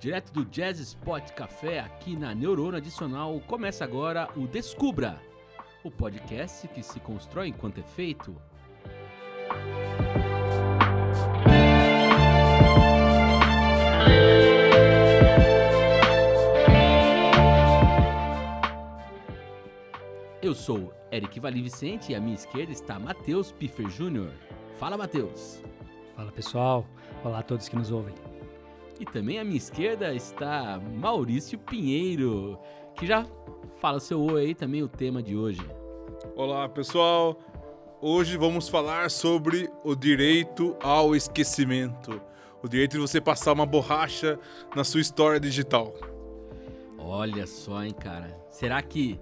Direto 0.00 0.32
do 0.32 0.46
Jazz 0.46 0.80
Spot 0.80 1.30
Café 1.32 1.80
aqui 1.80 2.16
na 2.16 2.34
Neurona 2.34 2.78
Adicional, 2.78 3.38
começa 3.46 3.84
agora 3.84 4.28
o 4.34 4.46
Descubra, 4.46 5.20
o 5.84 5.90
podcast 5.90 6.66
que 6.68 6.82
se 6.82 6.98
constrói 6.98 7.48
enquanto 7.48 7.78
é 7.78 7.82
feito. 7.82 8.34
Eu 20.50 20.54
sou 20.56 20.92
Eric 21.12 21.38
Vali 21.38 21.62
Vicente 21.62 22.10
e 22.10 22.14
à 22.16 22.20
minha 22.20 22.34
esquerda 22.34 22.72
está 22.72 22.98
Matheus 22.98 23.52
Piffer 23.52 23.86
Jr. 23.86 24.32
Fala, 24.80 24.96
Matheus. 24.96 25.62
Fala 26.16 26.32
pessoal, 26.32 26.84
olá 27.22 27.38
a 27.38 27.42
todos 27.44 27.68
que 27.68 27.76
nos 27.76 27.92
ouvem. 27.92 28.12
E 28.98 29.04
também 29.04 29.38
à 29.38 29.44
minha 29.44 29.56
esquerda 29.56 30.12
está 30.12 30.80
Maurício 30.96 31.56
Pinheiro, 31.56 32.58
que 32.96 33.06
já 33.06 33.24
fala 33.76 34.00
seu 34.00 34.20
oi 34.20 34.46
aí 34.46 34.54
também 34.56 34.82
o 34.82 34.88
tema 34.88 35.22
de 35.22 35.36
hoje. 35.36 35.64
Olá 36.34 36.68
pessoal, 36.68 37.38
hoje 38.00 38.36
vamos 38.36 38.68
falar 38.68 39.08
sobre 39.08 39.70
o 39.84 39.94
direito 39.94 40.76
ao 40.82 41.14
esquecimento. 41.14 42.20
O 42.60 42.68
direito 42.68 42.94
de 42.94 42.98
você 42.98 43.20
passar 43.20 43.52
uma 43.52 43.66
borracha 43.66 44.36
na 44.74 44.82
sua 44.82 45.00
história 45.00 45.38
digital. 45.38 45.94
Olha 46.98 47.46
só, 47.46 47.84
hein, 47.84 47.94
cara. 47.94 48.36
Será 48.50 48.82
que 48.82 49.20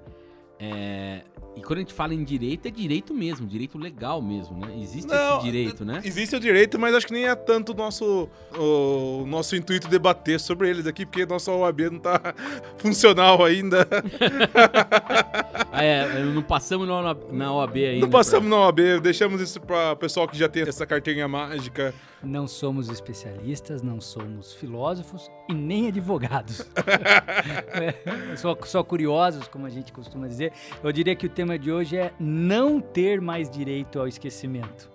é, 0.60 1.22
e 1.58 1.60
quando 1.60 1.78
a 1.78 1.80
gente 1.80 1.92
fala 1.92 2.14
em 2.14 2.22
direito, 2.22 2.66
é 2.68 2.70
direito 2.70 3.12
mesmo, 3.12 3.46
direito 3.46 3.76
legal 3.78 4.22
mesmo, 4.22 4.56
né? 4.58 4.76
Existe 4.80 5.08
Não, 5.08 5.38
esse 5.38 5.44
direito, 5.44 5.84
né? 5.84 6.00
Existe 6.04 6.36
o 6.36 6.40
direito, 6.40 6.78
mas 6.78 6.94
acho 6.94 7.06
que 7.06 7.12
nem 7.12 7.26
é 7.26 7.34
tanto 7.34 7.72
o 7.72 7.74
nosso, 7.74 8.28
o 8.56 9.24
nosso 9.26 9.56
intuito 9.56 9.88
debater 9.88 10.38
sobre 10.38 10.68
eles 10.68 10.86
aqui, 10.86 11.04
porque 11.04 11.26
nossa 11.26 11.50
OAB 11.50 11.80
não 11.90 11.98
tá 11.98 12.20
funcional 12.78 13.44
ainda. 13.44 13.88
Ah, 15.78 15.84
é, 15.84 16.24
não 16.24 16.42
passamos 16.42 16.88
na, 16.88 17.14
na 17.30 17.52
OAB 17.52 17.76
ainda. 17.76 18.00
Não 18.00 18.10
passamos 18.10 18.50
na 18.50 18.56
OAB, 18.56 19.00
deixamos 19.00 19.40
isso 19.40 19.60
para 19.60 19.92
o 19.92 19.96
pessoal 19.96 20.26
que 20.26 20.36
já 20.36 20.48
tem 20.48 20.62
essa 20.62 20.84
carteirinha 20.84 21.28
mágica. 21.28 21.94
Não 22.22 22.48
somos 22.48 22.88
especialistas, 22.88 23.80
não 23.80 24.00
somos 24.00 24.52
filósofos 24.54 25.30
e 25.48 25.54
nem 25.54 25.86
advogados. 25.86 26.68
é, 27.74 28.36
só, 28.36 28.56
só 28.64 28.82
curiosos, 28.82 29.46
como 29.46 29.66
a 29.66 29.70
gente 29.70 29.92
costuma 29.92 30.26
dizer. 30.26 30.52
Eu 30.82 30.90
diria 30.90 31.14
que 31.14 31.26
o 31.26 31.28
tema 31.28 31.56
de 31.56 31.70
hoje 31.70 31.96
é 31.96 32.12
não 32.18 32.80
ter 32.80 33.20
mais 33.20 33.48
direito 33.48 34.00
ao 34.00 34.08
esquecimento. 34.08 34.90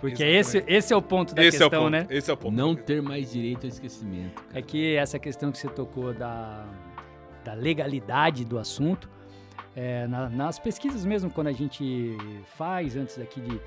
Porque 0.00 0.22
esse, 0.22 0.64
esse 0.66 0.92
é 0.92 0.96
o 0.96 1.02
ponto 1.02 1.34
da 1.34 1.42
esse 1.42 1.58
questão, 1.58 1.66
é 1.66 1.82
ponto, 1.82 1.90
né? 1.90 2.06
Esse 2.08 2.30
é 2.30 2.34
o 2.34 2.36
ponto. 2.36 2.54
Não 2.54 2.74
ter 2.74 3.02
mais 3.02 3.32
direito 3.32 3.64
ao 3.64 3.68
esquecimento. 3.68 4.42
É 4.54 4.62
que 4.62 4.94
essa 4.94 5.18
questão 5.18 5.52
que 5.52 5.58
você 5.58 5.68
tocou 5.68 6.14
da, 6.14 6.64
da 7.44 7.52
legalidade 7.52 8.44
do 8.44 8.58
assunto, 8.58 9.10
é, 9.76 10.06
na- 10.06 10.28
nas 10.28 10.58
pesquisas 10.58 11.04
mesmo, 11.04 11.30
quando 11.30 11.46
a 11.48 11.52
gente 11.52 12.16
faz 12.56 12.96
antes 12.96 13.18
aqui 13.18 13.40
de, 13.40 13.60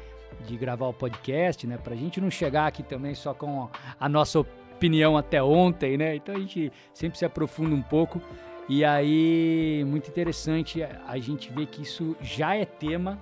de 0.46 0.58
gravar 0.58 0.88
o 0.88 0.94
podcast, 0.94 1.66
né? 1.68 1.78
Pra 1.78 1.96
gente 1.96 2.20
não 2.20 2.30
chegar 2.30 2.68
aqui 2.68 2.84
também 2.84 3.14
só 3.16 3.34
com 3.34 3.70
a 4.00 4.09
nossa 4.09 4.40
opinião 4.40 5.18
até 5.18 5.42
ontem, 5.42 5.98
né? 5.98 6.16
Então 6.16 6.36
a 6.36 6.40
gente 6.40 6.72
sempre 6.94 7.18
se 7.18 7.26
aprofunda 7.26 7.74
um 7.76 7.81
pouco. 7.81 8.22
E 8.70 8.84
aí, 8.86 9.84
muito 9.86 10.09
interessante 10.09 10.81
a- 10.84 11.02
a 11.08 11.18
gente 11.20 11.52
ver 11.52 11.68
que 11.68 11.81
isso 11.81 12.16
já 12.22 12.56
é 12.56 12.66
tema 12.66 13.20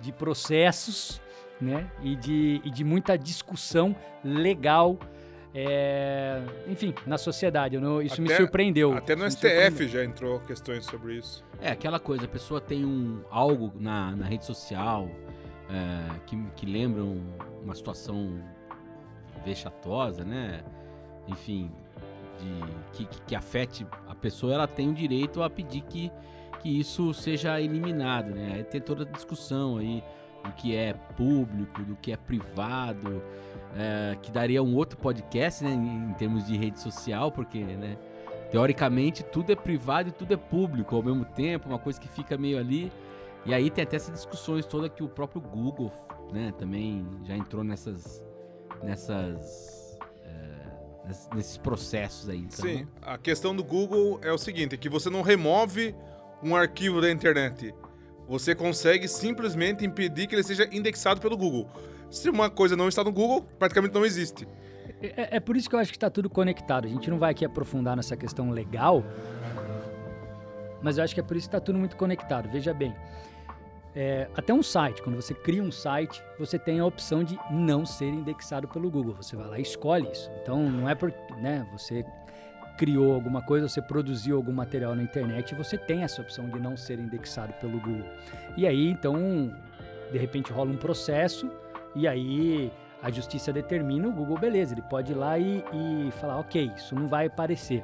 de 0.00 0.12
processos, 0.12 1.20
né? 1.60 1.90
E 2.02 2.16
de, 2.16 2.60
e 2.64 2.70
de 2.70 2.84
muita 2.84 3.16
discussão 3.18 3.94
legal, 4.24 4.96
é, 5.54 6.42
enfim, 6.68 6.94
na 7.06 7.18
sociedade. 7.18 7.74
Eu 7.74 7.80
não- 7.80 8.00
isso 8.02 8.20
me 8.22 8.28
Até- 8.28 8.36
surpreendeu. 8.36 8.92
Até 8.96 9.16
no 9.16 9.26
Isso 9.26 9.38
me. 9.42 9.48
STF 9.50 9.88
já 9.88 10.04
entrou 10.04 10.38
questões 10.40 10.84
sobre 10.84 11.14
isso. 11.16 11.44
É 11.60 11.70
aquela 11.70 11.98
coisa, 11.98 12.24
a 12.24 12.28
pessoa 12.28 12.60
tem 12.60 12.84
um 12.84 13.22
algo 13.30 13.72
na, 13.78 14.14
na 14.16 14.26
rede 14.26 14.44
social 14.44 15.08
é, 15.68 16.20
que, 16.26 16.36
que 16.56 16.66
lembra 16.66 17.02
um- 17.02 17.24
uma 17.62 17.74
situação 17.74 18.42
vexatosa, 19.44 20.24
né? 20.24 20.62
Enfim, 21.28 21.70
de, 22.38 22.72
que, 22.92 23.04
que, 23.06 23.22
que 23.22 23.34
afete 23.36 23.86
a 24.08 24.14
pessoa, 24.14 24.52
ela 24.54 24.66
tem 24.66 24.88
o 24.88 24.94
direito 24.94 25.42
a 25.42 25.50
pedir 25.50 25.82
que, 25.82 26.10
que 26.60 26.68
isso 26.80 27.12
seja 27.14 27.60
eliminado, 27.60 28.30
né? 28.34 28.52
Aí 28.56 28.64
tem 28.64 28.80
toda 28.80 29.04
a 29.04 29.06
discussão 29.06 29.78
aí 29.78 30.02
do 30.44 30.52
que 30.52 30.74
é 30.74 30.94
público, 31.16 31.82
do 31.82 31.94
que 31.96 32.12
é 32.12 32.16
privado, 32.16 33.22
é, 33.76 34.16
que 34.20 34.30
daria 34.30 34.62
um 34.62 34.74
outro 34.74 34.98
podcast, 34.98 35.62
né? 35.64 35.70
Em, 35.70 36.12
termos 36.14 36.46
de 36.46 36.56
rede 36.56 36.80
social, 36.80 37.30
porque, 37.30 37.58
né? 37.58 37.96
Teoricamente, 38.50 39.22
tudo 39.22 39.52
é 39.52 39.56
privado 39.56 40.08
e 40.08 40.12
tudo 40.12 40.34
é 40.34 40.36
público 40.36 40.96
ao 40.96 41.02
mesmo 41.02 41.24
tempo, 41.24 41.68
uma 41.68 41.78
coisa 41.78 42.00
que 42.00 42.08
fica 42.08 42.36
meio 42.36 42.58
ali. 42.58 42.90
E 43.46 43.54
aí 43.54 43.70
tem 43.70 43.84
até 43.84 43.96
essas 43.96 44.12
discussões 44.12 44.66
todas 44.66 44.90
que 44.90 45.02
o 45.04 45.08
próprio 45.08 45.40
Google, 45.40 45.92
né, 46.32 46.52
também 46.58 47.06
já 47.24 47.36
entrou 47.36 47.62
nessas. 47.62 48.22
nessas. 48.82 49.96
é, 50.24 51.06
ness- 51.06 51.28
nesses 51.34 51.56
processos 51.56 52.28
aí. 52.28 52.38
Então, 52.40 52.64
Sim, 52.68 52.86
a 53.00 53.16
questão 53.16 53.54
do 53.54 53.62
Google 53.62 54.18
é 54.22 54.32
o 54.32 54.38
seguinte, 54.38 54.76
que 54.76 54.88
você 54.88 55.08
não 55.08 55.22
remove 55.22 55.94
um 56.42 56.56
arquivo 56.56 57.00
da 57.00 57.10
internet. 57.10 57.72
Você 58.28 58.54
consegue 58.54 59.08
simplesmente 59.08 59.84
impedir 59.84 60.26
que 60.26 60.34
ele 60.34 60.42
seja 60.42 60.68
indexado 60.72 61.20
pelo 61.20 61.36
Google. 61.36 61.68
Se 62.10 62.28
uma 62.28 62.50
coisa 62.50 62.76
não 62.76 62.88
está 62.88 63.04
no 63.04 63.12
Google, 63.12 63.46
praticamente 63.58 63.94
não 63.94 64.04
existe. 64.04 64.46
É, 65.00 65.36
é 65.36 65.40
por 65.40 65.56
isso 65.56 65.68
que 65.68 65.74
eu 65.74 65.78
acho 65.78 65.90
que 65.90 65.96
está 65.96 66.10
tudo 66.10 66.28
conectado. 66.28 66.86
A 66.86 66.88
gente 66.88 67.08
não 67.08 67.18
vai 67.18 67.30
aqui 67.30 67.44
aprofundar 67.44 67.96
nessa 67.96 68.16
questão 68.16 68.50
legal, 68.50 69.04
mas 70.82 70.98
eu 70.98 71.04
acho 71.04 71.14
que 71.14 71.20
é 71.20 71.22
por 71.22 71.36
isso 71.36 71.48
que 71.48 71.56
está 71.56 71.64
tudo 71.64 71.78
muito 71.78 71.96
conectado. 71.96 72.50
Veja 72.50 72.74
bem, 72.74 72.94
é, 73.94 74.28
até 74.36 74.52
um 74.52 74.62
site, 74.62 75.02
quando 75.02 75.16
você 75.16 75.34
cria 75.34 75.62
um 75.62 75.72
site, 75.72 76.22
você 76.38 76.58
tem 76.58 76.80
a 76.80 76.84
opção 76.84 77.24
de 77.24 77.38
não 77.50 77.86
ser 77.86 78.08
indexado 78.08 78.68
pelo 78.68 78.90
Google. 78.90 79.14
Você 79.14 79.36
vai 79.36 79.46
lá 79.46 79.58
e 79.58 79.62
escolhe 79.62 80.10
isso. 80.10 80.30
Então, 80.42 80.68
não 80.68 80.88
é 80.88 80.94
porque 80.94 81.16
né, 81.34 81.66
você 81.72 82.04
criou 82.76 83.14
alguma 83.14 83.42
coisa, 83.42 83.68
você 83.68 83.82
produziu 83.82 84.36
algum 84.36 84.52
material 84.52 84.94
na 84.94 85.02
internet, 85.02 85.54
você 85.54 85.76
tem 85.76 86.02
essa 86.02 86.22
opção 86.22 86.48
de 86.48 86.58
não 86.58 86.76
ser 86.76 86.98
indexado 86.98 87.52
pelo 87.54 87.78
Google. 87.78 88.08
E 88.56 88.66
aí, 88.66 88.88
então, 88.88 89.54
de 90.10 90.18
repente 90.18 90.50
rola 90.50 90.70
um 90.70 90.76
processo 90.76 91.50
e 91.94 92.06
aí 92.06 92.72
a 93.02 93.10
justiça 93.10 93.52
determina, 93.52 94.08
o 94.08 94.12
Google, 94.12 94.38
beleza, 94.38 94.74
ele 94.74 94.82
pode 94.82 95.12
ir 95.12 95.14
lá 95.14 95.38
e, 95.38 95.64
e 95.72 96.10
falar, 96.12 96.38
ok, 96.38 96.70
isso 96.76 96.94
não 96.94 97.08
vai 97.08 97.26
aparecer. 97.26 97.82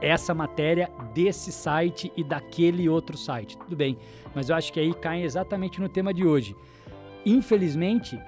Essa 0.00 0.34
matéria 0.34 0.90
desse 1.14 1.52
site 1.52 2.12
e 2.16 2.24
daquele 2.24 2.88
outro 2.88 3.16
site, 3.16 3.56
tudo 3.56 3.76
bem. 3.76 3.96
Mas 4.34 4.48
eu 4.48 4.56
acho 4.56 4.72
que 4.72 4.80
aí 4.80 4.92
cai 4.94 5.22
exatamente 5.22 5.80
no 5.80 5.88
tema 5.88 6.12
de 6.12 6.26
hoje. 6.26 6.56
Infelizmente, 7.24 8.20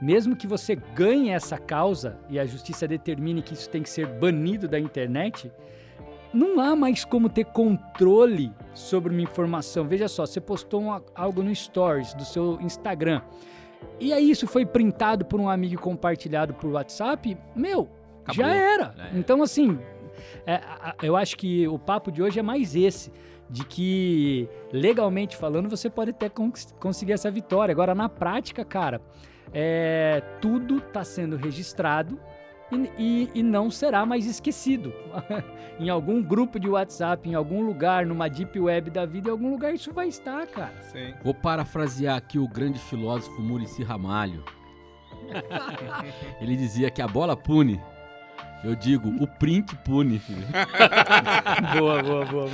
mesmo 0.00 0.36
que 0.36 0.46
você 0.46 0.74
ganhe 0.74 1.30
essa 1.30 1.56
causa 1.56 2.18
e 2.28 2.38
a 2.38 2.44
justiça 2.44 2.86
determine 2.86 3.40
que 3.40 3.54
isso 3.54 3.70
tem 3.70 3.82
que 3.82 3.88
ser 3.88 4.06
banido 4.06 4.68
da 4.68 4.78
internet, 4.78 5.50
não 6.34 6.60
há 6.60 6.74
mais 6.74 7.04
como 7.04 7.28
ter 7.28 7.44
controle 7.44 8.52
sobre 8.74 9.12
uma 9.12 9.22
informação. 9.22 9.86
Veja 9.86 10.08
só, 10.08 10.26
você 10.26 10.40
postou 10.40 11.02
algo 11.14 11.42
no 11.42 11.54
Stories 11.54 12.12
do 12.14 12.24
seu 12.24 12.58
Instagram. 12.60 13.22
E 14.00 14.12
aí 14.12 14.30
isso 14.30 14.46
foi 14.46 14.66
printado 14.66 15.24
por 15.24 15.40
um 15.40 15.48
amigo 15.48 15.74
e 15.74 15.78
compartilhado 15.78 16.54
por 16.54 16.70
WhatsApp, 16.70 17.36
meu, 17.54 17.88
Acabou. 18.24 18.34
já 18.44 18.48
era. 18.52 18.94
Era. 18.98 19.10
Então, 19.14 19.42
assim, 19.42 19.78
é, 20.46 20.60
eu 21.02 21.16
acho 21.16 21.36
que 21.36 21.66
o 21.68 21.78
papo 21.78 22.10
de 22.10 22.22
hoje 22.22 22.38
é 22.38 22.42
mais 22.42 22.74
esse. 22.74 23.12
De 23.50 23.66
que, 23.66 24.48
legalmente 24.72 25.36
falando, 25.36 25.68
você 25.68 25.90
pode 25.90 26.10
até 26.10 26.28
cons- 26.28 26.74
conseguir 26.80 27.12
essa 27.12 27.30
vitória. 27.30 27.70
Agora, 27.70 27.94
na 27.94 28.08
prática, 28.08 28.64
cara, 28.64 28.98
é, 29.52 30.22
tudo 30.40 30.78
está 30.78 31.04
sendo 31.04 31.36
registrado 31.36 32.18
e, 32.72 32.90
e- 32.98 33.30
e 33.36 33.42
não 33.42 33.70
será 33.70 34.04
mais 34.06 34.26
esquecido. 34.26 34.92
em 35.78 35.88
algum 35.88 36.22
grupo 36.22 36.58
de 36.60 36.68
WhatsApp, 36.68 37.28
em 37.28 37.34
algum 37.34 37.62
lugar, 37.62 38.06
numa 38.06 38.28
deep 38.28 38.58
web 38.58 38.90
da 38.90 39.04
vida, 39.06 39.28
em 39.28 39.32
algum 39.32 39.50
lugar 39.50 39.74
isso 39.74 39.92
vai 39.92 40.08
estar, 40.08 40.46
cara. 40.46 40.74
Sim. 40.82 41.14
Vou 41.22 41.34
parafrasear 41.34 42.16
aqui 42.16 42.38
o 42.38 42.48
grande 42.48 42.78
filósofo 42.78 43.40
Murici 43.40 43.82
Ramalho. 43.82 44.44
Ele 46.40 46.56
dizia 46.56 46.90
que 46.90 47.00
a 47.02 47.06
bola 47.08 47.36
pune. 47.36 47.80
Eu 48.64 48.76
digo, 48.76 49.08
o 49.20 49.26
print 49.26 49.74
pune, 49.76 50.20
filho. 50.20 50.46
boa, 51.76 52.02
boa, 52.02 52.24
boa. 52.24 52.48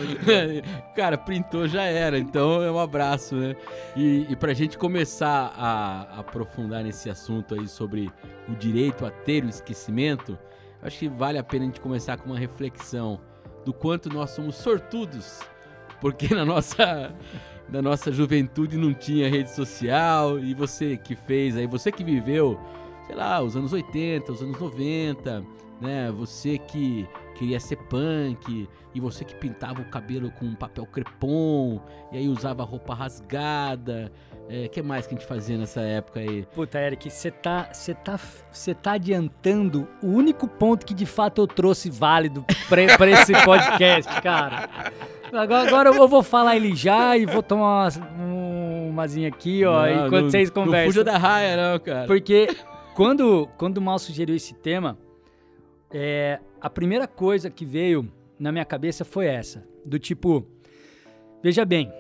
Cara, 0.97 1.19
printou 1.19 1.69
já 1.69 1.83
era, 1.83 2.19
então 2.19 2.63
é 2.63 2.71
um 2.71 2.79
abraço, 2.79 3.35
né? 3.35 3.55
E, 3.95 4.27
e 4.31 4.35
pra 4.35 4.55
gente 4.55 4.79
começar 4.79 5.53
a 5.55 6.19
aprofundar 6.19 6.83
nesse 6.83 7.11
assunto 7.11 7.55
aí 7.55 7.69
sobre 7.69 8.11
o 8.49 8.55
direito 8.55 9.05
a 9.05 9.11
ter 9.11 9.45
o 9.45 9.49
esquecimento, 9.51 10.39
acho 10.81 10.99
que 10.99 11.09
vale 11.09 11.37
a 11.37 11.45
pena 11.45 11.65
a 11.65 11.67
gente 11.67 11.81
começar 11.81 12.17
com 12.17 12.31
uma 12.31 12.39
reflexão 12.39 13.21
do 13.67 13.75
quanto 13.75 14.09
nós 14.09 14.31
somos 14.31 14.57
sortudos, 14.57 15.41
porque 16.01 16.35
na 16.35 16.45
nossa 16.45 17.15
da 17.69 17.83
nossa 17.83 18.11
juventude 18.11 18.79
não 18.79 18.95
tinha 18.95 19.29
rede 19.29 19.55
social 19.55 20.39
e 20.39 20.55
você 20.55 20.97
que 20.97 21.15
fez 21.15 21.55
aí, 21.55 21.67
você 21.67 21.93
que 21.93 22.03
viveu, 22.03 22.59
sei 23.07 23.15
lá, 23.15 23.43
os 23.43 23.57
anos 23.57 23.75
80, 23.75 24.33
os 24.33 24.41
anos 24.41 24.59
90, 24.59 25.45
né? 25.81 26.11
Você 26.13 26.59
que 26.59 27.09
queria 27.35 27.61
ser 27.61 27.77
punk 27.77 28.69
e 28.95 29.01
você 29.01 29.25
que 29.25 29.35
pintava 29.35 29.81
o 29.81 29.85
cabelo 29.85 30.31
com 30.33 30.55
papel 30.55 30.87
crepom 30.87 31.81
e 32.13 32.19
aí 32.19 32.29
usava 32.29 32.65
roupa 32.65 32.95
rasgada. 32.95 34.11
O 34.49 34.53
é, 34.53 34.67
que 34.67 34.81
mais 34.81 35.07
que 35.07 35.15
a 35.15 35.19
gente 35.19 35.27
fazia 35.27 35.59
nessa 35.59 35.81
época 35.83 36.21
aí? 36.21 36.47
Puta, 36.55 36.79
Eric, 36.79 37.11
você 37.11 37.31
tá, 37.31 37.71
tá, 38.03 38.19
tá 38.83 38.93
adiantando 38.93 39.87
o 40.03 40.07
único 40.07 40.49
ponto 40.49 40.87
que 40.87 40.95
de 40.95 41.05
fato 41.05 41.43
eu 41.43 41.47
trouxe 41.47 41.91
válido 41.91 42.45
pra, 42.69 42.97
pra 42.97 43.11
esse 43.11 43.33
podcast, 43.45 44.23
cara. 44.23 44.69
Agora, 45.33 45.69
agora 45.69 45.89
eu 45.91 46.09
vou 46.09 46.23
falar 46.23 46.57
ele 46.57 46.75
já 46.75 47.17
e 47.17 47.27
vou 47.27 47.43
tomar 47.43 47.93
uma, 48.17 48.89
umazinha 48.89 49.29
aqui, 49.29 49.65
ó, 49.65 49.83
não, 49.83 50.07
enquanto 50.07 50.25
não, 50.25 50.31
vocês 50.31 50.51
conversam. 50.51 50.87
Não 50.87 50.93
fuja 50.93 51.05
da 51.05 51.19
raia, 51.19 51.57
não, 51.57 51.79
cara. 51.79 52.07
Porque 52.07 52.49
quando, 52.95 53.47
quando 53.59 53.77
o 53.77 53.83
Mal 53.83 53.99
sugeriu 53.99 54.35
esse 54.35 54.55
tema, 54.55 54.99
é, 55.93 56.38
a 56.61 56.69
primeira 56.69 57.06
coisa 57.06 57.50
que 57.50 57.64
veio 57.64 58.11
na 58.38 58.52
minha 58.52 58.64
cabeça 58.64 59.05
foi 59.05 59.26
essa, 59.26 59.67
do 59.85 59.99
tipo, 59.99 60.46
veja 61.43 61.64
bem, 61.64 61.93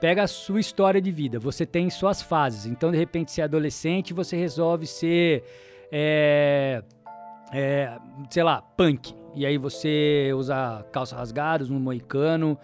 pega 0.00 0.24
a 0.24 0.26
sua 0.26 0.58
história 0.58 1.00
de 1.00 1.12
vida, 1.12 1.38
você 1.38 1.64
tem 1.64 1.88
suas 1.88 2.20
fases. 2.20 2.66
Então, 2.66 2.90
de 2.90 2.98
repente, 2.98 3.30
você 3.30 3.40
é 3.40 3.44
adolescente, 3.44 4.12
você 4.12 4.36
resolve 4.36 4.86
ser, 4.86 5.44
é, 5.92 6.82
é, 7.52 7.98
sei 8.28 8.42
lá, 8.42 8.60
punk. 8.60 9.14
E 9.34 9.46
aí 9.46 9.56
você 9.56 10.32
usa 10.34 10.84
calça 10.90 11.16
rasgadas, 11.16 11.70
um 11.70 11.78
moicano. 11.78 12.58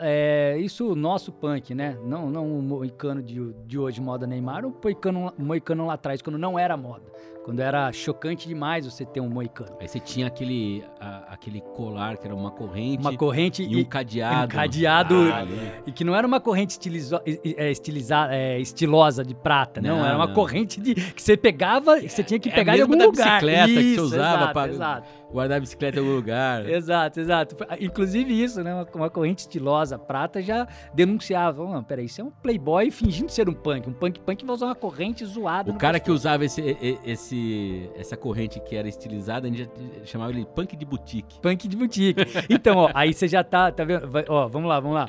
É, 0.00 0.56
isso, 0.58 0.94
nosso 0.94 1.32
punk, 1.32 1.74
né? 1.74 1.98
Não, 2.04 2.30
não 2.30 2.58
o 2.58 2.62
moicano 2.62 3.22
de, 3.22 3.52
de 3.66 3.78
hoje, 3.78 4.00
moda 4.00 4.26
Neymar, 4.26 4.64
o 4.64 4.76
moicano, 4.82 5.32
moicano 5.38 5.86
lá 5.86 5.94
atrás, 5.94 6.20
quando 6.22 6.38
não 6.38 6.58
era 6.58 6.76
moda. 6.76 7.04
Quando 7.44 7.58
era 7.58 7.92
chocante 7.92 8.46
demais 8.46 8.84
você 8.84 9.04
ter 9.04 9.20
um 9.20 9.28
moicano. 9.28 9.76
Aí 9.80 9.88
você 9.88 9.98
tinha 9.98 10.28
aquele, 10.28 10.84
a, 11.00 11.34
aquele 11.34 11.60
colar 11.60 12.16
que 12.16 12.24
era 12.24 12.34
uma 12.34 12.52
corrente. 12.52 13.00
Uma 13.00 13.16
corrente 13.16 13.64
e, 13.64 13.76
um 13.76 13.84
cadeado. 13.84 14.44
Um 14.44 14.56
cadeado. 14.56 15.14
Ah, 15.32 15.44
e 15.84 15.90
que 15.90 16.04
não 16.04 16.14
era 16.14 16.24
uma 16.24 16.40
corrente 16.40 16.70
estilizo, 16.70 17.20
é, 17.26 17.70
estilizada, 17.70 18.32
é, 18.32 18.60
estilosa 18.60 19.24
de 19.24 19.34
prata, 19.34 19.80
não. 19.80 19.98
não 19.98 20.06
era 20.06 20.16
uma 20.16 20.28
não. 20.28 20.34
corrente 20.34 20.80
de, 20.80 20.94
que 20.94 21.20
você 21.20 21.36
pegava 21.36 21.98
e 21.98 22.08
você 22.08 22.22
tinha 22.22 22.38
que 22.38 22.48
é 22.48 22.52
pegar 22.52 22.74
é 22.74 22.78
em 22.78 22.82
algum 22.82 22.96
da 22.96 23.06
lugar. 23.06 23.40
bicicleta 23.40 23.70
isso, 23.70 23.80
que 23.80 23.94
você 23.96 24.00
usava 24.00 24.52
para 24.52 25.02
guardar 25.32 25.56
a 25.56 25.60
bicicleta 25.60 25.98
em 25.98 26.00
algum 26.00 26.14
lugar. 26.14 26.68
exato, 26.68 27.18
exato. 27.18 27.56
Inclusive 27.80 28.40
isso, 28.40 28.62
né? 28.62 28.72
Uma, 28.72 28.86
uma 28.94 29.10
corrente 29.10 29.40
estilosa 29.40 29.98
prata 29.98 30.40
já 30.40 30.68
denunciava. 30.94 31.62
Oh, 31.62 31.82
peraí, 31.82 32.04
isso 32.04 32.20
é 32.20 32.24
um 32.24 32.30
playboy 32.30 32.90
fingindo 32.92 33.30
ser 33.32 33.48
um 33.48 33.54
punk. 33.54 33.88
Um 33.88 33.92
punk 33.92 34.20
punk 34.20 34.44
vai 34.44 34.54
usar 34.54 34.66
uma 34.66 34.74
corrente 34.76 35.24
zoada. 35.24 35.72
O 35.72 35.74
cara 35.74 35.98
que 35.98 36.10
usava 36.10 36.44
esse, 36.44 36.76
esse 37.04 37.31
esse, 37.32 37.90
essa 37.96 38.16
corrente 38.16 38.60
que 38.60 38.76
era 38.76 38.88
estilizada, 38.88 39.48
a 39.48 39.50
gente 39.50 39.68
chamava 40.04 40.30
ele 40.30 40.44
punk 40.44 40.76
de 40.76 40.84
boutique. 40.84 41.40
Punk 41.40 41.66
de 41.66 41.76
boutique. 41.76 42.20
Então, 42.48 42.76
ó, 42.76 42.90
aí 42.94 43.14
você 43.14 43.26
já 43.26 43.42
tá, 43.42 43.72
tá 43.72 43.84
vendo? 43.84 44.08
Vai, 44.08 44.24
ó, 44.28 44.46
vamos 44.46 44.68
lá, 44.68 44.78
vamos 44.78 44.94
lá. 44.94 45.08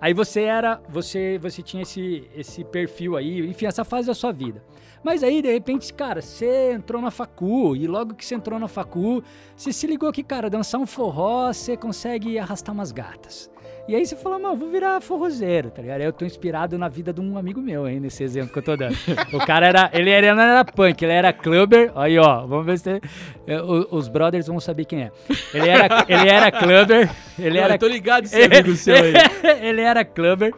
Aí 0.00 0.14
você 0.14 0.42
era, 0.42 0.80
você, 0.88 1.38
você 1.38 1.62
tinha 1.62 1.82
esse, 1.82 2.28
esse 2.34 2.64
perfil 2.64 3.16
aí, 3.16 3.46
enfim, 3.46 3.66
essa 3.66 3.84
fase 3.84 4.06
da 4.06 4.14
sua 4.14 4.32
vida. 4.32 4.62
Mas 5.02 5.22
aí, 5.22 5.40
de 5.40 5.52
repente, 5.52 5.92
cara, 5.92 6.20
você 6.20 6.72
entrou 6.72 7.00
na 7.00 7.10
facu 7.10 7.76
e 7.76 7.86
logo 7.86 8.14
que 8.14 8.24
você 8.24 8.34
entrou 8.34 8.58
na 8.58 8.68
facu, 8.68 9.22
você 9.56 9.72
se 9.72 9.86
ligou 9.86 10.10
que, 10.12 10.22
cara, 10.22 10.50
dançar 10.50 10.80
um 10.80 10.86
forró, 10.86 11.52
você 11.52 11.76
consegue 11.76 12.38
arrastar 12.38 12.74
umas 12.74 12.92
gatas. 12.92 13.50
E 13.88 13.94
aí 13.94 14.04
você 14.04 14.14
falou, 14.14 14.38
mano, 14.38 14.54
vou 14.54 14.68
virar 14.68 15.00
forrozeiro, 15.00 15.70
tá 15.70 15.80
ligado? 15.80 16.02
Aí 16.02 16.06
eu 16.06 16.12
tô 16.12 16.26
inspirado 16.26 16.76
na 16.76 16.90
vida 16.90 17.10
de 17.10 17.22
um 17.22 17.38
amigo 17.38 17.58
meu, 17.58 17.88
hein, 17.88 17.98
nesse 17.98 18.22
exemplo 18.22 18.52
que 18.52 18.58
eu 18.58 18.62
tô 18.62 18.76
dando. 18.76 18.94
o 19.32 19.38
cara 19.38 19.66
era, 19.66 19.90
ele, 19.94 20.10
era, 20.10 20.34
não 20.34 20.42
era 20.42 20.62
punk, 20.62 21.02
ele 21.02 21.14
era 21.14 21.32
clubber. 21.32 21.90
Aí, 21.94 22.18
ó, 22.18 22.44
vamos 22.46 22.66
ver 22.66 22.78
se 22.78 23.00
é, 23.46 23.62
os 23.90 24.06
brothers 24.06 24.46
vão 24.46 24.60
saber 24.60 24.84
quem 24.84 25.04
é. 25.04 25.12
Ele 25.54 25.70
era, 25.70 26.04
ele 26.06 26.28
era 26.28 26.52
clubber. 26.52 27.10
Ele 27.38 27.56
era, 27.56 27.74
eu 27.74 27.78
tô 27.78 27.88
ligado 27.88 28.26
esse 28.26 28.36
amigo 28.44 28.76
seu 28.76 28.94
aí. 28.94 29.14
ele 29.66 29.80
era 29.80 30.04
clubber. 30.04 30.52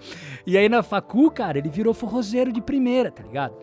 E 0.45 0.59
aí 0.59 0.69
na 0.69 0.83
facu, 0.83 1.31
cara, 1.31 1.57
ele 1.57 1.69
virou 1.69 1.95
forrozeiro 1.95 2.53
de 2.53 2.61
primeira, 2.61 3.13
tá 3.13 3.23
ligado? 3.23 3.55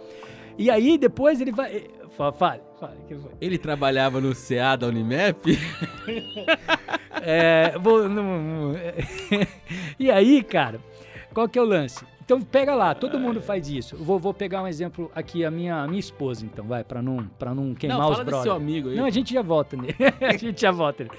E 0.57 0.71
aí 0.71 0.97
depois 0.97 1.41
ele 1.41 1.51
vai. 1.51 1.83
Fale, 2.17 2.61
fale, 2.79 2.97
que 3.07 3.15
foi? 3.15 3.31
Ele 3.39 3.57
trabalhava 3.59 4.19
no 4.19 4.33
CA 4.33 4.75
da 4.75 4.87
Unimap? 4.87 5.45
é, 7.21 7.77
vou, 7.77 8.09
não, 8.09 8.73
e 9.99 10.09
aí, 10.09 10.41
cara, 10.43 10.79
qual 11.31 11.47
que 11.47 11.59
é 11.59 11.61
o 11.61 11.65
lance? 11.65 12.03
Então 12.27 12.41
pega 12.41 12.75
lá, 12.75 12.93
todo 12.93 13.17
mundo 13.17 13.39
faz 13.39 13.69
isso. 13.69 13.95
vou, 13.95 14.19
vou 14.19 14.33
pegar 14.33 14.61
um 14.61 14.67
exemplo 14.67 15.09
aqui, 15.15 15.45
a 15.45 15.51
minha, 15.51 15.77
a 15.77 15.87
minha 15.87 15.99
esposa, 15.99 16.43
então, 16.43 16.65
vai, 16.65 16.83
pra 16.83 17.01
não, 17.01 17.25
pra 17.39 17.55
não 17.55 17.73
queimar 17.73 17.99
não, 17.99 18.09
os 18.09 18.17
brothers. 18.17 18.43
seu 18.43 18.53
amigo 18.53 18.89
aí. 18.89 18.97
Não, 18.97 19.05
a 19.05 19.09
gente 19.09 19.33
já 19.33 19.41
volta 19.41 19.77
nele. 19.77 19.95
a 20.19 20.35
gente 20.35 20.59
já 20.59 20.69
volta 20.69 21.03
nele. 21.03 21.15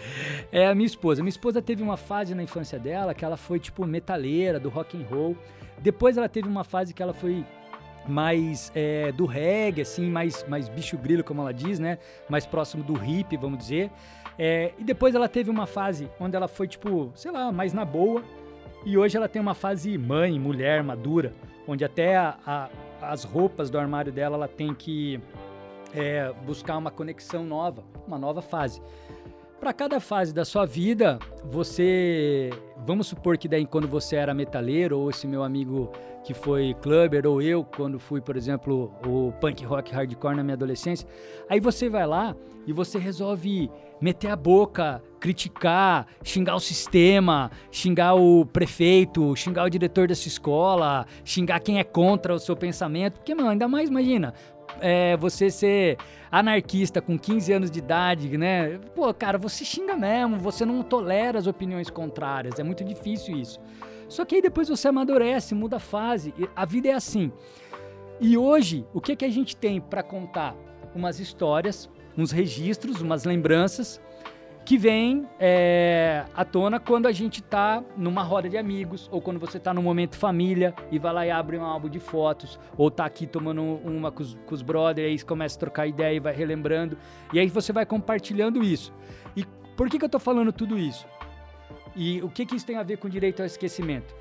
É 0.53 0.67
a 0.67 0.75
minha 0.75 0.87
esposa. 0.87 1.23
Minha 1.23 1.31
esposa 1.31 1.63
teve 1.63 1.83
uma 1.83 1.97
fase 1.97 2.35
na 2.35 2.43
infância 2.43 2.79
dela 2.79 3.15
que 3.15 3.25
ela 3.25 3.39
foi, 3.39 3.59
tipo, 3.59 3.87
metaleira, 3.87 4.61
do 4.61 4.69
rock 4.69 4.99
and 4.99 5.07
roll. 5.09 5.35
Depois 5.81 6.19
ela 6.19 6.29
teve 6.29 6.47
uma 6.47 6.65
fase 6.65 6.93
que 6.93 7.03
ela 7.03 7.15
foi 7.15 7.43
mais 8.09 8.73
é, 8.75 9.13
do 9.13 9.27
reggae, 9.27 9.83
assim, 9.83 10.11
mais, 10.11 10.45
mais 10.49 10.69
bicho 10.69 10.97
grilo, 10.97 11.23
como 11.23 11.43
ela 11.43 11.53
diz, 11.53 11.79
né? 11.79 11.99
Mais 12.29 12.47
próximo 12.47 12.83
do 12.83 12.95
hip, 13.05 13.37
vamos 13.37 13.59
dizer. 13.59 13.91
É, 14.39 14.73
e 14.79 14.85
depois 14.85 15.15
ela 15.15 15.29
teve 15.29 15.51
uma 15.51 15.67
fase 15.67 16.09
onde 16.19 16.37
ela 16.37 16.49
foi, 16.49 16.69
tipo, 16.69 17.13
sei 17.15 17.31
lá, 17.31 17.51
mais 17.53 17.73
na 17.73 17.85
boa. 17.85 18.23
E 18.85 18.97
hoje 18.97 19.17
ela 19.17 19.29
tem 19.29 19.43
uma 19.43 19.55
fase 19.55 19.99
mãe, 19.99 20.39
mulher, 20.39 20.83
madura, 20.83 21.35
onde 21.67 21.85
até 21.85 22.17
a, 22.17 22.37
a, 22.47 22.69
as 23.03 23.25
roupas 23.25 23.69
do 23.69 23.79
armário 23.79 24.13
dela 24.13 24.37
ela 24.37 24.49
tem 24.49 24.73
que 24.73 25.21
é, 25.93 26.33
buscar 26.45 26.77
uma 26.77 26.91
conexão 26.91 27.45
nova, 27.45 27.85
uma 28.07 28.19
nova 28.19 28.41
fase. 28.41 28.81
Para 29.61 29.73
cada 29.73 29.99
fase 29.99 30.33
da 30.33 30.45
sua 30.45 30.65
vida, 30.65 31.19
você. 31.45 32.51
Vamos 32.87 33.09
supor 33.09 33.37
que 33.37 33.49
daí 33.49 33.67
quando 33.67 33.89
você 33.89 34.15
era 34.15 34.33
metaleiro, 34.33 34.97
ou 34.97 35.11
esse 35.11 35.27
meu 35.27 35.43
amigo 35.43 35.91
que 36.23 36.33
foi 36.33 36.75
clubber, 36.81 37.27
ou 37.27 37.43
eu, 37.43 37.65
quando 37.65 37.99
fui, 37.99 38.21
por 38.21 38.37
exemplo, 38.37 38.93
o 39.05 39.33
punk 39.41 39.65
rock 39.65 39.93
hardcore 39.93 40.37
na 40.37 40.45
minha 40.45 40.55
adolescência. 40.55 41.09
Aí 41.51 41.59
você 41.59 41.89
vai 41.89 42.07
lá 42.07 42.37
e 42.69 42.73
você 42.73 42.99
resolve 42.99 43.69
meter 44.01 44.31
a 44.31 44.37
boca, 44.37 45.03
criticar, 45.19 46.07
xingar 46.23 46.55
o 46.55 46.61
sistema, 46.61 47.51
xingar 47.71 48.15
o 48.15 48.47
prefeito, 48.47 49.35
xingar 49.35 49.65
o 49.65 49.71
diretor 49.71 50.07
dessa 50.07 50.29
escola, 50.29 51.05
xingar 51.25 51.59
quem 51.59 51.81
é 51.81 51.85
contra 51.85 52.33
o 52.33 52.39
seu 52.39 52.57
pensamento. 52.57 53.15
Porque, 53.15 53.35
mano, 53.35 53.51
ainda 53.51 53.67
mais, 53.67 53.91
imagina, 53.91 54.35
é, 54.81 55.17
você 55.17 55.51
ser 55.51 55.99
anarquista 56.31 57.01
com 57.01 57.19
15 57.19 57.53
anos 57.53 57.71
de 57.71 57.79
idade, 57.79 58.37
né? 58.37 58.79
Pô, 58.95 59.13
cara, 59.15 59.39
você 59.39 59.65
xinga 59.65 59.97
mesmo, 59.97 60.39
você 60.39 60.65
não 60.65 60.83
tolera 60.83 61.39
as 61.39 61.47
opiniões 61.47 61.91
contrárias, 61.91 62.59
é 62.59 62.63
muito 62.63 62.85
difícil 62.85 63.37
isso. 63.37 63.61
Só 64.09 64.25
que 64.25 64.37
aí 64.37 64.43
depois 64.43 64.69
você 64.69 64.89
amadurece, 64.89 65.55
muda 65.55 65.77
a 65.77 65.81
fase, 65.81 66.35
a 66.55 66.65
vida 66.65 66.89
é 66.89 66.93
assim. 66.93 67.31
E 68.21 68.37
hoje, 68.37 68.87
o 68.93 69.01
que, 69.01 69.15
que 69.15 69.25
a 69.25 69.31
gente 69.31 69.57
tem 69.57 69.81
para 69.81 70.03
contar? 70.03 70.57
Umas 70.95 71.21
histórias, 71.21 71.89
uns 72.17 72.33
registros, 72.33 73.01
umas 73.01 73.25
lembranças 73.25 74.01
que 74.69 74.77
vem 74.77 75.27
é, 75.41 76.27
à 76.37 76.45
tona 76.45 76.79
quando 76.79 77.07
a 77.07 77.13
gente 77.13 77.43
tá 77.43 77.83
numa 77.97 78.23
roda 78.23 78.51
de 78.51 78.59
amigos, 78.59 79.09
ou 79.11 79.19
quando 79.19 79.41
você 79.41 79.59
tá 79.59 79.73
num 79.73 79.81
momento 79.81 80.15
família 80.15 80.75
e 80.91 80.99
vai 80.99 81.11
lá 81.11 81.27
e 81.27 81.31
abre 81.31 81.57
um 81.57 81.65
álbum 81.65 81.89
de 81.89 81.99
fotos, 81.99 82.61
ou 82.77 82.91
tá 82.91 83.07
aqui 83.07 83.27
tomando 83.27 83.63
uma 83.63 84.13
com 84.13 84.23
os, 84.23 84.35
com 84.45 84.55
os 84.55 84.61
brothers, 84.61 85.09
aí 85.09 85.25
começa 85.25 85.57
a 85.57 85.61
trocar 85.61 85.87
ideia 85.87 86.17
e 86.17 86.21
vai 86.21 86.35
relembrando, 86.35 86.99
e 87.33 87.41
aí 87.41 87.49
você 87.49 87.73
vai 87.73 87.87
compartilhando 87.87 88.63
isso. 88.63 88.93
E 89.35 89.43
por 89.75 89.89
que, 89.89 89.99
que 89.99 90.05
eu 90.05 90.09
tô 90.11 90.19
falando 90.19 90.53
tudo 90.53 90.79
isso? 90.79 91.07
E 91.97 92.21
o 92.21 92.29
que, 92.29 92.45
que 92.45 92.55
isso 92.55 92.67
tem 92.67 92.77
a 92.77 92.83
ver 92.83 92.99
com 92.99 93.09
direito 93.09 93.41
ao 93.41 93.47
esquecimento? 93.47 94.15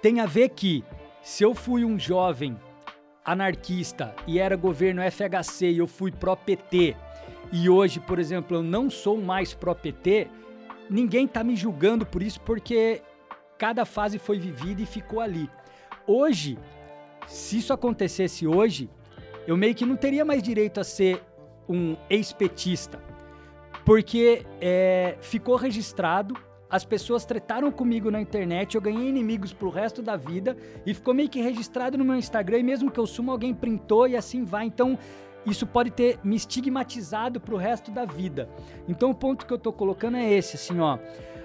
Tem 0.00 0.20
a 0.20 0.26
ver 0.26 0.50
que 0.50 0.84
se 1.24 1.42
eu 1.42 1.56
fui 1.56 1.84
um 1.84 1.98
jovem 1.98 2.56
anarquista 3.24 4.14
e 4.28 4.38
era 4.38 4.54
governo 4.54 5.02
FHC 5.02 5.72
e 5.72 5.78
eu 5.78 5.88
fui 5.88 6.12
pró-PT, 6.12 6.94
e 7.52 7.68
hoje, 7.68 8.00
por 8.00 8.18
exemplo, 8.18 8.56
eu 8.56 8.62
não 8.62 8.88
sou 8.88 9.20
mais 9.20 9.52
pró-PT, 9.52 10.28
ninguém 10.88 11.28
tá 11.28 11.44
me 11.44 11.54
julgando 11.54 12.06
por 12.06 12.22
isso 12.22 12.40
porque 12.40 13.02
cada 13.58 13.84
fase 13.84 14.18
foi 14.18 14.38
vivida 14.38 14.80
e 14.80 14.86
ficou 14.86 15.20
ali. 15.20 15.50
Hoje, 16.06 16.58
se 17.26 17.58
isso 17.58 17.72
acontecesse 17.72 18.46
hoje, 18.46 18.88
eu 19.46 19.56
meio 19.56 19.74
que 19.74 19.84
não 19.84 19.96
teria 19.96 20.24
mais 20.24 20.42
direito 20.42 20.80
a 20.80 20.84
ser 20.84 21.22
um 21.68 21.94
ex-petista, 22.08 22.98
porque 23.84 24.46
é, 24.60 25.16
ficou 25.20 25.56
registrado, 25.56 26.34
as 26.70 26.86
pessoas 26.86 27.26
tretaram 27.26 27.70
comigo 27.70 28.10
na 28.10 28.18
internet, 28.18 28.74
eu 28.74 28.80
ganhei 28.80 29.06
inimigos 29.06 29.52
pro 29.52 29.68
resto 29.68 30.00
da 30.00 30.16
vida 30.16 30.56
e 30.86 30.94
ficou 30.94 31.12
meio 31.12 31.28
que 31.28 31.40
registrado 31.40 31.98
no 31.98 32.04
meu 32.04 32.16
Instagram 32.16 32.60
e 32.60 32.62
mesmo 32.62 32.90
que 32.90 32.98
eu 32.98 33.06
suma 33.06 33.30
alguém 33.30 33.52
printou 33.52 34.08
e 34.08 34.16
assim 34.16 34.42
vai. 34.42 34.64
Então, 34.64 34.98
isso 35.44 35.66
pode 35.66 35.90
ter 35.90 36.18
me 36.22 36.36
estigmatizado 36.36 37.40
pro 37.40 37.56
resto 37.56 37.90
da 37.90 38.04
vida. 38.04 38.48
Então 38.88 39.10
o 39.10 39.14
ponto 39.14 39.46
que 39.46 39.52
eu 39.52 39.58
tô 39.58 39.72
colocando 39.72 40.16
é 40.16 40.32
esse, 40.32 40.56
assim, 40.56 40.78
ó. 40.80 40.98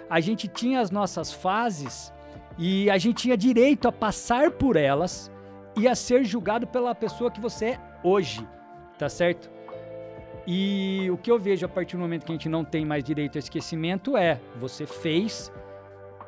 A 0.10 0.20
gente 0.20 0.48
tinha 0.48 0.80
as 0.80 0.92
nossas 0.92 1.34
fases 1.34 2.14
E 2.58 2.90
a 2.90 2.98
gente 2.98 3.18
tinha 3.18 3.38
direito 3.38 3.88
a 3.88 3.92
passar 3.92 4.52
por 4.52 4.76
elas 4.76 5.32
e 5.76 5.88
a 5.88 5.94
ser 5.94 6.24
julgado 6.24 6.66
pela 6.66 6.96
pessoa 6.96 7.30
que 7.30 7.40
você 7.40 7.66
é 7.66 7.80
hoje, 8.04 8.46
tá 8.98 9.08
certo? 9.08 9.50
E 10.48 11.08
o 11.12 11.18
que 11.18 11.30
eu 11.30 11.38
vejo 11.38 11.66
a 11.66 11.70
partir 11.70 11.96
do 11.96 12.00
momento 12.00 12.26
que 12.26 12.32
a 12.32 12.36
gente 12.36 12.50
não 12.50 12.66
tem 12.66 12.84
mais 12.84 13.04
direito 13.04 13.36
ao 13.36 13.40
esquecimento 13.40 14.18
é: 14.18 14.40
você 14.60 14.88
fez 14.88 15.52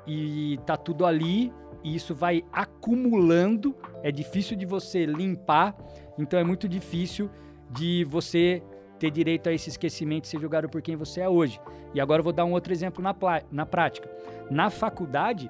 e 0.06 0.60
tá 0.68 0.78
tudo 0.78 1.04
ali, 1.04 1.52
e 1.84 1.96
isso 1.96 2.14
vai 2.14 2.44
acumulando, 2.52 3.76
é 4.04 4.12
difícil 4.12 4.56
de 4.56 4.66
você 4.66 5.06
limpar, 5.06 5.76
então 6.18 6.40
é 6.40 6.44
muito 6.44 6.68
difícil 6.70 7.30
de 7.70 8.04
você 8.04 8.64
ter 9.00 9.10
direito 9.10 9.48
a 9.48 9.54
esse 9.54 9.70
esquecimento 9.70 10.26
e 10.26 10.28
ser 10.28 10.40
julgado 10.40 10.68
por 10.70 10.82
quem 10.82 10.96
você 10.96 11.22
é 11.22 11.30
hoje. 11.30 11.60
E 11.94 12.02
agora 12.02 12.20
eu 12.20 12.24
vou 12.24 12.34
dar 12.34 12.46
um 12.46 12.52
outro 12.52 12.74
exemplo 12.74 13.02
na, 13.02 13.16
na 13.52 13.66
prática. 13.66 14.10
Na 14.50 14.70
faculdade, 14.70 15.50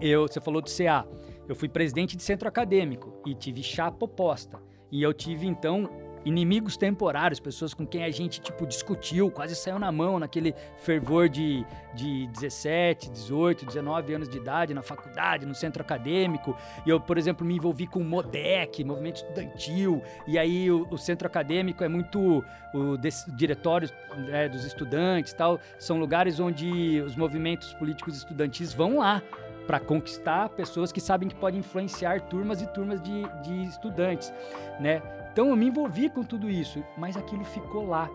eu, 0.00 0.22
você 0.22 0.40
falou 0.40 0.60
do 0.60 0.68
CA, 0.68 1.06
eu 1.48 1.54
fui 1.54 1.68
presidente 1.68 2.16
de 2.16 2.22
centro 2.22 2.48
acadêmico 2.48 3.14
e 3.24 3.34
tive 3.34 3.62
chapa 3.62 4.04
oposta. 4.04 4.60
E 4.90 5.02
eu 5.02 5.12
tive, 5.12 5.46
então, 5.46 5.88
inimigos 6.24 6.76
temporários, 6.76 7.38
pessoas 7.38 7.74
com 7.74 7.86
quem 7.86 8.04
a 8.04 8.10
gente, 8.10 8.40
tipo, 8.40 8.66
discutiu, 8.66 9.30
quase 9.30 9.54
saiu 9.54 9.78
na 9.78 9.92
mão 9.92 10.18
naquele 10.18 10.54
fervor 10.78 11.28
de, 11.28 11.64
de 11.94 12.26
17, 12.28 13.10
18, 13.10 13.66
19 13.66 14.14
anos 14.14 14.28
de 14.28 14.38
idade 14.38 14.74
na 14.74 14.82
faculdade, 14.82 15.44
no 15.46 15.54
centro 15.54 15.82
acadêmico. 15.82 16.56
E 16.86 16.90
eu, 16.90 17.00
por 17.00 17.18
exemplo, 17.18 17.46
me 17.46 17.56
envolvi 17.56 17.86
com 17.86 18.00
o 18.00 18.04
MODEC, 18.04 18.84
movimento 18.84 19.16
estudantil, 19.16 20.02
e 20.26 20.38
aí 20.38 20.70
o, 20.70 20.86
o 20.90 20.98
centro 20.98 21.26
acadêmico 21.26 21.84
é 21.84 21.88
muito 21.88 22.44
o 22.74 22.98
diretório 23.36 23.88
né, 24.16 24.48
dos 24.48 24.64
estudantes 24.64 25.32
tal, 25.32 25.60
são 25.78 25.98
lugares 25.98 26.40
onde 26.40 27.00
os 27.02 27.14
movimentos 27.14 27.72
políticos 27.74 28.16
estudantis 28.16 28.72
vão 28.72 28.98
lá 28.98 29.22
para 29.66 29.80
conquistar 29.80 30.48
pessoas 30.50 30.92
que 30.92 31.00
sabem 31.00 31.28
que 31.28 31.34
podem 31.34 31.60
influenciar 31.60 32.20
turmas 32.22 32.60
e 32.60 32.66
turmas 32.66 33.00
de, 33.00 33.22
de 33.42 33.62
estudantes, 33.64 34.32
né? 34.78 35.00
Então 35.34 35.48
eu 35.48 35.56
me 35.56 35.66
envolvi 35.66 36.08
com 36.08 36.22
tudo 36.22 36.48
isso, 36.48 36.80
mas 36.96 37.16
aquilo 37.16 37.44
ficou 37.44 37.88
lá. 37.88 38.08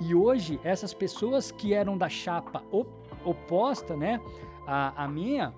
E 0.00 0.12
hoje, 0.12 0.58
essas 0.64 0.92
pessoas 0.92 1.52
que 1.52 1.72
eram 1.72 1.96
da 1.96 2.08
chapa 2.08 2.64
oposta, 3.24 3.96
né, 3.96 4.20
a, 4.66 5.04
a 5.04 5.06
minha, 5.06 5.54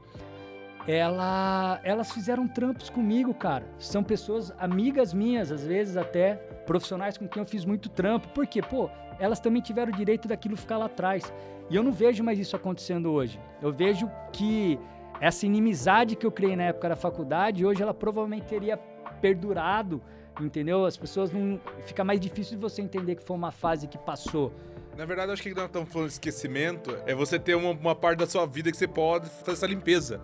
ela, 0.87 1.81
elas 1.83 2.13
fizeram 2.13 2.47
trampos 2.47 2.91
comigo, 2.91 3.33
cara. 3.33 3.67
São 3.79 4.05
pessoas, 4.05 4.53
amigas 4.59 5.15
minhas, 5.15 5.51
às 5.51 5.67
vezes 5.67 5.97
até 5.97 6.35
profissionais 6.67 7.17
com 7.17 7.27
quem 7.27 7.41
eu 7.41 7.47
fiz 7.47 7.65
muito 7.65 7.89
trampo. 7.89 8.29
Porque, 8.35 8.61
pô, 8.61 8.91
elas 9.19 9.41
também 9.41 9.63
tiveram 9.63 9.91
o 9.91 9.97
direito 9.97 10.29
daquilo 10.29 10.55
ficar 10.55 10.77
lá 10.77 10.85
atrás. 10.85 11.33
E 11.71 11.77
eu 11.77 11.83
não 11.83 11.93
vejo 11.93 12.23
mais 12.23 12.39
isso 12.39 12.55
acontecendo 12.55 13.11
hoje. 13.11 13.41
Eu 13.63 13.73
vejo 13.73 14.07
que 14.35 14.79
essa 15.19 15.47
inimizade 15.47 16.15
que 16.15 16.27
eu 16.27 16.31
criei 16.31 16.55
na 16.55 16.65
época 16.65 16.91
da 16.91 16.97
faculdade, 16.97 17.65
hoje 17.65 17.83
ela 17.83 17.95
provavelmente 17.95 18.45
teria 18.45 18.77
perdurado 19.23 20.03
entendeu? 20.41 20.85
As 20.85 20.97
pessoas 20.97 21.33
não. 21.33 21.61
Fica 21.85 22.05
mais 22.05 22.21
difícil 22.21 22.57
de 22.57 22.61
você 22.61 22.83
entender 22.83 23.17
que 23.17 23.25
foi 23.25 23.37
uma 23.37 23.51
fase 23.51 23.87
que 23.87 23.99
passou. 23.99 24.53
Na 24.97 25.05
verdade, 25.05 25.31
acho 25.33 25.43
que 25.43 25.55
nós 25.55 25.67
estamos 25.67 25.93
falando 25.93 26.09
de 26.09 26.15
esquecimento. 26.15 26.97
É 27.07 27.15
você 27.15 27.39
ter 27.39 27.55
uma, 27.55 27.71
uma 27.71 27.95
parte 27.95 28.19
da 28.19 28.27
sua 28.27 28.47
vida 28.47 28.71
que 28.71 28.77
você 28.77 28.89
pode 28.89 29.29
fazer 29.29 29.53
essa 29.53 29.67
limpeza. 29.67 30.21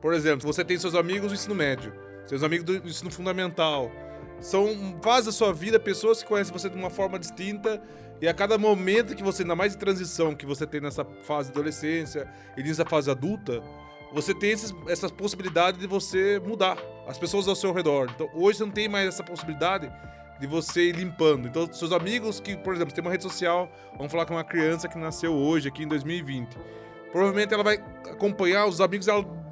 Por 0.00 0.14
exemplo, 0.14 0.46
você 0.46 0.64
tem 0.64 0.78
seus 0.78 0.94
amigos 0.94 1.28
do 1.28 1.34
ensino 1.34 1.54
médio, 1.54 1.92
seus 2.24 2.42
amigos 2.42 2.64
do 2.64 2.88
ensino 2.88 3.10
fundamental. 3.10 3.90
São 4.40 4.96
fases 5.02 5.26
da 5.26 5.32
sua 5.32 5.52
vida, 5.52 5.80
pessoas 5.80 6.22
que 6.22 6.28
conhecem 6.28 6.52
você 6.52 6.70
de 6.70 6.76
uma 6.76 6.90
forma 6.90 7.18
distinta. 7.18 7.82
E 8.20 8.28
a 8.28 8.34
cada 8.34 8.56
momento 8.56 9.14
que 9.14 9.22
você, 9.22 9.42
ainda 9.42 9.56
mais 9.56 9.72
de 9.72 9.78
transição 9.78 10.34
que 10.34 10.46
você 10.46 10.66
tem 10.66 10.80
nessa 10.80 11.04
fase 11.22 11.50
de 11.50 11.58
adolescência 11.58 12.28
e 12.56 12.62
nessa 12.62 12.84
fase 12.84 13.10
adulta, 13.10 13.62
você 14.12 14.34
tem 14.34 14.50
esses, 14.50 14.74
essa 14.86 15.08
possibilidade 15.08 15.78
de 15.78 15.86
você 15.86 16.40
mudar 16.44 16.78
as 17.06 17.18
pessoas 17.18 17.48
ao 17.48 17.54
seu 17.54 17.72
redor. 17.72 18.10
Então, 18.14 18.28
hoje 18.34 18.58
você 18.58 18.64
não 18.64 18.72
tem 18.72 18.88
mais 18.88 19.08
essa 19.08 19.22
possibilidade 19.22 19.90
de 20.40 20.46
você 20.46 20.88
ir 20.88 20.96
limpando. 20.96 21.48
Então, 21.48 21.70
seus 21.72 21.92
amigos 21.92 22.40
que, 22.40 22.56
por 22.56 22.74
exemplo, 22.74 22.94
tem 22.94 23.02
uma 23.02 23.10
rede 23.10 23.24
social, 23.24 23.70
vamos 23.96 24.12
falar 24.12 24.24
com 24.26 24.34
uma 24.34 24.44
criança 24.44 24.88
que 24.88 24.96
nasceu 24.96 25.34
hoje, 25.34 25.68
aqui 25.68 25.82
em 25.82 25.88
2020. 25.88 26.56
Provavelmente 27.10 27.52
ela 27.52 27.64
vai 27.64 27.78
acompanhar 28.10 28.66
os 28.66 28.80
amigos 28.80 29.06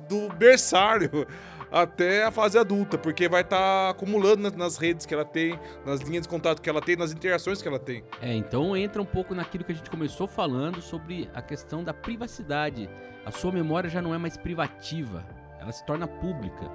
do 0.08 0.28
berçário 0.34 1.26
até 1.70 2.24
a 2.24 2.30
fase 2.30 2.58
adulta, 2.58 2.96
porque 2.96 3.28
vai 3.28 3.42
estar 3.42 3.56
tá 3.56 3.90
acumulando 3.90 4.50
nas 4.56 4.76
redes 4.76 5.06
que 5.06 5.14
ela 5.14 5.24
tem, 5.24 5.58
nas 5.84 6.00
linhas 6.00 6.22
de 6.22 6.28
contato 6.28 6.62
que 6.62 6.70
ela 6.70 6.80
tem, 6.80 6.96
nas 6.96 7.12
interações 7.12 7.60
que 7.60 7.68
ela 7.68 7.78
tem. 7.78 8.04
É, 8.20 8.34
então 8.34 8.76
entra 8.76 9.00
um 9.00 9.06
pouco 9.06 9.34
naquilo 9.34 9.64
que 9.64 9.72
a 9.72 9.74
gente 9.74 9.90
começou 9.90 10.26
falando 10.26 10.80
sobre 10.80 11.28
a 11.34 11.42
questão 11.42 11.82
da 11.82 11.92
privacidade. 11.92 12.88
A 13.24 13.30
sua 13.30 13.52
memória 13.52 13.90
já 13.90 14.00
não 14.00 14.14
é 14.14 14.18
mais 14.18 14.36
privativa, 14.36 15.24
ela 15.60 15.72
se 15.72 15.84
torna 15.84 16.06
pública. 16.06 16.70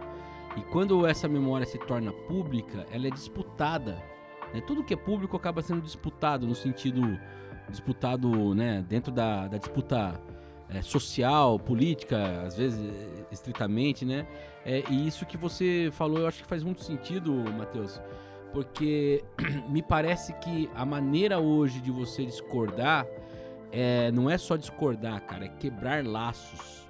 E 0.57 0.61
quando 0.63 1.07
essa 1.07 1.27
memória 1.27 1.65
se 1.65 1.77
torna 1.79 2.11
pública, 2.11 2.85
ela 2.91 3.07
é 3.07 3.09
disputada. 3.09 3.97
Né? 4.53 4.61
Tudo 4.67 4.83
que 4.83 4.93
é 4.93 4.97
público 4.97 5.37
acaba 5.37 5.61
sendo 5.61 5.81
disputado 5.81 6.45
no 6.45 6.53
sentido 6.53 7.17
disputado, 7.69 8.53
né, 8.53 8.83
dentro 8.87 9.13
da, 9.13 9.47
da 9.47 9.57
disputa 9.57 10.19
é, 10.69 10.81
social, 10.81 11.57
política, 11.57 12.43
às 12.45 12.57
vezes 12.57 12.79
estritamente, 13.31 14.05
né? 14.05 14.27
É, 14.65 14.83
e 14.89 15.07
isso 15.07 15.25
que 15.25 15.37
você 15.37 15.89
falou, 15.91 16.19
eu 16.19 16.27
acho 16.27 16.43
que 16.43 16.47
faz 16.47 16.63
muito 16.63 16.83
sentido, 16.83 17.33
Matheus, 17.33 17.99
porque 18.53 19.23
me 19.69 19.81
parece 19.81 20.33
que 20.33 20.69
a 20.75 20.85
maneira 20.85 21.39
hoje 21.39 21.81
de 21.81 21.91
você 21.91 22.25
discordar 22.25 23.07
é, 23.71 24.11
não 24.11 24.29
é 24.29 24.37
só 24.37 24.55
discordar, 24.55 25.21
cara, 25.25 25.45
é 25.45 25.49
quebrar 25.49 26.05
laços. 26.05 26.87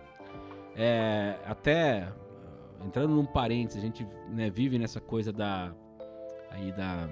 É, 0.75 1.35
até 1.45 2.11
entrando 2.85 3.13
num 3.13 3.25
parênteses, 3.25 3.81
a 3.81 3.85
gente 3.85 4.07
né, 4.29 4.49
vive 4.49 4.79
nessa 4.79 4.99
coisa 4.99 5.31
da 5.31 5.73
aí 6.49 6.71
da 6.71 7.07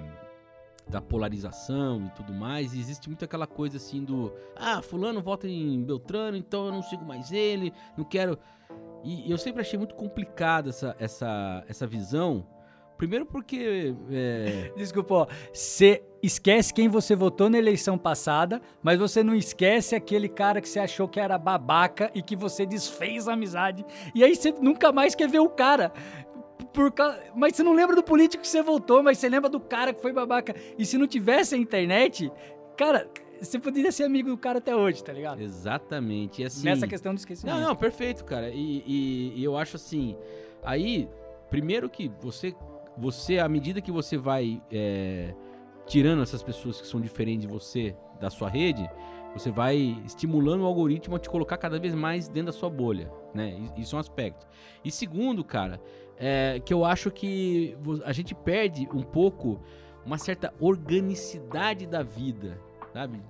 da 0.90 1.00
polarização 1.00 2.04
e 2.06 2.10
tudo 2.10 2.32
mais. 2.32 2.74
E 2.74 2.80
existe 2.80 3.08
muito 3.08 3.24
aquela 3.24 3.46
coisa 3.46 3.76
assim 3.76 4.04
do 4.04 4.32
ah, 4.56 4.82
fulano 4.82 5.22
vota 5.22 5.48
em 5.48 5.82
Beltrano, 5.82 6.36
então 6.36 6.66
eu 6.66 6.72
não 6.72 6.82
sigo 6.82 7.04
mais 7.04 7.30
ele, 7.30 7.72
não 7.96 8.04
quero. 8.04 8.38
E 9.02 9.30
eu 9.30 9.38
sempre 9.38 9.62
achei 9.62 9.78
muito 9.78 9.94
complicada 9.94 10.70
essa, 10.70 10.96
essa, 10.98 11.64
essa 11.68 11.86
visão. 11.86 12.46
Primeiro 12.96 13.24
porque. 13.24 13.94
É... 14.10 14.72
Desculpa, 14.76 15.26
você 15.52 16.02
esquece 16.22 16.72
quem 16.74 16.86
você 16.86 17.16
votou 17.16 17.48
na 17.48 17.56
eleição 17.56 17.96
passada, 17.96 18.60
mas 18.82 18.98
você 18.98 19.22
não 19.22 19.34
esquece 19.34 19.94
aquele 19.94 20.28
cara 20.28 20.60
que 20.60 20.68
você 20.68 20.80
achou 20.80 21.08
que 21.08 21.18
era 21.18 21.38
babaca 21.38 22.10
e 22.14 22.22
que 22.22 22.36
você 22.36 22.66
desfez 22.66 23.26
a 23.26 23.32
amizade. 23.32 23.86
E 24.14 24.22
aí 24.22 24.36
você 24.36 24.52
nunca 24.52 24.92
mais 24.92 25.14
quer 25.14 25.28
ver 25.28 25.40
o 25.40 25.48
cara. 25.48 25.92
Por 26.74 26.92
Mas 27.34 27.56
você 27.56 27.62
não 27.62 27.72
lembra 27.72 27.96
do 27.96 28.02
político 28.02 28.42
que 28.42 28.48
você 28.48 28.62
votou, 28.62 29.02
mas 29.02 29.18
você 29.18 29.28
lembra 29.28 29.48
do 29.48 29.58
cara 29.58 29.94
que 29.94 30.02
foi 30.02 30.12
babaca. 30.12 30.54
E 30.78 30.84
se 30.84 30.98
não 30.98 31.06
tivesse 31.06 31.54
a 31.54 31.58
internet, 31.58 32.30
cara, 32.76 33.08
você 33.40 33.58
poderia 33.58 33.90
ser 33.90 34.04
amigo 34.04 34.28
do 34.28 34.36
cara 34.36 34.58
até 34.58 34.74
hoje, 34.74 35.02
tá 35.02 35.12
ligado? 35.12 35.40
Exatamente. 35.40 36.42
E 36.42 36.44
assim, 36.44 36.64
Nessa 36.64 36.86
questão 36.86 37.14
do 37.14 37.18
esquecimento. 37.18 37.54
Não, 37.54 37.68
não, 37.68 37.76
perfeito, 37.76 38.24
cara. 38.24 38.50
E, 38.50 38.84
e, 38.86 39.32
e 39.36 39.44
eu 39.44 39.56
acho 39.56 39.76
assim. 39.76 40.16
Aí, 40.62 41.08
primeiro 41.48 41.88
que 41.88 42.10
você, 42.20 42.54
você 42.96 43.38
à 43.38 43.48
medida 43.48 43.80
que 43.80 43.90
você 43.90 44.16
vai 44.16 44.62
é, 44.70 45.34
tirando 45.86 46.22
essas 46.22 46.42
pessoas 46.42 46.80
que 46.80 46.86
são 46.86 47.00
diferentes 47.00 47.46
de 47.46 47.52
você 47.52 47.96
da 48.20 48.30
sua 48.30 48.48
rede, 48.48 48.88
você 49.32 49.50
vai 49.50 50.00
estimulando 50.04 50.62
o 50.62 50.66
algoritmo 50.66 51.16
a 51.16 51.18
te 51.18 51.30
colocar 51.30 51.56
cada 51.56 51.78
vez 51.78 51.94
mais 51.94 52.28
dentro 52.28 52.46
da 52.46 52.52
sua 52.52 52.68
bolha, 52.68 53.10
né? 53.32 53.58
Isso 53.76 53.94
é 53.94 53.96
um 53.96 54.00
aspecto. 54.00 54.46
E 54.84 54.90
segundo, 54.90 55.42
cara, 55.44 55.80
é, 56.16 56.60
que 56.60 56.74
eu 56.74 56.84
acho 56.84 57.10
que 57.10 57.76
a 58.04 58.12
gente 58.12 58.34
perde 58.34 58.88
um 58.92 59.02
pouco 59.02 59.60
uma 60.04 60.18
certa 60.18 60.52
organicidade 60.60 61.86
da 61.86 62.02
vida, 62.02 62.60
sabe? 62.92 63.20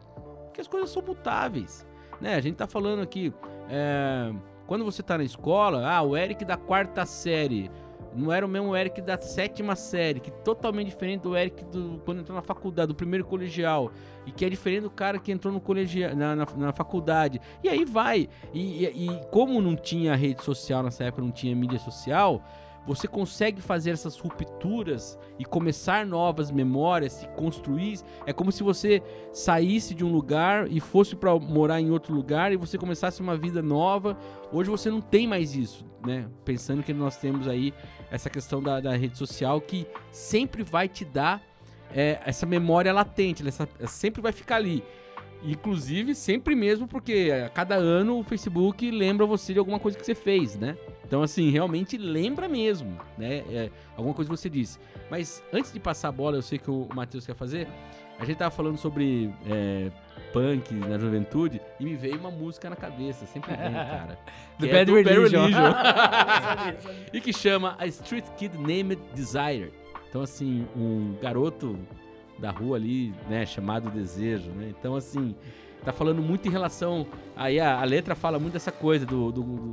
Porque 0.45 0.61
as 0.61 0.69
coisas 0.69 0.91
são 0.91 1.03
mutáveis, 1.03 1.87
né? 2.21 2.35
A 2.35 2.41
gente 2.41 2.57
tá 2.57 2.67
falando 2.67 3.03
aqui, 3.03 3.33
é, 3.69 4.33
quando 4.67 4.85
você 4.85 5.03
tá 5.03 5.19
na 5.19 5.25
escola, 5.25 5.89
ah, 5.89 6.03
o 6.03 6.17
Eric 6.17 6.45
da 6.45 6.57
quarta 6.57 7.05
série 7.07 7.71
não 8.15 8.33
era 8.33 8.45
o 8.45 8.49
mesmo 8.49 8.77
Eric 8.77 9.01
da 9.01 9.17
sétima 9.17 9.77
série, 9.77 10.21
que 10.21 10.31
é 10.31 10.33
totalmente 10.33 10.89
diferente 10.89 11.23
do 11.23 11.37
Eric 11.37 11.65
do, 11.67 12.01
quando 12.05 12.21
entrou 12.21 12.35
na 12.35 12.43
faculdade, 12.43 12.89
do 12.89 12.95
primeiro 12.95 13.25
colegial, 13.25 13.93
e 14.27 14.33
que 14.33 14.45
é 14.45 14.49
diferente 14.49 14.83
do 14.83 14.91
cara 14.91 15.19
que 15.19 15.31
entrou 15.31 15.53
no 15.53 15.61
colegial, 15.61 16.15
na, 16.15 16.35
na, 16.35 16.47
na 16.57 16.73
faculdade. 16.73 17.41
E 17.63 17.69
aí 17.69 17.85
vai. 17.85 18.29
E, 18.53 18.85
e, 18.85 19.07
e 19.07 19.21
como 19.31 19.61
não 19.61 19.77
tinha 19.77 20.15
rede 20.17 20.43
social 20.43 20.83
nessa 20.83 21.05
época, 21.05 21.23
não 21.23 21.31
tinha 21.31 21.55
mídia 21.55 21.79
social, 21.79 22.43
você 22.87 23.07
consegue 23.07 23.61
fazer 23.61 23.91
essas 23.91 24.19
rupturas 24.19 25.19
e 25.39 25.45
começar 25.45 26.07
novas 26.07 26.51
memórias, 26.51 27.23
e 27.23 27.27
construir. 27.29 28.01
É 28.27 28.33
como 28.33 28.51
se 28.51 28.63
você 28.63 29.03
saísse 29.33 29.95
de 29.95 30.05
um 30.05 30.11
lugar 30.11 30.71
e 30.71 30.81
fosse 30.81 31.15
para 31.15 31.39
morar 31.39 31.81
em 31.81 31.91
outro 31.91 32.15
lugar 32.15 32.53
e 32.53 32.57
você 32.57 32.79
começasse 32.79 33.21
uma 33.21 33.37
vida 33.37 33.63
nova. 33.63 34.17
Hoje 34.53 34.71
você 34.71 34.91
não 34.91 35.01
tem 35.01 35.27
mais 35.27 35.55
isso, 35.55 35.85
né? 36.05 36.29
Pensando 36.45 36.83
que 36.83 36.93
nós 36.93 37.17
temos 37.17 37.47
aí 37.47 37.73
essa 38.11 38.29
questão 38.29 38.63
da, 38.63 38.81
da 38.81 38.97
rede 38.97 39.17
social 39.17 39.61
que 39.61 39.87
sempre 40.11 40.63
vai 40.63 40.89
te 40.89 41.05
dar 41.05 41.43
é, 41.95 42.21
essa 42.25 42.47
memória 42.47 42.93
latente, 42.93 43.47
essa, 43.47 43.69
sempre 43.87 44.21
vai 44.21 44.33
ficar 44.33 44.57
ali. 44.57 44.83
Inclusive, 45.43 46.15
sempre 46.15 46.55
mesmo, 46.55 46.87
porque 46.87 47.31
a 47.47 47.49
cada 47.49 47.75
ano 47.77 48.19
o 48.19 48.23
Facebook 48.25 48.91
lembra 48.91 49.25
você 49.25 49.53
de 49.53 49.59
alguma 49.59 49.79
coisa 49.79 49.97
que 49.97 50.05
você 50.05 50.15
fez, 50.15 50.57
né? 50.57 50.77
Então, 51.07 51.23
assim, 51.23 51.51
realmente 51.51 51.97
lembra 51.97 52.49
mesmo, 52.49 52.97
né? 53.17 53.43
É, 53.51 53.71
alguma 53.97 54.15
coisa 54.15 54.31
que 54.31 54.37
você 54.37 54.49
disse. 54.49 54.79
Mas 55.11 55.43
antes 55.53 55.73
de 55.73 55.81
passar 55.81 56.09
a 56.09 56.13
bola, 56.13 56.37
eu 56.37 56.43
sei 56.43 56.59
que 56.59 56.71
o 56.71 56.89
Matheus 56.95 57.27
quer 57.27 57.35
fazer. 57.35 57.67
A 58.19 58.25
gente 58.25 58.37
tava 58.37 58.51
falando 58.51 58.77
sobre 58.77 59.33
é, 59.47 59.91
punk 60.33 60.75
na 60.75 60.99
juventude 60.99 61.61
e 61.81 61.85
me 61.85 61.97
veio 61.97 62.19
uma 62.19 62.31
música 62.31 62.69
na 62.69 62.77
cabeça, 62.77 63.25
sempre 63.27 63.57
vem, 63.57 63.73
cara. 63.73 64.19
Do 64.59 64.67
é 64.67 64.73
Bad 64.73 64.93
Religion. 64.93 65.49
e 67.13 67.21
que 67.21 67.33
chama 67.33 67.77
A 67.79 67.87
Street 67.87 68.27
Kid 68.37 68.57
Named 68.59 69.01
Desire. 69.15 69.73
Então, 70.09 70.23
assim, 70.23 70.67
um 70.77 71.17
garoto 71.21 71.79
da 72.41 72.51
rua 72.51 72.77
ali, 72.77 73.15
né, 73.29 73.45
chamado 73.45 73.91
Desejo, 73.91 74.51
né? 74.51 74.73
Então, 74.79 74.95
assim, 74.97 75.35
tá 75.85 75.93
falando 75.93 76.23
muito 76.23 76.49
em 76.49 76.51
relação... 76.51 77.07
Aí 77.37 77.61
a, 77.61 77.81
a 77.81 77.85
letra 77.85 78.15
fala 78.15 78.39
muito 78.39 78.55
dessa 78.55 78.73
coisa 78.73 79.07
do, 79.07 79.31
do, 79.31 79.43
do, 79.43 79.73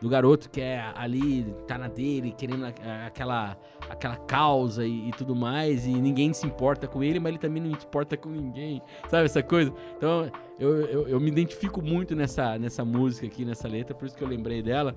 do 0.00 0.08
garoto 0.08 0.50
que 0.50 0.60
é 0.60 0.92
ali, 0.94 1.44
tá 1.66 1.78
na 1.78 1.88
dele, 1.88 2.34
querendo 2.36 2.66
aquela, 3.06 3.56
aquela 3.88 4.16
causa 4.16 4.84
e, 4.84 5.08
e 5.08 5.12
tudo 5.12 5.34
mais, 5.34 5.86
e 5.86 5.92
ninguém 5.92 6.32
se 6.32 6.46
importa 6.46 6.88
com 6.88 7.02
ele, 7.02 7.20
mas 7.20 7.30
ele 7.30 7.38
também 7.38 7.62
não 7.62 7.78
se 7.78 7.86
importa 7.86 8.16
com 8.16 8.28
ninguém, 8.28 8.82
sabe 9.08 9.26
essa 9.26 9.42
coisa? 9.42 9.72
Então, 9.96 10.30
eu, 10.58 10.80
eu, 10.86 11.08
eu 11.08 11.20
me 11.20 11.28
identifico 11.28 11.80
muito 11.80 12.16
nessa, 12.16 12.58
nessa 12.58 12.84
música 12.84 13.26
aqui, 13.26 13.44
nessa 13.44 13.68
letra, 13.68 13.94
por 13.94 14.06
isso 14.06 14.16
que 14.16 14.24
eu 14.24 14.28
lembrei 14.28 14.62
dela. 14.62 14.96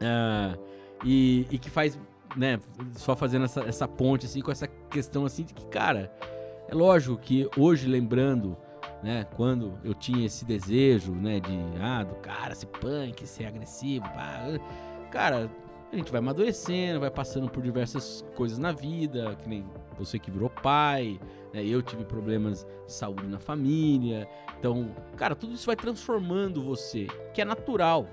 Ah, 0.00 0.56
e, 1.04 1.46
e 1.50 1.58
que 1.58 1.70
faz, 1.70 1.98
né, 2.34 2.58
só 2.96 3.14
fazendo 3.14 3.44
essa, 3.44 3.60
essa 3.60 3.86
ponte, 3.86 4.26
assim, 4.26 4.40
com 4.40 4.50
essa 4.50 4.66
questão, 4.66 5.24
assim, 5.24 5.44
de 5.44 5.54
que, 5.54 5.66
cara, 5.66 6.12
é 6.68 6.74
lógico 6.74 7.16
que 7.16 7.48
hoje, 7.56 7.86
lembrando, 7.86 8.56
né, 9.02 9.26
quando 9.36 9.78
eu 9.84 9.94
tinha 9.94 10.26
esse 10.26 10.44
desejo, 10.44 11.12
né, 11.12 11.40
de, 11.40 11.58
ah, 11.80 12.02
do 12.02 12.14
cara 12.16 12.54
ser 12.54 12.66
punk, 12.66 13.26
ser 13.26 13.46
agressivo, 13.46 14.04
pá, 14.04 14.44
cara, 15.10 15.50
a 15.92 15.96
gente 15.96 16.10
vai 16.10 16.18
amadurecendo, 16.18 17.00
vai 17.00 17.10
passando 17.10 17.48
por 17.48 17.62
diversas 17.62 18.24
coisas 18.34 18.58
na 18.58 18.72
vida, 18.72 19.36
que 19.36 19.48
nem 19.48 19.64
você 19.96 20.18
que 20.18 20.30
virou 20.30 20.50
pai, 20.50 21.20
né, 21.52 21.64
eu 21.64 21.80
tive 21.80 22.04
problemas 22.04 22.66
de 22.86 22.92
saúde 22.92 23.26
na 23.26 23.38
família, 23.38 24.28
então, 24.58 24.94
cara, 25.16 25.34
tudo 25.34 25.54
isso 25.54 25.66
vai 25.66 25.76
transformando 25.76 26.62
você, 26.62 27.06
que 27.32 27.40
é 27.40 27.44
natural. 27.44 28.08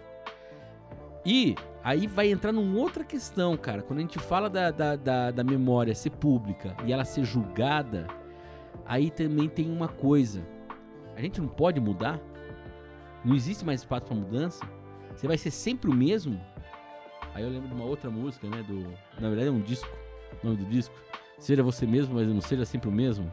E 1.26 1.56
aí 1.84 2.08
vai 2.08 2.32
entrar 2.32 2.52
numa 2.52 2.80
outra 2.80 3.04
questão, 3.04 3.58
cara. 3.58 3.82
Quando 3.82 4.00
a 4.00 4.02
gente 4.02 4.18
fala 4.18 4.50
da, 4.50 4.72
da, 4.72 4.96
da, 4.96 5.32
da 5.32 5.44
memória 5.44 5.94
ser 5.94 6.12
pública 6.12 6.76
e 6.86 6.94
ela 6.94 7.04
ser 7.04 7.26
julgada, 7.26 8.08
aí 8.86 9.12
também 9.12 9.50
tem 9.50 9.70
uma 9.70 9.88
coisa. 9.88 10.46
A 11.16 11.22
gente 11.22 11.42
não 11.42 11.48
pode 11.48 11.80
mudar? 11.80 12.20
Não 13.24 13.36
existe 13.36 13.66
mais 13.66 13.82
espaço 13.82 14.06
para 14.06 14.16
mudança? 14.16 14.66
Você 15.16 15.28
vai 15.28 15.38
ser 15.38 15.52
sempre 15.52 15.90
o 15.90 15.94
mesmo? 15.94 16.40
Aí 17.34 17.44
eu 17.44 17.50
lembro 17.50 17.68
de 17.68 17.74
uma 17.74 17.86
outra 17.86 18.10
música, 18.10 18.48
né? 18.48 18.64
Do, 18.64 18.82
na 19.20 19.28
verdade 19.30 19.48
é 19.48 19.52
um 19.52 19.62
disco, 19.62 19.90
o 20.42 20.48
nome 20.48 20.58
do 20.58 20.66
disco. 20.66 20.96
Seja 21.38 21.64
você 21.64 21.86
mesmo, 21.86 22.16
mas 22.16 22.28
não 22.28 22.42
seja 22.42 22.66
sempre 22.66 22.90
o 22.90 22.92
mesmo. 22.92 23.32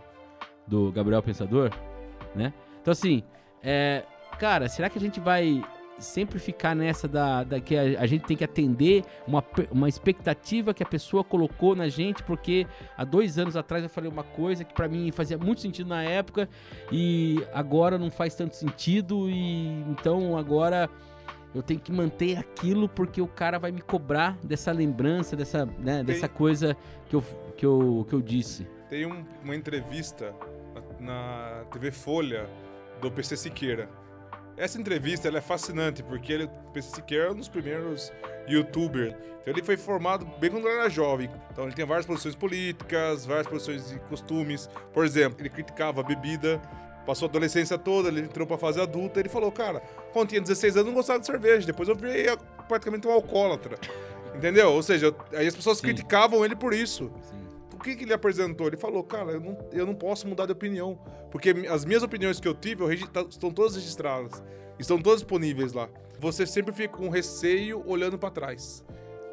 Do 0.67 0.93
Gabriel 0.93 1.23
Pensador, 1.23 1.71
né? 2.35 2.53
Então 2.81 2.93
assim, 2.93 3.23
é, 3.63 4.05
cara, 4.39 4.69
será 4.69 4.89
que 4.89 4.99
a 4.99 5.01
gente 5.01 5.19
vai 5.19 5.63
sempre 6.05 6.39
ficar 6.39 6.75
nessa 6.75 7.07
da, 7.07 7.45
da 7.45 7.61
que 7.61 7.77
a, 7.77 8.01
a 8.01 8.07
gente 8.07 8.25
tem 8.25 8.37
que 8.37 8.45
atender 8.45 9.05
uma, 9.27 9.45
uma 9.71 9.89
expectativa 9.89 10.73
que 10.75 10.83
a 10.83 10.87
pessoa 10.87 11.23
colocou 11.23 11.75
na 11.77 11.89
gente, 11.89 12.23
porque 12.23 12.67
há 12.97 13.05
dois 13.05 13.39
anos 13.39 13.57
atrás 13.57 13.83
eu 13.83 13.89
falei 13.91 14.11
uma 14.11 14.25
coisa 14.25 14.65
que 14.65 14.73
pra 14.75 14.89
mim 14.89 15.11
fazia 15.13 15.37
muito 15.39 15.61
sentido 15.61 15.89
na 15.89 16.03
época 16.03 16.49
e 16.91 17.43
agora 17.53 17.99
não 17.99 18.11
faz 18.11 18.35
tanto 18.35 18.57
sentido 18.57 19.29
e 19.31 19.69
então 19.91 20.37
agora 20.37 20.89
eu 21.55 21.63
tenho 21.63 21.81
que 21.81 21.91
manter 21.91 22.39
aquilo 22.39 22.89
porque 22.89 23.21
o 23.21 23.27
cara 23.27 23.59
vai 23.59 23.73
me 23.73 23.81
cobrar 23.81 24.39
dessa 24.45 24.71
lembrança, 24.73 25.35
dessa, 25.37 25.67
né, 25.79 26.03
dessa 26.05 26.29
coisa 26.29 26.77
que 27.09 27.17
eu, 27.17 27.25
que 27.57 27.67
eu, 27.67 28.07
que 28.09 28.15
eu 28.15 28.23
disse. 28.23 28.67
Tem 28.89 29.05
um- 29.05 29.25
uma 29.43 29.57
entrevista 29.57 30.33
na 30.99 31.65
TV 31.73 31.91
Folha 31.91 32.49
do 33.01 33.11
PC 33.11 33.37
Siqueira. 33.37 33.89
Essa 34.61 34.79
entrevista 34.79 35.27
ela 35.27 35.39
é 35.39 35.41
fascinante 35.41 36.03
porque 36.03 36.31
ele, 36.35 36.51
Siqueira 36.83 37.29
é 37.29 37.31
um 37.31 37.35
dos 37.35 37.49
primeiros 37.49 38.13
youtubers. 38.47 39.15
Então 39.41 39.55
ele 39.55 39.63
foi 39.63 39.75
formado 39.79 40.27
bem 40.39 40.51
quando 40.51 40.69
ele 40.69 40.77
era 40.77 40.91
jovem. 40.91 41.31
Então 41.51 41.65
ele 41.65 41.73
tem 41.73 41.87
várias 41.87 42.05
posições 42.05 42.35
políticas, 42.35 43.25
várias 43.25 43.47
posições 43.47 43.89
de 43.89 43.99
costumes. 44.01 44.69
Por 44.93 45.03
exemplo, 45.03 45.41
ele 45.41 45.49
criticava 45.49 46.03
a 46.03 46.05
bebida. 46.05 46.61
Passou 47.07 47.25
a 47.25 47.31
adolescência 47.31 47.79
toda, 47.79 48.11
ele 48.11 48.21
entrou 48.21 48.47
pra 48.47 48.59
fase 48.59 48.79
adulta. 48.79 49.19
Ele 49.19 49.31
falou, 49.31 49.51
cara, 49.51 49.81
quando 50.13 50.29
tinha 50.29 50.43
16 50.43 50.77
anos 50.77 50.89
não 50.89 50.95
gostava 50.95 51.19
de 51.19 51.25
cerveja. 51.25 51.67
Depois 51.67 51.89
eu 51.89 51.97
virei 51.97 52.27
praticamente 52.69 53.09
um 53.09 53.13
alcoólatra. 53.13 53.79
Entendeu? 54.35 54.73
Ou 54.73 54.83
seja, 54.83 55.15
aí 55.33 55.47
as 55.47 55.57
pessoas 55.57 55.79
Sim. 55.79 55.85
criticavam 55.85 56.45
ele 56.45 56.55
por 56.55 56.75
isso. 56.75 57.11
O 57.40 57.40
que, 57.83 57.97
que 57.97 58.05
ele 58.05 58.13
apresentou? 58.13 58.67
Ele 58.67 58.77
falou, 58.77 59.03
cara, 59.03 59.33
eu 59.33 59.41
não, 59.41 59.59
eu 59.73 59.87
não 59.87 59.95
posso 59.95 60.27
mudar 60.27 60.47
de 60.47 60.53
opinião. 60.53 60.99
Porque 61.31 61.51
as 61.69 61.85
minhas 61.85 62.03
opiniões 62.03 62.41
que 62.41 62.49
eu 62.49 62.55
tive 62.55 62.83
eu 62.83 63.09
tá- 63.09 63.27
estão 63.29 63.51
todas 63.51 63.75
registradas. 63.75 64.43
Estão 64.79 65.01
todas 65.01 65.21
disponíveis 65.21 65.73
lá. 65.73 65.89
Você 66.19 66.47
sempre 66.47 66.73
fica 66.73 66.97
com 66.97 67.09
receio 67.09 67.83
olhando 67.87 68.19
pra 68.19 68.31
trás. 68.31 68.85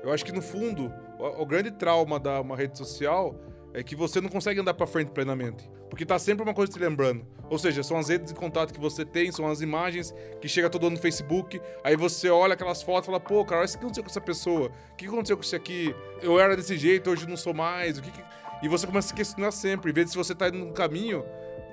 Eu 0.03 0.11
acho 0.11 0.23
que 0.23 0.31
no 0.31 0.41
fundo, 0.41 0.91
o, 1.19 1.41
o 1.41 1.45
grande 1.45 1.71
trauma 1.71 2.19
da 2.19 2.39
uma 2.41 2.55
rede 2.55 2.77
social 2.77 3.35
é 3.73 3.83
que 3.83 3.95
você 3.95 4.21
não 4.21 4.29
consegue 4.29 4.59
andar 4.59 4.73
pra 4.73 4.87
frente 4.87 5.11
plenamente. 5.11 5.69
Porque 5.89 6.05
tá 6.05 6.19
sempre 6.19 6.43
uma 6.43 6.53
coisa 6.53 6.71
te 6.71 6.79
lembrando. 6.79 7.25
Ou 7.49 7.57
seja, 7.57 7.81
são 7.81 7.97
as 7.97 8.09
redes 8.09 8.33
de 8.33 8.37
contato 8.37 8.73
que 8.73 8.79
você 8.79 9.05
tem, 9.05 9.31
são 9.31 9.47
as 9.47 9.61
imagens 9.61 10.13
que 10.41 10.47
chega 10.47 10.69
todo 10.69 10.87
ano 10.87 10.95
no 10.95 11.01
Facebook. 11.01 11.61
Aí 11.83 11.95
você 11.95 12.29
olha 12.29 12.53
aquelas 12.55 12.83
fotos 12.83 13.03
e 13.03 13.05
fala, 13.05 13.19
pô, 13.19 13.45
cara, 13.45 13.65
o 13.65 13.67
que 13.67 13.77
aconteceu 13.77 14.03
com 14.03 14.09
essa 14.09 14.19
pessoa. 14.19 14.69
O 14.91 14.95
que 14.95 15.05
aconteceu 15.07 15.37
com 15.37 15.43
isso 15.43 15.55
aqui? 15.55 15.95
Eu 16.21 16.39
era 16.39 16.57
desse 16.57 16.77
jeito, 16.77 17.09
hoje 17.09 17.27
não 17.27 17.37
sou 17.37 17.53
mais. 17.53 17.97
O 17.97 18.01
que 18.01 18.11
que... 18.11 18.21
E 18.61 18.67
você 18.67 18.87
começa 18.87 19.07
a 19.07 19.09
se 19.09 19.13
questionar 19.13 19.51
sempre. 19.51 19.91
De 19.93 20.07
se 20.07 20.15
você 20.15 20.33
tá 20.33 20.47
indo 20.47 20.57
num 20.57 20.73
caminho, 20.73 21.23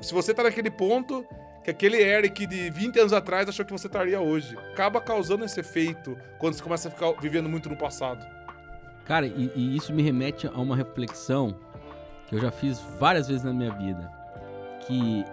se 0.01 0.12
você 0.12 0.35
tá 0.35 0.42
naquele 0.42 0.70
ponto 0.70 1.27
que 1.62 1.70
aquele 1.70 1.97
Eric 1.97 2.47
de 2.47 2.68
20 2.70 3.01
anos 3.01 3.12
atrás 3.12 3.49
achou 3.49 3.64
que 3.64 3.73
você 3.73 3.87
estaria 3.87 4.20
hoje. 4.20 4.57
Acaba 4.73 5.01
causando 5.01 5.44
esse 5.44 5.59
efeito 5.61 6.16
quando 6.38 6.55
você 6.55 6.62
começa 6.62 6.88
a 6.88 6.90
ficar 6.90 7.12
vivendo 7.12 7.49
muito 7.49 7.70
no 7.70 7.77
passado. 7.77 8.25
Cara, 9.07 9.27
e, 9.27 9.51
e 9.55 9.77
isso 9.77 9.92
me 9.92 10.03
remete 10.03 10.47
a 10.47 10.61
uma 10.61 10.77
reflexão 10.77 11.59
que 12.27 12.35
eu 12.35 12.38
já 12.38 12.51
fiz 12.51 12.81
várias 12.99 13.29
vezes 13.29 13.42
na 13.42 13.53
minha 13.53 13.73
vida. 13.73 14.12
Que 14.87 15.25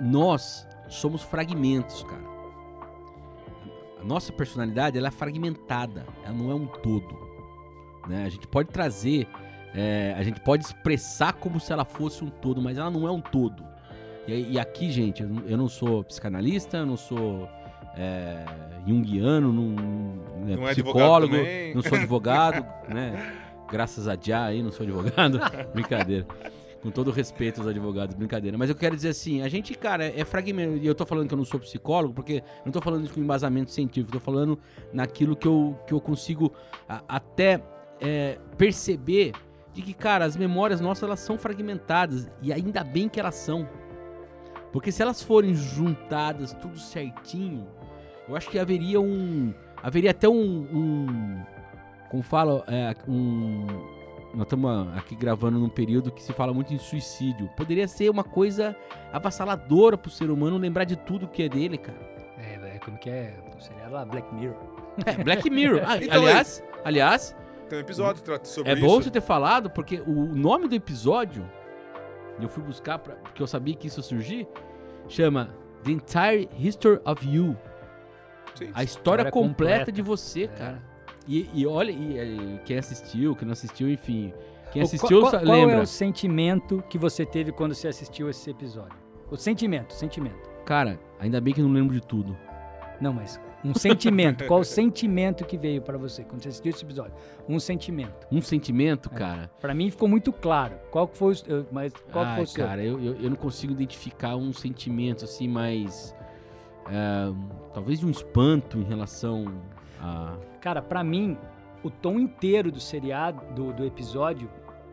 nós 0.00 0.66
somos 0.88 1.22
fragmentos, 1.22 2.02
cara. 2.02 2.34
A 4.00 4.04
nossa 4.04 4.32
personalidade 4.32 4.98
ela 4.98 5.08
é 5.08 5.10
fragmentada, 5.10 6.04
ela 6.24 6.34
não 6.34 6.50
é 6.50 6.54
um 6.54 6.66
todo. 6.66 7.16
Né? 8.08 8.24
A 8.24 8.28
gente 8.28 8.46
pode 8.46 8.70
trazer, 8.70 9.26
é, 9.74 10.14
a 10.16 10.22
gente 10.22 10.40
pode 10.40 10.64
expressar 10.64 11.32
como 11.34 11.58
se 11.58 11.72
ela 11.72 11.84
fosse 11.84 12.22
um 12.24 12.28
todo, 12.28 12.62
mas 12.62 12.78
ela 12.78 12.90
não 12.90 13.06
é 13.06 13.10
um 13.10 13.20
todo. 13.20 13.64
E, 14.26 14.52
e 14.52 14.58
aqui, 14.58 14.90
gente, 14.90 15.22
eu 15.22 15.58
não, 15.58 15.68
sou 15.68 16.04
psicanalista, 16.04 16.78
eu 16.78 16.86
não 16.86 16.96
sou 16.96 17.48
é, 17.96 18.44
junguiano, 18.86 19.52
não, 19.52 19.68
né, 20.44 20.56
Não 20.56 20.66
é 20.66 20.70
advogado 20.70 20.74
psicólogo, 20.74 21.36
também. 21.36 21.74
não 21.74 21.82
sou 21.82 21.98
advogado, 21.98 22.66
né? 22.88 23.34
Graças 23.70 24.06
a 24.08 24.16
Já 24.20 24.44
aí, 24.44 24.62
não 24.62 24.70
sou 24.70 24.84
advogado. 24.84 25.40
Brincadeira. 25.74 26.26
Com 26.82 26.90
todo 26.90 27.10
respeito 27.10 27.62
aos 27.62 27.68
advogados, 27.68 28.14
brincadeira. 28.14 28.58
Mas 28.58 28.68
eu 28.68 28.76
quero 28.76 28.94
dizer 28.94 29.08
assim, 29.08 29.40
a 29.40 29.48
gente, 29.48 29.72
cara, 29.74 30.04
é 30.04 30.22
fragmento. 30.22 30.76
E 30.76 30.86
eu 30.86 30.94
tô 30.94 31.06
falando 31.06 31.26
que 31.26 31.32
eu 31.32 31.38
não 31.38 31.44
sou 31.44 31.58
psicólogo, 31.58 32.12
porque 32.12 32.42
não 32.62 32.70
tô 32.70 32.78
falando 32.82 33.04
isso 33.06 33.14
com 33.14 33.20
embasamento 33.20 33.70
científico, 33.70 34.12
tô 34.12 34.20
falando 34.20 34.58
naquilo 34.92 35.34
que 35.34 35.48
eu, 35.48 35.78
que 35.86 35.94
eu 35.94 36.00
consigo 36.00 36.52
a- 36.86 37.02
até 37.08 37.62
é, 38.02 38.38
perceber 38.58 39.32
de 39.74 39.82
que, 39.82 39.92
cara, 39.92 40.24
as 40.24 40.36
memórias 40.36 40.80
nossas, 40.80 41.02
elas 41.02 41.20
são 41.20 41.36
fragmentadas. 41.36 42.30
E 42.40 42.52
ainda 42.52 42.84
bem 42.84 43.08
que 43.08 43.18
elas 43.18 43.34
são. 43.34 43.68
Porque 44.72 44.92
se 44.92 45.02
elas 45.02 45.22
forem 45.22 45.54
juntadas 45.54 46.52
tudo 46.54 46.78
certinho, 46.78 47.66
eu 48.28 48.36
acho 48.36 48.48
que 48.48 48.58
haveria 48.58 49.00
um. 49.00 49.52
Haveria 49.82 50.12
até 50.12 50.28
um. 50.28 50.66
um 50.72 51.42
como 52.08 52.22
fala, 52.22 52.64
é, 52.68 52.94
um. 53.08 53.66
Nós 54.32 54.44
estamos 54.44 54.96
aqui 54.96 55.14
gravando 55.14 55.58
num 55.58 55.68
período 55.68 56.10
que 56.10 56.22
se 56.22 56.32
fala 56.32 56.52
muito 56.52 56.72
em 56.72 56.78
suicídio. 56.78 57.48
Poderia 57.56 57.86
ser 57.86 58.10
uma 58.10 58.24
coisa 58.24 58.76
avassaladora 59.12 59.96
pro 59.96 60.10
ser 60.10 60.30
humano 60.30 60.56
lembrar 60.58 60.84
de 60.84 60.96
tudo 60.96 61.28
que 61.28 61.44
é 61.44 61.48
dele, 61.48 61.78
cara. 61.78 61.98
É, 62.38 62.76
é, 62.76 62.78
como 62.78 62.98
que 62.98 63.10
é? 63.10 63.36
Seria 63.60 63.88
lá 63.88 64.04
Black 64.04 64.32
Mirror. 64.34 64.56
É, 65.06 65.22
Black 65.22 65.48
Mirror. 65.50 65.82
Ah, 65.86 65.96
Então, 65.96 66.22
aliás, 66.22 66.64
aliás, 66.84 67.36
Tem 67.68 67.78
um 67.78 67.80
episódio 67.80 68.16
que 68.16 68.22
trata 68.22 68.44
sobre 68.44 68.70
é 68.70 68.74
isso. 68.74 68.84
bom 68.84 69.00
você 69.00 69.10
ter 69.10 69.20
falado, 69.20 69.70
porque 69.70 70.00
o 70.06 70.12
nome 70.26 70.68
do 70.68 70.74
episódio, 70.74 71.48
eu 72.40 72.48
fui 72.48 72.62
buscar, 72.62 72.98
pra, 72.98 73.14
porque 73.16 73.42
eu 73.42 73.46
sabia 73.46 73.74
que 73.74 73.86
isso 73.86 74.00
ia 74.00 74.04
surgir, 74.04 74.48
chama 75.08 75.50
The 75.82 75.92
Entire 75.92 76.48
History 76.58 77.00
of 77.04 77.26
You. 77.28 77.56
Sim. 78.54 78.70
A 78.74 78.84
história 78.84 78.84
História 78.84 79.30
completa, 79.30 79.50
completa. 79.80 79.92
de 79.92 80.02
você, 80.02 80.46
cara. 80.48 80.80
E, 81.26 81.48
e 81.54 81.66
olha, 81.66 81.90
e, 81.90 82.18
e 82.18 82.60
quem 82.64 82.78
assistiu, 82.78 83.34
quem 83.34 83.46
não 83.46 83.52
assistiu, 83.52 83.90
enfim. 83.90 84.32
Quem 84.70 84.82
assistiu 84.82 85.20
qual, 85.20 85.30
sa- 85.30 85.38
qual 85.40 85.56
lembra. 85.56 85.76
é 85.76 85.80
o 85.80 85.86
sentimento 85.86 86.82
que 86.90 86.98
você 86.98 87.24
teve 87.24 87.50
quando 87.52 87.74
você 87.74 87.88
assistiu 87.88 88.28
esse 88.28 88.50
episódio? 88.50 88.96
O 89.30 89.36
sentimento, 89.36 89.92
sentimento. 89.94 90.50
Cara, 90.66 90.98
ainda 91.18 91.40
bem 91.40 91.54
que 91.54 91.60
eu 91.60 91.66
não 91.66 91.72
lembro 91.72 91.94
de 91.94 92.00
tudo. 92.02 92.36
Não, 93.00 93.12
mas 93.12 93.40
um 93.64 93.74
sentimento. 93.74 94.44
Qual 94.46 94.60
o 94.60 94.64
sentimento 94.64 95.44
que 95.44 95.56
veio 95.56 95.80
pra 95.80 95.96
você 95.96 96.22
quando 96.22 96.42
você 96.42 96.48
assistiu 96.48 96.70
esse 96.70 96.84
episódio? 96.84 97.14
Um 97.48 97.58
sentimento. 97.58 98.26
Um 98.30 98.42
sentimento, 98.42 99.08
cara. 99.10 99.50
Pra 99.60 99.74
mim 99.74 99.90
ficou 99.90 100.08
muito 100.08 100.32
claro. 100.32 100.74
Qual 100.90 101.08
que 101.08 101.16
foi 101.16 101.32
o, 101.32 101.66
mas 101.72 101.92
qual 102.12 102.24
Ai, 102.24 102.34
foi 102.36 102.44
o 102.44 102.46
seu? 102.46 102.66
cara, 102.66 102.82
eu, 102.84 103.00
eu, 103.02 103.14
eu 103.16 103.30
não 103.30 103.36
consigo 103.36 103.72
identificar 103.72 104.36
um 104.36 104.52
sentimento 104.52 105.24
assim 105.24 105.48
mais. 105.48 106.14
é, 106.90 107.32
talvez 107.72 108.00
de 108.00 108.06
um 108.06 108.10
espanto 108.10 108.78
em 108.78 108.84
relação 108.84 109.46
a. 110.00 110.36
Cara, 110.60 110.82
pra 110.82 111.02
mim, 111.02 111.36
o 111.82 111.90
tom 111.90 112.18
inteiro 112.18 112.70
do 112.70 112.80
seriado, 112.80 113.40
do, 113.54 113.72
do 113.72 113.84
episódio, 113.84 114.50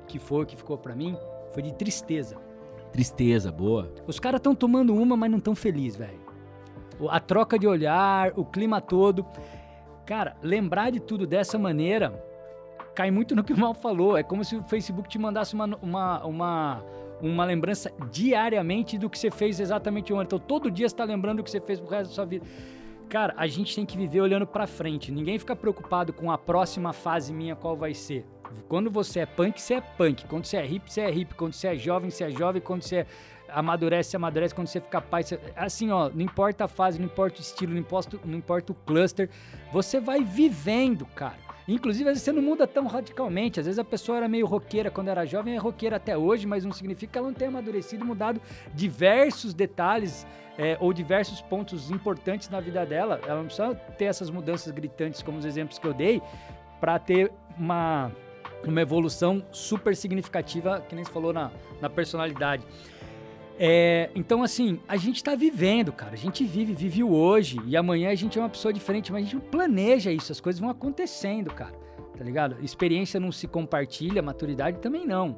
que 0.08 0.20
foi 0.20 0.44
o 0.44 0.46
que 0.46 0.56
ficou 0.56 0.78
pra 0.78 0.96
mim, 0.96 1.18
foi 1.54 1.64
de 1.64 1.74
tristeza. 1.74 2.38
Tristeza, 2.92 3.52
boa. 3.52 3.90
Os 4.06 4.20
caras 4.20 4.40
estão 4.40 4.54
tomando 4.54 4.94
uma, 4.94 5.16
mas 5.16 5.32
não 5.32 5.40
tão 5.40 5.56
feliz, 5.56 5.96
velho. 5.96 6.20
O- 7.02 7.10
A 7.10 7.20
troca 7.20 7.58
de 7.60 7.68
olhar, 7.68 8.32
o 8.36 8.46
clima 8.46 8.80
todo. 8.80 9.26
Cara, 10.06 10.36
lembrar 10.42 10.92
de 10.92 11.00
tudo 11.00 11.26
dessa 11.28 11.58
maneira 11.58 12.14
cai 12.94 13.10
muito 13.10 13.36
no 13.36 13.44
que 13.44 13.54
o 13.54 13.58
Mal 13.58 13.74
falou. 13.74 14.18
É 14.18 14.24
como 14.24 14.44
se 14.44 14.56
o 14.56 14.64
Facebook 14.64 15.08
te 15.10 15.18
mandasse 15.18 15.54
uma, 15.54 15.66
uma, 15.82 16.26
uma, 16.26 16.84
uma 17.22 17.46
lembrança 17.46 17.92
diariamente 18.12 18.98
do 18.98 19.10
que 19.10 19.18
você 19.18 19.32
fez 19.32 19.60
exatamente 19.60 20.12
ontem. 20.14 20.26
Então, 20.26 20.40
todo 20.40 20.70
dia 20.70 20.88
você 20.88 20.96
tá 20.96 21.04
lembrando 21.04 21.38
do 21.38 21.44
que 21.44 21.52
você 21.52 21.62
fez 21.62 21.80
pro 21.80 21.90
resto 21.90 22.10
da 22.10 22.16
sua 22.16 22.26
vida. 22.26 22.46
Cara, 23.10 23.34
a 23.38 23.46
gente 23.48 23.76
tem 23.76 23.86
que 23.86 23.98
viver 23.98 24.22
olhando 24.22 24.48
pra 24.48 24.66
frente. 24.68 25.12
Ninguém 25.12 25.38
fica 25.40 25.56
preocupado 25.56 26.14
com 26.14 26.32
a 26.32 26.38
próxima 26.38 26.94
fase 26.94 27.34
minha, 27.34 27.56
qual 27.56 27.76
vai 27.76 27.94
ser. 27.94 28.26
Quando 28.68 28.90
você 28.92 29.22
é 29.22 29.26
punk, 29.26 29.62
você 29.62 29.76
é 29.76 29.82
punk. 29.82 30.26
Quando 30.28 30.46
você 30.46 30.58
é 30.58 30.66
hip, 30.66 30.92
você 30.92 31.02
é 31.02 31.12
hip. 31.14 31.34
Quando 31.36 31.54
você 31.54 31.68
é 31.70 31.76
jovem, 31.76 32.10
você 32.10 32.26
é 32.26 32.30
jovem. 32.32 32.62
Quando 32.62 32.84
você 32.84 33.06
amadurece, 33.52 34.16
amadurece. 34.16 34.56
Quando 34.56 34.68
você 34.68 34.82
fica 34.82 35.02
pai, 35.02 35.24
assim, 35.56 35.92
ó, 35.92 36.10
não 36.10 36.22
importa 36.22 36.66
a 36.66 36.68
fase, 36.68 37.00
não 37.00 37.06
importa 37.06 37.40
o 37.40 37.42
estilo, 37.42 37.74
não 37.74 37.80
importa, 37.80 38.20
não 38.24 38.38
importa 38.38 38.72
o 38.72 38.76
cluster. 38.76 39.30
Você 39.72 40.00
vai 40.00 40.24
vivendo, 40.24 41.06
cara. 41.08 41.52
Inclusive, 41.68 42.10
às 42.10 42.14
vezes 42.14 42.24
você 42.24 42.32
não 42.32 42.42
muda 42.42 42.68
tão 42.68 42.88
radicalmente. 42.88 43.60
Às 43.60 43.66
vezes 43.66 43.80
a 43.80 43.84
pessoa 43.84 44.18
era 44.18 44.28
meio 44.28 44.46
roqueira 44.46 44.90
quando 44.90 45.10
era 45.10 45.26
jovem, 45.26 45.56
é 45.56 45.58
roqueira 45.58 45.98
até 45.98 46.18
hoje, 46.18 46.46
mas 46.48 46.66
não 46.66 46.72
significa 46.72 47.14
que 47.14 47.18
ela 47.18 47.28
não 47.28 47.34
tenha 47.34 47.50
amadurecido 47.50 48.04
mudado 48.04 48.42
diversos 48.74 49.54
detalhes 49.54 50.26
é, 50.58 50.78
ou 50.80 50.92
diversos 50.92 51.42
pontos 51.42 51.90
importantes 51.92 52.50
na 52.50 52.60
vida 52.60 52.86
dela. 52.86 53.22
Ela 53.24 53.38
não 53.38 53.46
precisa 53.46 53.74
ter 53.98 54.06
essas 54.06 54.30
mudanças 54.30 54.72
gritantes, 54.72 55.22
como 55.22 55.38
os 55.38 55.46
exemplos 55.46 55.78
que 55.80 55.88
eu 55.88 55.94
dei, 55.94 56.22
para 56.80 56.98
ter 57.00 57.32
uma, 57.58 58.12
uma 58.64 58.82
evolução 58.82 59.44
super 59.52 59.96
significativa, 59.96 60.82
que 60.82 60.96
nem 60.96 61.04
você 61.04 61.12
falou 61.12 61.32
na, 61.32 61.52
na 61.80 61.90
personalidade. 61.90 62.66
É, 63.64 64.10
então, 64.16 64.42
assim, 64.42 64.80
a 64.88 64.98
gente 64.98 65.24
tá 65.24 65.36
vivendo, 65.36 65.92
cara. 65.92 66.14
A 66.14 66.18
gente 66.18 66.44
vive, 66.44 66.74
vive 66.74 67.04
o 67.04 67.14
hoje. 67.14 67.60
E 67.68 67.78
amanhã 67.78 68.10
a 68.10 68.16
gente 68.16 68.40
é 68.40 68.42
uma 68.42 68.50
pessoa 68.50 68.74
diferente, 68.74 69.12
mas 69.12 69.22
a 69.22 69.24
gente 69.26 69.36
não 69.36 69.52
planeja 69.52 70.12
isso. 70.12 70.32
As 70.32 70.42
coisas 70.42 70.60
vão 70.60 70.68
acontecendo, 70.68 71.54
cara. 71.54 71.74
Tá 72.18 72.24
ligado? 72.24 72.58
Experiência 72.64 73.20
não 73.20 73.32
se 73.32 73.48
compartilha, 73.48 74.20
maturidade 74.20 74.80
também 74.80 75.06
não. 75.06 75.38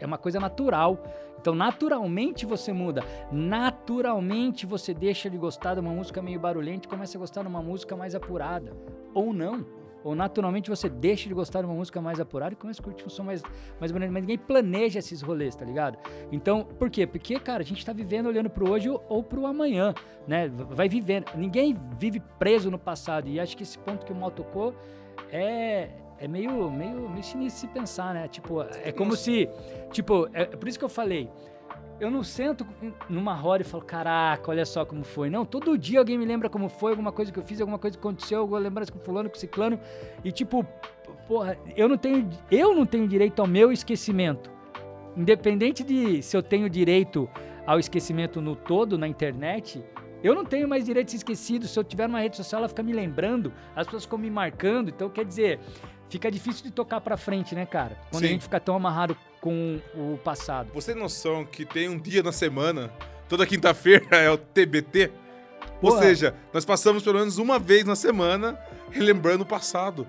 É 0.00 0.04
uma 0.04 0.18
coisa 0.18 0.40
natural. 0.40 1.00
Então, 1.40 1.54
naturalmente 1.54 2.44
você 2.44 2.72
muda. 2.72 3.04
Naturalmente 3.30 4.66
você 4.66 4.92
deixa 4.92 5.30
de 5.30 5.38
gostar 5.38 5.74
de 5.74 5.80
uma 5.80 5.92
música 5.92 6.20
meio 6.20 6.40
barulhenta 6.40 6.88
e 6.88 6.90
começa 6.90 7.16
a 7.16 7.20
gostar 7.20 7.42
de 7.42 7.48
uma 7.48 7.62
música 7.62 7.96
mais 7.96 8.12
apurada. 8.12 8.76
Ou 9.14 9.32
não. 9.32 9.64
Ou 10.02 10.14
naturalmente 10.14 10.70
você 10.70 10.88
deixa 10.88 11.28
de 11.28 11.34
gostar 11.34 11.60
de 11.60 11.66
uma 11.66 11.74
música 11.74 12.00
mais 12.00 12.18
apurada 12.20 12.52
e 12.54 12.56
começa 12.56 12.80
a 12.80 12.84
curtir 12.84 13.04
um 13.04 13.08
som 13.08 13.24
mais, 13.24 13.42
mais 13.78 13.92
bonito. 13.92 14.12
Mas 14.12 14.22
ninguém 14.22 14.38
planeja 14.38 14.98
esses 14.98 15.20
rolês, 15.22 15.54
tá 15.54 15.64
ligado? 15.64 15.98
Então, 16.32 16.64
por 16.64 16.90
quê? 16.90 17.06
Porque, 17.06 17.38
cara, 17.38 17.62
a 17.62 17.66
gente 17.66 17.84
tá 17.84 17.92
vivendo 17.92 18.26
olhando 18.26 18.48
pro 18.48 18.70
hoje 18.70 18.88
ou, 18.88 19.04
ou 19.08 19.22
pro 19.22 19.46
amanhã, 19.46 19.94
né? 20.26 20.48
Vai 20.48 20.88
vivendo. 20.88 21.26
Ninguém 21.34 21.76
vive 21.98 22.20
preso 22.38 22.70
no 22.70 22.78
passado. 22.78 23.28
E 23.28 23.38
acho 23.38 23.56
que 23.56 23.62
esse 23.62 23.78
ponto 23.78 24.06
que 24.06 24.12
o 24.12 24.16
Mal 24.16 24.30
tocou 24.30 24.74
é, 25.30 25.90
é 26.18 26.28
meio, 26.28 26.70
meio, 26.70 27.08
meio 27.08 27.24
sinistro 27.24 27.40
de 27.40 27.52
se 27.52 27.66
pensar, 27.68 28.14
né? 28.14 28.28
Tipo, 28.28 28.62
é 28.62 28.92
como 28.92 29.16
se. 29.16 29.48
Tipo, 29.90 30.28
é, 30.32 30.42
é 30.42 30.46
por 30.46 30.68
isso 30.68 30.78
que 30.78 30.84
eu 30.84 30.88
falei. 30.88 31.30
Eu 32.00 32.10
não 32.10 32.24
sento 32.24 32.66
numa 33.10 33.34
roda 33.34 33.62
e 33.62 33.66
falo, 33.66 33.84
caraca, 33.84 34.50
olha 34.50 34.64
só 34.64 34.86
como 34.86 35.04
foi. 35.04 35.28
Não, 35.28 35.44
todo 35.44 35.76
dia 35.76 35.98
alguém 35.98 36.16
me 36.16 36.24
lembra 36.24 36.48
como 36.48 36.66
foi, 36.70 36.92
alguma 36.92 37.12
coisa 37.12 37.30
que 37.30 37.38
eu 37.38 37.44
fiz, 37.44 37.60
alguma 37.60 37.78
coisa 37.78 37.96
que 37.96 38.00
aconteceu, 38.00 38.40
alguma 38.40 38.58
lembrança 38.58 38.90
com 38.90 38.98
fulano, 38.98 39.28
com 39.28 39.36
ciclano. 39.36 39.78
E 40.24 40.32
tipo, 40.32 40.66
porra, 41.28 41.58
eu 41.76 41.88
não 41.90 41.98
tenho, 41.98 42.30
eu 42.50 42.74
não 42.74 42.86
tenho 42.86 43.06
direito 43.06 43.40
ao 43.40 43.46
meu 43.46 43.70
esquecimento. 43.70 44.50
Independente 45.14 45.84
de 45.84 46.22
se 46.22 46.34
eu 46.34 46.42
tenho 46.42 46.70
direito 46.70 47.28
ao 47.66 47.78
esquecimento 47.78 48.40
no 48.40 48.56
todo, 48.56 48.96
na 48.96 49.06
internet, 49.06 49.84
eu 50.22 50.34
não 50.34 50.44
tenho 50.44 50.66
mais 50.66 50.86
direito 50.86 51.06
de 51.06 51.10
ser 51.12 51.16
esquecido. 51.18 51.66
Se 51.66 51.78
eu 51.78 51.84
tiver 51.84 52.06
numa 52.06 52.20
rede 52.20 52.38
social, 52.38 52.60
ela 52.60 52.68
fica 52.68 52.82
me 52.82 52.94
lembrando, 52.94 53.52
as 53.76 53.86
pessoas 53.86 54.04
ficam 54.04 54.18
me 54.18 54.30
marcando. 54.30 54.88
Então, 54.88 55.10
quer 55.10 55.26
dizer, 55.26 55.60
fica 56.08 56.30
difícil 56.30 56.64
de 56.64 56.70
tocar 56.70 57.02
pra 57.02 57.18
frente, 57.18 57.54
né, 57.54 57.66
cara? 57.66 57.98
Quando 58.10 58.24
a 58.24 58.26
Sim. 58.26 58.34
gente 58.34 58.42
fica 58.44 58.58
tão 58.58 58.74
amarrado 58.74 59.14
com 59.40 59.80
o 59.94 60.18
passado. 60.18 60.70
Você 60.74 60.92
tem 60.92 61.02
noção 61.02 61.44
que 61.44 61.64
tem 61.64 61.88
um 61.88 61.98
dia 61.98 62.22
na 62.22 62.32
semana, 62.32 62.92
toda 63.28 63.46
quinta-feira 63.46 64.16
é 64.16 64.30
o 64.30 64.36
TBT? 64.36 65.10
Ou 65.82 65.90
Porra. 65.90 66.02
seja, 66.02 66.34
nós 66.52 66.64
passamos 66.64 67.02
pelo 67.02 67.18
menos 67.18 67.38
uma 67.38 67.58
vez 67.58 67.84
na 67.84 67.96
semana 67.96 68.58
relembrando 68.90 69.44
o 69.44 69.46
passado. 69.46 70.06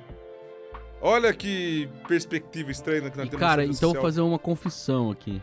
Olha 1.01 1.33
que 1.33 1.89
perspectiva 2.07 2.69
estranha 2.69 3.09
que 3.09 3.17
nós 3.17 3.27
E, 3.27 3.29
temos 3.29 3.39
cara, 3.39 3.65
então 3.65 3.93
vou 3.93 4.01
fazer 4.01 4.21
uma 4.21 4.37
confissão 4.37 5.09
aqui. 5.09 5.41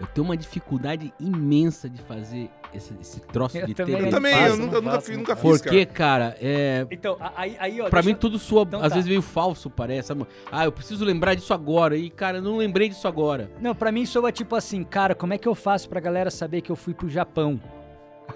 Eu 0.00 0.06
tenho 0.06 0.24
uma 0.24 0.36
dificuldade 0.36 1.12
imensa 1.18 1.88
de 1.88 2.00
fazer 2.02 2.48
esse, 2.72 2.94
esse 3.00 3.20
troço 3.20 3.58
Eu 3.58 3.66
de 3.66 3.74
também. 3.74 3.96
TBT. 3.96 4.08
Eu 4.08 4.10
também, 4.12 4.34
eu 4.46 4.56
nunca, 4.56 4.80
nunca 4.80 5.00
fiz, 5.00 5.16
nunca 5.18 5.36
fiz, 5.36 5.42
Porque, 5.60 5.86
cara. 5.86 6.30
cara, 6.32 6.36
é, 6.40 6.86
Então, 6.90 7.16
aí, 7.36 7.56
aí 7.58 7.80
ó. 7.80 7.88
Pra 7.88 8.02
mim 8.02 8.14
tudo 8.14 8.38
soa, 8.38 8.62
Então 8.62 8.80
às 8.80 8.90
tá. 8.90 8.94
vezes 8.94 9.08
meio 9.08 9.22
falso, 9.22 9.68
parece. 9.68 10.08
sabe? 10.08 10.24
Ah, 10.52 10.64
eu 10.64 10.72
preciso 10.72 11.04
lembrar 11.04 11.34
disso 11.34 11.52
agora. 11.52 11.96
E, 11.96 12.10
cara, 12.10 12.38
eu 12.38 12.42
não 12.42 12.56
lembrei 12.58 12.88
disso 12.88 13.08
agora. 13.08 13.50
Não, 13.60 13.74
pra 13.74 13.90
mim 13.90 14.06
soa 14.06 14.30
tipo 14.30 14.54
assim, 14.54 14.84
cara, 14.84 15.14
como 15.14 15.32
é 15.34 15.38
que 15.38 15.48
eu 15.48 15.54
faço 15.54 15.88
pra 15.88 15.98
galera 16.00 16.30
saber 16.30 16.60
que 16.60 16.70
eu 16.70 16.76
fui 16.76 16.94
pro 16.94 17.08
Japão? 17.08 17.60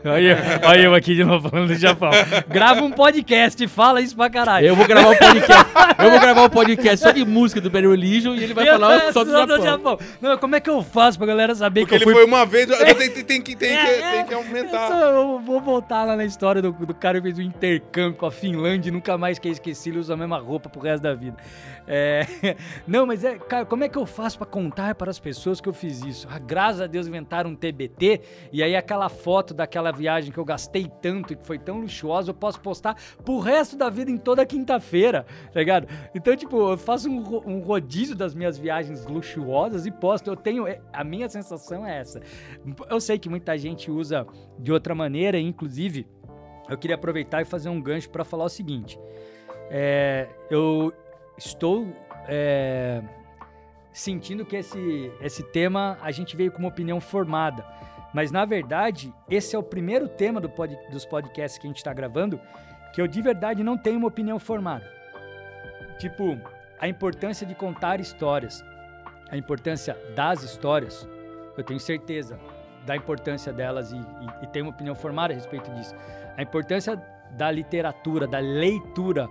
Olha, 0.05 0.61
olha 0.65 0.81
eu 0.81 0.95
aqui 0.95 1.15
de 1.15 1.23
novo 1.23 1.49
falando 1.49 1.69
do 1.69 1.75
Japão. 1.77 2.11
Grava 2.49 2.83
um 2.83 2.91
podcast 2.91 3.63
e 3.63 3.69
fala 3.69 4.01
isso 4.01 4.17
pra 4.17 4.29
caralho. 4.29 4.67
Eu 4.67 4.75
vou 4.75 4.85
gravar 4.87 5.11
um 5.11 5.17
podcast. 5.17 5.65
eu 6.03 6.11
vou 6.11 6.19
gravar 6.21 6.43
um 6.43 6.49
podcast 6.49 6.99
só 7.05 7.11
de 7.13 7.25
música 7.25 7.61
do 7.61 7.71
Bad 7.71 7.87
Religion 7.87 8.35
e 8.35 8.43
ele 8.43 8.53
vai 8.55 8.69
Eu 8.69 8.73
falar 8.81 9.13
só 9.13 9.23
do 9.25 9.31
Japão. 9.63 9.99
Não, 10.21 10.37
como 10.39 10.57
é 10.57 10.61
que 10.61 10.69
eu 10.69 10.83
faço 10.83 11.19
pra 11.19 11.27
galera 11.27 11.55
saber 11.55 11.83
Porque 11.83 11.99
que 11.99 12.03
ele 12.05 12.11
eu 12.11 12.15
fui 12.17 12.23
foi 12.23 12.25
uma 12.25 12.45
vez, 12.45 12.67
tem, 12.97 13.11
tem, 13.11 13.25
tem 13.25 13.43
que, 13.43 13.55
tem, 13.55 13.77
É, 13.77 13.85
que, 13.85 13.91
é. 14.03 14.11
tem 14.13 14.27
que 14.27 14.35
aumentar. 14.35 14.83
Eu, 14.83 14.89
só- 14.89 15.05
eu 15.11 15.39
vou 15.41 15.61
voltar 15.61 16.05
lá 16.05 16.17
na 16.17 16.25
história 16.25 16.61
do, 16.61 16.73
do 16.73 16.95
cara 16.95 17.19
que 17.21 17.23
fez 17.23 17.39
um 17.39 17.43
intercâmbio 17.43 18.15
com 18.19 18.27
a 18.27 18.31
Finlândia 18.33 18.89
e 18.89 18.93
nunca 18.93 19.17
mais 19.17 19.39
quer 19.39 19.51
esquecer, 19.51 19.91
ele 19.91 19.99
usa 20.01 20.15
a 20.15 20.17
mesma 20.17 20.39
roupa 20.39 20.69
pro 20.69 20.81
resto 20.81 21.03
da 21.05 21.15
vida. 21.15 21.37
É, 21.95 22.27
não, 22.89 23.05
mas 23.05 23.23
é, 23.23 23.37
cara, 23.37 23.67
como 23.67 23.85
é 23.85 23.89
que 23.89 23.99
eu 23.99 24.07
faço 24.07 24.39
pra 24.39 24.47
contar 24.47 24.95
para 24.95 25.11
as 25.11 25.19
pessoas 25.19 25.61
que 25.61 25.69
eu 25.69 25.75
fiz 25.75 26.03
isso? 26.03 26.27
Ah, 26.31 26.39
graças 26.39 26.81
a 26.81 26.87
Deus 26.87 27.07
inventaram 27.07 27.51
um 27.51 27.55
TBT 27.55 28.23
e 28.51 28.63
aí 28.63 28.75
aquela 28.75 29.11
foto 29.11 29.53
daquela 29.53 29.93
viagem 29.93 30.33
que 30.33 30.39
eu 30.39 30.45
gastei 30.45 30.91
tanto 31.03 31.35
e 31.35 31.37
que 31.37 31.47
foi 31.47 31.59
tão 31.59 31.81
luxuosa, 31.81 32.31
eu 32.31 32.35
posso 32.35 32.59
postar 32.63 32.97
pro 33.23 33.39
resto 33.41 33.77
da 33.77 33.91
vida 33.91 34.11
em 34.11 34.17
toda 34.17 34.47
quinta-feira, 34.47 35.27
tá 35.53 35.61
ligado? 35.61 35.87
Então, 36.15 36.35
tipo, 36.35 36.71
eu 36.71 36.79
faço 36.79 37.11
um, 37.11 37.19
um 37.47 37.61
rodízio 37.61 38.17
das 38.17 38.35
minhas 38.35 38.57
viagens 38.57 39.05
luxuosas 39.05 39.85
e 39.85 39.91
posto. 39.91 40.31
Eu 40.31 40.37
tenho. 40.37 40.67
é, 40.67 40.81
A 40.95 41.05
minha 41.05 41.29
sensação 41.29 41.87
é 41.87 41.99
essa. 41.99 42.23
Eu 42.89 43.03
sei 43.03 43.19
que 43.19 43.29
muita 43.29 43.59
gente 43.59 43.91
usa 43.91 44.27
de 44.59 44.73
outra 44.73 44.95
maneira, 44.95 45.39
inclusive, 45.39 46.07
eu 46.71 46.79
queria 46.79 46.97
aproveitar 46.97 47.43
e 47.43 47.45
fazer 47.45 47.69
um 47.69 47.83
gancho 47.83 48.09
para 48.09 48.25
falar 48.25 48.45
o 48.45 48.49
seguinte. 48.49 48.99
É, 49.71 50.29
eu 50.51 50.93
estou 51.47 51.87
é, 52.29 53.03
sentindo 53.93 54.45
que 54.45 54.57
esse, 54.57 55.13
esse 55.21 55.43
tema 55.43 55.99
a 56.01 56.11
gente 56.11 56.37
veio 56.37 56.53
com 56.53 56.59
uma 56.59 56.69
opinião 56.69 57.01
formada. 57.01 57.65
Mas, 58.15 58.31
na 58.31 58.45
verdade, 58.45 59.13
esse 59.29 59.57
é 59.57 59.59
o 59.59 59.63
primeiro 59.63 60.07
tema 60.09 60.41
do 60.41 60.49
pod- 60.49 60.79
dos 60.91 61.05
podcasts 61.07 61.59
que 61.59 61.67
a 61.67 61.71
gente 61.71 61.79
está 61.79 61.93
gravando 61.93 62.39
que 62.93 63.01
eu 63.01 63.07
de 63.07 63.23
verdade 63.23 63.65
não 63.65 63.79
tenho 63.79 63.97
uma 63.99 64.09
opinião 64.09 64.39
formada. 64.39 64.87
Tipo, 65.99 66.39
a 66.79 66.87
importância 66.87 67.47
de 67.47 67.55
contar 67.55 68.01
histórias, 68.01 68.63
a 69.31 69.37
importância 69.37 69.97
das 70.15 70.43
histórias, 70.43 71.09
eu 71.57 71.65
tenho 71.65 71.81
certeza 71.81 72.39
da 72.85 72.95
importância 72.95 73.53
delas 73.53 73.93
e, 73.93 73.97
e, 73.97 74.45
e 74.45 74.47
tenho 74.49 74.67
uma 74.67 74.73
opinião 74.73 74.95
formada 74.95 75.33
a 75.33 75.37
respeito 75.37 75.71
disso. 75.73 75.95
A 76.37 76.43
importância 76.43 76.97
da 77.31 77.51
literatura, 77.51 78.27
da 78.27 78.41
leitura 78.41 79.29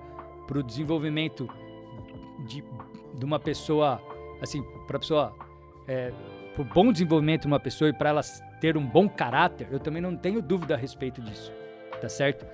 para 0.48 0.58
o 0.58 0.64
desenvolvimento 0.64 1.48
de, 2.42 2.64
de 3.14 3.26
uma 3.26 3.40
pessoa, 3.40 4.02
assim, 4.42 4.64
para 4.88 5.00
pessoa, 5.00 5.34
é, 5.88 6.12
para 6.54 6.62
o 6.62 6.66
bom 6.66 6.92
desenvolvimento 6.92 7.42
de 7.42 7.48
uma 7.48 7.60
pessoa 7.60 7.90
e 7.90 7.94
para 7.94 8.10
ela 8.10 8.22
ter 8.60 8.78
um 8.78 8.86
bom 8.86 9.08
caráter, 9.08 9.68
eu 9.72 9.80
também 9.80 10.02
não 10.02 10.16
tenho 10.16 10.42
dúvida 10.42 10.76
a 10.76 10.78
respeito 10.78 11.22
disso, 11.22 11.52
tá 12.00 12.10
certo? 12.10 12.46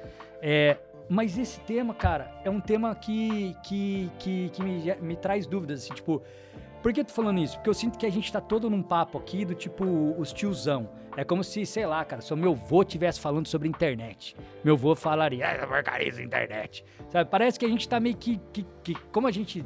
É, 0.42 0.78
mas 1.10 1.38
esse 1.38 1.60
tema, 1.62 1.94
cara, 1.94 2.32
é 2.44 2.50
um 2.50 2.60
tema 2.60 2.94
que, 2.96 3.56
que, 3.64 4.12
que, 4.20 4.50
que 4.50 4.64
me, 4.64 4.96
me 5.02 5.16
traz 5.16 5.48
dúvidas, 5.48 5.84
assim, 5.84 5.94
tipo, 5.94 6.22
Por 6.82 6.94
que 6.94 7.00
eu 7.00 7.06
tô 7.06 7.14
falando 7.14 7.40
isso? 7.40 7.56
Porque 7.56 7.70
eu 7.70 7.74
sinto 7.74 7.98
que 7.98 8.06
a 8.06 8.10
gente 8.10 8.32
tá 8.32 8.42
todo 8.42 8.70
num 8.70 8.84
papo 8.84 9.18
aqui 9.18 9.46
do 9.46 9.56
tipo 9.56 9.86
os 10.18 10.32
tiozão. 10.32 10.90
É 11.18 11.24
como 11.24 11.44
se, 11.44 11.66
sei 11.66 11.84
lá, 11.88 12.06
cara, 12.06 12.22
se 12.22 12.32
o 12.32 12.38
meu 12.38 12.52
avô 12.52 12.84
estivesse 12.84 13.20
falando 13.20 13.48
sobre 13.48 13.68
internet. 13.68 14.36
Meu 14.64 14.76
avô 14.76 14.96
falaria, 14.96 15.46
essa 15.46 15.66
porcaria 15.66 16.14
da 16.14 16.22
internet. 16.22 16.86
Sabe? 17.10 17.28
Parece 17.30 17.58
que 17.58 17.66
a 17.66 17.70
gente 17.70 17.90
tá 17.90 18.00
meio 18.00 18.16
que, 18.16 18.40
que, 18.54 18.64
que. 18.84 18.94
Como 19.12 19.26
a 19.26 19.32
gente 19.32 19.66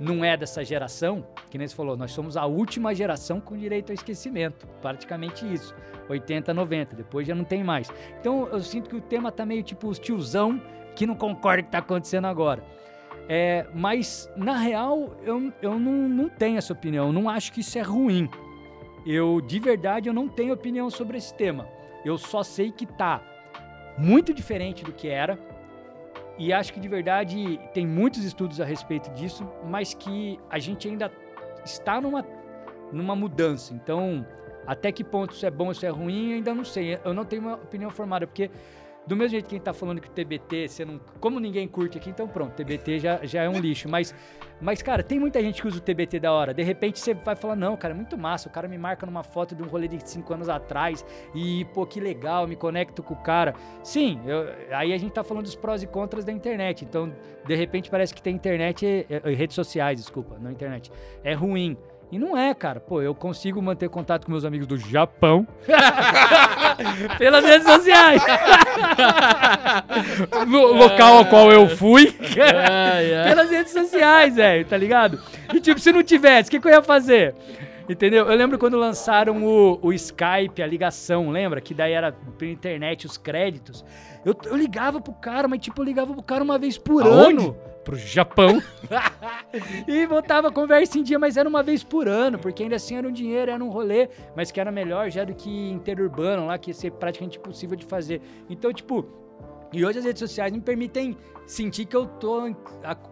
não 0.00 0.24
é 0.24 0.36
dessa 0.36 0.64
geração, 0.64 1.24
que 1.48 1.56
nem 1.56 1.68
você 1.68 1.74
falou, 1.74 1.96
nós 1.96 2.10
somos 2.10 2.36
a 2.36 2.46
última 2.46 2.92
geração 2.92 3.40
com 3.40 3.56
direito 3.56 3.90
ao 3.90 3.94
esquecimento. 3.94 4.66
Praticamente 4.82 5.46
isso. 5.46 5.72
80, 6.08 6.52
90. 6.52 6.96
Depois 6.96 7.28
já 7.28 7.34
não 7.34 7.44
tem 7.44 7.62
mais. 7.62 7.88
Então 8.20 8.48
eu 8.48 8.60
sinto 8.60 8.90
que 8.90 8.96
o 8.96 9.00
tema 9.00 9.30
tá 9.30 9.46
meio 9.46 9.62
tipo 9.62 9.86
os 9.86 10.00
tiozão 10.00 10.60
que 10.96 11.06
não 11.06 11.14
concorda 11.14 11.62
que 11.62 11.70
tá 11.70 11.78
acontecendo 11.78 12.26
agora. 12.26 12.64
É, 13.28 13.66
mas, 13.72 14.28
na 14.36 14.56
real, 14.56 15.14
eu, 15.22 15.52
eu 15.62 15.78
não, 15.78 16.08
não 16.08 16.28
tenho 16.28 16.58
essa 16.58 16.72
opinião. 16.72 17.06
Eu 17.06 17.12
não 17.12 17.28
acho 17.28 17.52
que 17.52 17.60
isso 17.60 17.78
é 17.78 17.82
ruim. 17.82 18.28
Eu, 19.10 19.40
de 19.40 19.58
verdade, 19.58 20.06
eu 20.06 20.12
não 20.12 20.28
tenho 20.28 20.52
opinião 20.52 20.90
sobre 20.90 21.16
esse 21.16 21.32
tema. 21.32 21.66
Eu 22.04 22.18
só 22.18 22.42
sei 22.42 22.70
que 22.70 22.84
tá 22.84 23.22
muito 23.96 24.34
diferente 24.34 24.84
do 24.84 24.92
que 24.92 25.08
era. 25.08 25.38
E 26.36 26.52
acho 26.52 26.74
que, 26.74 26.78
de 26.78 26.88
verdade, 26.88 27.58
tem 27.72 27.86
muitos 27.86 28.22
estudos 28.22 28.60
a 28.60 28.66
respeito 28.66 29.10
disso, 29.12 29.50
mas 29.64 29.94
que 29.94 30.38
a 30.50 30.58
gente 30.58 30.86
ainda 30.86 31.10
está 31.64 31.98
numa, 32.02 32.22
numa 32.92 33.16
mudança. 33.16 33.72
Então, 33.72 34.26
até 34.66 34.92
que 34.92 35.02
ponto 35.02 35.32
isso 35.32 35.46
é 35.46 35.50
bom, 35.50 35.72
isso 35.72 35.86
é 35.86 35.88
ruim, 35.88 36.34
ainda 36.34 36.54
não 36.54 36.62
sei. 36.62 36.98
Eu 37.02 37.14
não 37.14 37.24
tenho 37.24 37.40
uma 37.40 37.54
opinião 37.54 37.90
formada, 37.90 38.26
porque 38.26 38.50
do 39.08 39.16
mesmo 39.16 39.30
jeito 39.30 39.48
que 39.48 39.54
a 39.54 39.58
gente 39.58 39.64
tá 39.64 39.72
falando 39.72 40.00
que 40.02 40.08
o 40.08 40.10
TBT, 40.10 40.68
você 40.68 40.84
não, 40.84 41.00
como 41.18 41.40
ninguém 41.40 41.66
curte 41.66 41.96
aqui, 41.96 42.10
então 42.10 42.28
pronto, 42.28 42.52
TBT 42.52 42.98
já, 42.98 43.24
já 43.24 43.42
é 43.42 43.48
um 43.48 43.58
lixo. 43.58 43.88
Mas, 43.88 44.14
mas, 44.60 44.82
cara, 44.82 45.02
tem 45.02 45.18
muita 45.18 45.42
gente 45.42 45.62
que 45.62 45.66
usa 45.66 45.78
o 45.78 45.80
TBT 45.80 46.20
da 46.20 46.30
hora. 46.30 46.52
De 46.52 46.62
repente 46.62 46.98
você 47.00 47.14
vai 47.14 47.34
falar, 47.34 47.56
não, 47.56 47.74
cara, 47.74 47.94
é 47.94 47.96
muito 47.96 48.18
massa. 48.18 48.50
O 48.50 48.52
cara 48.52 48.68
me 48.68 48.76
marca 48.76 49.06
numa 49.06 49.22
foto 49.22 49.54
de 49.54 49.62
um 49.62 49.66
rolê 49.66 49.88
de 49.88 49.98
5 50.06 50.34
anos 50.34 50.48
atrás 50.50 51.04
e, 51.34 51.64
pô, 51.72 51.86
que 51.86 51.98
legal, 51.98 52.46
me 52.46 52.54
conecto 52.54 53.02
com 53.02 53.14
o 53.14 53.16
cara. 53.16 53.54
Sim, 53.82 54.20
eu, 54.26 54.46
aí 54.70 54.92
a 54.92 54.98
gente 54.98 55.12
tá 55.12 55.24
falando 55.24 55.44
dos 55.44 55.54
prós 55.54 55.82
e 55.82 55.86
contras 55.86 56.26
da 56.26 56.32
internet. 56.32 56.84
Então, 56.84 57.10
de 57.46 57.54
repente 57.54 57.88
parece 57.88 58.14
que 58.14 58.20
tem 58.20 58.34
internet, 58.34 58.84
é, 58.86 59.22
é, 59.24 59.30
redes 59.32 59.54
sociais, 59.54 59.98
desculpa, 59.98 60.36
não 60.38 60.50
internet. 60.50 60.92
É 61.24 61.32
ruim. 61.32 61.78
E 62.10 62.18
não 62.18 62.36
é, 62.36 62.54
cara. 62.54 62.80
Pô, 62.80 63.02
eu 63.02 63.14
consigo 63.14 63.60
manter 63.60 63.88
contato 63.90 64.24
com 64.24 64.32
meus 64.32 64.44
amigos 64.44 64.66
do 64.66 64.78
Japão 64.78 65.46
pelas 67.18 67.44
redes 67.44 67.66
sociais. 67.66 68.22
no 70.48 70.72
local 70.72 71.18
ao 71.18 71.26
qual 71.26 71.52
eu 71.52 71.68
fui 71.68 72.10
pelas 72.12 73.50
redes 73.50 73.72
sociais, 73.72 74.36
velho, 74.36 74.64
tá 74.64 74.76
ligado? 74.76 75.20
E 75.52 75.60
tipo, 75.60 75.78
se 75.78 75.92
não 75.92 76.02
tivesse, 76.02 76.48
o 76.48 76.50
que, 76.50 76.60
que 76.60 76.66
eu 76.66 76.72
ia 76.72 76.82
fazer? 76.82 77.34
Entendeu? 77.88 78.26
Eu 78.26 78.36
lembro 78.36 78.58
quando 78.58 78.76
lançaram 78.76 79.42
o, 79.44 79.78
o 79.80 79.92
Skype, 79.92 80.62
a 80.62 80.66
ligação, 80.66 81.30
lembra? 81.30 81.60
Que 81.60 81.72
daí 81.72 81.92
era 81.92 82.12
pela 82.12 82.52
internet 82.52 83.06
os 83.06 83.16
créditos. 83.16 83.84
Eu, 84.24 84.36
eu 84.44 84.56
ligava 84.56 85.00
pro 85.00 85.14
cara, 85.14 85.48
mas 85.48 85.60
tipo, 85.60 85.80
eu 85.80 85.86
ligava 85.86 86.12
pro 86.12 86.22
cara 86.22 86.44
uma 86.44 86.58
vez 86.58 86.76
por 86.76 87.02
Aonde? 87.02 87.42
ano. 87.44 87.56
Pro 87.84 87.96
Japão. 87.96 88.62
e 89.88 90.06
botava 90.06 90.52
conversa 90.52 90.98
em 90.98 91.02
dia, 91.02 91.18
mas 91.18 91.38
era 91.38 91.48
uma 91.48 91.62
vez 91.62 91.82
por 91.82 92.06
ano, 92.06 92.38
porque 92.38 92.62
ainda 92.62 92.76
assim 92.76 92.96
era 92.96 93.08
um 93.08 93.12
dinheiro, 93.12 93.50
era 93.50 93.64
um 93.64 93.70
rolê, 93.70 94.10
mas 94.36 94.50
que 94.50 94.60
era 94.60 94.70
melhor 94.70 95.10
já 95.10 95.24
do 95.24 95.34
que 95.34 95.70
interurbano 95.70 96.46
lá, 96.46 96.58
que 96.58 96.70
ia 96.70 96.74
ser 96.74 96.92
praticamente 96.92 97.38
impossível 97.38 97.74
de 97.74 97.86
fazer. 97.86 98.20
Então, 98.50 98.70
tipo, 98.70 99.08
e 99.72 99.84
hoje 99.84 99.98
as 99.98 100.04
redes 100.04 100.20
sociais 100.20 100.52
me 100.52 100.60
permitem 100.60 101.16
sentir 101.46 101.86
que 101.86 101.96
eu 101.96 102.06
tô 102.06 102.54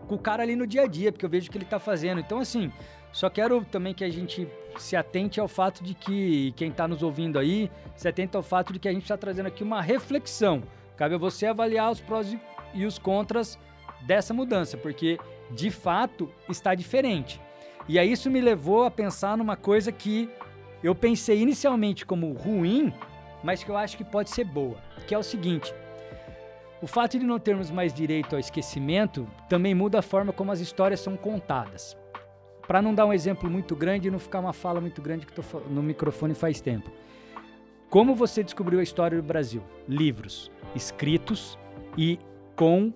com 0.06 0.14
o 0.14 0.18
cara 0.18 0.42
ali 0.42 0.54
no 0.54 0.66
dia 0.66 0.82
a 0.82 0.86
dia, 0.86 1.10
porque 1.10 1.24
eu 1.24 1.30
vejo 1.30 1.48
o 1.48 1.50
que 1.50 1.56
ele 1.56 1.64
tá 1.64 1.78
fazendo. 1.78 2.20
Então, 2.20 2.38
assim, 2.38 2.70
só 3.12 3.30
quero 3.30 3.64
também 3.64 3.94
que 3.94 4.04
a 4.04 4.10
gente 4.10 4.46
se 4.78 4.96
atente 4.96 5.40
ao 5.40 5.48
fato 5.48 5.82
de 5.82 5.94
que 5.94 6.52
quem 6.56 6.70
tá 6.70 6.86
nos 6.86 7.02
ouvindo 7.02 7.38
aí, 7.38 7.70
se 7.94 8.08
atente 8.08 8.36
ao 8.36 8.42
fato 8.42 8.72
de 8.72 8.78
que 8.78 8.88
a 8.88 8.92
gente 8.92 9.06
tá 9.06 9.16
trazendo 9.16 9.46
aqui 9.46 9.62
uma 9.62 9.80
reflexão. 9.80 10.62
Cabe 10.96 11.14
a 11.14 11.18
você 11.18 11.46
avaliar 11.46 11.90
os 11.90 12.00
prós 12.00 12.36
e 12.74 12.84
os 12.84 12.98
contras 12.98 13.58
dessa 14.02 14.32
mudança, 14.32 14.76
porque 14.76 15.18
de 15.50 15.70
fato 15.70 16.30
está 16.48 16.74
diferente. 16.74 17.40
E 17.88 17.98
aí 17.98 18.10
isso 18.10 18.30
me 18.30 18.40
levou 18.40 18.84
a 18.84 18.90
pensar 18.90 19.36
numa 19.36 19.56
coisa 19.56 19.92
que 19.92 20.28
eu 20.82 20.94
pensei 20.94 21.40
inicialmente 21.40 22.04
como 22.04 22.32
ruim, 22.32 22.92
mas 23.42 23.62
que 23.62 23.70
eu 23.70 23.76
acho 23.76 23.96
que 23.96 24.04
pode 24.04 24.30
ser 24.30 24.44
boa, 24.44 24.76
que 25.06 25.14
é 25.14 25.18
o 25.18 25.22
seguinte: 25.22 25.72
o 26.82 26.86
fato 26.86 27.18
de 27.18 27.24
não 27.24 27.38
termos 27.38 27.70
mais 27.70 27.94
direito 27.94 28.34
ao 28.34 28.40
esquecimento 28.40 29.26
também 29.48 29.74
muda 29.74 30.00
a 30.00 30.02
forma 30.02 30.32
como 30.32 30.52
as 30.52 30.60
histórias 30.60 31.00
são 31.00 31.16
contadas. 31.16 31.96
Para 32.66 32.82
não 32.82 32.94
dar 32.94 33.06
um 33.06 33.12
exemplo 33.12 33.48
muito 33.48 33.76
grande 33.76 34.08
e 34.08 34.10
não 34.10 34.18
ficar 34.18 34.40
uma 34.40 34.52
fala 34.52 34.80
muito 34.80 35.00
grande 35.00 35.26
que 35.26 35.42
fa- 35.42 35.60
no 35.70 35.82
microfone 35.82 36.34
faz 36.34 36.60
tempo. 36.60 36.90
Como 37.88 38.14
você 38.14 38.42
descobriu 38.42 38.80
a 38.80 38.82
história 38.82 39.16
do 39.16 39.22
Brasil? 39.22 39.62
Livros 39.88 40.50
escritos 40.74 41.58
e 41.96 42.18
com 42.54 42.92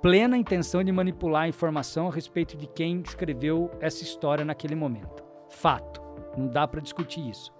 plena 0.00 0.36
intenção 0.36 0.84
de 0.84 0.92
manipular 0.92 1.44
a 1.44 1.48
informação 1.48 2.08
a 2.08 2.12
respeito 2.12 2.56
de 2.56 2.66
quem 2.66 3.00
escreveu 3.00 3.70
essa 3.80 4.02
história 4.02 4.44
naquele 4.44 4.74
momento. 4.74 5.24
Fato. 5.48 6.02
Não 6.36 6.46
dá 6.46 6.66
para 6.68 6.80
discutir 6.80 7.28
isso. 7.28 7.52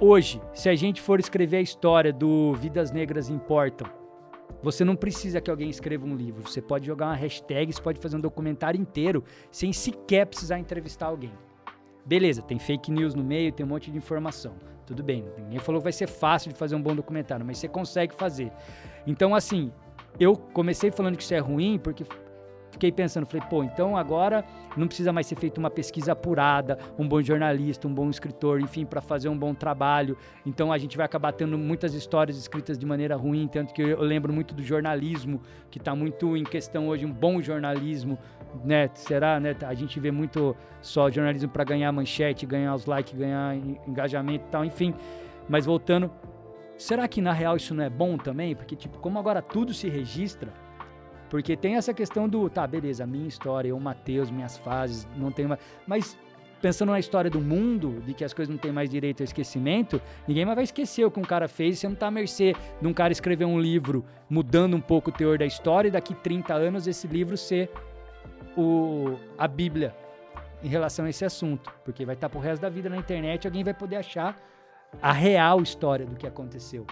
Hoje, 0.00 0.40
se 0.54 0.68
a 0.68 0.74
gente 0.74 1.00
for 1.00 1.18
escrever 1.20 1.58
a 1.58 1.60
história 1.60 2.12
do 2.12 2.54
Vidas 2.54 2.90
Negras 2.92 3.28
Importam, 3.28 3.88
você 4.62 4.84
não 4.84 4.96
precisa 4.96 5.40
que 5.40 5.50
alguém 5.50 5.70
escreva 5.70 6.04
um 6.04 6.14
livro. 6.14 6.42
Você 6.42 6.60
pode 6.60 6.86
jogar 6.86 7.06
uma 7.06 7.14
hashtag, 7.14 7.72
você 7.72 7.80
pode 7.80 8.00
fazer 8.00 8.16
um 8.16 8.20
documentário 8.20 8.80
inteiro 8.80 9.22
sem 9.50 9.72
sequer 9.72 10.26
precisar 10.26 10.58
entrevistar 10.58 11.06
alguém. 11.06 11.32
Beleza, 12.04 12.42
tem 12.42 12.58
fake 12.58 12.90
news 12.90 13.14
no 13.14 13.22
meio, 13.22 13.52
tem 13.52 13.64
um 13.64 13.68
monte 13.68 13.90
de 13.90 13.98
informação. 13.98 14.54
Tudo 14.86 15.02
bem, 15.02 15.24
ninguém 15.36 15.58
falou 15.58 15.80
que 15.80 15.84
vai 15.84 15.92
ser 15.92 16.06
fácil 16.06 16.50
de 16.50 16.58
fazer 16.58 16.74
um 16.74 16.82
bom 16.82 16.94
documentário, 16.94 17.44
mas 17.44 17.58
você 17.58 17.68
consegue 17.68 18.14
fazer. 18.14 18.50
Então, 19.06 19.34
assim, 19.34 19.70
eu 20.18 20.34
comecei 20.34 20.90
falando 20.90 21.16
que 21.16 21.22
isso 21.22 21.34
é 21.34 21.38
ruim 21.38 21.78
porque 21.78 22.04
fiquei 22.78 22.92
pensando, 22.92 23.26
falei, 23.26 23.44
pô, 23.50 23.64
então 23.64 23.96
agora 23.96 24.44
não 24.76 24.86
precisa 24.86 25.12
mais 25.12 25.26
ser 25.26 25.34
feita 25.34 25.58
uma 25.58 25.68
pesquisa 25.68 26.12
apurada, 26.12 26.78
um 26.96 27.08
bom 27.08 27.20
jornalista, 27.20 27.88
um 27.88 27.92
bom 27.92 28.08
escritor, 28.08 28.60
enfim, 28.60 28.86
para 28.86 29.00
fazer 29.00 29.28
um 29.28 29.36
bom 29.36 29.52
trabalho. 29.52 30.16
Então 30.46 30.72
a 30.72 30.78
gente 30.78 30.96
vai 30.96 31.04
acabar 31.04 31.32
tendo 31.32 31.58
muitas 31.58 31.92
histórias 31.92 32.38
escritas 32.38 32.78
de 32.78 32.86
maneira 32.86 33.16
ruim, 33.16 33.48
tanto 33.48 33.74
que 33.74 33.82
eu 33.82 34.00
lembro 34.00 34.32
muito 34.32 34.54
do 34.54 34.62
jornalismo, 34.62 35.42
que 35.70 35.78
está 35.78 35.94
muito 35.94 36.36
em 36.36 36.44
questão 36.44 36.86
hoje, 36.86 37.04
um 37.04 37.12
bom 37.12 37.42
jornalismo, 37.42 38.16
né? 38.64 38.88
Será, 38.94 39.40
né? 39.40 39.56
A 39.66 39.74
gente 39.74 39.98
vê 39.98 40.12
muito 40.12 40.56
só 40.80 41.10
jornalismo 41.10 41.48
para 41.50 41.64
ganhar 41.64 41.90
manchete, 41.90 42.46
ganhar 42.46 42.74
os 42.76 42.86
likes, 42.86 43.12
ganhar 43.12 43.56
en- 43.56 43.76
engajamento 43.88 44.44
e 44.46 44.50
tal, 44.50 44.64
enfim. 44.64 44.94
Mas 45.48 45.66
voltando, 45.66 46.10
será 46.76 47.08
que 47.08 47.20
na 47.20 47.32
real 47.32 47.56
isso 47.56 47.74
não 47.74 47.82
é 47.82 47.90
bom 47.90 48.16
também? 48.16 48.54
Porque, 48.54 48.76
tipo, 48.76 48.98
como 48.98 49.18
agora 49.18 49.42
tudo 49.42 49.74
se 49.74 49.88
registra, 49.88 50.52
porque 51.28 51.56
tem 51.56 51.76
essa 51.76 51.92
questão 51.92 52.28
do, 52.28 52.48
tá, 52.48 52.66
beleza, 52.66 53.06
minha 53.06 53.28
história, 53.28 53.68
eu, 53.68 53.80
Matheus, 53.80 54.30
minhas 54.30 54.56
fases, 54.58 55.06
não 55.16 55.30
tem 55.30 55.46
mais. 55.46 55.60
Mas 55.86 56.18
pensando 56.60 56.90
na 56.90 56.98
história 56.98 57.30
do 57.30 57.40
mundo, 57.40 58.02
de 58.04 58.14
que 58.14 58.24
as 58.24 58.32
coisas 58.32 58.52
não 58.52 58.58
têm 58.58 58.72
mais 58.72 58.90
direito 58.90 59.22
ao 59.22 59.24
esquecimento, 59.24 60.00
ninguém 60.26 60.44
mais 60.44 60.56
vai 60.56 60.64
esquecer 60.64 61.04
o 61.04 61.10
que 61.10 61.20
um 61.20 61.24
cara 61.24 61.48
fez, 61.48 61.78
você 61.78 61.88
não 61.88 61.94
tá 61.94 62.08
à 62.08 62.10
mercê 62.10 62.54
de 62.80 62.86
um 62.86 62.92
cara 62.92 63.12
escrever 63.12 63.44
um 63.44 63.60
livro 63.60 64.04
mudando 64.28 64.74
um 64.76 64.80
pouco 64.80 65.10
o 65.10 65.12
teor 65.12 65.38
da 65.38 65.46
história 65.46 65.88
e 65.88 65.90
daqui 65.90 66.14
30 66.14 66.54
anos 66.54 66.86
esse 66.86 67.06
livro 67.06 67.36
ser 67.36 67.70
o, 68.56 69.16
a 69.36 69.46
Bíblia 69.46 69.94
em 70.62 70.68
relação 70.68 71.04
a 71.04 71.10
esse 71.10 71.24
assunto. 71.24 71.72
Porque 71.84 72.04
vai 72.04 72.14
estar 72.14 72.28
pro 72.28 72.40
resto 72.40 72.62
da 72.62 72.68
vida 72.68 72.88
na 72.88 72.96
internet, 72.96 73.46
alguém 73.46 73.62
vai 73.62 73.74
poder 73.74 73.96
achar 73.96 74.40
a 75.00 75.12
real 75.12 75.62
história 75.62 76.06
do 76.06 76.16
que 76.16 76.26
aconteceu. 76.26 76.86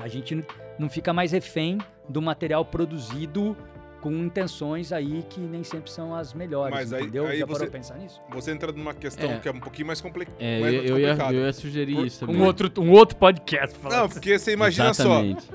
A 0.00 0.08
gente 0.08 0.44
não 0.78 0.88
fica 0.88 1.12
mais 1.12 1.32
refém 1.32 1.78
do 2.08 2.22
material 2.22 2.64
produzido 2.64 3.56
com 4.00 4.12
intenções 4.12 4.92
aí 4.92 5.24
que 5.28 5.40
nem 5.40 5.64
sempre 5.64 5.90
são 5.90 6.14
as 6.14 6.32
melhores, 6.32 6.72
Mas 6.72 6.92
aí- 6.92 7.02
entendeu? 7.02 7.26
aí 7.26 7.38
Já 7.40 7.46
parou 7.46 7.60
você- 7.66 7.66
pensar 7.70 7.96
nisso? 7.98 8.20
Você 8.30 8.52
entra 8.52 8.70
numa 8.70 8.94
questão 8.94 9.28
É. 9.28 9.38
que 9.40 9.48
é 9.48 9.50
um 9.52 9.58
pouquinho 9.58 9.88
mais, 9.88 10.00
compli 10.00 10.26
É, 10.38 10.60
mais 10.60 10.74
eu, 10.74 10.82
eu 10.84 10.98
ia, 11.00 11.08
complicada. 11.08 11.34
eu 11.34 11.44
ia 11.46 11.52
sugerir 11.52 11.94
Por- 11.96 12.06
isso 12.06 12.20
também. 12.20 12.36
Um 12.36 12.44
outro, 12.44 12.70
um 12.80 12.90
outro 12.92 13.16
podcast 13.16 13.76
falando 13.76 13.98
Não, 13.98 14.08
porque 14.08 14.38
você 14.38 14.52
imagina 14.52 14.90
Exatamente. 14.90 15.42
só, 15.42 15.52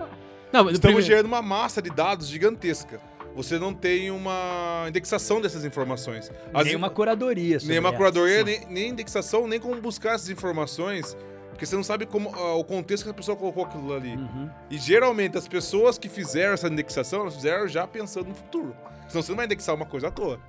Não, 0.51 0.59
estamos 0.69 0.79
primeiro- 0.79 1.01
gerando 1.05 1.25
uma 1.27 1.41
massa 1.41 1.81
de 1.81 1.89
dados 1.89 2.27
gigantesca. 2.27 2.99
Você 3.33 3.57
não 3.57 3.73
tem 3.73 4.11
uma 4.11 4.85
indexação 4.89 5.41
dessas 5.41 5.63
informações. 5.65 6.29
As 6.53 6.65
Nem 6.65 6.75
uma 6.75 6.89
curadoria. 6.89 7.57
nem 7.63 7.79
uma 7.79 7.91
curadoria, 7.93 8.43
nem, 8.43 8.63
nem 8.67 8.89
indexação, 8.89 9.47
nem 9.47 9.59
como 9.59 9.79
buscar 9.81 10.15
essas 10.15 10.29
informações, 10.29 11.17
porque 11.53 11.65
você 11.65 11.75
não 11.75 11.83
sabe 11.83 12.05
como 12.05 12.33
ah, 12.35 12.55
o 12.55 12.63
contexto 12.63 13.05
que 13.05 13.09
a 13.09 13.13
pessoa 13.13 13.37
colocou 13.37 13.63
aquilo 13.63 13.93
ali. 13.93 14.15
Uhum. 14.15 14.49
E 14.69 14.77
geralmente 14.77 15.37
as 15.37 15.47
pessoas 15.47 15.97
que 15.97 16.09
fizeram 16.09 16.53
essa 16.53 16.67
indexação, 16.67 17.21
elas 17.21 17.35
fizeram 17.35 17.67
já 17.67 17.87
pensando 17.87 18.27
no 18.27 18.35
futuro. 18.35 18.75
Senão 19.07 19.21
você 19.21 19.31
não 19.31 19.37
vai 19.37 19.45
indexar 19.45 19.75
uma 19.75 19.85
coisa 19.85 20.07
à 20.07 20.11
toa. 20.11 20.39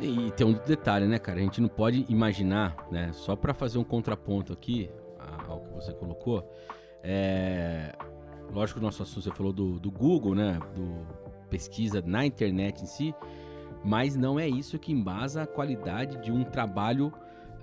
E 0.00 0.32
tem 0.32 0.46
um 0.46 0.54
detalhe, 0.54 1.06
né, 1.06 1.18
cara? 1.18 1.38
A 1.38 1.42
gente 1.42 1.60
não 1.60 1.68
pode 1.68 2.04
imaginar, 2.08 2.76
né? 2.90 3.10
Só 3.12 3.36
pra 3.36 3.54
fazer 3.54 3.78
um 3.78 3.84
contraponto 3.84 4.52
aqui 4.52 4.90
ao 5.48 5.60
que 5.60 5.72
você 5.72 5.92
colocou. 5.92 6.50
É... 7.02 7.94
Lógico 8.50 8.80
que 8.80 8.84
o 8.84 8.86
nosso 8.86 9.02
assunto, 9.02 9.22
você 9.22 9.30
falou 9.30 9.52
do, 9.52 9.78
do 9.78 9.90
Google, 9.90 10.34
né? 10.34 10.58
Do 10.74 11.06
pesquisa 11.48 12.02
na 12.04 12.26
internet 12.26 12.82
em 12.82 12.86
si. 12.86 13.14
mas 13.84 14.16
não 14.16 14.40
é 14.40 14.48
isso 14.48 14.78
que 14.78 14.90
embasa 14.92 15.42
a 15.42 15.46
qualidade 15.46 16.16
de 16.16 16.32
um 16.32 16.42
trabalho, 16.42 17.12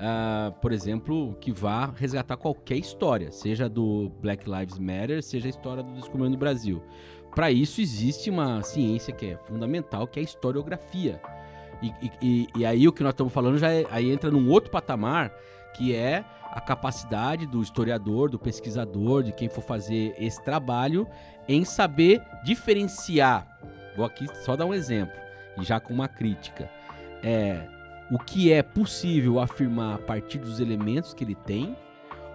uh, 0.02 0.52
por 0.60 0.72
exemplo, 0.72 1.36
que 1.40 1.52
vá 1.52 1.86
resgatar 1.86 2.36
qualquer 2.36 2.78
história, 2.78 3.32
seja 3.32 3.70
do 3.70 4.12
Black 4.22 4.50
Lives 4.50 4.80
Matter, 4.80 5.22
seja 5.22 5.48
a 5.48 5.50
história 5.50 5.84
do 5.84 5.94
descobrimento 5.94 6.32
do 6.32 6.40
Brasil. 6.40 6.82
Para 7.36 7.52
isso 7.52 7.80
existe 7.80 8.30
uma 8.30 8.62
ciência 8.64 9.14
que 9.14 9.28
é 9.28 9.38
fundamental, 9.38 10.08
que 10.08 10.20
é 10.20 10.22
a 10.22 10.26
historiografia. 10.26 11.22
E, 11.82 11.94
e, 12.22 12.48
e 12.56 12.66
aí 12.66 12.88
o 12.88 12.92
que 12.92 13.04
nós 13.04 13.14
estamos 13.14 13.32
falando 13.32 13.58
já 13.58 13.72
é, 13.72 13.86
aí 13.90 14.12
entra 14.12 14.30
num 14.30 14.50
outro 14.50 14.70
patamar, 14.70 15.32
que 15.76 15.96
é 15.96 16.26
a 16.52 16.60
capacidade 16.60 17.48
do 17.48 17.62
historiador, 17.62 18.30
do 18.30 18.38
pesquisador, 18.38 19.24
de 19.24 19.32
quem 19.32 19.48
for 19.48 19.62
fazer 19.62 20.14
esse 20.18 20.44
trabalho, 20.44 21.08
em 21.48 21.64
saber 21.64 22.22
diferenciar. 22.44 23.48
Vou 23.96 24.06
aqui 24.06 24.28
só 24.44 24.56
dar 24.56 24.66
um 24.66 24.74
exemplo, 24.74 25.16
e 25.58 25.64
já 25.64 25.80
com 25.80 25.94
uma 25.94 26.10
crítica. 26.10 26.70
É 27.24 27.81
o 28.12 28.19
que 28.19 28.52
é 28.52 28.62
possível 28.62 29.39
afirmar 29.39 29.95
a 29.95 29.97
partir 29.97 30.38
dos 30.38 30.60
elementos 30.60 31.13
que 31.13 31.24
ele 31.24 31.36
tem, 31.36 31.76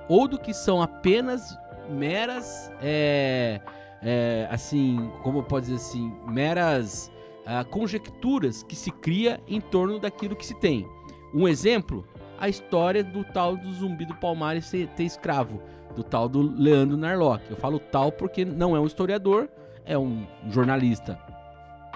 ou 0.09 0.27
do 0.27 0.39
que 0.39 0.55
são 0.55 0.81
apenas 0.81 1.57
meras, 1.91 2.73
é, 2.81 3.61
é, 4.03 4.49
assim, 4.51 5.11
como 5.23 5.43
pode 5.43 5.67
dizer 5.67 5.77
assim, 5.77 6.12
meras 6.27 7.12
uh, 7.45 7.65
conjecturas 7.69 8.62
que 8.62 8.75
se 8.75 8.91
cria 8.91 9.41
em 9.47 9.61
torno 9.61 9.99
daquilo 9.99 10.35
que 10.35 10.47
se 10.47 10.55
tem. 10.55 10.89
Um 11.35 11.47
exemplo 11.47 12.07
a 12.39 12.49
história 12.49 13.03
do 13.03 13.25
tal 13.25 13.57
do 13.57 13.73
zumbi 13.73 14.05
do 14.05 14.15
Palmares 14.15 14.67
ser, 14.67 14.89
ter 14.89 15.05
escravo, 15.05 15.62
do 15.95 16.03
tal 16.03 16.29
do 16.29 16.43
Leandro 16.43 16.97
Narlock. 16.97 17.43
Eu 17.51 17.57
falo 17.57 17.79
tal 17.79 18.12
porque 18.12 18.45
não 18.45 18.77
é 18.77 18.81
um 18.81 18.87
historiador, 18.87 19.49
é 19.85 19.97
um 19.97 20.27
jornalista 20.51 21.19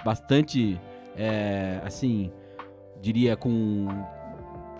bastante, 0.03 0.79
é, 1.15 1.79
assim, 1.85 2.31
diria 3.01 3.35
com, 3.35 3.87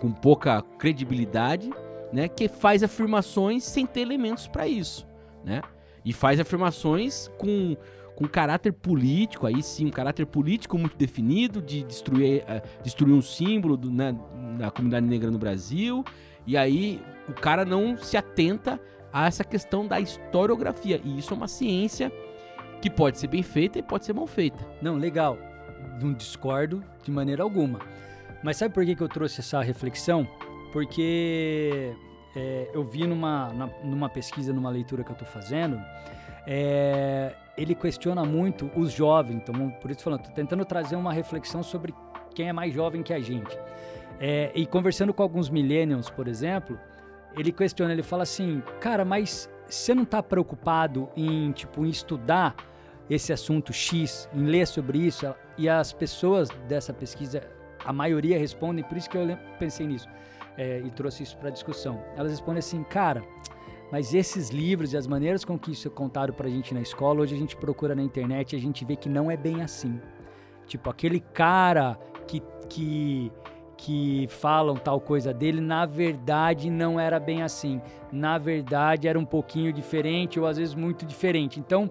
com 0.00 0.12
pouca 0.12 0.62
credibilidade, 0.78 1.70
né, 2.12 2.28
que 2.28 2.48
faz 2.48 2.82
afirmações 2.82 3.64
sem 3.64 3.86
ter 3.86 4.00
elementos 4.00 4.46
para 4.46 4.68
isso, 4.68 5.06
né? 5.44 5.62
E 6.04 6.12
faz 6.12 6.40
afirmações 6.40 7.30
com 7.38 7.76
com 8.14 8.28
caráter 8.28 8.72
político, 8.72 9.46
aí 9.46 9.62
sim, 9.62 9.86
um 9.86 9.90
caráter 9.90 10.26
político 10.26 10.78
muito 10.78 10.96
definido, 10.96 11.62
de 11.62 11.82
destruir, 11.82 12.42
uh, 12.42 12.82
destruir 12.82 13.14
um 13.14 13.22
símbolo 13.22 13.76
do, 13.76 13.90
né, 13.90 14.14
da 14.58 14.70
comunidade 14.70 15.06
negra 15.06 15.30
no 15.30 15.38
Brasil. 15.38 16.04
E 16.46 16.56
aí 16.56 17.00
o 17.28 17.32
cara 17.32 17.64
não 17.64 17.96
se 17.96 18.16
atenta 18.16 18.78
a 19.12 19.26
essa 19.26 19.44
questão 19.44 19.86
da 19.86 20.00
historiografia. 20.00 21.00
E 21.04 21.18
isso 21.18 21.32
é 21.32 21.36
uma 21.36 21.48
ciência 21.48 22.12
que 22.80 22.90
pode 22.90 23.18
ser 23.18 23.28
bem 23.28 23.42
feita 23.42 23.78
e 23.78 23.82
pode 23.82 24.04
ser 24.04 24.12
mal 24.12 24.26
feita. 24.26 24.58
Não, 24.80 24.96
legal. 24.96 25.38
Não 26.00 26.12
discordo 26.12 26.82
de 27.02 27.10
maneira 27.10 27.42
alguma. 27.42 27.80
Mas 28.42 28.56
sabe 28.56 28.74
por 28.74 28.84
que, 28.84 28.94
que 28.94 29.02
eu 29.02 29.08
trouxe 29.08 29.40
essa 29.40 29.60
reflexão? 29.62 30.26
Porque 30.72 31.94
é, 32.34 32.70
eu 32.72 32.82
vi 32.84 33.06
numa, 33.06 33.52
na, 33.52 33.66
numa 33.84 34.08
pesquisa, 34.08 34.52
numa 34.52 34.70
leitura 34.70 35.04
que 35.04 35.10
eu 35.10 35.14
estou 35.14 35.28
fazendo, 35.28 35.80
é, 36.46 37.34
ele 37.56 37.74
questiona 37.74 38.24
muito 38.24 38.70
os 38.74 38.90
jovens. 38.92 39.36
Então, 39.36 39.70
por 39.80 39.90
isso 39.90 40.02
falando, 40.02 40.22
tô 40.22 40.30
tentando 40.32 40.64
trazer 40.64 40.96
uma 40.96 41.12
reflexão 41.12 41.62
sobre 41.62 41.94
quem 42.34 42.48
é 42.48 42.52
mais 42.52 42.72
jovem 42.74 43.02
que 43.02 43.12
a 43.12 43.20
gente. 43.20 43.56
É, 44.18 44.50
e 44.54 44.66
conversando 44.66 45.12
com 45.12 45.22
alguns 45.22 45.50
millennials, 45.50 46.10
por 46.10 46.26
exemplo, 46.26 46.78
ele 47.36 47.52
questiona, 47.52 47.92
ele 47.92 48.02
fala 48.02 48.22
assim, 48.22 48.62
cara, 48.80 49.04
mas 49.04 49.48
você 49.66 49.94
não 49.94 50.02
está 50.02 50.22
preocupado 50.22 51.08
em 51.16 51.50
tipo 51.52 51.84
em 51.84 51.88
estudar 51.88 52.54
esse 53.08 53.32
assunto 53.32 53.72
X, 53.72 54.28
em 54.32 54.44
ler 54.44 54.66
sobre 54.66 54.98
isso? 54.98 55.34
E 55.58 55.68
as 55.68 55.92
pessoas 55.92 56.48
dessa 56.68 56.92
pesquisa, 56.92 57.42
a 57.84 57.92
maioria 57.92 58.38
respondem, 58.38 58.84
por 58.84 58.96
isso 58.96 59.08
que 59.08 59.16
eu 59.16 59.36
pensei 59.58 59.86
nisso 59.86 60.08
é, 60.56 60.80
e 60.80 60.90
trouxe 60.90 61.22
isso 61.22 61.36
para 61.36 61.50
discussão. 61.50 62.02
Elas 62.16 62.30
respondem 62.30 62.58
assim, 62.58 62.82
cara 62.84 63.22
mas 63.92 64.14
esses 64.14 64.48
livros 64.48 64.94
e 64.94 64.96
as 64.96 65.06
maneiras 65.06 65.44
com 65.44 65.58
que 65.58 65.70
isso 65.70 65.86
é 65.86 65.90
contado 65.90 66.32
pra 66.32 66.48
gente 66.48 66.72
na 66.72 66.80
escola, 66.80 67.20
hoje 67.20 67.34
a 67.34 67.38
gente 67.38 67.54
procura 67.54 67.94
na 67.94 68.02
internet 68.02 68.54
e 68.54 68.56
a 68.56 68.58
gente 68.58 68.86
vê 68.86 68.96
que 68.96 69.06
não 69.06 69.30
é 69.30 69.36
bem 69.36 69.60
assim. 69.60 70.00
Tipo, 70.66 70.88
aquele 70.88 71.20
cara 71.20 71.98
que, 72.26 72.42
que, 72.70 73.30
que 73.76 74.26
falam 74.30 74.76
tal 74.76 74.98
coisa 74.98 75.34
dele, 75.34 75.60
na 75.60 75.84
verdade 75.84 76.70
não 76.70 76.98
era 76.98 77.20
bem 77.20 77.42
assim. 77.42 77.82
Na 78.10 78.38
verdade 78.38 79.06
era 79.06 79.18
um 79.18 79.26
pouquinho 79.26 79.70
diferente 79.74 80.40
ou 80.40 80.46
às 80.46 80.56
vezes 80.56 80.74
muito 80.74 81.04
diferente. 81.04 81.60
Então, 81.60 81.90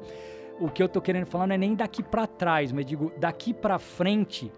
o 0.60 0.70
que 0.70 0.82
eu 0.82 0.90
tô 0.90 1.00
querendo 1.02 1.28
falar 1.28 1.46
não 1.46 1.54
é 1.54 1.58
nem 1.60 1.76
daqui 1.76 2.02
para 2.02 2.26
trás, 2.26 2.72
mas 2.72 2.84
digo 2.84 3.12
daqui 3.20 3.54
para 3.54 3.78
frente 3.78 4.52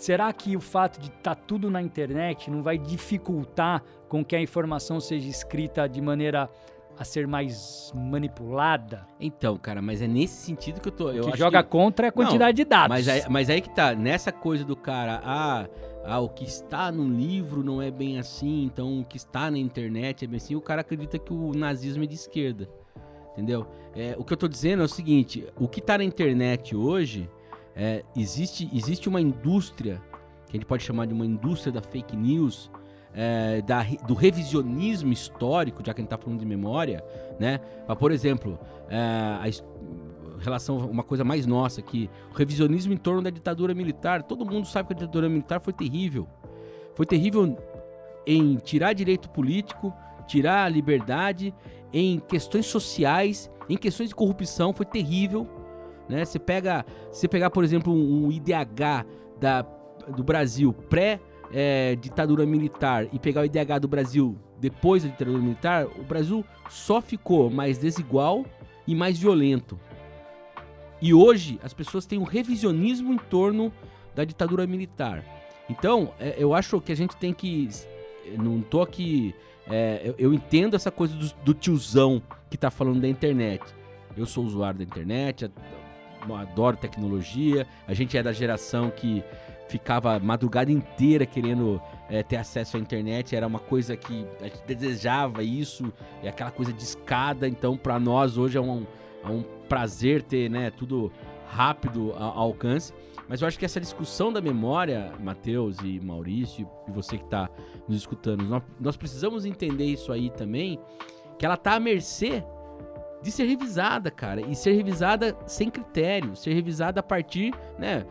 Será 0.00 0.32
que 0.32 0.56
o 0.56 0.60
fato 0.60 0.98
de 0.98 1.08
estar 1.08 1.34
tá 1.34 1.42
tudo 1.46 1.70
na 1.70 1.82
internet 1.82 2.50
não 2.50 2.62
vai 2.62 2.78
dificultar 2.78 3.82
com 4.08 4.24
que 4.24 4.34
a 4.34 4.40
informação 4.40 4.98
seja 4.98 5.28
escrita 5.28 5.86
de 5.86 6.00
maneira 6.00 6.48
a 6.98 7.04
ser 7.04 7.26
mais 7.26 7.92
manipulada? 7.94 9.06
Então, 9.20 9.58
cara, 9.58 9.82
mas 9.82 10.00
é 10.00 10.08
nesse 10.08 10.46
sentido 10.46 10.80
que 10.80 10.88
eu 10.88 10.92
tô. 10.92 11.10
Eu 11.10 11.24
o 11.24 11.30
que 11.32 11.36
joga 11.36 11.62
que... 11.62 11.68
contra 11.68 12.06
é 12.06 12.08
a 12.08 12.12
quantidade 12.12 12.48
não, 12.48 12.64
de 12.64 12.64
dados. 12.64 12.88
Mas 12.88 13.08
aí, 13.08 13.22
mas 13.28 13.50
aí 13.50 13.60
que 13.60 13.68
tá, 13.68 13.94
nessa 13.94 14.32
coisa 14.32 14.64
do 14.64 14.74
cara, 14.74 15.20
ah, 15.22 15.68
ah, 16.02 16.18
o 16.18 16.30
que 16.30 16.44
está 16.44 16.90
no 16.90 17.06
livro 17.06 17.62
não 17.62 17.82
é 17.82 17.90
bem 17.90 18.18
assim, 18.18 18.64
então 18.64 19.00
o 19.00 19.04
que 19.04 19.18
está 19.18 19.50
na 19.50 19.58
internet 19.58 20.24
é 20.24 20.28
bem 20.28 20.38
assim, 20.38 20.56
o 20.56 20.62
cara 20.62 20.80
acredita 20.80 21.18
que 21.18 21.30
o 21.34 21.52
nazismo 21.52 22.04
é 22.04 22.06
de 22.06 22.14
esquerda. 22.14 22.70
Entendeu? 23.32 23.66
É, 23.94 24.16
o 24.18 24.24
que 24.24 24.32
eu 24.32 24.36
tô 24.38 24.48
dizendo 24.48 24.80
é 24.80 24.86
o 24.86 24.88
seguinte: 24.88 25.46
o 25.58 25.68
que 25.68 25.80
está 25.80 25.98
na 25.98 26.04
internet 26.04 26.74
hoje 26.74 27.28
é, 27.74 28.04
existe, 28.16 28.68
existe 28.72 29.08
uma 29.08 29.20
indústria, 29.20 30.00
que 30.46 30.56
a 30.56 30.58
gente 30.58 30.66
pode 30.66 30.82
chamar 30.82 31.06
de 31.06 31.14
uma 31.14 31.24
indústria 31.24 31.72
da 31.72 31.82
fake 31.82 32.16
news, 32.16 32.70
é, 33.14 33.60
da, 33.62 33.84
do 34.06 34.14
revisionismo 34.14 35.12
histórico, 35.12 35.78
já 35.84 35.92
que 35.92 36.00
a 36.00 36.02
gente 36.02 36.06
está 36.12 36.18
falando 36.18 36.40
de 36.40 36.46
memória, 36.46 37.04
né? 37.38 37.60
Mas, 37.86 37.98
por 37.98 38.12
exemplo, 38.12 38.58
é, 38.88 38.96
a 38.96 39.48
relação, 40.40 40.78
uma 40.78 41.02
coisa 41.02 41.24
mais 41.24 41.46
nossa 41.46 41.80
aqui, 41.80 42.08
o 42.32 42.34
revisionismo 42.34 42.92
em 42.92 42.96
torno 42.96 43.22
da 43.22 43.30
ditadura 43.30 43.74
militar. 43.74 44.22
Todo 44.22 44.44
mundo 44.44 44.66
sabe 44.66 44.88
que 44.88 44.94
a 44.94 44.96
ditadura 44.96 45.28
militar 45.28 45.60
foi 45.60 45.72
terrível. 45.72 46.26
Foi 46.94 47.06
terrível 47.06 47.56
em 48.26 48.56
tirar 48.56 48.92
direito 48.92 49.28
político, 49.30 49.92
tirar 50.26 50.64
a 50.64 50.68
liberdade, 50.68 51.54
em 51.92 52.18
questões 52.18 52.66
sociais, 52.66 53.50
em 53.68 53.76
questões 53.76 54.10
de 54.10 54.14
corrupção, 54.14 54.72
foi 54.72 54.86
terrível. 54.86 55.46
Né? 56.10 56.24
Você 56.24 56.38
pega, 56.38 56.84
você 57.10 57.26
pegar, 57.28 57.50
por 57.50 57.64
exemplo, 57.64 57.92
um, 57.92 58.30
IDH 58.30 59.06
da, 59.40 59.62
do 60.08 60.22
Brasil 60.22 60.72
pré 60.72 61.20
é, 61.52 61.96
ditadura 61.96 62.44
militar 62.44 63.06
e 63.12 63.18
pegar 63.18 63.42
o 63.42 63.44
IDH 63.44 63.78
do 63.80 63.88
Brasil 63.88 64.36
depois 64.58 65.02
da 65.02 65.08
ditadura 65.08 65.38
militar, 65.38 65.86
o 65.86 66.02
Brasil 66.02 66.44
só 66.68 67.00
ficou 67.00 67.48
mais 67.48 67.78
desigual 67.78 68.44
e 68.86 68.94
mais 68.94 69.18
violento. 69.18 69.78
E 71.00 71.14
hoje 71.14 71.58
as 71.62 71.72
pessoas 71.72 72.04
têm 72.04 72.18
um 72.18 72.24
revisionismo 72.24 73.12
em 73.12 73.16
torno 73.16 73.72
da 74.14 74.24
ditadura 74.24 74.66
militar. 74.66 75.24
Então, 75.68 76.12
é, 76.18 76.34
eu 76.36 76.52
acho 76.52 76.80
que 76.80 76.92
a 76.92 76.96
gente 76.96 77.16
tem 77.16 77.32
que. 77.32 77.68
Não 78.36 78.60
tô 78.60 78.82
aqui. 78.82 79.34
É, 79.66 80.02
eu, 80.04 80.14
eu, 80.18 80.34
entendo 80.34 80.74
essa 80.74 80.90
coisa 80.90 81.14
do, 81.14 81.32
do, 81.44 81.54
tiozão 81.54 82.20
que 82.50 82.58
tá 82.58 82.70
falando 82.70 83.00
da 83.00 83.08
internet. 83.08 83.62
Eu 84.16 84.26
sou 84.26 84.44
usuário 84.44 84.78
da 84.78 84.84
internet, 84.84 85.50
adoro 86.36 86.76
tecnologia. 86.76 87.66
A 87.86 87.94
gente 87.94 88.16
é 88.16 88.22
da 88.22 88.32
geração 88.32 88.90
que 88.90 89.22
ficava 89.68 90.18
madrugada 90.18 90.70
inteira 90.72 91.24
querendo 91.24 91.80
é, 92.08 92.22
ter 92.22 92.36
acesso 92.36 92.76
à 92.76 92.80
internet. 92.80 93.36
Era 93.36 93.46
uma 93.46 93.60
coisa 93.60 93.96
que 93.96 94.26
a 94.40 94.44
gente 94.44 94.62
desejava 94.66 95.42
isso, 95.42 95.92
é 96.22 96.28
aquela 96.28 96.50
coisa 96.50 96.72
de 96.72 96.82
escada. 96.82 97.48
Então, 97.48 97.76
para 97.76 97.98
nós 97.98 98.36
hoje 98.36 98.58
é 98.58 98.60
um, 98.60 98.84
é 99.24 99.28
um 99.28 99.42
prazer 99.68 100.22
ter 100.22 100.50
né, 100.50 100.70
tudo 100.70 101.12
rápido 101.48 102.12
ao 102.16 102.38
alcance. 102.38 102.92
Mas 103.28 103.40
eu 103.40 103.48
acho 103.48 103.56
que 103.56 103.64
essa 103.64 103.80
discussão 103.80 104.32
da 104.32 104.40
memória, 104.40 105.12
Matheus 105.20 105.78
e 105.84 106.00
Maurício, 106.00 106.68
e 106.88 106.90
você 106.90 107.16
que 107.16 107.24
está 107.24 107.48
nos 107.86 107.98
escutando, 107.98 108.44
nós, 108.44 108.62
nós 108.80 108.96
precisamos 108.96 109.44
entender 109.44 109.84
isso 109.84 110.12
aí 110.12 110.30
também, 110.30 110.80
que 111.38 111.46
ela 111.46 111.54
está 111.54 111.74
à 111.74 111.80
mercê 111.80 112.42
de 113.22 113.30
ser 113.30 113.44
revisada, 113.44 114.10
cara. 114.10 114.40
E 114.40 114.54
ser 114.54 114.72
revisada 114.72 115.36
sem 115.46 115.70
critério, 115.70 116.34
ser 116.36 116.54
revisada 116.54 117.00
a 117.00 117.02
partir, 117.02 117.52
né? 117.78 118.06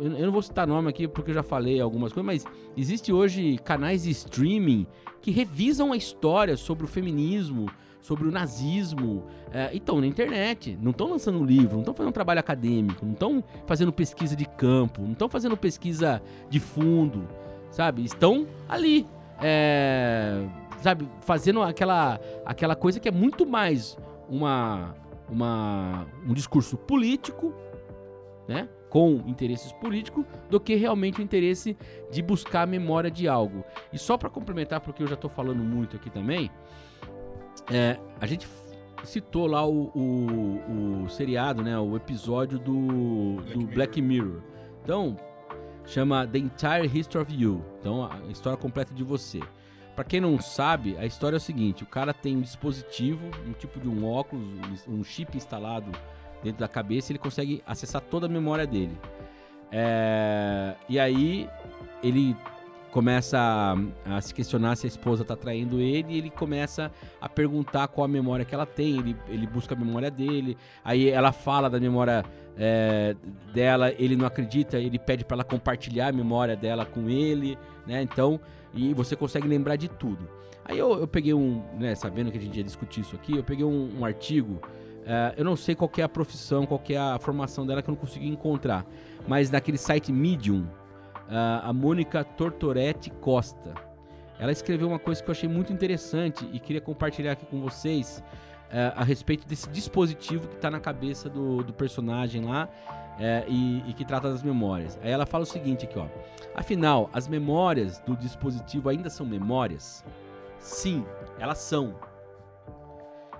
Eu 0.00 0.26
não 0.26 0.32
vou 0.32 0.42
citar 0.42 0.66
nome 0.66 0.88
aqui 0.88 1.06
porque 1.06 1.30
eu 1.30 1.34
já 1.34 1.42
falei 1.42 1.80
algumas 1.80 2.12
coisas, 2.12 2.26
mas 2.44 2.52
existe 2.76 3.12
hoje 3.12 3.58
canais 3.58 4.04
de 4.04 4.10
streaming 4.10 4.86
que 5.20 5.30
revisam 5.30 5.92
a 5.92 5.96
história 5.96 6.56
sobre 6.56 6.84
o 6.84 6.88
feminismo, 6.88 7.66
sobre 8.00 8.26
o 8.26 8.30
nazismo. 8.30 9.24
É, 9.52 9.74
estão 9.74 10.00
na 10.00 10.06
internet, 10.06 10.78
não 10.80 10.90
estão 10.92 11.08
lançando 11.08 11.44
livro, 11.44 11.74
não 11.74 11.80
estão 11.80 11.94
fazendo 11.94 12.12
trabalho 12.12 12.40
acadêmico, 12.40 13.04
não 13.04 13.12
estão 13.12 13.44
fazendo 13.66 13.92
pesquisa 13.92 14.34
de 14.34 14.46
campo, 14.46 15.02
não 15.02 15.12
estão 15.12 15.28
fazendo 15.28 15.56
pesquisa 15.56 16.22
de 16.48 16.58
fundo, 16.58 17.28
sabe? 17.70 18.02
Estão 18.02 18.46
ali, 18.68 19.06
é, 19.40 20.42
sabe, 20.80 21.06
fazendo 21.20 21.62
aquela, 21.62 22.18
aquela 22.46 22.74
coisa 22.74 22.98
que 22.98 23.08
é 23.08 23.12
muito 23.12 23.46
mais 23.46 23.96
uma, 24.32 24.94
uma, 25.28 26.06
um 26.26 26.32
discurso 26.32 26.78
político, 26.78 27.52
né? 28.48 28.66
com 28.88 29.22
interesses 29.26 29.72
políticos 29.72 30.24
do 30.50 30.60
que 30.60 30.74
realmente 30.74 31.20
o 31.20 31.22
interesse 31.22 31.76
de 32.10 32.20
buscar 32.22 32.62
a 32.62 32.66
memória 32.66 33.10
de 33.10 33.28
algo. 33.28 33.64
E 33.92 33.98
só 33.98 34.16
para 34.16 34.28
complementar, 34.28 34.80
porque 34.80 35.02
eu 35.02 35.06
já 35.06 35.14
estou 35.14 35.30
falando 35.30 35.62
muito 35.62 35.96
aqui 35.96 36.10
também, 36.10 36.50
é, 37.70 37.98
a 38.20 38.26
gente 38.26 38.46
citou 39.04 39.46
lá 39.46 39.66
o, 39.66 39.90
o, 39.94 41.04
o, 41.04 41.08
seriado, 41.08 41.62
né, 41.62 41.78
o 41.78 41.96
episódio 41.96 42.58
do, 42.58 43.36
Black, 43.36 43.52
do 43.52 43.58
Mirror. 43.58 43.74
Black 43.74 44.02
Mirror. 44.02 44.42
Então, 44.82 45.16
chama 45.86 46.26
The 46.26 46.38
Entire 46.38 46.86
History 46.86 47.22
of 47.22 47.34
You. 47.34 47.64
Então, 47.80 48.04
a 48.04 48.30
história 48.30 48.58
completa 48.58 48.92
de 48.92 49.02
você. 49.02 49.40
Para 49.94 50.04
quem 50.04 50.20
não 50.20 50.40
sabe, 50.40 50.96
a 50.98 51.04
história 51.04 51.36
é 51.36 51.38
o 51.38 51.40
seguinte: 51.40 51.82
o 51.82 51.86
cara 51.86 52.14
tem 52.14 52.36
um 52.36 52.40
dispositivo, 52.40 53.26
um 53.46 53.52
tipo 53.52 53.78
de 53.78 53.88
um 53.88 54.06
óculos, 54.06 54.46
um 54.88 55.04
chip 55.04 55.36
instalado 55.36 55.90
dentro 56.42 56.60
da 56.60 56.68
cabeça, 56.68 57.12
ele 57.12 57.18
consegue 57.18 57.62
acessar 57.66 58.00
toda 58.00 58.26
a 58.26 58.28
memória 58.28 58.66
dele. 58.66 58.98
É, 59.70 60.74
e 60.88 60.98
aí 60.98 61.48
ele 62.02 62.36
começa 62.90 63.38
a, 63.38 64.16
a, 64.16 64.20
se 64.20 64.34
questionar 64.34 64.76
se 64.76 64.86
a 64.86 64.88
esposa 64.88 65.22
está 65.22 65.34
traindo 65.34 65.80
ele 65.80 66.12
e 66.12 66.18
ele 66.18 66.28
começa 66.30 66.92
a 67.18 67.28
perguntar 67.28 67.88
qual 67.88 68.04
a 68.04 68.08
memória 68.08 68.44
que 68.44 68.54
ela 68.54 68.66
tem. 68.66 68.98
Ele, 68.98 69.16
ele 69.28 69.46
busca 69.46 69.74
a 69.74 69.78
memória 69.78 70.10
dele, 70.10 70.58
aí 70.84 71.08
ela 71.08 71.32
fala 71.32 71.70
da 71.70 71.80
memória 71.80 72.24
é, 72.56 73.16
dela, 73.52 73.90
ele 73.92 74.14
não 74.14 74.26
acredita, 74.26 74.78
ele 74.78 74.98
pede 74.98 75.24
para 75.24 75.36
ela 75.36 75.44
compartilhar 75.44 76.08
a 76.08 76.12
memória 76.12 76.54
dela 76.54 76.84
com 76.84 77.08
ele, 77.08 77.56
né? 77.86 78.02
Então, 78.02 78.38
e 78.74 78.94
você 78.94 79.14
consegue 79.16 79.46
lembrar 79.46 79.76
de 79.76 79.88
tudo. 79.88 80.28
Aí 80.64 80.78
eu, 80.78 81.00
eu 81.00 81.08
peguei 81.08 81.34
um, 81.34 81.62
né, 81.78 81.94
sabendo 81.94 82.30
que 82.30 82.38
a 82.38 82.40
gente 82.40 82.56
ia 82.56 82.64
discutir 82.64 83.00
isso 83.00 83.16
aqui, 83.16 83.36
eu 83.36 83.44
peguei 83.44 83.64
um, 83.64 83.98
um 83.98 84.04
artigo. 84.04 84.54
Uh, 85.02 85.34
eu 85.36 85.44
não 85.44 85.56
sei 85.56 85.74
qual 85.74 85.90
é 85.96 86.02
a 86.02 86.08
profissão, 86.08 86.64
qual 86.64 86.80
é 86.88 86.96
a 86.96 87.18
formação 87.18 87.66
dela 87.66 87.82
que 87.82 87.90
eu 87.90 87.94
não 87.94 88.00
consegui 88.00 88.28
encontrar. 88.28 88.86
Mas 89.26 89.50
naquele 89.50 89.76
site 89.76 90.12
Medium, 90.12 90.60
uh, 90.62 91.64
a 91.64 91.72
Mônica 91.72 92.22
Tortoretti 92.22 93.10
Costa. 93.10 93.74
Ela 94.38 94.52
escreveu 94.52 94.88
uma 94.88 94.98
coisa 94.98 95.22
que 95.22 95.28
eu 95.28 95.32
achei 95.32 95.48
muito 95.48 95.72
interessante 95.72 96.48
e 96.52 96.58
queria 96.58 96.80
compartilhar 96.80 97.32
aqui 97.32 97.46
com 97.46 97.60
vocês 97.60 98.22
uh, 98.68 98.92
a 98.96 99.04
respeito 99.04 99.46
desse 99.46 99.68
dispositivo 99.68 100.48
que 100.48 100.56
está 100.56 100.70
na 100.70 100.80
cabeça 100.80 101.28
do, 101.28 101.62
do 101.62 101.72
personagem 101.72 102.44
lá 102.44 102.68
é, 103.18 103.44
e, 103.48 103.82
e, 103.88 103.92
que 103.92 104.04
trata 104.04 104.30
das 104.30 104.42
memórias. 104.42 104.98
Aí 105.02 105.10
ela 105.10 105.26
fala 105.26 105.44
o 105.44 105.46
seguinte 105.46 105.84
aqui, 105.84 105.98
ó. 105.98 106.06
Afinal, 106.54 107.10
as 107.12 107.28
memórias 107.28 107.98
do 108.00 108.16
dispositivo 108.16 108.88
ainda 108.88 109.10
são 109.10 109.26
memórias? 109.26 110.04
Sim, 110.58 111.04
elas 111.38 111.58
são. 111.58 111.94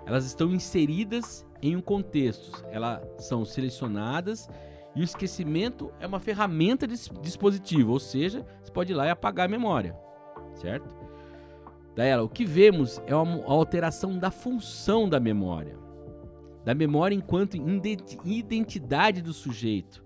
Elas 0.06 0.24
estão 0.24 0.50
inseridas 0.50 1.46
em 1.60 1.76
um 1.76 1.80
contexto. 1.80 2.64
Elas 2.70 3.00
são 3.18 3.44
selecionadas 3.44 4.48
e 4.94 5.00
o 5.00 5.04
esquecimento 5.04 5.92
é 6.00 6.06
uma 6.06 6.20
ferramenta 6.20 6.86
de 6.86 6.94
dispositivo, 7.20 7.92
ou 7.92 8.00
seja, 8.00 8.44
você 8.62 8.70
pode 8.70 8.92
ir 8.92 8.94
lá 8.94 9.06
e 9.06 9.10
apagar 9.10 9.46
a 9.46 9.50
memória, 9.50 9.96
certo? 10.54 10.94
Daí 11.94 12.08
ela, 12.08 12.22
o 12.22 12.28
que 12.28 12.44
vemos 12.44 13.00
é 13.06 13.14
uma 13.14 13.44
alteração 13.46 14.18
da 14.18 14.30
função 14.30 15.08
da 15.08 15.18
memória 15.18 15.82
da 16.64 16.74
memória 16.74 17.14
enquanto 17.14 17.56
identidade 18.24 19.20
do 19.20 19.32
sujeito, 19.32 20.04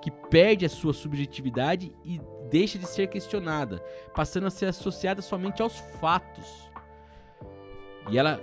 que 0.00 0.10
perde 0.10 0.64
a 0.64 0.68
sua 0.68 0.92
subjetividade 0.92 1.92
e 2.04 2.20
deixa 2.50 2.78
de 2.78 2.86
ser 2.86 3.08
questionada, 3.08 3.82
passando 4.14 4.46
a 4.46 4.50
ser 4.50 4.66
associada 4.66 5.20
somente 5.20 5.62
aos 5.62 5.78
fatos. 6.00 6.70
E 8.08 8.16
ela, 8.16 8.40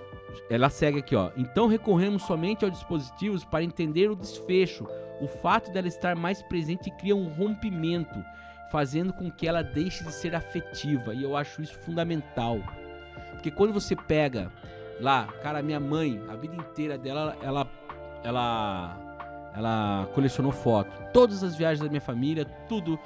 ela 0.50 0.70
segue 0.70 1.00
aqui, 1.00 1.16
ó. 1.16 1.32
Então 1.38 1.68
recorremos 1.68 2.24
somente 2.24 2.66
aos 2.66 2.74
dispositivos 2.74 3.46
para 3.46 3.64
entender 3.64 4.10
o 4.10 4.16
desfecho. 4.16 4.86
O 5.22 5.28
fato 5.28 5.72
dela 5.72 5.88
estar 5.88 6.16
mais 6.16 6.42
presente 6.44 6.92
cria 6.98 7.16
um 7.16 7.30
rompimento, 7.34 8.22
fazendo 8.72 9.14
com 9.14 9.32
que 9.32 9.48
ela 9.48 9.62
deixe 9.62 10.04
de 10.04 10.12
ser 10.12 10.36
afetiva. 10.36 11.14
E 11.14 11.24
eu 11.24 11.38
acho 11.38 11.62
isso 11.62 11.78
fundamental. 11.80 12.60
Porque 13.32 13.50
quando 13.50 13.74
você 13.74 13.96
pega 13.96 14.52
lá, 15.00 15.28
cara, 15.42 15.62
minha 15.62 15.80
mãe, 15.80 16.22
a 16.30 16.36
vida 16.36 16.56
inteira 16.56 16.98
dela, 16.98 17.38
ela 17.42 17.68
ela 18.24 19.00
ela 19.56 20.10
colecionou 20.14 20.52
foto. 20.52 20.92
Todas 21.14 21.44
as 21.44 21.56
viagens 21.56 21.82
da 21.82 21.90
minha 21.90 22.02
família, 22.02 22.46
tudo 22.68 23.00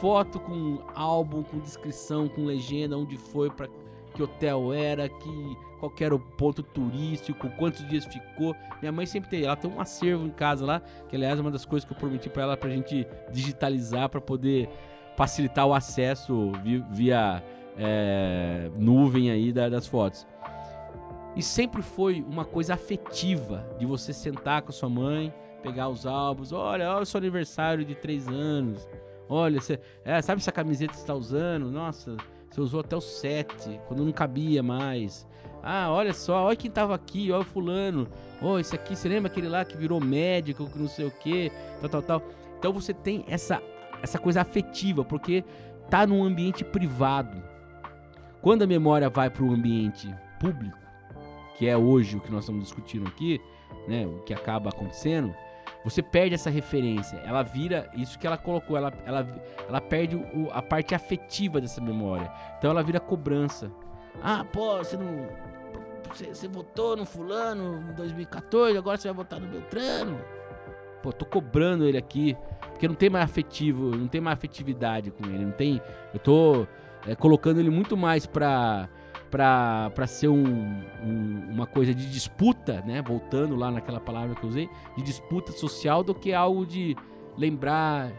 foto 0.00 0.40
com 0.40 0.78
álbum, 0.94 1.42
com 1.42 1.58
descrição, 1.58 2.28
com 2.28 2.44
legenda, 2.44 2.96
onde 2.96 3.18
foi, 3.18 3.50
para 3.50 3.68
que 4.14 4.22
hotel 4.22 4.72
era, 4.72 5.08
que 5.08 5.56
qual 5.78 5.92
era 6.00 6.14
o 6.14 6.18
ponto 6.18 6.62
turístico, 6.62 7.48
quantos 7.50 7.86
dias 7.88 8.04
ficou. 8.04 8.54
Minha 8.80 8.92
mãe 8.92 9.06
sempre 9.06 9.30
tem, 9.30 9.44
ela 9.44 9.56
tem 9.56 9.70
um 9.70 9.80
acervo 9.80 10.26
em 10.26 10.30
casa 10.30 10.64
lá, 10.64 10.82
que 11.08 11.16
aliás 11.16 11.38
é 11.38 11.42
uma 11.42 11.50
das 11.50 11.64
coisas 11.64 11.86
que 11.86 11.94
eu 11.94 11.98
prometi 11.98 12.28
para 12.28 12.42
ela 12.42 12.56
pra 12.56 12.68
gente 12.70 13.06
digitalizar 13.32 14.08
para 14.08 14.20
poder 14.20 14.68
facilitar 15.16 15.66
o 15.66 15.74
acesso 15.74 16.52
via, 16.62 16.86
via 16.90 17.42
é, 17.78 18.70
nuvem 18.76 19.30
aí 19.30 19.52
da, 19.52 19.68
das 19.68 19.86
fotos. 19.86 20.26
E 21.36 21.42
sempre 21.42 21.82
foi 21.82 22.24
uma 22.28 22.44
coisa 22.44 22.74
afetiva 22.74 23.66
de 23.78 23.86
você 23.86 24.12
sentar 24.12 24.62
com 24.62 24.70
a 24.70 24.72
sua 24.72 24.88
mãe, 24.88 25.32
pegar 25.62 25.88
os 25.88 26.06
álbuns, 26.06 26.52
olha, 26.52 26.90
olha 26.90 27.02
o 27.02 27.06
seu 27.06 27.18
aniversário 27.18 27.84
de 27.84 27.94
três 27.94 28.26
anos. 28.28 28.88
Olha, 29.28 29.60
você, 29.60 29.78
é, 30.04 30.20
sabe 30.20 30.40
essa 30.40 30.50
camiseta 30.50 30.90
que 30.90 30.96
você 30.96 31.02
está 31.02 31.14
usando? 31.14 31.70
Nossa, 31.70 32.16
você 32.50 32.60
usou 32.60 32.80
até 32.80 32.96
o 32.96 33.00
sete, 33.00 33.80
quando 33.86 34.04
não 34.04 34.12
cabia 34.12 34.62
mais. 34.62 35.26
Ah, 35.62 35.90
olha 35.90 36.12
só, 36.12 36.46
olha 36.46 36.56
quem 36.56 36.70
tava 36.70 36.94
aqui, 36.94 37.30
olha 37.30 37.42
o 37.42 37.44
fulano. 37.44 38.08
Oh, 38.42 38.58
esse 38.58 38.74
aqui, 38.74 38.96
você 38.96 39.08
lembra 39.08 39.30
aquele 39.30 39.48
lá 39.48 39.64
que 39.64 39.76
virou 39.76 40.00
médico, 40.00 40.68
que 40.68 40.78
não 40.78 40.88
sei 40.88 41.06
o 41.06 41.10
que, 41.10 41.52
tal, 41.80 41.90
tal, 41.90 42.02
tal. 42.02 42.22
Então 42.58 42.72
você 42.72 42.92
tem 42.92 43.24
essa, 43.28 43.62
essa 44.02 44.18
coisa 44.18 44.40
afetiva, 44.40 45.04
porque 45.04 45.44
tá 45.88 46.06
num 46.06 46.24
ambiente 46.24 46.64
privado. 46.64 47.40
Quando 48.40 48.62
a 48.62 48.66
memória 48.66 49.08
vai 49.08 49.28
para 49.28 49.44
o 49.44 49.52
ambiente 49.52 50.12
público, 50.40 50.79
que 51.60 51.68
é 51.68 51.76
hoje 51.76 52.16
o 52.16 52.20
que 52.20 52.32
nós 52.32 52.44
estamos 52.44 52.62
discutindo 52.64 53.06
aqui, 53.06 53.38
né, 53.86 54.06
o 54.06 54.22
que 54.22 54.32
acaba 54.32 54.70
acontecendo, 54.70 55.34
você 55.84 56.02
perde 56.02 56.34
essa 56.34 56.48
referência. 56.48 57.18
Ela 57.18 57.42
vira 57.42 57.90
isso 57.92 58.18
que 58.18 58.26
ela 58.26 58.38
colocou, 58.38 58.78
ela, 58.78 58.90
ela, 59.04 59.28
ela 59.68 59.78
perde 59.78 60.16
o, 60.16 60.48
a 60.52 60.62
parte 60.62 60.94
afetiva 60.94 61.60
dessa 61.60 61.78
memória. 61.78 62.32
Então 62.56 62.70
ela 62.70 62.82
vira 62.82 62.98
cobrança. 62.98 63.70
Ah, 64.22 64.42
pô, 64.42 64.78
você 64.78 64.96
não. 64.96 65.28
Você, 66.08 66.28
você 66.28 66.48
votou 66.48 66.96
no 66.96 67.04
fulano 67.04 67.90
em 67.90 67.94
2014, 67.94 68.78
agora 68.78 68.96
você 68.96 69.08
vai 69.08 69.16
votar 69.18 69.38
no 69.38 69.46
Beltrano. 69.46 70.18
Pô, 71.02 71.12
tô 71.12 71.26
cobrando 71.26 71.84
ele 71.84 71.98
aqui. 71.98 72.38
Porque 72.70 72.88
não 72.88 72.94
tem 72.94 73.10
mais 73.10 73.26
afetivo, 73.26 73.94
não 73.94 74.08
tem 74.08 74.22
mais 74.22 74.38
afetividade 74.38 75.10
com 75.10 75.26
ele. 75.26 75.44
Não 75.44 75.52
tem. 75.52 75.78
Eu 76.14 76.20
tô 76.20 76.66
é, 77.06 77.14
colocando 77.14 77.60
ele 77.60 77.68
muito 77.68 77.98
mais 77.98 78.24
pra 78.24 78.88
para 79.30 80.06
ser 80.06 80.28
um, 80.28 80.82
um, 81.02 81.48
uma 81.50 81.66
coisa 81.66 81.94
de 81.94 82.10
disputa, 82.10 82.82
né? 82.86 83.00
Voltando 83.00 83.54
lá 83.54 83.70
naquela 83.70 84.00
palavra 84.00 84.34
que 84.34 84.42
eu 84.42 84.50
usei, 84.50 84.68
de 84.96 85.02
disputa 85.02 85.52
social 85.52 86.02
do 86.02 86.14
que 86.14 86.32
algo 86.32 86.66
de 86.66 86.96
lembrar, 87.36 88.12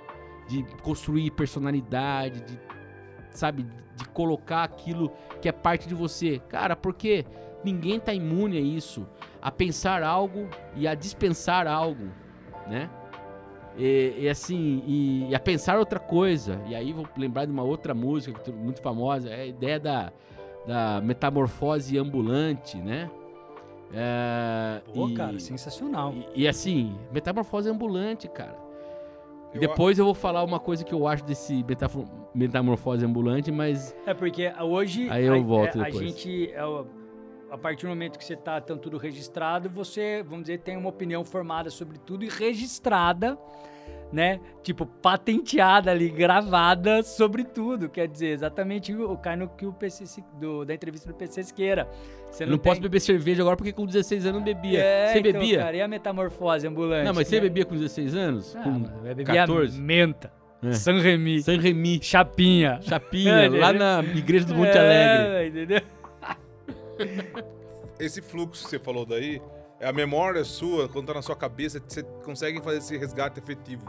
de 0.48 0.64
construir 0.82 1.32
personalidade, 1.32 2.42
de 2.42 2.60
sabe, 3.32 3.66
de 3.96 4.06
colocar 4.10 4.64
aquilo 4.64 5.12
que 5.42 5.50
é 5.50 5.52
parte 5.52 5.88
de 5.88 5.96
você. 5.96 6.40
Cara, 6.50 6.76
porque 6.76 7.26
ninguém 7.64 8.00
tá 8.00 8.14
imune 8.14 8.58
a 8.58 8.62
isso, 8.62 9.08
a 9.42 9.52
pensar 9.52 10.04
algo 10.04 10.48
e 10.76 10.88
a 10.88 10.96
dispensar 10.96 11.68
algo, 11.68 12.08
né? 12.68 12.90
E, 13.78 14.16
e 14.20 14.30
assim, 14.30 14.84
e, 14.86 15.30
e, 15.30 15.36
a 15.36 15.40
pensar 15.40 15.80
outra 15.80 16.00
coisa. 16.00 16.62
E 16.68 16.76
aí 16.76 16.92
vou 16.92 17.08
lembrar 17.18 17.46
de 17.46 17.52
uma 17.52 17.64
outra 17.64 17.94
música 17.94 18.52
muito 18.52 18.82
famosa, 18.82 19.30
é 19.30 19.42
a 19.42 19.46
ideia 19.46 19.80
da 19.80 20.12
da 20.66 21.02
metamorfose 21.02 21.98
ambulante, 21.98 22.78
né? 22.78 23.10
É, 23.94 24.82
Pô, 24.94 25.10
e, 25.10 25.14
cara, 25.14 25.40
sensacional. 25.40 26.14
E, 26.14 26.44
e, 26.44 26.48
assim, 26.48 26.96
metamorfose 27.12 27.70
ambulante, 27.70 28.28
cara. 28.28 28.58
Eu 29.54 29.60
Depois 29.60 30.00
eu 30.00 30.06
vou 30.06 30.14
falar 30.14 30.44
uma 30.44 30.60
coisa 30.60 30.84
que 30.84 30.94
eu 30.94 31.06
acho 31.06 31.26
desse 31.26 31.66
metamorfose 32.34 33.06
ambulante, 33.06 33.52
mas. 33.52 33.96
É 34.06 34.14
porque 34.14 34.52
hoje. 34.62 35.10
Aí 35.10 35.26
eu 35.26 35.34
a, 35.34 35.40
volto 35.40 35.82
é, 35.82 35.84
depois. 35.84 35.98
A 35.98 36.08
gente. 36.08 36.52
É, 36.52 36.62
a 37.52 37.58
partir 37.58 37.86
do 37.86 37.90
momento 37.90 38.18
que 38.18 38.24
você 38.24 38.36
está 38.36 38.62
tendo 38.62 38.80
tudo 38.80 38.98
registrado, 38.98 39.70
você, 39.70 40.24
vamos 40.24 40.44
dizer, 40.44 40.60
tem 40.60 40.78
uma 40.78 40.88
opinião 40.88 41.26
formada 41.26 41.70
sobre 41.70 41.98
tudo 41.98 42.24
e 42.24 42.30
registrada 42.30 43.38
né? 44.12 44.40
Tipo, 44.62 44.86
patenteada 44.86 45.92
ali, 45.92 46.10
gravada 46.10 47.02
sobre 47.04 47.44
tudo. 47.44 47.90
Quer 47.90 48.08
dizer, 48.08 48.28
exatamente 48.28 48.94
o, 48.94 49.18
cai 49.18 49.36
no 49.36 49.48
que 49.50 49.66
o 49.66 49.74
PC 49.74 50.24
do, 50.40 50.66
da 50.66 50.74
entrevista 50.74 51.08
do 51.08 51.16
PC 51.16 51.44
Siqueira. 51.44 51.88
Você 52.30 52.46
não, 52.46 52.52
não 52.54 52.58
tem... 52.58 52.72
posso 52.72 52.82
beber 52.82 53.00
cerveja 53.00 53.42
agora 53.42 53.56
porque 53.58 53.74
com 53.74 53.86
16 53.86 54.26
anos 54.26 54.44
bebia. 54.44 54.80
É, 54.80 55.14
você 55.14 55.20
então, 55.20 55.32
bebia? 55.34 55.60
Cara, 55.60 55.78
e 55.78 55.82
a 55.82 55.88
metamorfose 55.88 56.68
ambulante? 56.68 57.06
Não, 57.06 57.14
mas 57.14 57.28
você 57.28 57.36
né? 57.36 57.42
bebia 57.42 57.66
com 57.66 57.76
16 57.76 58.16
anos? 58.16 58.56
Ah, 58.56 58.64
com 58.64 59.08
eu 59.08 59.16
bebia 59.16 59.26
14? 59.26 59.82
menta. 59.82 60.32
É. 60.64 60.74
San 60.74 61.00
Remi. 61.00 61.42
San 61.42 61.60
Remi. 61.60 62.00
Chapinha. 62.02 62.80
Chapinha, 62.82 63.34
é, 63.46 63.50
lá 63.50 63.74
na 63.74 64.04
igreja 64.16 64.46
do 64.46 64.56
Monte 64.56 64.78
é, 64.78 64.80
Alegre. 64.80 65.48
Entendeu? 65.48 65.82
Esse 68.00 68.22
fluxo 68.22 68.64
que 68.64 68.70
você 68.70 68.80
falou 68.80 69.06
daí, 69.06 69.38
é 69.38 69.61
a 69.88 69.94
memória 69.94 70.44
sua, 70.44 70.88
quando 70.90 71.08
tá 71.08 71.14
na 71.14 71.22
sua 71.22 71.36
cabeça, 71.36 71.82
você 71.86 72.04
consegue 72.24 72.62
fazer 72.62 72.78
esse 72.78 72.98
resgate 72.98 73.40
efetivo. 73.40 73.86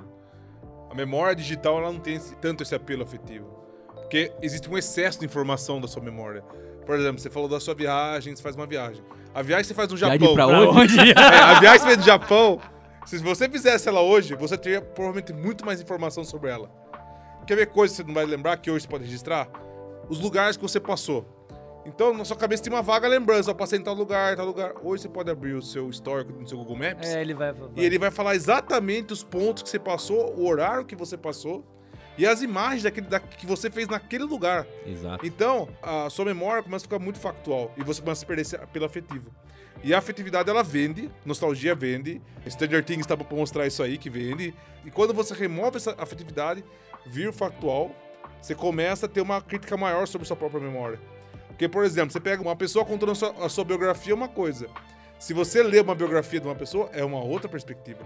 A 0.91 0.95
memória 0.95 1.35
digital 1.35 1.79
ela 1.79 1.93
não 1.93 2.01
tem 2.01 2.17
esse- 2.17 2.35
tanto 2.37 2.63
esse 2.63 2.75
apelo 2.75 3.03
afetivo. 3.03 3.47
Porque 3.95 4.33
existe 4.43 4.69
um 4.69 4.77
excesso 4.77 5.19
de 5.21 5.27
informação 5.27 5.81
da 5.81 5.89
sua 5.89 6.03
memória. 6.03 6.43
Por 6.85 6.97
exemplo, 6.99 7.19
você 7.21 7.31
falou 7.31 7.49
da 7.49 7.59
sua 7.61 7.75
viagem, 7.75 8.35
você 8.37 8.43
faz 8.43 8.57
uma 8.57 8.67
viagem. 8.67 9.03
A 9.35 9.41
viagem 9.43 9.63
que 9.63 9.69
você 9.69 9.75
faz 9.75 9.89
no 9.89 9.97
Viagem 9.97 10.19
Japão. 10.19 10.35
pra 10.35 10.47
Pra 10.47 10.61
onde? 10.71 10.97
É, 11.13 11.41
a 11.41 11.61
viagem 11.61 11.79
que 11.79 11.85
você 11.85 11.87
fez 11.87 11.99
no 11.99 12.05
Japão, 12.05 12.61
se 13.07 13.19
você 13.19 13.49
fizesse 13.49 13.89
ela 13.89 14.03
hoje, 14.03 14.35
você 14.35 14.59
teria 14.59 14.83
provavelmente 14.83 15.33
muito 15.33 15.65
mais 15.65 15.81
informação 15.81 16.25
sobre 16.25 16.51
ela. 16.51 16.71
Quer 17.47 17.57
ver 17.57 17.67
coisas 17.67 17.97
que 17.97 18.03
você 18.03 18.07
não 18.07 18.15
vai 18.15 18.25
lembrar, 18.27 18.57
que 18.59 18.71
hoje 18.71 18.83
você 18.85 18.89
pode 18.89 19.05
registrar? 19.05 19.49
Os 20.09 20.21
lugares 20.21 20.57
que 20.57 20.63
você 20.63 20.79
passou. 20.79 21.32
Então, 21.85 22.15
na 22.17 22.25
sua 22.25 22.37
cabeça 22.37 22.63
tem 22.63 22.73
uma 22.73 22.83
vaga 22.83 23.09
lembrança. 23.09 23.51
Eu 23.51 23.55
passei 23.55 23.79
em 23.79 23.83
tal 23.83 23.95
lugar, 23.95 24.37
tal 24.37 24.47
lugar. 24.47 24.73
Hoje 24.83 25.03
você 25.03 25.09
pode 25.09 25.31
abrir 25.31 25.55
o 25.55 25.63
seu 25.63 25.91
histórico 25.91 26.33
no 26.33 26.49
seu 26.49 26.57
Google 26.59 26.77
Maps. 26.77 27.09
É, 27.09 27.21
ele 27.21 27.35
vai. 27.35 27.53
vai- 27.53 27.69
E 27.77 27.85
ele 27.85 27.99
vai 27.99 28.11
falar 28.11 28.35
exatamente 28.37 29.13
os 29.13 29.25
pontos 29.25 29.63
que 29.63 29.69
você 29.69 29.79
passou, 29.79 30.33
o 30.37 30.47
horário 30.47 30.85
que 30.85 30.95
você 30.95 31.17
passou 31.17 31.65
e 32.17 32.25
as 32.27 32.41
imagens 32.41 32.85
daquele, 32.85 33.07
da, 33.09 33.19
que 33.19 33.45
você 33.47 33.69
fez 33.69 33.89
naquele 33.89 34.23
lugar. 34.25 34.65
Exato. 34.87 35.27
Então, 35.27 35.69
a 35.83 36.09
sua 36.09 36.25
memória 36.25 36.63
começa 36.63 36.85
a 36.85 36.89
ficar 36.89 36.99
muito 37.01 37.19
factual 37.19 37.73
e 37.77 37.83
você 37.83 38.01
começa 38.01 38.25
a 38.25 38.29
perder 38.29 38.61
apelo 38.63 38.85
afetivo. 38.85 39.31
E 39.83 39.93
a 39.93 39.99
afetividade, 39.99 40.49
ela 40.49 40.63
vende, 40.63 41.11
nostalgia 41.25 41.75
vende, 41.75 42.23
Stranger 42.49 42.85
Things 42.85 43.05
tá 43.05 43.17
pra 43.17 43.27
mostrar 43.37 43.67
isso 43.67 43.83
aí, 43.83 43.99
que 43.99 44.09
vende. 44.09 44.55
E 44.85 44.91
quando 44.93 45.13
você 45.13 45.35
remove 45.35 45.79
essa 45.79 45.97
afetividade, 45.99 46.63
vira 47.05 47.31
o 47.31 47.33
factual, 47.33 47.91
você 48.41 48.55
começa 48.55 49.07
a 49.07 49.09
ter 49.09 49.21
uma 49.21 49.41
crítica 49.43 49.77
maior 49.77 50.07
sobre 50.07 50.25
sua 50.29 50.37
própria 50.37 50.61
memória. 50.61 51.01
Porque, 51.53 51.69
por 51.69 51.85
exemplo, 51.85 52.11
você 52.11 52.21
pega 52.21 52.43
uma 52.43 52.57
pessoa 52.57 52.85
contando 52.85 53.13
a 53.13 53.15
sua, 53.15 53.31
a 53.45 53.49
sua 53.49 53.65
biografia, 53.65 54.13
é 54.13 54.17
uma 54.17 54.29
coisa. 54.29 54.69
Se 55.19 55.33
você 55.33 55.63
lê 55.63 55.81
uma 55.81 55.95
biografia 55.95 56.41
de 56.41 56.47
uma 56.47 56.55
pessoa, 56.55 56.91
é 56.93 57.05
uma 57.05 57.23
outra 57.23 57.49
perspectiva. 57.49 58.01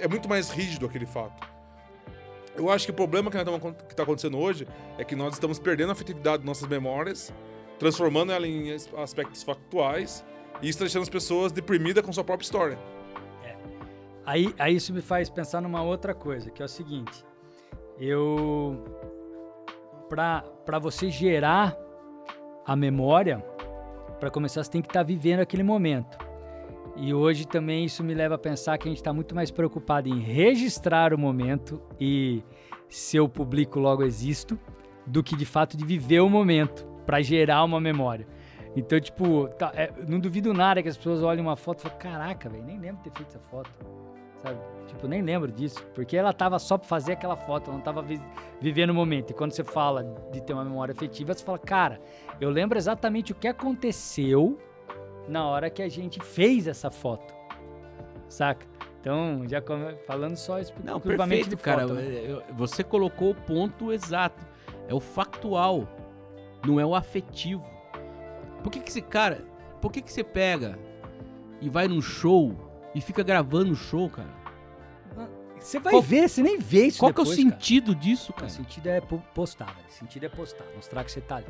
É 0.00 0.08
muito 0.08 0.28
mais 0.28 0.50
rígido 0.50 0.84
aquele 0.86 1.06
fato. 1.06 1.46
Eu 2.56 2.70
acho 2.70 2.86
que 2.86 2.90
o 2.90 2.94
problema 2.94 3.30
que 3.30 3.36
está 3.36 4.02
acontecendo 4.02 4.38
hoje 4.38 4.66
é 4.98 5.04
que 5.04 5.14
nós 5.14 5.34
estamos 5.34 5.58
perdendo 5.58 5.90
a 5.90 5.92
afetividade 5.92 6.40
de 6.40 6.46
nossas 6.46 6.66
memórias, 6.68 7.32
transformando 7.78 8.32
ela 8.32 8.46
em 8.48 8.72
as- 8.72 8.88
aspectos 8.96 9.42
factuais, 9.42 10.24
e 10.60 10.68
isso 10.68 10.70
está 10.76 10.84
deixando 10.86 11.02
as 11.02 11.08
pessoas 11.10 11.52
deprimidas 11.52 12.04
com 12.04 12.12
sua 12.12 12.24
própria 12.24 12.44
história. 12.44 12.78
Aí, 14.24 14.52
aí 14.58 14.74
isso 14.74 14.92
me 14.92 15.02
faz 15.02 15.30
pensar 15.30 15.60
numa 15.60 15.82
outra 15.82 16.12
coisa, 16.14 16.50
que 16.50 16.60
é 16.60 16.64
o 16.64 16.68
seguinte. 16.68 17.24
Eu. 18.00 18.82
Pra 20.08 20.78
você 20.80 21.10
gerar 21.10 21.76
a 22.66 22.74
memória, 22.74 23.44
pra 24.18 24.30
começar, 24.30 24.62
você 24.64 24.70
tem 24.70 24.82
que 24.82 24.88
estar 24.88 25.02
vivendo 25.02 25.40
aquele 25.40 25.62
momento. 25.62 26.18
E 26.96 27.12
hoje 27.12 27.46
também 27.46 27.84
isso 27.84 28.02
me 28.02 28.14
leva 28.14 28.36
a 28.36 28.38
pensar 28.38 28.78
que 28.78 28.88
a 28.88 28.90
gente 28.90 28.98
está 28.98 29.12
muito 29.12 29.34
mais 29.34 29.50
preocupado 29.50 30.08
em 30.08 30.18
registrar 30.18 31.12
o 31.12 31.18
momento 31.18 31.80
e 32.00 32.42
se 32.88 33.16
eu 33.16 33.28
publico 33.28 33.78
logo 33.78 34.02
existo, 34.02 34.58
do 35.06 35.22
que 35.22 35.36
de 35.36 35.44
fato 35.44 35.76
de 35.76 35.84
viver 35.84 36.20
o 36.20 36.28
momento 36.28 36.86
pra 37.04 37.20
gerar 37.20 37.62
uma 37.64 37.80
memória. 37.80 38.26
Então, 38.74 38.98
tipo, 39.00 39.48
tá, 39.58 39.72
é, 39.74 39.92
não 40.08 40.18
duvido 40.18 40.52
nada 40.52 40.82
que 40.82 40.88
as 40.88 40.96
pessoas 40.96 41.22
olhem 41.22 41.42
uma 41.42 41.56
foto 41.56 41.80
e 41.80 41.82
falem, 41.82 41.98
caraca, 41.98 42.48
velho, 42.48 42.64
nem 42.64 42.78
lembro 42.78 42.96
de 43.02 43.10
ter 43.10 43.16
feito 43.16 43.28
essa 43.28 43.38
foto. 43.50 43.70
Sabe? 44.42 44.58
Tipo, 44.86 45.08
nem 45.08 45.22
lembro 45.22 45.50
disso. 45.50 45.82
Porque 45.94 46.16
ela 46.16 46.32
tava 46.32 46.58
só 46.58 46.76
pra 46.76 46.86
fazer 46.86 47.12
aquela 47.12 47.36
foto, 47.36 47.68
ela 47.68 47.76
não 47.78 47.84
tava 47.84 48.02
vi- 48.02 48.20
vivendo 48.60 48.90
o 48.90 48.94
momento. 48.94 49.30
E 49.30 49.34
quando 49.34 49.52
você 49.52 49.64
fala 49.64 50.04
de 50.30 50.42
ter 50.42 50.52
uma 50.52 50.64
memória 50.64 50.92
afetiva, 50.92 51.32
você 51.32 51.42
fala, 51.42 51.58
cara, 51.58 52.00
eu 52.40 52.50
lembro 52.50 52.76
exatamente 52.78 53.32
o 53.32 53.34
que 53.34 53.48
aconteceu 53.48 54.58
na 55.28 55.44
hora 55.46 55.68
que 55.70 55.82
a 55.82 55.88
gente 55.88 56.20
fez 56.22 56.66
essa 56.66 56.90
foto. 56.90 57.34
Saca? 58.28 58.66
Então, 59.00 59.44
já 59.48 59.62
falando 60.06 60.36
só 60.36 60.56
Não, 60.82 61.00
perfeito, 61.00 61.56
cara. 61.56 61.82
foto, 61.82 61.94
né? 61.94 62.42
Você 62.54 62.82
colocou 62.82 63.30
o 63.30 63.34
ponto 63.34 63.92
exato. 63.92 64.44
É 64.88 64.94
o 64.94 65.00
factual, 65.00 65.88
não 66.66 66.78
é 66.80 66.84
o 66.86 66.94
afetivo. 66.94 67.64
Por 68.62 68.70
que 68.70 68.80
que 68.80 68.88
esse 68.88 69.00
cara, 69.02 69.44
por 69.80 69.92
que 69.92 70.02
que 70.02 70.12
você 70.12 70.24
pega 70.24 70.76
e 71.60 71.68
vai 71.68 71.86
num 71.86 72.02
show 72.02 72.54
e 72.94 73.00
fica 73.00 73.22
gravando 73.22 73.72
o 73.72 73.76
show, 73.76 74.10
cara? 74.10 74.34
Você 75.58 75.78
vai 75.80 75.92
Qual- 75.94 76.02
ver, 76.02 76.28
você 76.28 76.42
nem 76.42 76.58
vê 76.58 76.86
isso 76.86 76.98
Qual 76.98 77.12
que 77.12 77.20
é 77.20 77.22
o 77.22 77.24
depois, 77.24 77.38
cara. 77.44 77.50
sentido 77.60 77.94
disso, 77.94 78.30
O 78.32 78.34
cara? 78.34 78.48
sentido 78.48 78.86
é 78.88 79.00
po- 79.00 79.22
postar, 79.34 79.66
velho. 79.74 79.86
O 79.88 79.92
sentido 79.92 80.24
é 80.26 80.28
postar, 80.28 80.64
mostrar 80.74 81.02
que 81.04 81.10
você 81.12 81.20
tá 81.20 81.36
ali. 81.36 81.46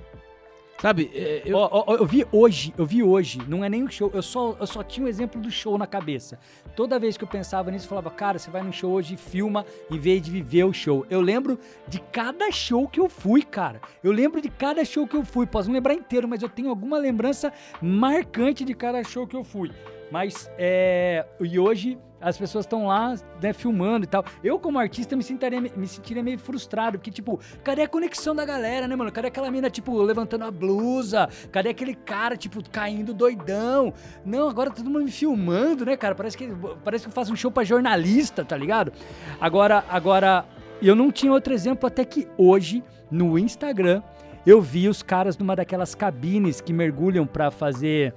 Sabe, 0.80 1.10
é, 1.14 1.42
eu, 1.46 1.56
ó, 1.56 1.94
eu 1.94 2.04
vi 2.04 2.26
hoje, 2.30 2.74
eu 2.76 2.84
vi 2.84 3.02
hoje, 3.02 3.40
não 3.48 3.64
é 3.64 3.68
nem 3.68 3.82
o 3.82 3.90
show, 3.90 4.10
eu 4.12 4.22
só, 4.22 4.54
eu 4.60 4.66
só 4.66 4.82
tinha 4.82 5.06
o 5.06 5.08
exemplo 5.08 5.40
do 5.40 5.50
show 5.50 5.78
na 5.78 5.86
cabeça. 5.86 6.38
Toda 6.74 6.98
vez 6.98 7.16
que 7.16 7.24
eu 7.24 7.28
pensava 7.28 7.70
nisso, 7.70 7.86
eu 7.86 7.88
falava, 7.88 8.10
cara, 8.10 8.38
você 8.38 8.50
vai 8.50 8.62
num 8.62 8.72
show 8.72 8.92
hoje 8.92 9.14
e 9.14 9.16
filma 9.16 9.64
em 9.90 9.98
vez 9.98 10.20
de 10.20 10.30
viver 10.30 10.64
o 10.64 10.74
show. 10.74 11.06
Eu 11.08 11.22
lembro 11.22 11.58
de 11.88 11.98
cada 12.12 12.50
show 12.50 12.86
que 12.86 13.00
eu 13.00 13.08
fui, 13.08 13.42
cara. 13.42 13.80
Eu 14.04 14.12
lembro 14.12 14.40
de 14.40 14.50
cada 14.50 14.84
show 14.84 15.06
que 15.06 15.16
eu 15.16 15.24
fui. 15.24 15.46
Posso 15.46 15.68
não 15.68 15.74
lembrar 15.74 15.94
inteiro, 15.94 16.28
mas 16.28 16.42
eu 16.42 16.48
tenho 16.48 16.68
alguma 16.68 16.98
lembrança 16.98 17.50
marcante 17.80 18.62
de 18.62 18.74
cada 18.74 19.02
show 19.02 19.26
que 19.26 19.34
eu 19.36 19.42
fui. 19.42 19.70
Mas, 20.10 20.50
é. 20.58 21.24
E 21.40 21.58
hoje 21.58 21.98
as 22.20 22.38
pessoas 22.38 22.64
estão 22.64 22.86
lá, 22.86 23.14
né, 23.40 23.52
filmando 23.52 24.04
e 24.04 24.08
tal. 24.08 24.24
Eu, 24.42 24.58
como 24.58 24.78
artista, 24.78 25.16
me 25.16 25.22
sentiria, 25.22 25.60
me 25.60 25.86
sentiria 25.86 26.22
meio 26.22 26.38
frustrado, 26.38 26.98
porque, 26.98 27.10
tipo, 27.10 27.38
cadê 27.62 27.82
a 27.82 27.88
conexão 27.88 28.34
da 28.34 28.44
galera, 28.44 28.88
né, 28.88 28.96
mano? 28.96 29.12
Cadê 29.12 29.28
aquela 29.28 29.50
mina, 29.50 29.68
tipo, 29.70 30.00
levantando 30.02 30.44
a 30.44 30.50
blusa? 30.50 31.28
Cadê 31.52 31.70
aquele 31.70 31.94
cara, 31.94 32.36
tipo, 32.36 32.62
caindo 32.70 33.12
doidão? 33.12 33.92
Não, 34.24 34.48
agora 34.48 34.70
todo 34.70 34.88
mundo 34.88 35.04
me 35.04 35.10
filmando, 35.10 35.84
né, 35.84 35.96
cara? 35.96 36.14
Parece 36.14 36.36
que, 36.36 36.50
parece 36.84 37.04
que 37.04 37.08
eu 37.10 37.14
faço 37.14 37.32
um 37.32 37.36
show 37.36 37.50
pra 37.50 37.64
jornalista, 37.64 38.44
tá 38.44 38.56
ligado? 38.56 38.92
Agora, 39.40 39.84
agora, 39.88 40.44
eu 40.80 40.94
não 40.94 41.10
tinha 41.10 41.32
outro 41.32 41.52
exemplo 41.52 41.86
até 41.86 42.04
que 42.04 42.26
hoje, 42.36 42.82
no 43.10 43.38
Instagram, 43.38 44.02
eu 44.46 44.62
vi 44.62 44.88
os 44.88 45.02
caras 45.02 45.36
numa 45.36 45.56
daquelas 45.56 45.94
cabines 45.94 46.60
que 46.60 46.72
mergulham 46.72 47.26
pra 47.26 47.50
fazer 47.50 48.14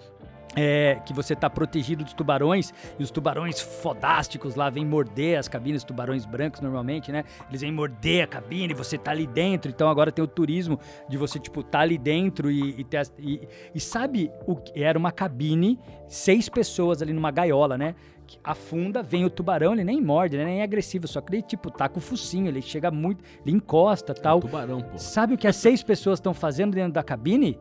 é, 0.55 0.99
que 1.05 1.13
você 1.13 1.35
tá 1.35 1.49
protegido 1.49 2.03
dos 2.03 2.13
tubarões 2.13 2.73
e 2.97 3.03
os 3.03 3.11
tubarões 3.11 3.61
fodásticos 3.61 4.55
lá 4.55 4.69
vêm 4.69 4.85
morder 4.85 5.37
as 5.37 5.47
cabines, 5.47 5.83
tubarões 5.83 6.25
brancos 6.25 6.61
normalmente, 6.61 7.11
né? 7.11 7.23
Eles 7.49 7.61
vêm 7.61 7.71
morder 7.71 8.23
a 8.23 8.27
cabine, 8.27 8.73
você 8.73 8.97
tá 8.97 9.11
ali 9.11 9.27
dentro. 9.27 9.69
Então 9.69 9.89
agora 9.89 10.11
tem 10.11 10.23
o 10.23 10.27
turismo 10.27 10.79
de 11.07 11.17
você, 11.17 11.39
tipo, 11.39 11.63
tá 11.63 11.79
ali 11.79 11.97
dentro 11.97 12.49
e, 12.49 12.79
e 12.79 12.83
ter 12.83 12.99
e, 13.19 13.47
e 13.73 13.79
sabe 13.79 14.31
o 14.45 14.55
que 14.55 14.83
era 14.83 14.97
uma 14.97 15.11
cabine, 15.11 15.79
seis 16.07 16.49
pessoas 16.49 17.01
ali 17.01 17.13
numa 17.13 17.31
gaiola, 17.31 17.77
né? 17.77 17.95
Afunda, 18.43 19.01
vem 19.01 19.25
o 19.25 19.29
tubarão, 19.29 19.73
ele 19.73 19.83
nem 19.83 19.99
morde, 19.99 20.37
né? 20.37 20.45
nem 20.45 20.59
é 20.59 20.63
agressivo, 20.63 21.07
só 21.07 21.19
que 21.19 21.33
ele, 21.33 21.41
tipo, 21.41 21.71
tá 21.71 21.89
com 21.89 21.97
o 21.97 22.01
focinho, 22.01 22.47
ele 22.47 22.61
chega 22.61 22.91
muito, 22.91 23.23
ele 23.43 23.55
encosta 23.55 24.13
tal. 24.13 24.39
tubarão, 24.39 24.81
pô. 24.81 24.99
Sabe 24.99 25.33
o 25.33 25.37
que 25.37 25.47
as 25.47 25.55
seis 25.55 25.81
pessoas 25.81 26.19
estão 26.19 26.31
fazendo 26.31 26.75
dentro 26.75 26.93
da 26.93 27.01
cabine? 27.01 27.57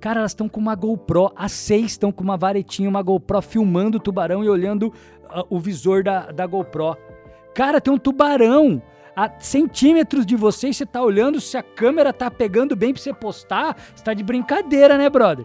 Cara, 0.00 0.20
elas 0.20 0.30
estão 0.30 0.48
com 0.48 0.58
uma 0.58 0.74
GoPro, 0.74 1.30
as 1.36 1.52
seis 1.52 1.92
estão 1.92 2.10
com 2.10 2.24
uma 2.24 2.36
varetinha, 2.36 2.88
uma 2.88 3.02
GoPro, 3.02 3.42
filmando 3.42 3.98
o 3.98 4.00
tubarão 4.00 4.42
e 4.42 4.48
olhando 4.48 4.92
ah, 5.28 5.44
o 5.50 5.60
visor 5.60 6.02
da, 6.02 6.32
da 6.32 6.46
GoPro. 6.46 6.96
Cara, 7.54 7.80
tem 7.80 7.92
um 7.92 7.98
tubarão 7.98 8.82
a 9.14 9.30
centímetros 9.38 10.24
de 10.24 10.36
você 10.36 10.68
e 10.68 10.74
você 10.74 10.86
tá 10.86 11.02
olhando 11.02 11.38
se 11.40 11.56
a 11.58 11.62
câmera 11.62 12.12
tá 12.12 12.30
pegando 12.30 12.74
bem 12.74 12.94
pra 12.94 13.02
você 13.02 13.12
postar. 13.12 13.76
Você 13.94 14.02
tá 14.02 14.14
de 14.14 14.24
brincadeira, 14.24 14.96
né, 14.96 15.10
brother? 15.10 15.44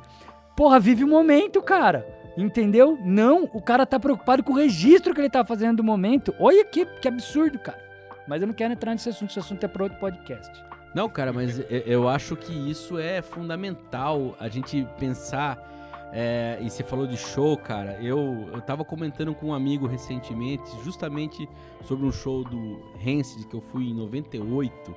Porra, 0.56 0.80
vive 0.80 1.03
o 1.03 1.08
momento, 1.08 1.62
cara. 1.62 2.08
Entendeu? 2.38 2.97
Não, 3.03 3.49
o 3.53 3.62
cara 3.62 3.86
tá 3.86 3.99
preocupado 3.99 4.43
com 4.43 4.53
o 4.53 4.56
registro 4.56 5.14
que 5.14 5.20
ele 5.20 5.30
tá 5.30 5.43
fazendo 5.43 5.78
do 5.78 5.84
momento. 5.84 6.34
Olha 6.39 6.64
que, 6.64 6.86
que 6.86 7.08
absurdo, 7.08 7.60
cara. 7.60 7.84
Mas 8.28 8.41
eu 8.41 8.47
não 8.47 8.53
quero 8.53 8.74
entrar 8.74 8.91
nesse 8.91 9.10
assunto, 9.10 9.32
esse 9.32 9.39
assunto 9.39 9.64
é 9.64 9.68
para 9.68 9.84
outro 9.84 9.99
podcast. 9.99 10.64
Não, 10.95 11.09
cara, 11.09 11.31
mas 11.33 11.59
eu- 11.69 12.07
acho 12.07 12.35
que 12.37 12.53
isso 12.53 12.97
é 12.97 13.21
fundamental 13.21 14.35
a 14.39 14.47
gente 14.47 14.87
pensar. 14.97 15.73
é, 16.17 16.57
e 16.61 16.69
você 16.69 16.81
falou 16.81 17.05
de 17.05 17.17
show, 17.17 17.57
cara. 17.57 17.97
Eu, 18.01 18.47
eu 18.53 18.61
tava 18.61 18.85
comentando 18.85 19.35
com 19.35 19.47
um 19.47 19.53
amigo 19.53 19.85
recentemente, 19.85 20.63
justamente 20.81 21.45
sobre 21.83 22.05
um 22.05 22.11
show 22.11 22.41
do 22.45 22.79
Rancid 23.03 23.45
que 23.47 23.53
eu 23.53 23.59
fui 23.59 23.89
em 23.89 23.93
98, 23.93 24.95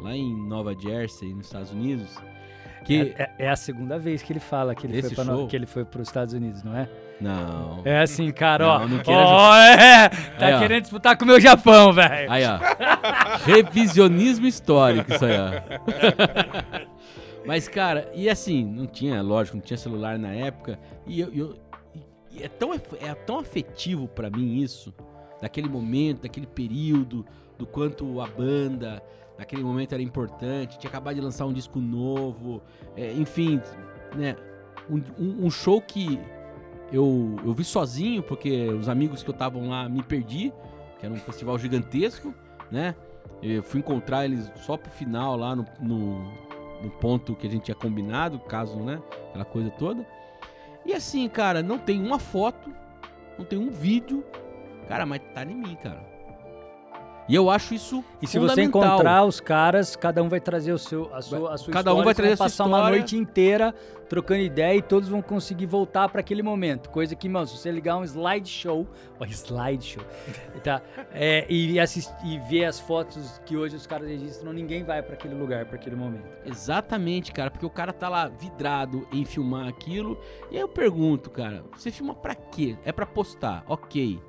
lá 0.00 0.16
em 0.16 0.34
Nova 0.34 0.74
Jersey, 0.74 1.34
nos 1.34 1.46
Estados 1.46 1.70
Unidos. 1.70 2.16
Que. 2.86 3.14
É, 3.18 3.22
é- 3.22 3.34
é 3.46 3.50
a 3.50 3.56
segunda 3.56 3.98
vez 3.98 4.22
que 4.22 4.32
ele 4.32 4.40
fala 4.40 4.74
que 4.74 4.86
ele, 4.86 5.02
foi, 5.02 5.10
pra 5.14 5.24
show? 5.24 5.46
que 5.48 5.54
ele 5.56 5.66
foi 5.66 5.84
pros 5.84 6.08
Estados 6.08 6.32
Unidos, 6.32 6.62
não 6.62 6.74
é? 6.74 6.88
Não. 7.20 7.80
É 7.84 8.00
assim, 8.02 8.30
cara, 8.32 8.66
ó. 8.66 8.78
Não, 8.80 8.88
não 8.88 8.98
queira 8.98 9.20
Ó, 9.20 9.56
é, 9.56 10.08
tá 10.08 10.46
Aí, 10.46 10.54
ó. 10.54 10.58
querendo 10.58 10.82
disputar 10.82 11.16
com 11.16 11.24
o 11.24 11.26
meu 11.28 11.40
Japão, 11.40 11.92
velho. 11.92 12.30
Aí, 12.30 12.42
ó. 12.44 12.58
Revisionismo 13.44 14.46
histórico, 14.46 15.12
isso 15.12 15.24
aí, 15.24 15.36
ó. 15.38 16.84
Mas, 17.46 17.68
cara, 17.68 18.10
e 18.14 18.28
assim, 18.28 18.64
não 18.64 18.86
tinha, 18.86 19.20
lógico, 19.22 19.56
não 19.56 19.62
tinha 19.64 19.76
celular 19.76 20.18
na 20.18 20.32
época. 20.32 20.78
E 21.06 21.20
eu. 21.20 21.32
eu- 21.34 21.56
e 22.36 22.42
é, 22.42 22.48
tão, 22.48 22.74
é 22.74 23.14
tão 23.14 23.38
afetivo 23.38 24.08
pra 24.08 24.28
mim 24.28 24.56
isso, 24.56 24.92
daquele 25.40 25.68
momento, 25.68 26.22
daquele 26.22 26.48
período, 26.48 27.24
do 27.56 27.64
quanto 27.64 28.20
a 28.20 28.26
banda, 28.26 29.00
naquele 29.38 29.62
momento 29.62 29.92
era 29.92 30.02
importante, 30.02 30.76
tinha 30.76 30.88
acabado 30.90 31.14
de 31.14 31.20
lançar 31.20 31.46
um 31.46 31.52
disco 31.52 31.78
novo, 31.78 32.60
é, 32.96 33.12
enfim, 33.12 33.60
né? 34.16 34.34
Um, 34.90 34.96
um- 35.16 35.46
um 35.46 35.50
show 35.50 35.80
que 35.80 36.18
eu, 36.92 37.36
eu 37.44 37.52
vi 37.52 37.64
sozinho, 37.64 38.22
porque 38.22 38.68
os 38.68 38.88
amigos 38.88 39.22
que 39.22 39.30
eu 39.30 39.34
estavam 39.34 39.68
lá 39.68 39.88
me 39.88 40.02
perdi, 40.02 40.52
que 40.98 41.06
era 41.06 41.14
um 41.14 41.18
festival 41.18 41.58
gigantesco, 41.58 42.34
né? 42.70 42.94
Eu 43.42 43.62
fui 43.62 43.80
encontrar 43.80 44.24
eles 44.24 44.50
só 44.56 44.76
pro 44.76 44.90
final, 44.90 45.36
lá 45.36 45.54
no, 45.54 45.66
no, 45.80 46.18
no 46.82 46.90
ponto 47.00 47.34
que 47.34 47.46
a 47.46 47.50
gente 47.50 47.64
tinha 47.64 47.74
combinado, 47.74 48.38
caso, 48.38 48.78
né? 48.78 49.02
Aquela 49.30 49.44
coisa 49.44 49.70
toda. 49.70 50.06
E 50.86 50.92
assim, 50.92 51.28
cara, 51.28 51.62
não 51.62 51.78
tem 51.78 52.00
uma 52.00 52.18
foto, 52.18 52.70
não 53.38 53.44
tem 53.44 53.58
um 53.58 53.70
vídeo. 53.70 54.24
Cara, 54.88 55.04
mas 55.06 55.20
tá 55.34 55.42
em 55.44 55.54
mim, 55.54 55.76
cara. 55.76 56.13
E 57.28 57.34
eu 57.34 57.48
acho 57.48 57.74
isso 57.74 58.04
E 58.20 58.26
se 58.26 58.38
você 58.38 58.62
encontrar 58.62 59.24
os 59.24 59.40
caras, 59.40 59.96
cada 59.96 60.22
um 60.22 60.28
vai 60.28 60.40
trazer 60.40 60.72
o 60.72 60.78
seu, 60.78 61.14
a 61.14 61.22
sua, 61.22 61.54
a 61.54 61.56
sua 61.56 61.72
Cada 61.72 61.90
um 61.94 62.00
história, 62.00 62.04
vai 62.04 62.14
você 62.14 62.22
trazer 62.22 62.32
a 62.34 62.36
sua 62.36 62.46
passar 62.46 62.64
uma 62.64 62.78
história. 62.78 62.98
noite 62.98 63.16
inteira 63.16 63.74
trocando 64.08 64.42
ideia 64.42 64.76
e 64.76 64.82
todos 64.82 65.08
vão 65.08 65.22
conseguir 65.22 65.66
voltar 65.66 66.08
para 66.08 66.20
aquele 66.20 66.42
momento. 66.42 66.90
Coisa 66.90 67.16
que, 67.16 67.28
mano, 67.28 67.46
se 67.46 67.56
você 67.56 67.70
ligar 67.70 67.96
um 67.96 68.04
slideshow, 68.04 68.86
ó, 69.18 69.24
slideshow, 69.26 70.04
tá? 70.62 70.82
É, 71.12 71.46
e, 71.48 71.80
assistir, 71.80 72.14
e 72.24 72.38
ver 72.38 72.66
as 72.66 72.78
fotos 72.78 73.40
que 73.44 73.56
hoje 73.56 73.76
os 73.76 73.86
caras 73.86 74.08
registram, 74.08 74.52
ninguém 74.52 74.84
vai 74.84 75.02
para 75.02 75.14
aquele 75.14 75.34
lugar, 75.34 75.64
para 75.66 75.76
aquele 75.76 75.96
momento. 75.96 76.28
Exatamente, 76.44 77.32
cara, 77.32 77.50
porque 77.50 77.66
o 77.66 77.70
cara 77.70 77.92
tá 77.92 78.08
lá 78.08 78.28
vidrado 78.28 79.06
em 79.12 79.24
filmar 79.24 79.68
aquilo. 79.68 80.18
E 80.50 80.56
aí 80.56 80.60
eu 80.60 80.68
pergunto, 80.68 81.30
cara, 81.30 81.64
você 81.76 81.90
filma 81.90 82.14
pra 82.14 82.34
quê? 82.34 82.76
É 82.84 82.92
pra 82.92 83.06
postar, 83.06 83.64
ok. 83.66 84.20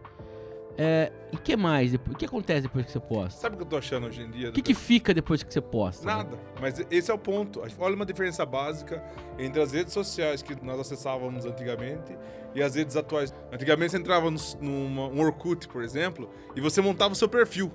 É, 0.78 1.12
e 1.32 1.38
que 1.38 1.56
mais? 1.56 1.94
O 1.94 2.00
que 2.00 2.26
acontece 2.26 2.64
depois 2.64 2.86
que 2.86 2.92
você 2.92 3.00
posta? 3.00 3.40
Sabe 3.40 3.56
o 3.56 3.58
que 3.58 3.64
eu 3.64 3.68
tô 3.68 3.78
achando 3.78 4.08
hoje 4.08 4.22
em 4.22 4.30
dia? 4.30 4.50
O 4.50 4.52
que, 4.52 4.62
que 4.62 4.74
fica 4.74 5.14
depois 5.14 5.42
que 5.42 5.54
você 5.54 5.62
posta? 5.62 6.06
né? 6.06 6.14
Nada. 6.14 6.38
Mas 6.60 6.86
esse 6.92 7.10
é 7.10 7.14
o 7.14 7.18
ponto. 7.18 7.62
Olha 7.80 7.96
uma 7.96 8.06
diferença 8.06 8.46
básica 8.46 9.04
entre 9.40 9.62
as 9.62 9.72
redes 9.72 9.94
sociais 9.94 10.42
que 10.42 10.56
nós 10.64 10.80
acessávamos 10.80 11.46
antigamente 11.46 12.18
e 12.54 12.62
as 12.62 12.76
redes 12.76 12.96
atuais. 12.96 13.34
Antigamente 13.52 13.92
você 13.92 13.98
entrava 13.98 14.30
no, 14.30 14.40
numa, 14.60 15.08
um 15.08 15.22
Orkut, 15.22 15.68
por 15.70 15.82
exemplo, 15.84 16.30
e 16.56 16.62
você 16.62 16.82
montava 16.82 17.14
o 17.14 17.16
seu 17.16 17.30
perfil. 17.30 17.72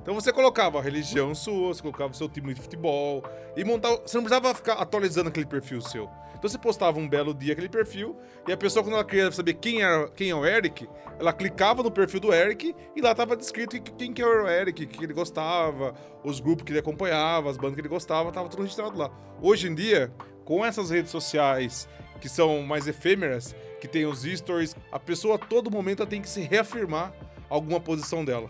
Então 0.00 0.14
você 0.14 0.32
colocava 0.32 0.78
a 0.78 0.82
religião 0.82 1.34
sua, 1.34 1.68
você 1.74 1.82
colocava 1.82 2.12
o 2.12 2.16
seu 2.16 2.28
time 2.28 2.54
de 2.54 2.60
futebol 2.60 3.22
e 3.56 3.64
montava. 3.64 4.02
Você 4.06 4.16
não 4.16 4.24
precisava 4.24 4.54
ficar 4.54 4.74
atualizando 4.74 5.28
aquele 5.28 5.46
perfil 5.46 5.80
seu. 5.80 6.08
Então 6.38 6.48
você 6.48 6.56
postava 6.56 6.98
um 7.00 7.08
belo 7.08 7.34
dia 7.34 7.52
aquele 7.52 7.68
perfil 7.68 8.16
e 8.46 8.52
a 8.52 8.56
pessoa, 8.56 8.82
quando 8.84 8.94
ela 8.94 9.04
queria 9.04 9.30
saber 9.32 9.54
quem, 9.54 9.82
era, 9.82 10.08
quem 10.10 10.30
é 10.30 10.34
o 10.34 10.46
Eric, 10.46 10.88
ela 11.18 11.32
clicava 11.32 11.82
no 11.82 11.90
perfil 11.90 12.20
do 12.20 12.32
Eric 12.32 12.74
e 12.94 13.00
lá 13.00 13.12
tava 13.12 13.36
descrito 13.36 13.80
que- 13.80 13.92
quem 13.92 14.12
que 14.12 14.22
era 14.22 14.44
o 14.44 14.48
Eric, 14.48 14.84
o 14.84 14.86
que 14.88 15.02
ele 15.04 15.12
gostava, 15.12 15.94
os 16.22 16.38
grupos 16.38 16.64
que 16.64 16.70
ele 16.70 16.78
acompanhava, 16.78 17.50
as 17.50 17.56
bandas 17.56 17.74
que 17.74 17.80
ele 17.80 17.88
gostava, 17.88 18.30
tava 18.30 18.48
tudo 18.48 18.62
registrado 18.62 18.96
lá. 18.96 19.10
Hoje 19.42 19.68
em 19.68 19.74
dia, 19.74 20.12
com 20.44 20.64
essas 20.64 20.90
redes 20.90 21.10
sociais 21.10 21.88
que 22.20 22.28
são 22.28 22.62
mais 22.62 22.86
efêmeras, 22.86 23.54
que 23.80 23.88
tem 23.88 24.06
os 24.06 24.22
stories, 24.22 24.76
a 24.92 24.98
pessoa 24.98 25.34
a 25.34 25.38
todo 25.38 25.70
momento 25.70 26.06
tem 26.06 26.22
que 26.22 26.28
se 26.28 26.40
reafirmar 26.40 27.12
alguma 27.50 27.80
posição 27.80 28.24
dela. 28.24 28.48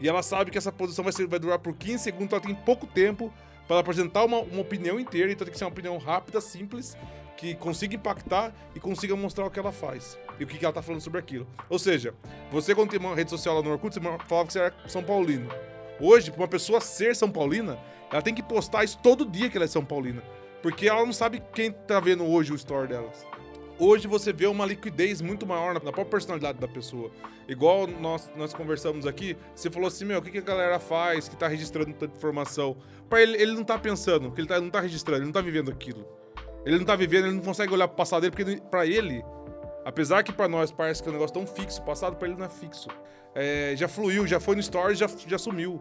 E 0.00 0.08
ela 0.08 0.22
sabe 0.22 0.50
que 0.50 0.58
essa 0.58 0.72
posição 0.72 1.04
vai, 1.04 1.12
ser, 1.12 1.26
vai 1.28 1.38
durar 1.38 1.58
por 1.58 1.74
15 1.76 2.02
segundos, 2.02 2.32
ela 2.32 2.40
tem 2.42 2.54
pouco 2.54 2.86
tempo 2.86 3.32
para 3.70 3.78
apresentar 3.78 4.24
uma, 4.24 4.40
uma 4.40 4.62
opinião 4.62 4.98
inteira, 4.98 5.30
então 5.30 5.44
tem 5.44 5.52
que 5.52 5.56
ser 5.56 5.62
uma 5.62 5.70
opinião 5.70 5.96
rápida, 5.96 6.40
simples, 6.40 6.96
que 7.36 7.54
consiga 7.54 7.94
impactar 7.94 8.52
e 8.74 8.80
consiga 8.80 9.14
mostrar 9.14 9.46
o 9.46 9.50
que 9.50 9.60
ela 9.60 9.70
faz 9.70 10.18
e 10.40 10.42
o 10.42 10.46
que, 10.48 10.58
que 10.58 10.64
ela 10.64 10.74
tá 10.74 10.82
falando 10.82 11.00
sobre 11.00 11.20
aquilo. 11.20 11.46
Ou 11.68 11.78
seja, 11.78 12.12
você 12.50 12.74
quando 12.74 12.90
tem 12.90 12.98
uma 12.98 13.14
rede 13.14 13.30
social 13.30 13.54
lá 13.54 13.62
no 13.62 13.70
Orkut, 13.70 13.94
você 13.94 14.00
falava 14.00 14.48
que 14.48 14.52
você 14.52 14.58
era 14.58 14.74
São 14.88 15.04
Paulino. 15.04 15.48
Hoje, 16.00 16.32
para 16.32 16.40
uma 16.40 16.48
pessoa 16.48 16.80
ser 16.80 17.14
São 17.14 17.30
Paulina, 17.30 17.78
ela 18.10 18.20
tem 18.20 18.34
que 18.34 18.42
postar 18.42 18.82
isso 18.82 18.98
todo 19.00 19.24
dia 19.24 19.48
que 19.48 19.56
ela 19.56 19.66
é 19.66 19.68
São 19.68 19.84
Paulina. 19.84 20.20
Porque 20.60 20.88
ela 20.88 21.06
não 21.06 21.12
sabe 21.12 21.40
quem 21.54 21.70
tá 21.70 22.00
vendo 22.00 22.26
hoje 22.26 22.52
o 22.52 22.56
story 22.56 22.88
delas. 22.88 23.24
Hoje 23.80 24.06
você 24.06 24.30
vê 24.30 24.46
uma 24.46 24.66
liquidez 24.66 25.22
muito 25.22 25.46
maior 25.46 25.72
na 25.72 25.80
na 25.80 25.90
própria 25.90 26.04
personalidade 26.04 26.58
da 26.58 26.68
pessoa. 26.68 27.10
Igual 27.48 27.86
nós, 27.86 28.30
nós 28.36 28.52
conversamos 28.52 29.06
aqui, 29.06 29.34
você 29.54 29.70
falou 29.70 29.88
assim, 29.88 30.04
meu, 30.04 30.18
o 30.18 30.22
que, 30.22 30.30
que 30.30 30.36
a 30.38 30.42
galera 30.42 30.78
faz 30.78 31.30
que 31.30 31.34
tá 31.34 31.48
registrando 31.48 31.94
tanta 31.94 32.14
informação? 32.14 32.76
Pra 33.08 33.22
ele, 33.22 33.40
ele 33.40 33.52
não 33.52 33.64
tá 33.64 33.78
pensando, 33.78 34.30
que 34.30 34.40
ele 34.42 34.46
tá, 34.46 34.60
não 34.60 34.68
tá 34.68 34.80
registrando, 34.80 35.20
ele 35.20 35.26
não 35.26 35.32
tá 35.32 35.40
vivendo 35.40 35.70
aquilo. 35.70 36.06
Ele 36.66 36.76
não 36.78 36.84
tá 36.84 36.94
vivendo, 36.94 37.24
ele 37.24 37.36
não 37.36 37.42
consegue 37.42 37.72
olhar 37.72 37.88
pro 37.88 37.96
passado 37.96 38.20
dele, 38.20 38.36
porque 38.36 38.60
pra 38.70 38.86
ele, 38.86 39.24
apesar 39.82 40.22
que 40.22 40.30
pra 40.30 40.46
nós 40.46 40.70
parece 40.70 41.02
que 41.02 41.08
é 41.08 41.10
um 41.10 41.14
negócio 41.14 41.32
tão 41.32 41.46
fixo, 41.46 41.80
o 41.80 41.84
passado 41.84 42.16
pra 42.16 42.28
ele 42.28 42.36
não 42.36 42.44
é 42.44 42.50
fixo. 42.50 42.88
É, 43.34 43.72
já 43.76 43.88
fluiu, 43.88 44.26
já 44.26 44.38
foi 44.38 44.56
no 44.56 44.62
stories, 44.62 44.98
já, 44.98 45.08
já 45.26 45.38
sumiu. 45.38 45.80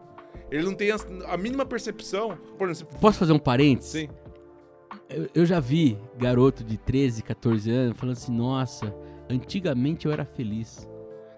Ele 0.50 0.64
não 0.64 0.74
tem 0.74 0.90
a, 0.92 0.98
a 1.28 1.36
mínima 1.36 1.66
percepção. 1.66 2.38
Por 2.58 2.70
exemplo, 2.70 2.98
Posso 3.00 3.20
fazer 3.20 3.34
um 3.34 3.40
parênteses? 3.40 3.92
sim. 3.92 4.10
Eu, 5.10 5.28
eu 5.34 5.46
já 5.46 5.60
vi 5.60 5.98
garoto 6.18 6.64
de 6.64 6.78
13, 6.78 7.24
14 7.24 7.72
anos 7.72 7.98
falando 7.98 8.14
assim, 8.14 8.32
nossa, 8.32 8.94
antigamente 9.30 10.06
eu 10.06 10.12
era 10.12 10.24
feliz. 10.24 10.88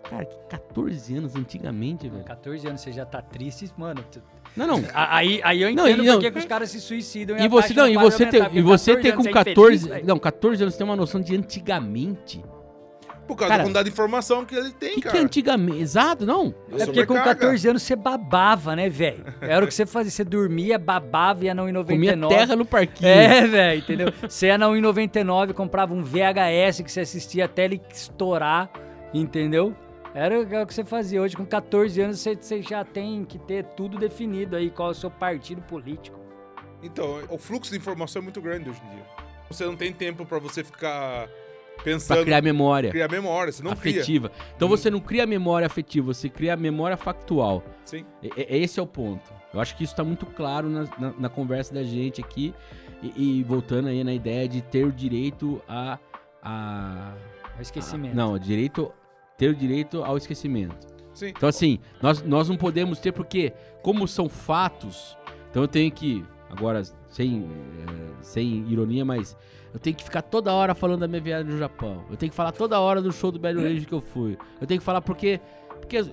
Cara, 0.09 0.26
que 0.26 0.36
14 0.49 1.15
anos 1.15 1.36
antigamente, 1.36 2.09
velho. 2.09 2.24
14 2.26 2.67
anos 2.67 2.82
você 2.82 2.91
já 2.91 3.05
tá 3.05 3.22
triste, 3.22 3.72
mano. 3.78 4.03
tu- 4.11 4.22
Não, 4.57 4.67
não. 4.67 4.84
Aí, 4.93 5.39
aí 5.43 5.61
eu 5.61 5.74
Não, 5.74 5.88
entendo 5.88 6.03
e 6.03 6.07
não- 6.07 6.13
por 6.15 6.22
que 6.22 6.32
que 6.32 6.39
os 6.39 6.45
caras 6.45 6.69
se 6.69 6.82
suicidam 6.82 7.38
E 7.38 7.47
você, 7.47 7.74
não, 7.74 7.88
e 7.88 7.95
você, 7.95 8.26
ter, 8.26 8.38
e 8.38 8.43
porque 8.43 8.61
você 8.61 8.95
ter 8.97 9.11
14 9.11 9.13
com 9.13 9.22
anos 9.22 9.28
é 9.28 9.32
14. 9.32 9.76
infeliz, 9.76 9.86
velho. 9.86 10.07
não, 10.07 10.19
14 10.19 10.63
anos 10.63 10.74
você 10.74 10.78
tem 10.80 10.86
uma 10.88 10.95
noção 10.97 11.22
de 11.22 11.34
antigamente. 11.36 12.43
Por 13.32 13.38
causa 13.38 13.51
Cara, 13.51 13.59
da 13.59 13.63
quantidade 13.63 13.86
de 13.86 13.93
informação 13.93 14.43
que 14.43 14.53
ele 14.53 14.73
tem, 14.73 14.89
que, 14.89 14.95
que 14.95 15.01
cara. 15.03 15.19
é 15.19 15.21
antigamente? 15.21 15.79
Exato, 15.79 16.25
não. 16.25 16.53
É 16.73 16.86
porque 16.86 17.05
com 17.05 17.13
Sobrecarga. 17.13 17.36
14 17.36 17.69
anos 17.69 17.82
você 17.82 17.95
babava, 17.95 18.75
né, 18.75 18.89
velho? 18.89 19.23
Era 19.39 19.63
o 19.63 19.67
que 19.69 19.73
você 19.73 19.86
fazia. 19.86 20.11
Você 20.11 20.25
dormia, 20.25 20.77
babava, 20.77 21.45
ia 21.45 21.53
na 21.53 21.63
1,99. 21.63 21.86
Comia 21.86 22.27
terra 22.27 22.55
no 22.57 22.65
parquinho. 22.65 23.09
É, 23.09 23.47
velho, 23.47 23.79
entendeu? 23.79 24.13
Você 24.27 24.47
ia 24.47 24.57
na 24.57 24.67
1,99, 24.67 25.53
comprava 25.53 25.93
um 25.93 26.03
VHS 26.03 26.82
que 26.84 26.91
você 26.91 26.99
assistia 26.99 27.45
até 27.45 27.63
ele 27.63 27.82
estourar, 27.89 28.69
entendeu? 29.13 29.73
Era 30.13 30.41
o 30.41 30.67
que 30.67 30.73
você 30.73 30.84
fazia. 30.84 31.21
Hoje, 31.21 31.38
com 31.38 31.45
14 31.45 32.01
anos, 32.01 32.19
você, 32.19 32.36
você 32.36 32.61
já 32.61 32.84
tem 32.84 33.23
que 33.23 33.39
ter 33.39 33.63
tudo 33.63 33.97
definido 33.97 34.57
aí, 34.57 34.69
qual 34.69 34.89
é 34.89 34.91
o 34.91 34.93
seu 34.93 35.09
partido 35.09 35.61
político. 35.61 36.19
Então, 36.84 37.21
o 37.29 37.38
fluxo 37.38 37.71
de 37.71 37.77
informação 37.77 38.21
é 38.21 38.23
muito 38.23 38.41
grande 38.41 38.69
hoje 38.69 38.82
em 38.86 38.95
dia. 38.95 39.05
Você 39.49 39.63
não 39.63 39.77
tem 39.77 39.93
tempo 39.93 40.25
pra 40.25 40.38
você 40.38 40.65
ficar 40.65 41.29
pensando, 41.84 42.17
Pra 42.17 42.23
criar 42.25 42.41
memória. 42.41 42.91
criar 42.91 43.09
memória, 43.09 43.51
você 43.51 43.63
não 43.63 43.75
cria. 43.75 43.93
afetiva. 44.01 44.32
Então 44.55 44.67
Hum. 44.67 44.71
você 44.71 44.89
não 44.89 44.99
cria 44.99 45.25
memória 45.25 45.65
afetiva, 45.65 46.13
você 46.13 46.29
cria 46.29 46.55
memória 46.55 46.95
factual. 46.97 47.63
Sim. 47.84 48.05
E- 48.21 48.27
e- 48.38 48.57
Esse 48.63 48.79
é 48.79 48.84
o 48.84 48.88
ponto. 48.88 49.32
Eu 49.53 49.59
acho 49.59 49.75
que 49.75 49.84
isso 49.84 49.95
tá 49.95 50.03
muito 50.03 50.25
claro 50.25 50.69
na, 50.69 50.84
na- 50.97 51.13
na 51.19 51.29
conversa 51.29 51.73
da 51.73 51.84
gente 51.84 52.21
aqui. 52.21 52.53
E, 53.03 53.39
e 53.39 53.43
voltando 53.43 53.88
aí 53.88 54.03
na 54.03 54.13
ideia 54.13 54.47
de 54.47 54.61
ter 54.61 54.86
o 54.86 54.91
direito 54.91 55.61
a. 55.67 55.97
a 56.41 57.13
O 57.57 57.61
esquecimento. 57.61 58.15
não, 58.15 58.34
o 58.34 58.39
direito. 58.39 58.91
Ter 59.38 59.49
o 59.49 59.55
direito 59.55 60.03
ao 60.03 60.17
esquecimento. 60.17 60.75
Sim. 61.13 61.29
Então, 61.29 61.49
assim, 61.49 61.79
nós, 62.01 62.21
nós 62.21 62.47
não 62.47 62.55
podemos 62.55 62.99
ter, 62.99 63.11
porque, 63.11 63.51
como 63.82 64.07
são 64.07 64.29
fatos, 64.29 65.17
então 65.49 65.63
eu 65.63 65.67
tenho 65.67 65.91
que. 65.91 66.23
Agora, 66.49 66.84
sem, 67.07 67.43
eh, 67.45 68.13
sem 68.21 68.65
ironia, 68.69 69.03
mas 69.05 69.36
eu 69.74 69.80
tenho 69.80 69.95
que 69.95 70.03
ficar 70.03 70.22
toda 70.22 70.53
hora 70.53 70.74
falando 70.76 70.99
da 71.01 71.07
minha 71.07 71.22
viagem 71.22 71.51
no 71.51 71.57
Japão. 71.57 72.03
Eu 72.09 72.17
tenho 72.17 72.30
que 72.30 72.36
falar 72.36 72.51
toda 72.51 72.80
hora 72.80 73.01
do 73.01 73.11
show 73.11 73.32
do 73.32 73.39
Bad 73.39 73.57
Rage 73.61 73.86
que 73.86 73.93
eu 73.93 74.01
fui. 74.01 74.38
Eu 74.59 74.67
tenho 74.67 74.80
que 74.80 74.86
falar 74.86 75.01
porque. 75.01 75.39
Porque, 75.80 76.05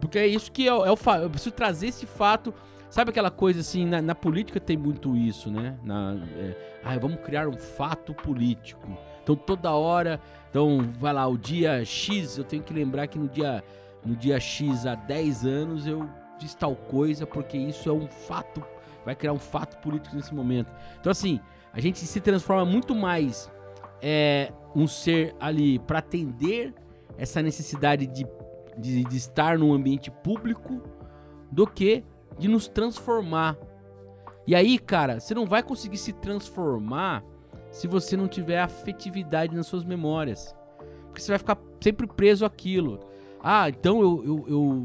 porque 0.00 0.18
é 0.18 0.26
isso 0.26 0.50
que 0.52 0.66
é, 0.68 0.74
o- 0.74 0.84
é 0.84 0.90
o 0.90 0.96
fato. 0.96 1.22
Eu 1.22 1.30
preciso 1.30 1.54
trazer 1.54 1.88
esse 1.88 2.04
fato. 2.06 2.52
Sabe 2.90 3.10
aquela 3.10 3.30
coisa 3.30 3.60
assim, 3.60 3.84
na, 3.84 4.00
na 4.00 4.14
política 4.14 4.58
tem 4.60 4.76
muito 4.76 5.16
isso, 5.16 5.50
né? 5.50 5.76
Na, 5.82 6.16
é, 6.36 6.78
ah, 6.84 6.96
vamos 6.98 7.20
criar 7.20 7.48
um 7.48 7.56
fato 7.56 8.14
político. 8.14 8.86
Então 9.22 9.34
toda 9.36 9.70
hora. 9.72 10.20
Então, 10.50 10.78
vai 10.98 11.12
lá, 11.12 11.26
o 11.26 11.36
dia 11.36 11.84
X, 11.84 12.38
eu 12.38 12.44
tenho 12.44 12.62
que 12.62 12.72
lembrar 12.72 13.06
que 13.08 13.18
no 13.18 13.28
dia, 13.28 13.62
no 14.04 14.16
dia 14.16 14.40
X 14.40 14.86
há 14.86 14.94
10 14.94 15.44
anos 15.44 15.86
eu 15.86 16.08
fiz 16.38 16.54
tal 16.54 16.74
coisa, 16.74 17.26
porque 17.26 17.58
isso 17.58 17.88
é 17.88 17.92
um 17.92 18.06
fato. 18.06 18.62
Vai 19.04 19.14
criar 19.14 19.32
um 19.34 19.38
fato 19.38 19.76
político 19.82 20.16
nesse 20.16 20.34
momento. 20.34 20.72
Então, 20.98 21.10
assim, 21.12 21.40
a 21.76 21.80
gente 21.80 21.98
se 22.06 22.20
transforma 22.22 22.64
muito 22.64 22.94
mais 22.94 23.52
é, 24.00 24.50
um 24.74 24.86
ser 24.88 25.36
ali 25.38 25.78
para 25.78 25.98
atender 25.98 26.72
essa 27.18 27.42
necessidade 27.42 28.06
de, 28.06 28.26
de, 28.78 29.04
de 29.04 29.16
estar 29.16 29.58
num 29.58 29.74
ambiente 29.74 30.10
público 30.10 30.80
do 31.52 31.66
que 31.66 32.02
de 32.38 32.48
nos 32.48 32.66
transformar. 32.66 33.58
E 34.46 34.54
aí, 34.54 34.78
cara, 34.78 35.20
você 35.20 35.34
não 35.34 35.44
vai 35.44 35.62
conseguir 35.62 35.98
se 35.98 36.14
transformar 36.14 37.22
se 37.70 37.86
você 37.86 38.16
não 38.16 38.26
tiver 38.26 38.58
afetividade 38.58 39.54
nas 39.54 39.66
suas 39.66 39.84
memórias. 39.84 40.56
Porque 41.08 41.20
você 41.20 41.32
vai 41.32 41.38
ficar 41.38 41.58
sempre 41.78 42.06
preso 42.06 42.46
àquilo. 42.46 43.00
Ah, 43.42 43.68
então 43.68 44.00
eu. 44.00 44.24
eu, 44.24 44.44
eu... 44.48 44.84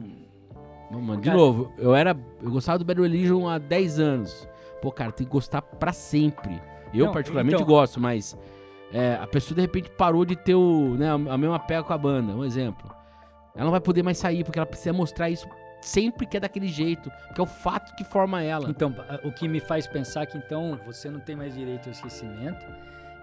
Não, 0.91 0.99
mano, 1.01 1.21
de 1.21 1.27
Cara- 1.29 1.37
novo, 1.37 1.71
eu 1.77 1.95
era. 1.95 2.17
Eu 2.41 2.51
gostava 2.51 2.79
do 2.79 2.83
Bad 2.83 2.99
Religion 3.01 3.47
há 3.47 3.57
10 3.57 3.97
anos. 3.97 4.45
Pô, 4.81 4.91
cara, 4.91 5.13
tem 5.13 5.25
que 5.25 5.31
gostar 5.31 5.61
pra 5.61 5.93
sempre. 5.93 6.61
Eu, 6.93 7.05
Não, 7.07 7.13
particularmente, 7.13 7.55
então- 7.55 7.67
gosto, 7.67 7.99
mas. 7.99 8.37
é, 8.93 9.15
a 9.21 9.27
pessoa 9.27 9.55
de 9.55 9.61
repente 9.61 9.89
parou 9.91 10.25
de 10.25 10.35
ter 10.35 10.55
o, 10.55 10.95
né, 10.97 11.09
a 11.09 11.37
mesma 11.37 11.57
pega 11.59 11.83
com 11.83 11.93
a 11.93 11.97
banda, 11.97 12.33
um 12.33 12.43
exemplo. 12.43 12.93
Ela 13.55 13.65
não 13.65 13.71
vai 13.71 13.79
poder 13.81 14.03
mais 14.03 14.17
sair, 14.17 14.43
porque 14.43 14.59
ela 14.59 14.65
precisa 14.65 14.91
mostrar 14.93 15.29
isso 15.29 15.47
sempre 15.81 16.25
que 16.25 16.37
é 16.37 16.39
daquele 16.39 16.67
jeito, 16.67 17.09
que 17.33 17.39
é 17.41 17.43
o 17.43 17.47
fato 17.47 17.95
que 17.95 18.03
forma 18.03 18.41
ela. 18.43 18.69
Então, 18.69 18.93
o 19.23 19.31
que 19.31 19.47
me 19.47 19.59
faz 19.59 19.87
pensar 19.87 20.25
que 20.25 20.37
então 20.37 20.79
você 20.85 21.09
não 21.09 21.19
tem 21.19 21.35
mais 21.35 21.55
direito 21.55 21.87
ao 21.87 21.91
esquecimento, 21.91 22.65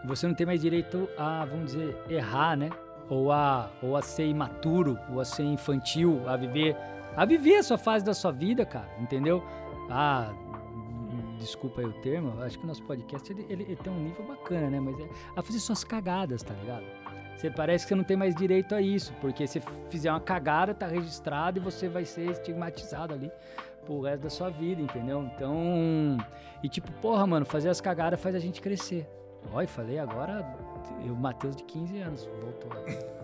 você 0.05 0.27
não 0.27 0.35
tem 0.35 0.47
mais 0.47 0.61
direito 0.61 1.09
a, 1.17 1.45
vamos 1.45 1.73
dizer, 1.73 1.97
errar, 2.09 2.57
né? 2.57 2.71
Ou 3.09 3.31
a, 3.33 3.71
ou 3.83 3.97
a 3.97 4.03
ser 4.03 4.27
imaturo, 4.27 4.99
ou 5.13 5.21
a 5.21 5.25
ser 5.25 5.45
infantil, 5.45 6.23
a 6.27 6.37
viver 6.37 6.77
a 7.17 7.25
viver 7.25 7.57
a 7.57 7.63
sua 7.63 7.79
fase 7.79 8.05
da 8.05 8.15
sua 8.15 8.31
vida, 8.31 8.65
cara, 8.67 8.89
entendeu? 9.01 9.43
Ah, 9.91 10.31
desculpa 11.39 11.81
aí 11.81 11.87
o 11.87 11.93
termo, 11.93 12.41
acho 12.43 12.59
que 12.59 12.65
o 12.65 12.67
nosso 12.67 12.83
podcast 12.83 13.33
ele, 13.33 13.47
ele, 13.49 13.63
ele 13.65 13.77
tem 13.77 13.93
um 13.93 14.03
nível 14.03 14.27
bacana, 14.27 14.69
né? 14.69 14.81
Mas 14.81 14.99
é 15.01 15.09
a 15.37 15.43
fazer 15.43 15.59
suas 15.61 15.85
cagadas, 15.85 16.43
tá 16.43 16.55
ligado? 16.55 16.85
Você 17.37 17.51
parece 17.51 17.85
que 17.85 17.91
você 17.91 17.95
não 17.95 18.05
tem 18.05 18.17
mais 18.17 18.35
direito 18.35 18.75
a 18.75 18.81
isso, 18.81 19.13
porque 19.21 19.47
se 19.47 19.63
fizer 19.89 20.11
uma 20.11 20.21
cagada, 20.21 20.75
tá 20.75 20.89
registrado 20.89 21.59
e 21.59 21.63
você 21.63 21.89
vai 21.89 22.05
ser 22.05 22.31
estigmatizado 22.33 23.15
ali 23.15 23.31
pro 23.87 24.01
resto 24.01 24.25
da 24.25 24.31
sua 24.31 24.51
vida, 24.51 24.83
entendeu? 24.83 25.23
Então, 25.23 26.19
e 26.63 26.69
tipo, 26.69 26.91
porra, 27.01 27.27
mano, 27.27 27.47
fazer 27.47 27.69
as 27.69 27.81
cagadas 27.81 28.21
faz 28.21 28.35
a 28.35 28.41
gente 28.41 28.61
crescer. 28.61 29.09
Olha, 29.53 29.69
falei 29.69 29.99
agora, 29.99 30.45
o 31.01 31.15
Matheus 31.15 31.57
de 31.57 31.65
15 31.65 31.99
anos 32.01 32.29
voltou. 32.41 32.71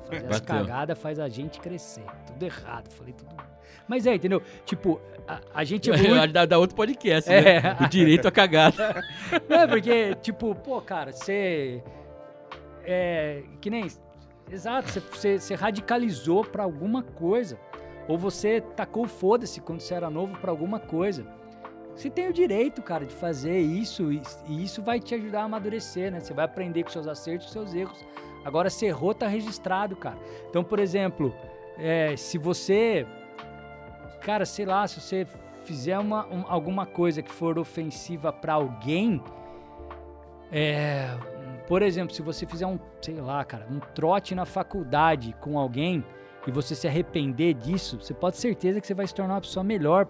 Fazer 0.04 0.26
as 0.32 0.40
cagadas 0.40 0.98
faz 0.98 1.18
a 1.18 1.28
gente 1.28 1.60
crescer. 1.60 2.04
Tudo 2.26 2.42
errado, 2.42 2.90
falei 2.92 3.12
tudo. 3.12 3.34
Mas 3.86 4.06
é, 4.06 4.14
entendeu? 4.14 4.42
Tipo, 4.64 5.00
a, 5.26 5.40
a 5.54 5.64
gente 5.64 5.88
evolui... 5.90 6.26
dá, 6.28 6.46
dá 6.46 6.58
outro 6.58 6.76
podcast, 6.76 7.30
é. 7.30 7.60
né? 7.60 7.76
O 7.80 7.88
direito 7.88 8.26
à 8.26 8.30
cagada. 8.30 9.02
é, 9.48 9.66
porque, 9.66 10.14
tipo, 10.16 10.54
pô, 10.54 10.80
cara, 10.80 11.12
você... 11.12 11.82
É, 12.84 13.42
que 13.60 13.70
nem... 13.70 13.86
Exato, 14.50 15.00
você, 15.12 15.38
você 15.38 15.54
radicalizou 15.54 16.44
pra 16.44 16.62
alguma 16.62 17.02
coisa. 17.02 17.58
Ou 18.06 18.18
você 18.18 18.60
tacou 18.60 19.06
foda-se 19.06 19.60
quando 19.60 19.80
você 19.80 19.94
era 19.94 20.10
novo 20.10 20.36
para 20.38 20.50
alguma 20.50 20.78
coisa. 20.78 21.26
Você 21.94 22.10
tem 22.10 22.28
o 22.28 22.32
direito, 22.32 22.82
cara, 22.82 23.06
de 23.06 23.14
fazer 23.14 23.58
isso 23.58 24.12
e, 24.12 24.20
isso 24.48 24.82
vai 24.82 24.98
te 24.98 25.14
ajudar 25.14 25.42
a 25.42 25.44
amadurecer, 25.44 26.10
né? 26.10 26.20
Você 26.20 26.34
vai 26.34 26.44
aprender 26.44 26.82
com 26.82 26.90
seus 26.90 27.06
acertos 27.06 27.48
e 27.48 27.52
seus 27.52 27.74
erros. 27.74 28.04
Agora, 28.44 28.68
se 28.68 28.84
errou, 28.84 29.14
tá 29.14 29.26
registrado, 29.26 29.96
cara. 29.96 30.18
Então, 30.50 30.62
por 30.62 30.78
exemplo, 30.78 31.34
é, 31.78 32.16
se 32.16 32.36
você, 32.36 33.06
cara, 34.20 34.44
sei 34.44 34.66
lá, 34.66 34.86
se 34.86 35.00
você 35.00 35.26
fizer 35.64 35.98
uma, 35.98 36.26
um, 36.26 36.44
alguma 36.46 36.84
coisa 36.84 37.22
que 37.22 37.30
for 37.30 37.58
ofensiva 37.58 38.32
para 38.32 38.54
alguém, 38.54 39.22
é, 40.52 41.08
por 41.66 41.82
exemplo, 41.82 42.14
se 42.14 42.22
você 42.22 42.46
fizer 42.46 42.66
um, 42.66 42.78
sei 43.00 43.20
lá, 43.20 43.44
cara, 43.44 43.66
um 43.70 43.80
trote 43.80 44.34
na 44.34 44.44
faculdade 44.44 45.34
com 45.40 45.58
alguém 45.58 46.04
e 46.46 46.50
você 46.50 46.74
se 46.74 46.86
arrepender 46.86 47.54
disso, 47.54 47.98
você 48.00 48.12
pode 48.12 48.36
ter 48.36 48.42
certeza 48.42 48.80
que 48.80 48.86
você 48.86 48.94
vai 48.94 49.06
se 49.06 49.14
tornar 49.14 49.34
uma 49.34 49.40
pessoa 49.40 49.64
melhor, 49.64 50.06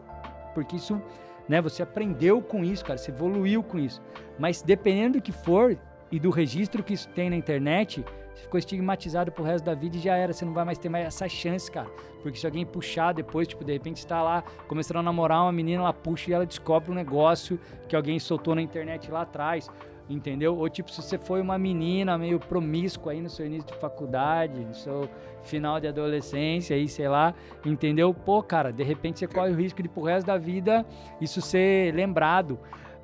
porque 0.53 0.77
isso, 0.77 1.01
né, 1.49 1.61
você 1.61 1.83
aprendeu 1.83 2.41
com 2.41 2.65
isso, 2.65 2.85
cara, 2.85 2.99
você 2.99 3.11
evoluiu 3.11 3.63
com 3.63 3.79
isso. 3.79 4.01
Mas 4.39 4.63
dependendo 4.63 5.19
do 5.19 5.23
que 5.23 5.33
for 5.33 5.77
e 6.11 6.19
do 6.19 6.31
registro 6.31 6.83
que 6.83 6.95
isso 6.95 7.09
tem 7.09 7.31
na 7.31 7.37
internet, 7.37 8.05
você 8.35 8.43
ficou 8.43 8.59
estigmatizado 8.59 9.31
pro 9.31 9.45
resto 9.45 9.65
da 9.65 9.75
vida 9.75 9.97
e 9.97 10.01
já 10.01 10.17
era, 10.17 10.33
você 10.33 10.45
não 10.45 10.53
vai 10.53 10.65
mais 10.65 10.79
ter 10.79 10.89
mais 10.89 11.07
essa 11.07 11.29
chance, 11.29 11.71
cara. 11.71 11.89
Porque 12.23 12.39
se 12.39 12.47
alguém 12.47 12.65
puxar 12.65 13.13
depois, 13.13 13.47
tipo, 13.47 13.65
de 13.65 13.73
repente 13.73 13.99
está 13.99 14.23
lá 14.23 14.43
começando 14.67 14.99
a 14.99 15.03
namorar 15.03 15.43
uma 15.43 15.53
menina, 15.53 15.83
ela 15.83 15.93
puxa 15.93 16.31
e 16.31 16.35
ela 16.35 16.47
descobre 16.47 16.91
um 16.91 16.95
negócio 16.95 17.59
que 17.89 17.95
alguém 17.95 18.19
soltou 18.19 18.55
na 18.55 18.63
internet 18.63 19.11
lá 19.11 19.23
atrás 19.23 19.71
entendeu? 20.09 20.57
Ou 20.57 20.69
tipo, 20.69 20.91
se 20.91 21.01
você 21.01 21.19
foi 21.19 21.41
uma 21.41 21.59
menina 21.59 22.19
meio 22.19 22.39
promíscua 22.39 23.13
aí 23.13 23.21
no 23.21 23.31
seu 23.31 23.47
início 23.47 23.73
de 23.73 23.79
faculdade, 23.79 24.61
no 24.61 24.75
seu 24.75 25.09
final 25.45 25.81
de 25.81 25.87
adolescência 25.87 26.77
aí, 26.77 26.89
sei 26.89 27.09
lá, 27.09 27.35
entendeu? 27.65 28.13
Pô, 28.13 28.43
cara, 28.43 28.73
de 28.73 28.83
repente 28.83 29.19
você 29.19 29.27
corre 29.27 29.51
o 29.51 29.57
risco 29.57 29.83
de 29.83 29.89
pro 29.89 30.03
resto 30.03 30.27
da 30.27 30.37
vida 30.37 30.85
isso 31.21 31.41
ser 31.41 31.95
lembrado. 31.95 32.59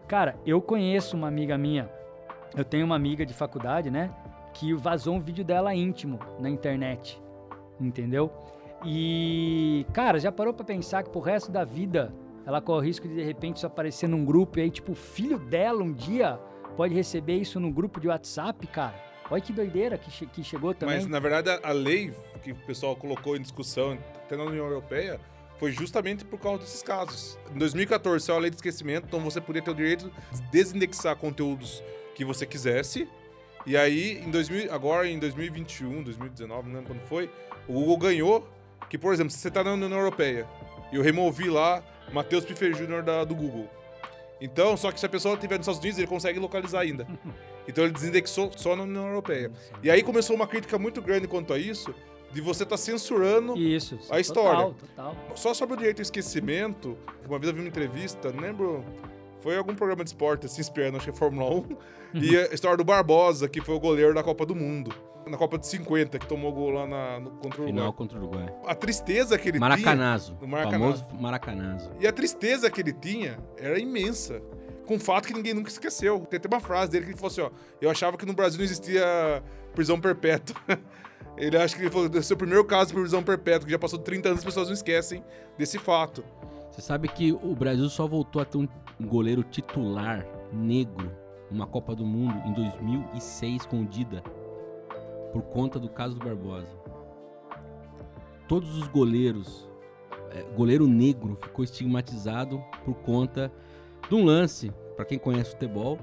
Cara, 0.08 0.36
eu 0.44 0.60
conheço 0.60 1.16
uma 1.16 1.28
amiga 1.28 1.56
minha, 1.56 1.88
eu 2.56 2.64
tenho 2.64 2.84
uma 2.84 2.96
amiga 2.96 3.24
de 3.24 3.32
faculdade, 3.32 3.90
né, 3.90 4.10
que 4.52 4.74
vazou 4.74 5.14
um 5.14 5.20
vídeo 5.20 5.44
dela 5.44 5.74
íntimo 5.74 6.18
na 6.38 6.50
internet, 6.50 7.20
entendeu? 7.80 8.30
E, 8.84 9.86
cara, 9.92 10.18
já 10.18 10.32
parou 10.32 10.52
para 10.52 10.64
pensar 10.64 11.02
que 11.02 11.10
pro 11.10 11.20
resto 11.20 11.52
da 11.52 11.64
vida 11.64 12.12
ela 12.46 12.60
corre 12.60 12.78
o 12.78 12.84
risco 12.84 13.06
de 13.06 13.14
de 13.14 13.22
repente 13.22 13.58
isso 13.58 13.66
aparecer 13.66 14.08
num 14.08 14.24
grupo 14.24 14.58
e 14.58 14.62
aí, 14.62 14.70
tipo, 14.70 14.92
o 14.92 14.94
filho 14.94 15.38
dela 15.38 15.82
um 15.82 15.92
dia 15.92 16.40
pode 16.76 16.94
receber 16.94 17.36
isso 17.36 17.60
no 17.60 17.70
grupo 17.70 18.00
de 18.00 18.08
WhatsApp, 18.08 18.66
cara. 18.66 18.94
Olha 19.30 19.40
que 19.40 19.52
doideira 19.52 19.96
que, 19.96 20.10
che 20.10 20.26
que 20.26 20.42
chegou 20.42 20.74
também. 20.74 20.96
Mas, 20.96 21.06
na 21.06 21.20
verdade, 21.20 21.60
a 21.62 21.72
lei 21.72 22.12
que 22.40 22.52
o 22.52 22.56
pessoal 22.56 22.96
colocou 22.96 23.36
em 23.36 23.42
discussão 23.42 23.98
até 24.16 24.36
na 24.36 24.44
União 24.44 24.66
Europeia 24.66 25.20
foi 25.58 25.72
justamente 25.72 26.24
por 26.24 26.38
causa 26.38 26.60
desses 26.60 26.82
casos. 26.82 27.38
Em 27.54 27.58
2014 27.58 28.24
saiu 28.24 28.36
a 28.36 28.40
lei 28.40 28.50
de 28.50 28.56
esquecimento, 28.56 29.06
então 29.06 29.20
você 29.20 29.40
podia 29.40 29.60
ter 29.60 29.70
o 29.70 29.74
direito 29.74 30.10
de 30.32 30.42
desindexar 30.50 31.14
conteúdos 31.16 31.82
que 32.14 32.24
você 32.24 32.46
quisesse. 32.46 33.06
E 33.66 33.76
aí, 33.76 34.18
em 34.24 34.30
2000, 34.30 34.72
agora 34.72 35.06
em 35.06 35.18
2021, 35.18 36.02
2019, 36.02 36.68
não 36.68 36.76
lembro 36.76 36.94
quando 36.94 37.06
foi, 37.06 37.30
o 37.68 37.74
Google 37.74 37.98
ganhou 37.98 38.48
que, 38.88 38.96
por 38.96 39.12
exemplo, 39.12 39.30
se 39.30 39.38
você 39.38 39.48
está 39.48 39.62
na 39.62 39.74
União 39.74 39.92
Europeia 39.92 40.48
e 40.90 40.96
eu 40.96 41.02
removi 41.02 41.50
lá 41.50 41.84
Matheus 42.10 42.44
Piffer 42.44 42.72
Jr. 42.74 43.02
Da, 43.02 43.24
do 43.24 43.34
Google, 43.34 43.68
então, 44.40 44.76
só 44.76 44.90
que 44.90 44.98
se 44.98 45.04
a 45.04 45.08
pessoa 45.08 45.34
estiver 45.34 45.58
nos 45.58 45.64
Estados 45.64 45.80
Unidos, 45.80 45.98
ele 45.98 46.06
consegue 46.06 46.38
localizar 46.38 46.80
ainda. 46.80 47.06
Então 47.68 47.84
ele 47.84 47.92
desindexou 47.92 48.50
só 48.56 48.74
na 48.74 48.82
União 48.82 49.06
Europeia. 49.06 49.52
E 49.80 49.90
aí 49.90 50.02
começou 50.02 50.34
uma 50.34 50.46
crítica 50.46 50.76
muito 50.76 51.00
grande 51.00 51.28
quanto 51.28 51.52
a 51.52 51.58
isso, 51.58 51.94
de 52.32 52.40
você 52.40 52.62
estar 52.62 52.76
tá 52.76 52.82
censurando 52.82 53.56
isso, 53.56 53.98
a 54.08 54.20
história. 54.20 54.72
Total, 54.72 55.14
total. 55.14 55.16
Só 55.34 55.52
sobre 55.54 55.74
o 55.74 55.76
direito 55.76 55.98
ao 55.98 56.02
esquecimento, 56.02 56.96
uma 57.26 57.38
vez 57.38 57.48
eu 57.48 57.54
vi 57.54 57.60
uma 57.60 57.68
entrevista, 57.68 58.32
não 58.32 58.40
lembro, 58.40 58.84
foi 59.40 59.56
algum 59.56 59.74
programa 59.74 60.04
de 60.04 60.10
esporte, 60.10 60.46
assim, 60.46 60.60
esperando, 60.60 60.96
acho 60.96 61.04
que 61.04 61.10
é 61.10 61.14
Fórmula 61.14 61.50
1, 61.54 61.76
e 62.14 62.36
a 62.36 62.54
história 62.54 62.76
do 62.76 62.84
Barbosa, 62.84 63.48
que 63.48 63.60
foi 63.60 63.74
o 63.74 63.80
goleiro 63.80 64.14
da 64.14 64.22
Copa 64.22 64.46
do 64.46 64.54
Mundo. 64.54 64.92
Na 65.26 65.36
Copa 65.36 65.58
de 65.58 65.66
50, 65.66 66.18
que 66.18 66.26
tomou 66.26 66.50
gol 66.50 66.70
lá 66.70 66.86
na, 66.86 67.20
no, 67.20 67.30
contra 67.32 67.62
o 67.62 67.66
Final 67.66 67.84
Uruguai. 67.84 67.92
contra 67.92 68.18
o 68.18 68.22
Uruguai. 68.22 68.54
A 68.66 68.74
tristeza 68.74 69.38
que 69.38 69.50
ele 69.50 69.58
Maracanazo, 69.58 70.34
tinha... 70.34 70.50
Maracanazo. 70.50 71.04
famoso 71.04 71.22
Maracanazo. 71.22 71.92
E 72.00 72.06
a 72.06 72.12
tristeza 72.12 72.70
que 72.70 72.80
ele 72.80 72.92
tinha 72.92 73.38
era 73.56 73.78
imensa. 73.78 74.42
Com 74.86 74.94
um 74.94 74.98
fato 74.98 75.28
que 75.28 75.34
ninguém 75.34 75.54
nunca 75.54 75.68
esqueceu. 75.68 76.20
Tem 76.20 76.38
até 76.38 76.48
uma 76.48 76.58
frase 76.58 76.90
dele 76.90 77.04
que 77.04 77.10
ele 77.12 77.18
falou 77.18 77.30
assim, 77.30 77.42
ó... 77.42 77.50
Eu 77.80 77.90
achava 77.90 78.16
que 78.16 78.26
no 78.26 78.32
Brasil 78.32 78.58
não 78.58 78.64
existia 78.64 79.42
prisão 79.74 80.00
perpétua. 80.00 80.56
ele 81.40 81.56
acha 81.56 81.74
que 81.74 81.82
ele 81.82 81.90
é 81.94 82.32
o 82.32 82.36
primeiro 82.36 82.64
caso 82.64 82.88
de 82.90 82.94
prisão 82.94 83.22
perpétua, 83.22 83.64
que 83.64 83.72
já 83.72 83.78
passou 83.78 83.98
30 83.98 84.28
anos 84.28 84.38
as 84.40 84.44
pessoas 84.44 84.68
não 84.68 84.74
esquecem 84.74 85.24
desse 85.56 85.78
fato. 85.78 86.22
Você 86.70 86.82
sabe 86.82 87.08
que 87.08 87.32
o 87.32 87.54
Brasil 87.54 87.88
só 87.88 88.06
voltou 88.06 88.42
a 88.42 88.44
ter 88.44 88.58
um 88.58 88.68
goleiro 89.00 89.42
titular 89.42 90.26
negro 90.52 91.10
numa 91.50 91.66
Copa 91.66 91.96
do 91.96 92.04
Mundo 92.04 92.34
em 92.46 92.52
2006 92.52 93.66
com 93.66 93.80
o 93.80 93.86
Dida 93.86 94.22
por 95.32 95.42
conta 95.42 95.78
do 95.78 95.88
caso 95.88 96.14
do 96.14 96.24
Barbosa. 96.24 96.68
Todos 98.46 98.76
os 98.76 98.86
goleiros, 98.88 99.68
é, 100.32 100.42
goleiro 100.54 100.86
negro 100.86 101.38
ficou 101.40 101.64
estigmatizado 101.64 102.62
por 102.84 102.94
conta 102.96 103.50
de 104.08 104.14
um 104.14 104.24
lance. 104.24 104.72
Para 104.96 105.04
quem 105.04 105.18
conhece 105.18 105.52
futebol, 105.52 105.98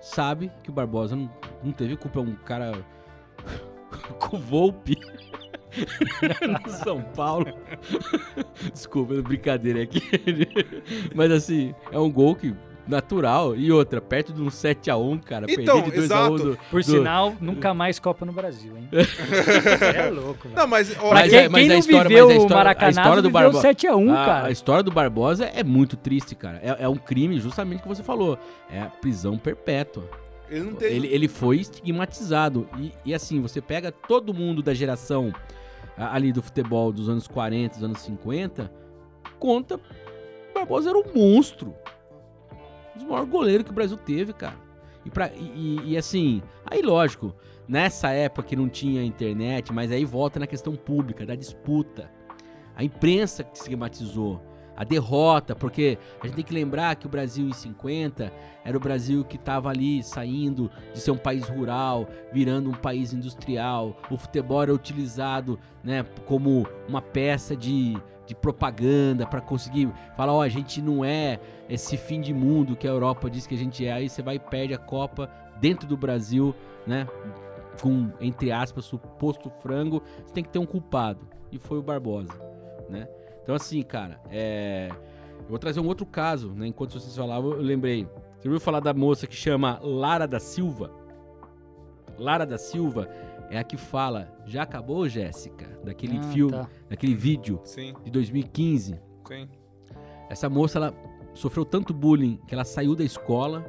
sabe 0.00 0.50
que 0.62 0.70
o 0.70 0.72
Barbosa 0.72 1.16
não, 1.16 1.30
não 1.62 1.72
teve 1.72 1.96
culpa. 1.96 2.20
É 2.20 2.22
um 2.22 2.34
cara 2.36 2.72
com 4.18 4.38
Volpe 4.38 4.96
no 6.64 6.70
São 6.70 7.02
Paulo. 7.02 7.46
Desculpa, 8.72 9.14
brincadeira 9.22 9.82
aqui. 9.82 10.02
Mas 11.14 11.30
assim, 11.30 11.74
é 11.92 11.98
um 11.98 12.10
gol 12.10 12.34
que 12.34 12.54
natural. 12.88 13.54
E 13.54 13.70
outra, 13.70 14.00
perto 14.00 14.32
de 14.32 14.40
um 14.40 14.46
7x1, 14.46 15.22
cara. 15.22 15.46
Então, 15.48 15.82
perder 15.82 16.02
de 16.02 16.08
2x1 16.08 16.36
do, 16.36 16.58
Por 16.70 16.80
do... 16.80 16.90
sinal, 16.90 17.36
nunca 17.40 17.74
mais 17.74 17.98
Copa 17.98 18.24
no 18.24 18.32
Brasil, 18.32 18.72
hein? 18.76 18.88
é 19.94 20.10
louco, 20.10 20.48
velho. 20.48 20.56
Não, 20.56 20.66
mas... 20.66 20.96
Ó, 20.98 21.12
mas, 21.12 21.30
quem, 21.30 21.48
mas 21.48 21.60
quem 21.60 21.68
não 21.68 21.78
história, 21.78 22.08
viveu 22.08 22.26
mas 22.26 22.34
a 22.34 22.38
história, 22.38 22.54
o 22.54 22.58
Maracanã, 22.58 22.86
a 22.86 22.90
história 22.90 23.22
do 23.22 23.30
Barbosa, 23.30 23.68
7x1, 23.68 24.14
cara. 24.24 24.46
A 24.46 24.50
história 24.50 24.82
do 24.82 24.90
Barbosa 24.90 25.44
é 25.44 25.62
muito 25.62 25.96
triste, 25.96 26.34
cara. 26.34 26.60
É, 26.62 26.84
é 26.84 26.88
um 26.88 26.96
crime, 26.96 27.38
justamente 27.38 27.80
o 27.80 27.82
que 27.82 27.88
você 27.88 28.02
falou. 28.02 28.38
É 28.72 28.84
prisão 29.00 29.36
perpétua. 29.36 30.08
Ele, 30.50 30.64
não 30.64 30.74
tem... 30.74 30.92
ele, 30.92 31.06
ele 31.08 31.28
foi 31.28 31.58
estigmatizado. 31.58 32.68
E, 32.78 32.92
e 33.04 33.14
assim, 33.14 33.40
você 33.40 33.60
pega 33.60 33.92
todo 33.92 34.32
mundo 34.32 34.62
da 34.62 34.74
geração 34.74 35.32
ali 35.96 36.32
do 36.32 36.42
futebol 36.42 36.92
dos 36.92 37.08
anos 37.08 37.26
40, 37.26 37.74
dos 37.74 37.84
anos 37.84 38.00
50, 38.00 38.72
conta 39.38 39.80
Barbosa 40.58 40.90
era 40.90 40.98
um 40.98 41.04
monstro 41.14 41.74
dos 42.94 43.04
maiores 43.04 43.30
goleiros 43.30 43.64
que 43.64 43.70
o 43.70 43.74
Brasil 43.74 43.96
teve, 43.96 44.32
cara. 44.32 44.56
E, 45.04 45.10
pra, 45.10 45.30
e, 45.34 45.92
e, 45.92 45.96
assim, 45.96 46.42
aí 46.66 46.82
lógico, 46.82 47.34
nessa 47.66 48.10
época 48.10 48.48
que 48.48 48.56
não 48.56 48.68
tinha 48.68 49.04
internet, 49.04 49.72
mas 49.72 49.92
aí 49.92 50.04
volta 50.04 50.40
na 50.40 50.46
questão 50.46 50.74
pública, 50.74 51.24
da 51.24 51.34
disputa. 51.34 52.10
A 52.74 52.82
imprensa 52.82 53.44
que 53.44 53.56
esquematizou, 53.56 54.40
a 54.78 54.84
derrota, 54.84 55.56
porque 55.56 55.98
a 56.22 56.26
gente 56.26 56.36
tem 56.36 56.44
que 56.44 56.54
lembrar 56.54 56.94
que 56.94 57.04
o 57.04 57.08
Brasil 57.08 57.48
em 57.48 57.52
50 57.52 58.32
era 58.64 58.76
o 58.76 58.80
Brasil 58.80 59.24
que 59.24 59.34
estava 59.34 59.70
ali 59.70 60.04
saindo 60.04 60.70
de 60.94 61.00
ser 61.00 61.10
um 61.10 61.16
país 61.16 61.48
rural, 61.48 62.08
virando 62.32 62.70
um 62.70 62.74
país 62.74 63.12
industrial. 63.12 63.96
O 64.08 64.16
futebol 64.16 64.62
era 64.62 64.72
utilizado 64.72 65.58
né, 65.82 66.04
como 66.24 66.64
uma 66.88 67.02
peça 67.02 67.56
de 67.56 67.96
de 68.24 68.34
propaganda 68.34 69.26
para 69.26 69.40
conseguir 69.40 69.90
falar, 70.14 70.34
ó, 70.34 70.38
oh, 70.38 70.40
a 70.42 70.50
gente 70.50 70.82
não 70.82 71.02
é 71.02 71.40
esse 71.66 71.96
fim 71.96 72.20
de 72.20 72.34
mundo 72.34 72.76
que 72.76 72.86
a 72.86 72.90
Europa 72.90 73.30
diz 73.30 73.46
que 73.46 73.54
a 73.54 73.58
gente 73.58 73.86
é. 73.86 73.90
Aí 73.90 74.06
você 74.06 74.20
vai 74.20 74.34
e 74.34 74.38
perde 74.38 74.74
a 74.74 74.78
Copa 74.78 75.30
dentro 75.58 75.88
do 75.88 75.96
Brasil, 75.96 76.54
né? 76.86 77.08
Com, 77.80 78.10
entre 78.20 78.52
aspas, 78.52 78.84
suposto 78.84 79.50
frango, 79.62 80.02
você 80.26 80.34
tem 80.34 80.44
que 80.44 80.50
ter 80.50 80.58
um 80.58 80.66
culpado. 80.66 81.26
E 81.50 81.58
foi 81.58 81.78
o 81.78 81.82
Barbosa, 81.82 82.34
né? 82.90 83.08
Então, 83.48 83.56
assim, 83.56 83.80
cara, 83.80 84.20
é... 84.30 84.90
eu 85.40 85.48
vou 85.48 85.58
trazer 85.58 85.80
um 85.80 85.86
outro 85.86 86.04
caso, 86.04 86.52
né? 86.52 86.66
Enquanto 86.66 86.92
vocês 87.00 87.16
falavam, 87.16 87.52
eu 87.52 87.62
lembrei. 87.62 88.06
Você 88.38 88.46
ouviu 88.46 88.60
falar 88.60 88.78
da 88.78 88.92
moça 88.92 89.26
que 89.26 89.34
chama 89.34 89.80
Lara 89.82 90.28
da 90.28 90.38
Silva? 90.38 90.90
Lara 92.18 92.44
da 92.44 92.58
Silva 92.58 93.08
é 93.48 93.58
a 93.58 93.64
que 93.64 93.78
fala, 93.78 94.30
já 94.44 94.64
acabou, 94.64 95.08
Jéssica? 95.08 95.66
Daquele 95.82 96.18
Ah, 96.18 96.22
filme, 96.24 96.52
tá. 96.52 96.68
daquele 96.90 97.14
vídeo 97.14 97.58
Sim, 97.64 97.94
de 98.04 98.10
2015. 98.10 99.00
sim. 99.26 99.48
Essa 100.28 100.50
moça, 100.50 100.78
ela 100.78 100.94
sofreu 101.32 101.64
tanto 101.64 101.94
bullying 101.94 102.38
que 102.46 102.54
ela 102.54 102.64
saiu 102.64 102.94
da 102.94 103.02
escola. 103.02 103.64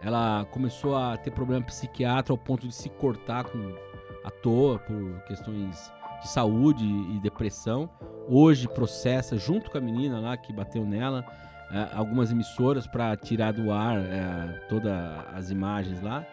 Ela 0.00 0.44
começou 0.52 0.96
a 0.96 1.16
ter 1.16 1.32
problema 1.32 1.66
psiquiátrico 1.66 2.30
ao 2.30 2.38
ponto 2.38 2.68
de 2.68 2.74
se 2.74 2.88
cortar 2.88 3.46
com, 3.50 3.74
à 4.22 4.30
toa 4.30 4.78
por 4.78 5.24
questões 5.26 5.92
de 6.22 6.28
saúde 6.28 6.84
e 6.86 7.18
depressão. 7.18 7.90
Hoje 8.28 8.68
processa, 8.68 9.36
junto 9.36 9.70
com 9.70 9.78
a 9.78 9.80
menina 9.80 10.18
lá 10.18 10.36
que 10.36 10.52
bateu 10.52 10.84
nela, 10.84 11.24
eh, 11.70 11.88
algumas 11.94 12.30
emissoras 12.30 12.86
para 12.86 13.16
tirar 13.16 13.52
do 13.52 13.70
ar 13.70 13.98
eh, 13.98 14.66
todas 14.68 14.92
as 15.34 15.50
imagens 15.50 16.00
lá. 16.00 16.24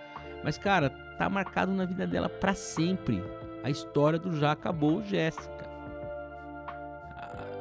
Mas, 0.43 0.57
cara, 0.57 0.89
tá 1.17 1.29
marcado 1.29 1.71
na 1.71 1.85
vida 1.85 2.07
dela 2.07 2.29
para 2.29 2.53
sempre 2.53 3.21
a 3.63 3.69
história 3.69 4.17
do 4.17 4.37
Já 4.37 4.53
Acabou 4.53 5.03
Jéssica. 5.03 5.69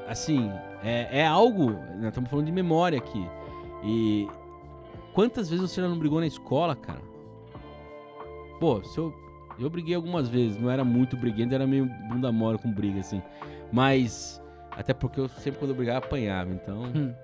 Assim, 0.09 0.51
é, 0.83 1.21
é 1.21 1.27
algo. 1.27 1.79
Estamos 2.03 2.29
falando 2.31 2.47
de 2.47 2.53
memória 2.53 2.99
aqui. 2.99 3.25
E 3.85 4.29
quantas 5.13 5.49
vezes 5.49 5.71
você 5.71 5.81
não 5.81 5.99
brigou 5.99 6.21
na 6.21 6.27
escola, 6.27 6.75
cara? 6.75 7.01
Pô, 8.59 8.83
se 8.83 8.99
eu, 8.99 9.15
eu 9.59 9.71
briguei 9.71 9.95
algumas 9.95 10.29
vezes, 10.29 10.61
não 10.61 10.71
era 10.71 10.85
muito 10.85 11.17
briguento, 11.17 11.55
era 11.55 11.67
meio 11.67 11.87
bunda 12.09 12.33
mole 12.33 12.59
com 12.59 12.71
briga, 12.73 13.01
assim. 13.01 13.23
Mas, 13.73 14.43
até 14.71 14.93
porque 14.95 15.21
eu 15.21 15.29
sempre 15.29 15.59
quando 15.59 15.71
eu 15.71 15.77
brigava 15.77 15.99
apanhava, 15.99 16.51
então 16.53 16.83
Hum. 16.95 17.15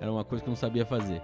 era 0.00 0.10
uma 0.12 0.24
coisa 0.24 0.42
que 0.42 0.48
eu 0.48 0.52
não 0.52 0.56
sabia 0.56 0.84
fazer. 0.86 1.20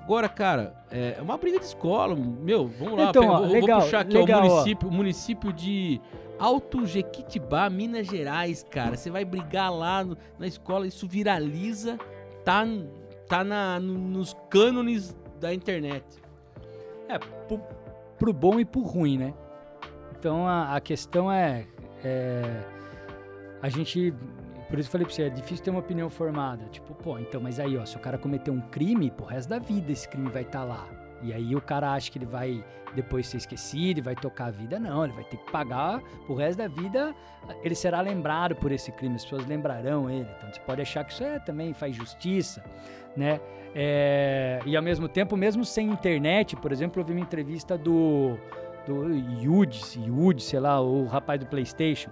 Agora, 0.00 0.28
cara, 0.28 0.74
é 0.90 1.18
uma 1.22 1.38
briga 1.38 1.58
de 1.60 1.64
escola. 1.64 2.16
Meu, 2.16 2.66
vamos 2.66 2.98
lá, 2.98 3.10
Então, 3.10 3.22
pega- 3.22 3.32
ó, 3.34 3.38
vou, 3.38 3.46
vou 3.48 3.60
legal, 3.60 3.80
puxar 3.82 4.00
aqui 4.00 4.14
legal, 4.18 4.40
ó, 4.42 4.44
o 4.46 4.50
município, 4.50 4.88
o 4.88 4.92
município 4.92 5.52
de 5.52 6.00
Alto 6.40 6.84
Jequitibá, 6.84 7.70
Minas 7.70 8.08
Gerais, 8.08 8.64
cara. 8.68 8.96
Você 8.96 9.10
vai 9.10 9.24
brigar 9.24 9.72
lá 9.72 10.02
no- 10.02 10.16
na 10.40 10.46
escola, 10.48 10.88
isso 10.88 11.06
viraliza, 11.06 11.96
tá, 12.44 12.64
tá 13.28 13.44
na, 13.44 13.78
no- 13.78 13.96
nos 13.96 14.34
cânones 14.50 15.16
da 15.38 15.54
internet. 15.54 16.04
É, 17.08 17.18
pro, 17.46 17.60
pro 18.18 18.32
bom 18.32 18.58
e 18.58 18.64
pro 18.64 18.80
ruim, 18.80 19.16
né? 19.18 19.32
Então 20.18 20.48
a, 20.48 20.74
a 20.74 20.80
questão 20.80 21.30
é, 21.30 21.64
é, 22.02 22.42
A 23.62 23.68
gente. 23.68 24.12
Por 24.68 24.78
isso 24.78 24.88
eu 24.88 24.92
falei 24.92 25.06
pra 25.06 25.14
você, 25.14 25.24
é 25.24 25.28
difícil 25.28 25.64
ter 25.64 25.70
uma 25.70 25.80
opinião 25.80 26.10
formada. 26.10 26.64
Tipo, 26.70 26.94
pô, 26.94 27.18
então, 27.18 27.40
mas 27.40 27.60
aí, 27.60 27.76
ó, 27.76 27.84
se 27.84 27.96
o 27.96 28.00
cara 28.00 28.18
cometer 28.18 28.50
um 28.50 28.60
crime, 28.60 29.10
pro 29.10 29.26
resto 29.26 29.50
da 29.50 29.58
vida 29.58 29.92
esse 29.92 30.08
crime 30.08 30.30
vai 30.30 30.42
estar 30.42 30.64
lá. 30.64 30.88
E 31.22 31.32
aí 31.32 31.54
o 31.54 31.60
cara 31.60 31.92
acha 31.92 32.10
que 32.10 32.18
ele 32.18 32.26
vai 32.26 32.64
depois 32.94 33.26
ser 33.26 33.36
esquecido 33.36 33.98
e 33.98 34.00
vai 34.00 34.14
tocar 34.14 34.46
a 34.46 34.50
vida. 34.50 34.78
Não, 34.78 35.04
ele 35.04 35.12
vai 35.12 35.24
ter 35.24 35.36
que 35.36 35.50
pagar 35.50 36.00
pro 36.26 36.34
resto 36.34 36.58
da 36.58 36.68
vida. 36.68 37.14
Ele 37.62 37.74
será 37.74 38.00
lembrado 38.00 38.56
por 38.56 38.72
esse 38.72 38.90
crime, 38.92 39.14
as 39.14 39.24
pessoas 39.24 39.46
lembrarão 39.46 40.10
ele. 40.10 40.28
Então 40.36 40.52
você 40.52 40.60
pode 40.60 40.80
achar 40.82 41.04
que 41.04 41.12
isso 41.12 41.22
é, 41.22 41.38
também 41.38 41.72
faz 41.72 41.94
justiça, 41.94 42.64
né? 43.16 43.40
É, 43.74 44.60
e 44.66 44.76
ao 44.76 44.82
mesmo 44.82 45.08
tempo, 45.08 45.36
mesmo 45.36 45.64
sem 45.64 45.88
internet, 45.88 46.56
por 46.56 46.72
exemplo, 46.72 47.00
eu 47.00 47.06
vi 47.06 47.12
uma 47.12 47.20
entrevista 47.20 47.78
do, 47.78 48.36
do 48.86 49.08
Yud, 49.40 49.80
Yud, 49.96 50.42
sei 50.42 50.60
lá, 50.60 50.80
o 50.80 51.06
rapaz 51.06 51.40
do 51.40 51.46
PlayStation. 51.46 52.10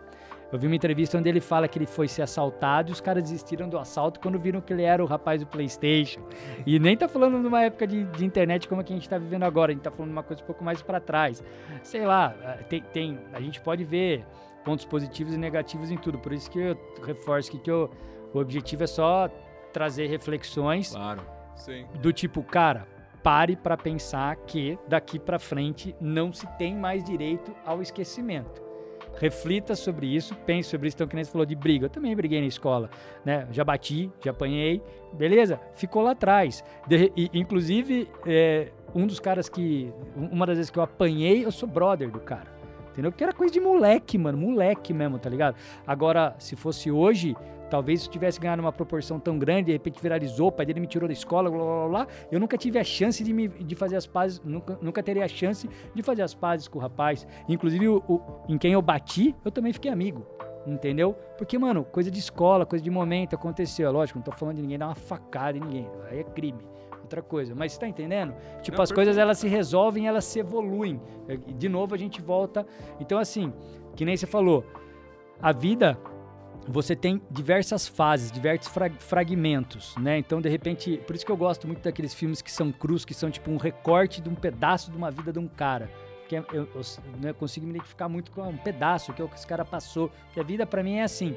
Eu 0.52 0.58
vi 0.58 0.66
uma 0.66 0.74
entrevista 0.74 1.16
onde 1.16 1.28
ele 1.28 1.40
fala 1.40 1.68
que 1.68 1.78
ele 1.78 1.86
foi 1.86 2.08
ser 2.08 2.22
assaltado 2.22 2.90
e 2.90 2.92
os 2.92 3.00
caras 3.00 3.22
desistiram 3.22 3.68
do 3.68 3.78
assalto 3.78 4.18
quando 4.18 4.38
viram 4.38 4.60
que 4.60 4.72
ele 4.72 4.82
era 4.82 5.02
o 5.02 5.06
rapaz 5.06 5.40
do 5.40 5.46
PlayStation. 5.46 6.20
E 6.66 6.78
nem 6.80 6.96
tá 6.96 7.06
falando 7.08 7.38
numa 7.38 7.62
época 7.62 7.86
de, 7.86 8.02
de 8.04 8.24
internet 8.24 8.66
como 8.68 8.80
a 8.80 8.84
que 8.84 8.92
a 8.92 8.96
gente 8.96 9.08
tá 9.08 9.16
vivendo 9.16 9.44
agora, 9.44 9.70
a 9.70 9.74
gente 9.74 9.82
tá 9.84 9.90
falando 9.92 10.08
de 10.10 10.16
uma 10.16 10.22
coisa 10.24 10.42
um 10.42 10.46
pouco 10.46 10.64
mais 10.64 10.82
para 10.82 10.98
trás. 10.98 11.42
Sei 11.84 12.04
lá, 12.04 12.30
tem, 12.68 12.82
tem- 12.82 13.18
a 13.32 13.40
gente 13.40 13.60
pode 13.60 13.84
ver 13.84 14.24
pontos 14.64 14.84
positivos 14.84 15.32
e 15.34 15.38
negativos 15.38 15.90
em 15.90 15.96
tudo, 15.96 16.18
por 16.18 16.32
isso 16.32 16.50
que 16.50 16.58
eu 16.58 16.76
reforço 17.06 17.48
aqui 17.50 17.58
que 17.60 17.70
eu- 17.70 17.88
o 18.34 18.38
objetivo 18.38 18.82
é 18.84 18.86
só 18.86 19.28
trazer 19.72 20.06
reflexões 20.08 20.90
Claro. 20.94 21.20
Sim. 21.54 21.86
do 22.02 22.12
tipo, 22.12 22.42
cara, 22.42 22.86
pare 23.22 23.54
para 23.54 23.76
pensar 23.76 24.34
que 24.34 24.76
daqui 24.88 25.18
para 25.18 25.38
frente 25.38 25.94
não 26.00 26.32
se 26.32 26.46
tem 26.58 26.74
mais 26.74 27.04
direito 27.04 27.54
ao 27.64 27.80
esquecimento. 27.80 28.69
Reflita 29.20 29.76
sobre 29.76 30.06
isso, 30.06 30.34
pense 30.46 30.70
sobre 30.70 30.88
isso. 30.88 30.96
Então, 30.96 31.06
que 31.06 31.14
nem 31.14 31.22
você 31.22 31.30
falou 31.30 31.44
de 31.44 31.54
briga. 31.54 31.84
Eu 31.86 31.90
também 31.90 32.16
briguei 32.16 32.40
na 32.40 32.46
escola, 32.46 32.88
né? 33.22 33.46
Já 33.52 33.62
bati, 33.62 34.10
já 34.24 34.30
apanhei, 34.30 34.82
beleza? 35.12 35.60
Ficou 35.74 36.02
lá 36.02 36.12
atrás. 36.12 36.64
De- 36.88 37.12
e, 37.14 37.28
inclusive, 37.34 38.08
é, 38.26 38.68
um 38.94 39.06
dos 39.06 39.20
caras 39.20 39.46
que. 39.46 39.92
Uma 40.16 40.46
das 40.46 40.56
vezes 40.56 40.70
que 40.70 40.78
eu 40.78 40.82
apanhei, 40.82 41.44
eu 41.44 41.52
sou 41.52 41.68
brother 41.68 42.10
do 42.10 42.18
cara. 42.18 42.58
Entendeu? 42.92 43.12
Porque 43.12 43.22
era 43.22 43.32
coisa 43.34 43.52
de 43.52 43.60
moleque, 43.60 44.16
mano. 44.16 44.38
Moleque 44.38 44.92
mesmo, 44.94 45.18
tá 45.18 45.28
ligado? 45.28 45.54
Agora, 45.86 46.34
se 46.38 46.56
fosse 46.56 46.90
hoje, 46.90 47.36
talvez 47.70 48.02
se 48.02 48.10
tivesse 48.10 48.38
ganhado 48.40 48.60
uma 48.60 48.72
proporção 48.72 49.18
tão 49.20 49.38
grande, 49.38 49.66
de 49.66 49.72
repente 49.72 50.02
viralizou, 50.02 50.48
o 50.48 50.52
pai 50.52 50.66
dele 50.66 50.80
me 50.80 50.86
tirou 50.86 51.06
da 51.08 51.12
escola, 51.12 51.48
blá 51.50 51.58
blá 51.58 51.88
blá, 51.88 51.88
blá 51.88 52.06
eu 52.30 52.40
nunca 52.40 52.58
tive 52.58 52.78
a 52.78 52.84
chance 52.84 53.22
de, 53.22 53.32
me, 53.32 53.48
de 53.48 53.74
fazer 53.74 53.96
as 53.96 54.06
pazes, 54.06 54.40
nunca, 54.44 54.78
nunca 54.82 55.02
teria 55.02 55.24
a 55.24 55.28
chance 55.28 55.68
de 55.94 56.02
fazer 56.02 56.22
as 56.22 56.34
pazes 56.34 56.66
com 56.68 56.78
o 56.78 56.82
rapaz. 56.82 57.26
Inclusive, 57.48 57.88
o, 57.88 58.02
o- 58.08 58.20
em 58.48 58.58
quem 58.58 58.72
eu 58.72 58.82
bati, 58.82 59.34
eu 59.44 59.50
também 59.50 59.72
fiquei 59.72 59.90
amigo. 59.90 60.26
Entendeu? 60.66 61.14
Porque, 61.38 61.56
mano, 61.58 61.84
coisa 61.84 62.10
de 62.10 62.18
escola, 62.18 62.66
coisa 62.66 62.84
de 62.84 62.90
momento 62.90 63.34
aconteceu. 63.34 63.88
É 63.88 63.90
Lógico, 63.90 64.18
não 64.18 64.24
tô 64.24 64.30
falando 64.32 64.56
de 64.56 64.62
ninguém 64.62 64.78
dar 64.78 64.88
uma 64.88 64.94
facada 64.94 65.56
em 65.56 65.60
ninguém. 65.62 65.88
Aí 66.10 66.18
é 66.18 66.22
crime. 66.24 66.60
Outra 67.02 67.22
coisa. 67.22 67.54
Mas 67.54 67.72
você 67.72 67.80
tá 67.80 67.88
entendendo? 67.88 68.34
Tipo, 68.60 68.76
Não, 68.76 68.84
as 68.84 68.92
coisas 68.92 69.16
elas 69.16 69.38
se 69.38 69.48
resolvem, 69.48 70.06
elas 70.06 70.24
se 70.26 70.38
evoluem. 70.38 71.00
De 71.56 71.66
novo 71.68 71.94
a 71.94 71.98
gente 71.98 72.20
volta. 72.20 72.66
Então, 73.00 73.18
assim, 73.18 73.52
que 73.96 74.04
nem 74.04 74.16
você 74.16 74.26
falou, 74.26 74.62
a 75.40 75.50
vida 75.50 75.98
você 76.70 76.94
tem 76.96 77.20
diversas 77.30 77.86
fases, 77.88 78.30
diversos 78.30 78.72
fra- 78.72 78.90
fragmentos, 79.00 79.94
né? 79.96 80.18
Então, 80.18 80.40
de 80.40 80.48
repente, 80.48 80.96
por 81.06 81.14
isso 81.16 81.24
que 81.26 81.32
eu 81.32 81.36
gosto 81.36 81.66
muito 81.66 81.82
daqueles 81.82 82.14
filmes 82.14 82.40
que 82.42 82.50
são 82.50 82.70
crus, 82.72 83.04
que 83.04 83.14
são 83.14 83.30
tipo 83.30 83.50
um 83.50 83.56
recorte 83.56 84.20
de 84.20 84.28
um 84.28 84.34
pedaço 84.34 84.90
de 84.90 84.96
uma 84.96 85.10
vida 85.10 85.32
de 85.32 85.38
um 85.38 85.46
cara. 85.48 85.90
Que 86.28 86.36
é- 86.36 86.44
eu, 86.52 86.68
eu, 86.74 86.80
né, 87.20 87.32
consigo 87.32 87.66
me 87.66 87.72
identificar 87.72 88.08
muito 88.08 88.30
com 88.30 88.42
um 88.42 88.56
pedaço 88.56 89.12
que 89.12 89.20
é 89.20 89.24
o 89.24 89.28
que 89.28 89.36
esse 89.36 89.46
cara 89.46 89.64
passou. 89.64 90.10
Que 90.32 90.40
a 90.40 90.42
vida 90.42 90.64
pra 90.66 90.82
mim 90.82 90.96
é 90.96 91.02
assim. 91.02 91.36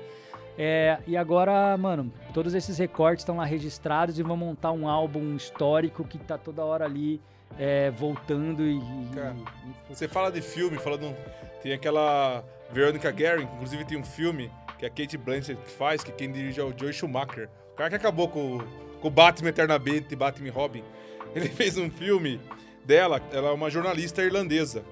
É, 0.57 0.99
e 1.07 1.17
agora, 1.17 1.75
mano, 1.77 2.13
todos 2.33 2.53
esses 2.53 2.77
recortes 2.77 3.23
estão 3.23 3.37
lá 3.37 3.45
registrados 3.45 4.19
e 4.19 4.23
vão 4.23 4.37
montar 4.37 4.71
um 4.71 4.87
álbum 4.87 5.35
histórico 5.35 6.03
que 6.03 6.19
tá 6.19 6.37
toda 6.37 6.63
hora 6.63 6.85
ali 6.85 7.19
é, 7.57 7.89
voltando 7.91 8.61
e, 8.63 8.77
e- 8.77 9.09
Cara, 9.15 9.35
e- 9.35 9.93
Você 9.93 10.07
fala 10.07 10.31
de 10.31 10.41
filme, 10.41 10.77
falando. 10.77 11.15
Tem 11.63 11.71
aquela 11.73 12.43
Veronica 12.71 13.09
Guerin, 13.09 13.43
inclusive 13.43 13.83
tem 13.85 13.97
um 13.97 14.03
filme 14.03 14.51
que 14.83 14.85
a 14.85 14.89
Kate 14.89 15.17
Blanchett 15.17 15.59
faz, 15.77 16.03
que 16.03 16.11
quem 16.11 16.31
dirige 16.31 16.59
é 16.59 16.63
o 16.63 16.73
Joe 16.77 16.91
Schumacher. 16.91 17.49
O 17.71 17.75
cara 17.75 17.89
que 17.89 17.95
acabou 17.95 18.27
com, 18.27 18.59
com 19.01 19.09
Batman 19.09 19.49
Eternamente 19.49 20.07
e 20.11 20.15
Batman 20.15 20.51
Robin. 20.51 20.83
Ele 21.35 21.47
fez 21.47 21.77
um 21.77 21.89
filme 21.89 22.39
dela, 22.85 23.21
ela 23.31 23.49
é 23.49 23.51
uma 23.51 23.69
jornalista 23.69 24.21
irlandesa. 24.21 24.83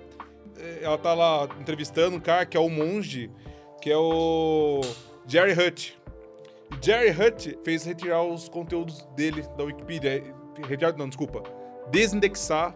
É, 0.57 0.83
Ela 0.83 0.97
tá 0.97 1.13
lá 1.13 1.47
entrevistando 1.59 2.15
um 2.15 2.19
cara 2.19 2.45
que 2.45 2.55
é 2.55 2.59
o 2.59 2.69
monge, 2.69 3.29
que 3.81 3.91
é 3.91 3.97
o 3.97 4.81
Jerry 5.27 5.53
Hutt. 5.53 5.99
Jerry 6.81 7.11
Hutt 7.11 7.59
fez 7.63 7.83
retirar 7.83 8.23
os 8.23 8.47
conteúdos 8.47 9.05
dele 9.15 9.43
da 9.57 9.63
Wikipedia. 9.63 10.23
Retirar, 10.67 10.95
não, 10.97 11.07
desculpa. 11.07 11.43
Desindexar 11.91 12.75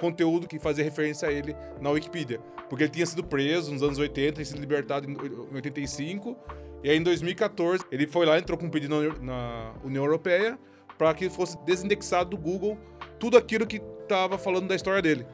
conteúdo 0.00 0.48
que 0.48 0.58
fazia 0.58 0.82
referência 0.82 1.28
a 1.28 1.32
ele 1.32 1.54
na 1.80 1.90
Wikipedia. 1.90 2.40
Porque 2.68 2.84
ele 2.84 2.90
tinha 2.90 3.06
sido 3.06 3.22
preso 3.24 3.72
nos 3.72 3.82
anos 3.82 3.98
80 3.98 4.40
e 4.40 4.44
sido 4.44 4.60
libertado 4.60 5.08
em 5.10 5.16
85. 5.54 6.36
E 6.82 6.90
aí 6.90 6.96
em 6.96 7.02
2014 7.02 7.84
ele 7.90 8.06
foi 8.06 8.26
lá, 8.26 8.38
entrou 8.38 8.58
com 8.58 8.66
um 8.66 8.70
pedido 8.70 8.94
na- 9.20 9.74
União 9.84 10.04
Europeia 10.04 10.58
para 10.98 11.12
que 11.14 11.28
fosse 11.28 11.56
desindexado 11.64 12.30
do 12.30 12.36
Google 12.38 12.78
tudo 13.18 13.36
aquilo 13.36 13.66
que 13.66 13.80
estava 14.02 14.38
falando 14.38 14.68
da 14.68 14.74
história 14.74 15.00
dele. 15.02 15.26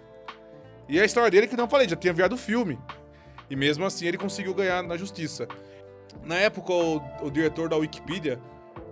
E 0.88 0.98
a 1.00 1.04
história 1.04 1.30
dele, 1.30 1.46
que 1.46 1.56
não 1.56 1.68
falei, 1.68 1.88
já 1.88 1.96
tinha 1.96 2.12
virado 2.12 2.36
filme. 2.36 2.78
E 3.48 3.56
mesmo 3.56 3.84
assim 3.84 4.06
ele 4.06 4.18
conseguiu 4.18 4.54
ganhar 4.54 4.82
na 4.82 4.96
justiça. 4.96 5.46
Na 6.24 6.36
época, 6.36 6.72
o, 6.72 7.00
o 7.22 7.30
diretor 7.30 7.68
da 7.68 7.76
Wikipedia 7.76 8.40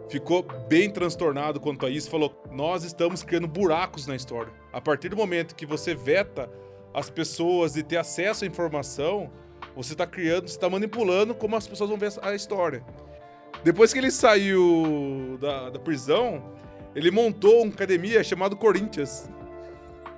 ficou 0.08 0.42
bem 0.68 0.90
transtornado 0.90 1.58
quanto 1.60 1.84
a 1.86 1.90
isso. 1.90 2.08
Falou: 2.10 2.40
Nós 2.50 2.84
estamos 2.84 3.22
criando 3.22 3.48
buracos 3.48 4.06
na 4.06 4.14
história. 4.16 4.52
A 4.72 4.80
partir 4.80 5.08
do 5.08 5.16
momento 5.16 5.54
que 5.54 5.66
você 5.66 5.94
veta 5.94 6.48
as 6.92 7.10
pessoas 7.10 7.74
de 7.74 7.82
ter 7.82 7.96
acesso 7.96 8.44
à 8.44 8.46
informação, 8.46 9.30
você 9.76 9.92
está 9.92 10.06
criando, 10.06 10.48
você 10.48 10.56
está 10.56 10.68
manipulando 10.68 11.34
como 11.34 11.56
as 11.56 11.66
pessoas 11.66 11.90
vão 11.90 11.98
ver 11.98 12.12
a 12.22 12.34
história. 12.34 12.84
Depois 13.62 13.92
que 13.92 13.98
ele 13.98 14.10
saiu 14.10 15.38
da, 15.40 15.70
da 15.70 15.78
prisão, 15.78 16.42
ele 16.94 17.10
montou 17.10 17.62
uma 17.62 17.72
academia 17.72 18.22
chamada 18.22 18.54
Corinthians. 18.56 19.28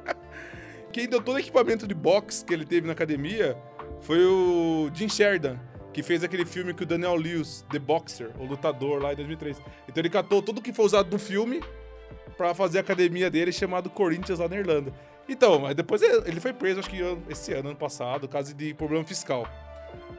Quem 0.93 1.09
deu 1.09 1.21
todo 1.23 1.37
o 1.37 1.39
equipamento 1.39 1.87
de 1.87 1.95
boxe 1.95 2.45
que 2.45 2.53
ele 2.53 2.65
teve 2.65 2.87
na 2.87 2.93
academia 2.93 3.57
foi 4.01 4.25
o 4.25 4.91
Jim 4.95 5.09
Sheridan, 5.09 5.59
que 5.93 6.03
fez 6.03 6.23
aquele 6.23 6.45
filme 6.45 6.73
que 6.73 6.83
o 6.83 6.87
Daniel 6.87 7.17
Lewis, 7.17 7.65
The 7.71 7.79
Boxer, 7.79 8.31
o 8.39 8.45
lutador 8.45 9.03
lá 9.03 9.13
em 9.13 9.17
2003. 9.17 9.59
Então 9.89 10.01
ele 10.01 10.11
catou 10.11 10.43
tudo 10.43 10.63
que 10.63 10.73
foi 10.73 10.85
usado 10.85 11.11
no 11.11 11.19
filme 11.19 11.63
pra 12.37 12.55
fazer 12.55 12.79
a 12.79 12.81
academia 12.81 13.31
dele 13.31 13.53
chamado 13.53 13.91
Corinthians 13.91 14.39
lá 14.39 14.49
na 14.49 14.57
Irlanda. 14.57 14.93
Então, 15.31 15.61
mas 15.61 15.75
depois 15.75 16.03
ele 16.03 16.41
foi 16.41 16.53
preso, 16.53 16.81
acho 16.81 16.91
que 16.91 16.99
esse 17.29 17.53
ano, 17.53 17.69
ano 17.71 17.79
passado, 17.79 18.27
caso 18.29 18.53
de 18.55 18.75
problema 18.75 19.05
fiscal. 19.05 19.47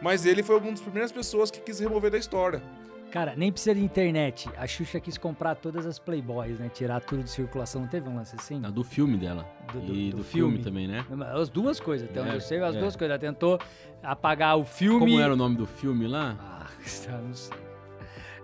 Mas 0.01 0.25
ele 0.25 0.41
foi 0.41 0.57
uma 0.57 0.71
das 0.71 0.81
primeiras 0.81 1.11
pessoas 1.11 1.51
que 1.51 1.59
quis 1.59 1.79
remover 1.79 2.09
da 2.11 2.17
história. 2.17 2.61
Cara, 3.11 3.33
nem 3.35 3.51
precisa 3.51 3.75
de 3.75 3.83
internet. 3.83 4.49
A 4.57 4.65
Xuxa 4.65 4.97
quis 5.01 5.17
comprar 5.17 5.55
todas 5.55 5.85
as 5.85 5.99
Playboys, 5.99 6.57
né? 6.59 6.69
Tirar 6.73 7.01
tudo 7.01 7.23
de 7.23 7.29
circulação. 7.29 7.81
Não 7.81 7.87
teve 7.89 8.07
um 8.07 8.15
lance 8.15 8.33
assim? 8.37 8.61
Ah, 8.63 8.69
do 8.69 8.85
filme 8.85 9.17
dela. 9.17 9.45
Do- 9.73 9.81
do- 9.81 9.93
e 9.93 10.11
do 10.11 10.17
do, 10.17 10.23
filme. 10.23 10.53
filme. 10.59 10.63
também, 10.63 10.87
né? 10.87 11.05
As 11.33 11.49
duas 11.49 11.77
coisas, 11.77 12.09
até 12.09 12.21
onde 12.21 12.29
É, 12.31 12.35
eu 12.35 12.41
sei, 12.41 12.59
as 12.63 12.73
é. 12.73 12.79
duas 12.79 12.95
coisas. 12.95 13.09
Ela 13.11 13.19
tentou 13.19 13.59
apagar 14.01 14.57
o 14.57 14.63
filme. 14.63 14.99
Como 14.99 15.19
era 15.19 15.33
o 15.33 15.35
nome 15.35 15.57
do 15.57 15.65
filme 15.67 16.07
lá? 16.07 16.37
Ah, 16.39 16.67
eu 17.11 17.21
não 17.21 17.33
sei. 17.33 17.57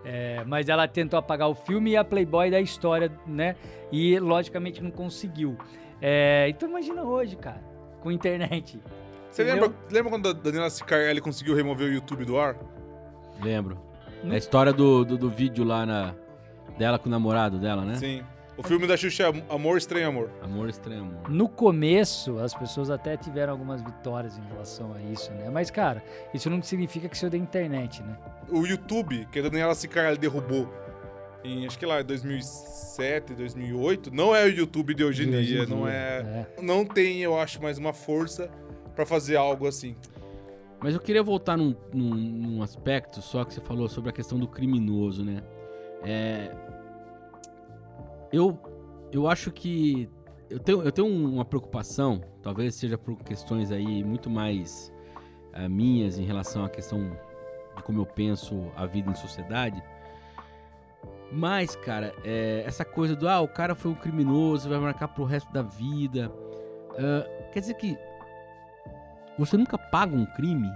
É, 0.04 0.44
mas 0.46 0.68
ela 0.68 0.86
tentou 0.88 1.18
apagar 1.18 1.48
o 1.50 1.56
filme 1.56 1.92
e 1.92 1.98
a 1.98 2.04
Playboy 2.04 2.52
da 2.52 2.60
história, 2.60 3.10
né? 3.26 3.56
E 3.90 4.20
logicamente 4.20 4.84
não 4.84 4.92
conseguiu. 4.92 5.58
É, 6.02 6.48
então 6.50 6.70
imagina 6.70 7.04
hoje, 7.04 7.36
cara, 7.36 7.62
com 8.02 8.12
internet. 8.12 8.80
Você 9.32 9.44
lembra, 9.44 9.72
lembra 9.92 10.12
quando 10.12 10.30
a 10.30 10.34
Daniela 10.34 10.70
Cicarelli 10.70 11.22
conseguiu 11.22 11.56
remover 11.56 11.90
o 11.90 11.94
YouTube 11.94 12.26
do 12.26 12.40
ar? 12.40 12.56
Lembro. 13.42 13.78
Hum? 14.24 14.32
A 14.32 14.38
história 14.38 14.74
do, 14.74 15.06
do, 15.06 15.18
do 15.18 15.30
vídeo 15.30 15.64
lá 15.64 15.86
na, 15.86 16.16
dela 16.78 16.98
com 16.98 17.08
o 17.08 17.12
namorado 17.12 17.60
dela, 17.60 17.84
né? 17.84 17.96
Sim. 17.96 18.24
O 18.58 18.64
filme 18.64 18.88
da 18.88 18.98
Xuxa 18.98 19.26
é 19.26 19.54
Amor, 19.54 19.78
Estranho 19.78 20.08
Amor. 20.08 20.32
Amor 20.42 20.68
estranho, 20.68 21.02
amor. 21.02 21.30
No 21.30 21.48
começo, 21.48 22.40
as 22.40 22.56
pessoas 22.56 22.90
até 22.90 23.16
tiveram 23.16 23.54
algumas 23.54 23.84
vitórias 23.84 24.36
em 24.36 24.42
relação 24.52 24.96
a 24.96 25.02
isso, 25.12 25.32
né? 25.34 25.48
Mas, 25.52 25.70
cara, 25.70 26.04
isso 26.34 26.50
não 26.50 26.60
significa 26.64 27.08
que 27.08 27.16
isso 27.16 27.28
é 27.28 27.30
da 27.30 27.38
internet, 27.38 28.02
né? 28.02 28.18
O 28.50 28.66
YouTube, 28.66 29.28
que 29.32 29.38
a 29.38 29.44
Daniela 29.44 29.76
Cicarelli 29.76 30.18
derrubou 30.18 30.68
em, 31.44 31.66
acho 31.66 31.78
que 31.78 31.86
lá, 31.86 32.02
2007, 32.02 33.34
2008, 33.34 34.14
não 34.14 34.36
é 34.36 34.44
o 34.46 34.50
YouTube 34.50 34.94
de 34.94 35.04
hoje 35.04 35.24
em 35.28 35.32
dia. 35.32 35.64
em 35.64 35.68
Não 35.68 35.84
dia, 35.84 35.92
é... 35.92 36.48
Não 36.62 36.86
tem, 36.86 37.22
eu 37.22 37.40
acho, 37.40 37.62
mais 37.62 37.78
uma 37.78 37.94
força 37.94 38.50
pra 38.96 39.06
fazer 39.06 39.36
algo 39.36 39.68
assim. 39.68 39.96
Mas 40.80 40.94
eu 40.94 41.00
queria 41.00 41.24
voltar 41.24 41.58
num, 41.58 41.76
num, 41.94 42.16
num 42.16 42.62
aspecto 42.62 43.22
só 43.22 43.44
que 43.44 43.54
você 43.54 43.62
falou 43.62 43.88
sobre 43.88 44.10
a 44.10 44.14
questão 44.14 44.38
do 44.38 44.48
criminoso, 44.48 45.24
né? 45.24 45.44
É, 46.04 46.52
eu, 48.32 48.60
eu 49.12 49.28
acho 49.28 49.52
que 49.52 50.10
eu 50.50 50.60
tenho, 50.60 50.82
eu 50.82 50.92
tenho 50.92 51.08
uma 51.08 51.46
preocupação, 51.46 52.22
talvez 52.42 52.76
seja 52.76 52.98
por 52.98 53.18
questões 53.18 53.72
aí 53.72 54.04
muito 54.04 54.30
mais 54.30 54.94
ah, 55.54 55.68
minhas 55.68 56.18
em 56.18 56.24
relação 56.24 56.64
à 56.64 56.70
questão 56.70 57.18
de 57.76 57.84
como 57.84 58.02
eu 58.02 58.06
penso 58.06 58.72
a 58.76 58.86
vida 58.86 59.10
em 59.10 59.16
sociedade. 59.16 59.82
Mas, 61.32 61.76
cara, 61.76 62.14
é, 62.24 62.64
essa 62.66 62.86
coisa 62.86 63.16
do 63.16 63.28
ah, 63.28 63.42
o 63.42 63.48
cara 63.48 63.76
foi 63.76 63.92
um 63.92 63.96
criminoso, 63.96 64.70
vai 64.70 64.80
marcar 64.80 65.08
pro 65.10 65.24
resto 65.26 65.52
da 65.52 65.62
vida. 65.62 66.32
ah, 66.98 67.50
quer 67.52 67.60
dizer 67.60 67.74
que 67.76 67.98
você 69.38 69.56
nunca 69.58 69.78
paga 69.78 70.16
um 70.16 70.26
crime? 70.26 70.72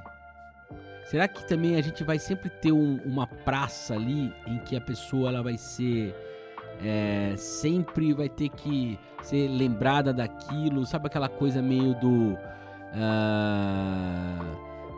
Será 1.06 1.28
que 1.28 1.46
também 1.48 1.76
a 1.76 1.82
gente 1.82 2.04
vai 2.04 2.20
sempre 2.20 2.50
ter 2.50 2.72
um- 2.72 3.00
uma 3.06 3.26
praça 3.26 3.96
ali 3.96 4.32
em 4.48 4.60
que 4.60 4.76
a 4.76 4.82
pessoa 4.82 5.30
ela 5.30 5.42
vai 5.42 5.58
ser 5.58 6.16
é, 6.84 7.36
sempre 7.38 8.12
vai 8.14 8.28
ter 8.30 8.50
que 8.50 9.00
ser 9.22 9.48
lembrada 9.48 10.14
daquilo? 10.14 10.86
Sabe 10.86 11.08
aquela 11.08 11.28
coisa 11.30 11.62
meio 11.62 11.94
do 11.96 12.38
ah, 12.94 14.40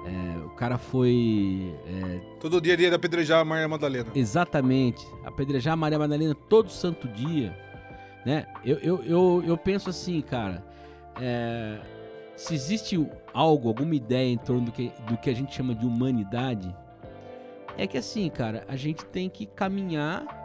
é, 0.05 0.45
o 0.45 0.49
cara 0.51 0.77
foi 0.77 1.73
é, 1.85 2.19
Todo 2.39 2.59
dia 2.59 2.73
a 2.73 2.75
dia 2.75 2.89
de 2.89 2.95
apedrejar 2.95 3.39
a 3.39 3.45
Maria 3.45 3.67
Madalena. 3.67 4.11
Exatamente. 4.13 5.05
Apedrejar 5.23 5.73
a 5.73 5.77
Maria 5.77 5.97
Madalena 5.97 6.35
todo 6.35 6.69
santo 6.69 7.07
dia. 7.07 7.57
Né? 8.25 8.45
Eu, 8.65 8.77
eu, 8.77 9.03
eu, 9.03 9.43
eu 9.45 9.57
penso 9.57 9.89
assim, 9.89 10.21
cara. 10.21 10.63
é, 11.19 11.79
se 12.35 12.53
existe 12.53 12.95
algo, 13.33 13.67
alguma 13.67 13.95
ideia 13.95 14.31
em 14.31 14.37
torno 14.37 14.65
do 14.65 14.71
que, 14.71 14.91
do 15.07 15.17
que 15.17 15.29
a 15.29 15.35
gente 15.35 15.53
chama 15.53 15.75
de 15.75 15.85
humanidade, 15.85 16.75
é 17.77 17.87
que 17.87 17.97
assim, 17.97 18.29
cara, 18.29 18.65
a 18.67 18.75
gente 18.75 19.05
tem 19.05 19.29
que 19.29 19.45
caminhar 19.45 20.41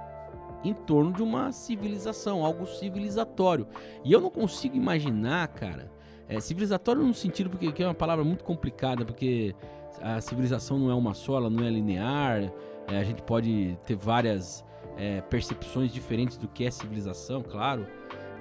em 0.65 0.75
torno 0.75 1.13
de 1.13 1.23
uma 1.23 1.53
civilização, 1.53 2.45
algo 2.45 2.67
civilizatório. 2.67 3.67
E 4.05 4.13
eu 4.13 4.21
não 4.21 4.31
consigo 4.31 4.77
imaginar, 4.77 5.49
cara, 5.49 5.91
é, 6.29 6.41
civilizatório 6.41 7.03
no 7.03 7.14
sentido 7.14 7.49
porque 7.49 7.72
que 7.72 7.83
é 7.83 7.87
uma 7.87 7.95
palavra 7.95 8.24
muito 8.24 8.45
complicada, 8.45 9.05
porque 9.05 9.55
a 10.01 10.20
civilização 10.20 10.79
não 10.79 10.91
é 10.91 10.95
uma 10.95 11.14
só, 11.14 11.37
ela 11.39 11.51
não 11.51 11.64
é 11.64 11.70
linear, 11.70 12.53
é, 12.87 12.99
a 12.99 13.05
gente 13.05 13.22
pode 13.22 13.79
ter 13.85 13.97
várias 13.97 14.64
é, 14.97 15.20
percepções 15.22 15.93
diferentes 15.93 16.37
do 16.37 16.49
que 16.49 16.64
é 16.64 16.70
civilização, 16.70 17.43
claro. 17.43 17.87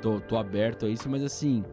Tô, 0.01 0.19
tô 0.19 0.37
aberto 0.37 0.85
a 0.85 0.89
isso, 0.89 1.09
mas 1.09 1.23
assim, 1.23 1.63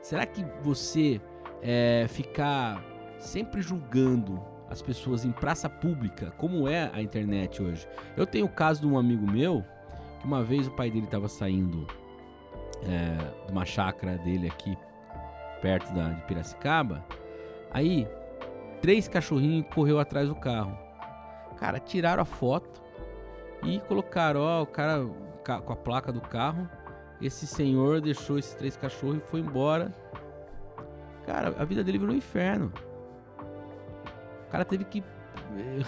será 0.00 0.24
que 0.24 0.44
você 0.62 1.20
é, 1.60 2.06
ficar 2.08 2.84
sempre 3.18 3.60
julgando 3.60 4.40
as 4.70 4.80
pessoas 4.80 5.24
em 5.24 5.32
praça 5.32 5.68
pública, 5.68 6.30
como 6.38 6.68
é 6.68 6.90
a 6.92 7.02
internet 7.02 7.62
hoje? 7.62 7.86
Eu 8.16 8.26
tenho 8.26 8.46
o 8.46 8.48
caso 8.48 8.80
de 8.80 8.86
um 8.86 8.96
amigo 8.96 9.28
meu, 9.30 9.64
que 10.20 10.26
uma 10.26 10.42
vez 10.42 10.66
o 10.68 10.70
pai 10.70 10.90
dele 10.90 11.06
estava 11.06 11.28
saindo 11.28 11.86
é, 12.84 13.46
de 13.46 13.52
uma 13.52 13.64
chácara 13.64 14.16
dele 14.18 14.46
aqui, 14.46 14.76
perto 15.62 15.90
da, 15.94 16.10
de 16.10 16.20
Piracicaba, 16.22 17.02
aí 17.70 18.06
três 18.82 19.08
cachorrinhos 19.08 19.66
correu 19.74 19.98
atrás 19.98 20.28
do 20.28 20.34
carro. 20.34 20.76
Cara, 21.56 21.78
tiraram 21.78 22.22
a 22.22 22.26
foto 22.26 22.82
e 23.62 23.78
colocaram, 23.80 24.40
ó, 24.40 24.62
o 24.62 24.66
cara 24.66 25.08
ca- 25.44 25.60
com 25.60 25.72
a 25.72 25.76
placa 25.76 26.12
do 26.12 26.20
carro. 26.20 26.68
Esse 27.20 27.46
senhor 27.46 28.00
deixou 28.00 28.36
esses 28.38 28.52
três 28.54 28.76
cachorros 28.76 29.18
e 29.18 29.20
foi 29.20 29.38
embora. 29.40 29.94
Cara, 31.24 31.54
a 31.56 31.64
vida 31.64 31.84
dele 31.84 31.98
virou 31.98 32.12
um 32.12 32.18
inferno. 32.18 32.72
O 34.48 34.50
cara 34.50 34.64
teve 34.64 34.84
que. 34.84 34.98
eh, 35.56 35.84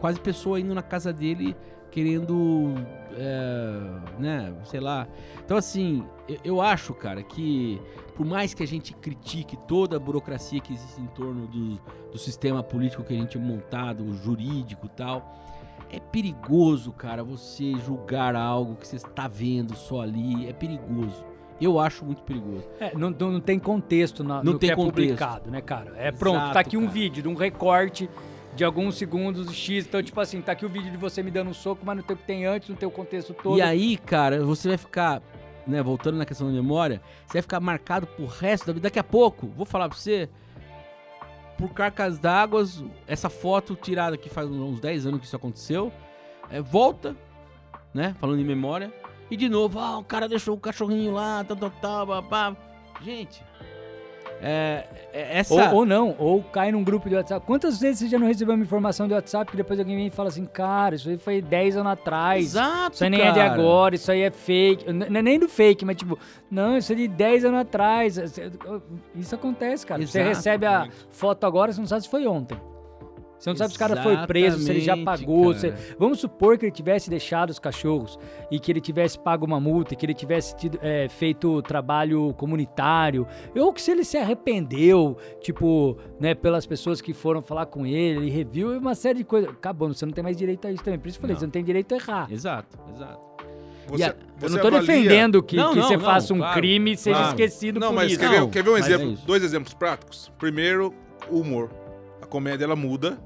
Quase 0.00 0.20
pessoa 0.20 0.60
indo 0.60 0.72
na 0.74 0.82
casa 0.82 1.12
dele 1.12 1.56
querendo. 1.90 2.74
eh, 3.16 4.20
né, 4.20 4.54
sei 4.64 4.78
lá. 4.78 5.08
Então, 5.44 5.56
assim, 5.56 6.06
eu, 6.28 6.38
eu 6.44 6.60
acho, 6.62 6.94
cara, 6.94 7.20
que 7.24 7.82
por 8.20 8.26
mais 8.26 8.52
que 8.52 8.62
a 8.62 8.66
gente 8.66 8.92
critique 8.92 9.56
toda 9.66 9.96
a 9.96 9.98
burocracia 9.98 10.60
que 10.60 10.74
existe 10.74 11.00
em 11.00 11.06
torno 11.06 11.46
do, 11.46 11.80
do 12.12 12.18
sistema 12.18 12.62
político 12.62 13.02
que 13.02 13.14
a 13.14 13.16
gente 13.16 13.38
é 13.38 13.40
montado, 13.40 14.12
jurídico 14.12 14.84
e 14.84 14.88
tal. 14.90 15.34
É 15.90 15.98
perigoso, 15.98 16.92
cara, 16.92 17.24
você 17.24 17.72
julgar 17.78 18.36
algo 18.36 18.76
que 18.76 18.86
você 18.86 18.96
está 18.96 19.26
vendo 19.26 19.74
só 19.74 20.02
ali. 20.02 20.46
É 20.46 20.52
perigoso. 20.52 21.24
Eu 21.58 21.80
acho 21.80 22.04
muito 22.04 22.22
perigoso. 22.22 22.68
É, 22.78 22.94
não, 22.94 23.08
não, 23.08 23.32
não 23.32 23.40
tem 23.40 23.58
contexto 23.58 24.22
na, 24.22 24.44
Não 24.44 24.52
no 24.52 24.58
tem 24.58 24.68
que 24.68 24.72
é 24.74 24.76
contexto. 24.76 24.96
publicado, 24.96 25.50
né, 25.50 25.62
cara? 25.62 25.94
É 25.96 26.12
pronto, 26.12 26.36
Exato, 26.36 26.52
tá 26.52 26.60
aqui 26.60 26.76
um 26.76 26.80
cara. 26.80 26.92
vídeo 26.92 27.22
de 27.22 27.28
um 27.28 27.34
recorte 27.34 28.06
de 28.54 28.62
alguns 28.64 28.96
segundos 28.98 29.50
X. 29.50 29.86
Então, 29.86 30.02
tipo 30.02 30.20
assim, 30.20 30.42
tá 30.42 30.52
aqui 30.52 30.66
o 30.66 30.68
vídeo 30.68 30.90
de 30.90 30.98
você 30.98 31.22
me 31.22 31.30
dando 31.30 31.48
um 31.48 31.54
soco, 31.54 31.86
mas 31.86 31.96
não 31.96 32.02
tem 32.02 32.14
o 32.14 32.18
que 32.18 32.26
tem 32.26 32.44
antes, 32.44 32.68
não 32.68 32.76
tem 32.76 32.86
o 32.86 32.92
contexto 32.92 33.32
todo. 33.32 33.56
E 33.56 33.62
aí, 33.62 33.96
cara, 33.96 34.44
você 34.44 34.68
vai 34.68 34.76
ficar, 34.76 35.22
né, 35.70 35.82
voltando 35.82 36.18
na 36.18 36.26
questão 36.26 36.46
da 36.46 36.52
memória, 36.52 37.00
você 37.26 37.34
vai 37.34 37.42
ficar 37.42 37.60
marcado 37.60 38.06
pro 38.06 38.26
resto 38.26 38.66
da 38.66 38.72
vida. 38.72 38.84
Daqui 38.84 38.98
a 38.98 39.04
pouco, 39.04 39.46
vou 39.48 39.64
falar 39.64 39.88
pra 39.88 39.96
você, 39.96 40.28
por 41.56 41.72
carcas 41.72 42.18
d'água, 42.18 42.64
essa 43.06 43.30
foto 43.30 43.74
tirada 43.76 44.16
que 44.16 44.28
faz 44.28 44.48
uns 44.48 44.80
10 44.80 45.06
anos 45.06 45.20
que 45.20 45.26
isso 45.26 45.36
aconteceu, 45.36 45.92
é, 46.50 46.60
volta, 46.60 47.16
né, 47.94 48.14
falando 48.18 48.40
em 48.40 48.44
memória, 48.44 48.92
e 49.30 49.36
de 49.36 49.48
novo, 49.48 49.78
ah, 49.78 49.98
o 49.98 50.04
cara 50.04 50.28
deixou 50.28 50.56
o 50.56 50.60
cachorrinho 50.60 51.12
lá, 51.12 51.44
tal, 51.44 51.56
tal, 51.56 51.70
tal, 51.70 52.06
babá. 52.06 52.56
Gente, 53.00 53.42
é, 54.42 54.84
é- 55.12 55.38
essa... 55.38 55.54
Ou, 55.70 55.76
ou 55.80 55.86
não, 55.86 56.14
ou 56.18 56.42
cai 56.42 56.72
num 56.72 56.82
grupo 56.82 57.08
de 57.08 57.14
WhatsApp. 57.14 57.44
Quantas 57.46 57.78
vezes 57.78 58.00
você 58.00 58.08
já 58.08 58.18
não 58.18 58.26
recebeu 58.26 58.54
uma 58.54 58.64
informação 58.64 59.06
do 59.06 59.14
WhatsApp 59.14 59.50
que 59.50 59.56
depois 59.56 59.78
alguém 59.78 59.96
vem 59.96 60.06
e 60.06 60.10
fala 60.10 60.28
assim, 60.28 60.44
cara, 60.46 60.94
isso 60.94 61.08
aí 61.08 61.18
foi 61.18 61.42
10 61.42 61.76
anos 61.76 61.92
atrás. 61.92 62.44
Exato, 62.46 62.94
Isso 62.94 63.04
aí 63.04 63.10
nem 63.10 63.20
é 63.20 63.30
de 63.32 63.38
cara. 63.38 63.52
agora, 63.52 63.94
isso 63.94 64.10
aí 64.10 64.22
é 64.22 64.30
fake. 64.30 64.92
Não 64.92 65.18
é 65.18 65.22
nem 65.22 65.38
do 65.38 65.48
fake, 65.48 65.84
mas 65.84 65.96
tipo, 65.96 66.18
não, 66.50 66.76
isso 66.76 66.92
é 66.92 66.96
de 66.96 67.08
10 67.08 67.44
anos 67.44 67.60
atrás. 67.60 68.16
Isso 69.14 69.34
acontece, 69.34 69.86
cara. 69.86 70.00
você 70.06 70.18
Exato, 70.20 70.36
recebe 70.36 70.66
a 70.66 70.88
foto 71.10 71.44
agora, 71.46 71.72
você 71.72 71.80
não 71.80 71.86
sabe 71.86 72.02
se 72.02 72.08
foi 72.08 72.26
ontem. 72.26 72.56
Você 73.40 73.48
não 73.50 73.56
sabe 73.56 73.70
se 73.70 73.76
o 73.76 73.78
cara 73.78 74.02
foi 74.02 74.16
preso, 74.26 74.58
se 74.58 74.70
ele 74.70 74.80
já 74.80 74.94
pagou. 74.98 75.54
se-. 75.54 75.72
Vamos 75.98 76.20
supor 76.20 76.58
que 76.58 76.66
ele 76.66 76.72
tivesse 76.72 77.08
deixado 77.08 77.48
os 77.48 77.58
cachorros 77.58 78.18
e 78.50 78.60
que 78.60 78.70
ele 78.70 78.80
tivesse 78.82 79.18
pago 79.18 79.46
uma 79.46 79.58
multa, 79.58 79.94
e 79.94 79.96
que 79.96 80.04
ele 80.04 80.12
tivesse 80.12 80.54
tido, 80.56 80.78
é, 80.82 81.08
feito 81.08 81.62
trabalho 81.62 82.34
comunitário, 82.34 83.26
ou 83.56 83.72
que 83.72 83.80
se 83.80 83.90
ele 83.90 84.04
se 84.04 84.18
arrependeu, 84.18 85.16
tipo, 85.40 85.96
né, 86.20 86.34
pelas 86.34 86.66
pessoas 86.66 87.00
que 87.00 87.14
foram 87.14 87.40
falar 87.40 87.64
com 87.66 87.86
ele, 87.86 88.18
ele 88.20 88.30
reviu 88.30 88.74
e 88.74 88.76
uma 88.76 88.94
série 88.94 89.18
de 89.20 89.24
coisas. 89.24 89.48
Acabou, 89.50 89.88
você 89.92 90.04
não 90.04 90.12
tem 90.12 90.22
mais 90.22 90.36
direito 90.36 90.66
a 90.68 90.70
isso 90.72 90.84
também. 90.84 90.98
Por 91.00 91.08
isso 91.08 91.18
que 91.18 91.24
eu 91.24 91.28
falei, 91.28 91.34
Não. 91.34 91.40
você 91.40 91.46
não 91.46 91.50
tem 91.52 91.64
direito 91.64 91.92
a 91.94 91.96
errar. 91.96 92.28
Exato, 92.30 92.78
exato. 92.94 93.28
Você, 93.88 94.04
a- 94.04 94.14
Eu 94.42 94.50
não 94.50 94.58
tô 94.60 94.68
avalia- 94.68 94.80
defendendo 94.80 95.42
que, 95.42 95.56
Não, 95.56 95.70
que 95.72 95.78
não, 95.78 95.88
você 95.88 95.96
não, 95.96 96.04
faça 96.04 96.34
um 96.34 96.38
claro, 96.38 96.60
crime 96.60 96.92
e 96.92 96.96
seja 96.98 97.16
claro. 97.16 97.30
esquecido 97.30 97.80
Não, 97.80 97.88
por 97.88 97.94
mas 97.96 98.10
isso. 98.12 98.20
quer 98.20 98.28
ver, 98.30 98.40
Não, 98.40 98.50
quer 98.50 98.62
ver 98.62 98.70
um 98.70 98.72
mas 98.74 98.86
é 98.86 98.92
exemplo? 98.94 99.12
isso. 99.14 99.26
dois 99.26 99.42
exemplos 99.42 99.74
práticos. 99.74 100.30
Primeiro, 100.38 100.94
o 101.28 101.40
humor. 101.40 101.70
A 102.22 102.26
comédia 102.26 102.64
ela 102.64 102.76
muda 102.76 103.18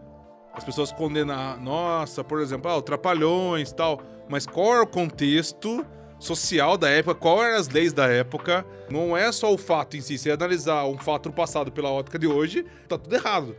As 0.56 0.62
pessoas 0.62 0.92
condenam, 0.92 1.58
nossa, 1.60 2.22
por 2.22 2.40
exemplo, 2.40 2.70
ah, 2.70 2.80
Trapalhões 2.80 3.72
tal. 3.72 4.00
Mas 4.28 4.46
qual 4.46 4.74
é 4.76 4.80
o 4.80 4.86
contexto 4.86 5.84
social 6.18 6.78
da 6.78 6.88
época, 6.88 7.14
qual 7.14 7.42
eram 7.42 7.58
as 7.58 7.68
leis 7.68 7.92
da 7.92 8.06
época? 8.06 8.64
Não 8.88 9.16
é 9.16 9.30
só 9.30 9.52
o 9.52 9.58
fato 9.58 9.96
em 9.96 10.00
si. 10.00 10.16
Se 10.16 10.30
analisar 10.30 10.84
um 10.86 10.96
fato 10.96 11.28
do 11.28 11.34
passado 11.34 11.70
pela 11.70 11.90
ótica 11.90 12.18
de 12.18 12.26
hoje, 12.26 12.64
tá 12.88 12.96
tudo 12.96 13.14
errado. 13.14 13.56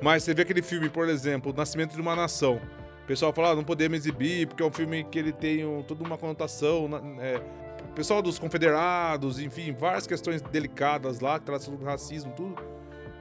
Mas 0.00 0.22
você 0.22 0.34
vê 0.34 0.42
aquele 0.42 0.62
filme, 0.62 0.88
por 0.88 1.08
exemplo, 1.08 1.52
O 1.52 1.54
Nascimento 1.54 1.94
de 1.94 2.00
uma 2.00 2.14
Nação. 2.14 2.60
O 3.02 3.06
pessoal 3.06 3.32
fala, 3.32 3.50
ah, 3.50 3.54
não 3.54 3.64
podemos 3.64 3.98
exibir, 3.98 4.46
porque 4.46 4.62
é 4.62 4.66
um 4.66 4.72
filme 4.72 5.04
que 5.04 5.18
ele 5.18 5.32
tem 5.32 5.64
um, 5.64 5.82
toda 5.82 6.02
uma 6.04 6.18
conotação. 6.18 6.88
É, 7.20 7.40
o 7.84 7.92
pessoal 7.94 8.20
dos 8.20 8.38
confederados, 8.38 9.38
enfim, 9.38 9.72
várias 9.72 10.06
questões 10.06 10.42
delicadas 10.42 11.20
lá, 11.20 11.38
que 11.38 11.44
tratam 11.44 11.66
sobre 11.66 11.84
racismo, 11.84 12.32
tudo. 12.32 12.56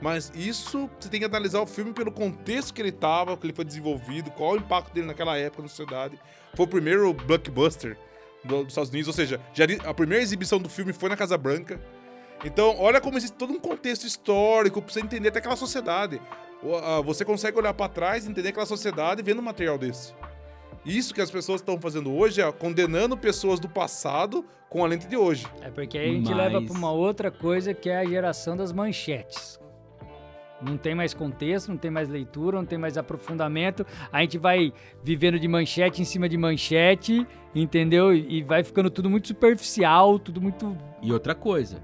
Mas 0.02 0.32
isso, 0.36 0.90
você 1.00 1.10
tem 1.10 1.20
que 1.20 1.26
analisar 1.26 1.62
o 1.62 1.66
filme 1.66 1.94
pelo 1.94 2.12
contexto 2.12 2.74
que 2.74 2.82
ele 2.82 2.90
estava, 2.90 3.36
que 3.38 3.46
ele 3.46 3.54
foi 3.54 3.66
desenvolvido, 3.66 4.30
qual 4.32 4.54
o 4.54 4.58
impacto 4.58 4.94
dele 4.94 5.08
naquela 5.08 5.38
época 5.38 5.64
na 5.64 5.70
sociedade. 5.70 6.20
Foi 6.54 6.66
o 6.66 6.70
primeiro 6.70 7.14
blockbuster 7.14 7.98
dos 8.44 8.68
Estados 8.68 8.90
Unidos, 8.90 9.08
ou 9.08 9.14
seja, 9.14 9.42
já, 9.54 9.66
a 9.86 9.94
primeira 9.94 10.22
exibição 10.22 10.60
do 10.60 10.70
filme 10.70 10.94
foi 10.94 11.10
na 11.10 11.18
Casa 11.18 11.38
Branca. 11.38 11.80
Então, 12.44 12.76
olha 12.78 13.02
como 13.02 13.18
existe 13.18 13.36
todo 13.36 13.54
um 13.54 13.60
contexto 13.60 14.06
histórico 14.06 14.82
pra 14.82 14.94
você 14.94 15.00
entender 15.00 15.30
até 15.30 15.40
aquela 15.40 15.56
sociedade. 15.56 16.22
Você 17.06 17.24
consegue 17.24 17.58
olhar 17.58 17.74
para 17.74 17.90
trás 17.90 18.26
e 18.26 18.30
entender 18.30 18.50
aquela 18.50 18.66
sociedade 18.66 19.24
vendo 19.24 19.40
um 19.40 19.44
material 19.44 19.78
desse. 19.78 20.14
Isso 20.86 21.14
que 21.14 21.22
as 21.22 21.32
pessoas 21.32 21.62
estão 21.62 21.80
fazendo 21.80 22.14
hoje 22.14 22.42
é 22.42 22.52
condenando 22.52 23.18
pessoas 23.18 23.60
do 23.60 23.68
passado 23.68 24.46
com 24.70 24.84
a 24.84 24.88
lente 24.88 25.08
de 25.08 25.18
hoje. 25.18 25.48
É 25.62 25.72
porque 25.72 25.98
aí 25.98 26.10
a 26.10 26.14
gente 26.14 26.30
Mas... 26.30 26.38
leva 26.38 26.62
para 26.62 26.74
uma 26.78 26.92
outra 26.92 27.32
coisa 27.32 27.74
que 27.74 27.90
é 27.90 27.98
a 27.98 28.06
geração 28.06 28.56
das 28.56 28.72
manchetes. 28.72 29.60
Não 30.62 30.78
tem 30.78 30.96
mais 30.96 31.14
contexto, 31.14 31.70
não 31.70 31.78
tem 31.78 31.92
mais 31.92 32.08
leitura, 32.08 32.58
não 32.58 32.66
tem 32.66 32.78
mais 32.78 32.98
aprofundamento. 32.98 33.86
A 34.12 34.22
gente 34.22 34.38
vai 34.38 34.72
vivendo 35.04 35.38
de 35.38 35.48
manchete 35.48 36.02
em 36.02 36.06
cima 36.06 36.30
de 36.30 36.38
manchete, 36.38 37.28
entendeu? 37.54 38.14
E 38.14 38.42
vai 38.42 38.64
ficando 38.64 38.90
tudo 38.90 39.10
muito 39.10 39.28
superficial, 39.28 40.18
tudo 40.18 40.42
muito. 40.42 40.76
E 41.02 41.12
outra 41.12 41.36
coisa: 41.36 41.84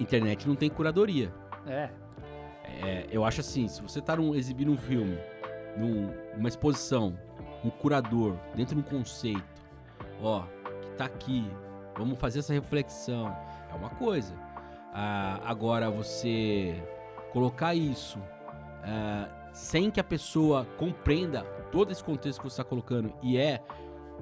internet 0.00 0.48
não 0.48 0.56
tem 0.56 0.68
curadoria. 0.68 1.32
É. 1.66 1.90
é 2.64 3.06
eu 3.10 3.24
acho 3.24 3.40
assim: 3.40 3.68
se 3.68 3.80
você 3.80 4.00
tá 4.00 4.16
num, 4.16 4.34
exibindo 4.34 4.72
um 4.72 4.76
filme, 4.76 5.16
num, 5.76 6.10
numa 6.36 6.48
exposição, 6.48 7.16
um 7.64 7.70
curador, 7.70 8.36
dentro 8.54 8.74
de 8.74 8.80
um 8.80 8.84
conceito, 8.84 9.44
ó, 10.20 10.42
que 10.82 10.90
tá 10.96 11.04
aqui, 11.04 11.48
vamos 11.96 12.18
fazer 12.18 12.40
essa 12.40 12.52
reflexão, 12.52 13.34
é 13.70 13.74
uma 13.74 13.90
coisa. 13.90 14.34
Ah, 14.92 15.40
agora 15.44 15.90
você 15.90 16.82
colocar 17.32 17.74
isso 17.74 18.18
uh, 18.18 19.30
sem 19.52 19.90
que 19.90 20.00
a 20.00 20.04
pessoa 20.04 20.66
compreenda 20.76 21.42
todo 21.72 21.90
esse 21.90 22.02
contexto 22.02 22.38
que 22.38 22.48
você 22.48 22.60
está 22.60 22.64
colocando 22.64 23.12
e 23.22 23.36
é 23.36 23.62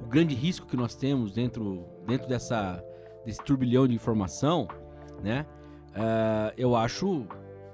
o 0.03 0.07
grande 0.07 0.35
risco 0.35 0.67
que 0.67 0.77
nós 0.77 0.95
temos 0.95 1.33
dentro, 1.33 1.85
dentro 2.07 2.29
dessa, 2.29 2.85
desse 3.25 3.43
turbilhão 3.43 3.87
de 3.87 3.95
informação, 3.95 4.67
né? 5.23 5.47
Uh, 5.91 6.53
eu 6.57 6.75
acho 6.75 7.27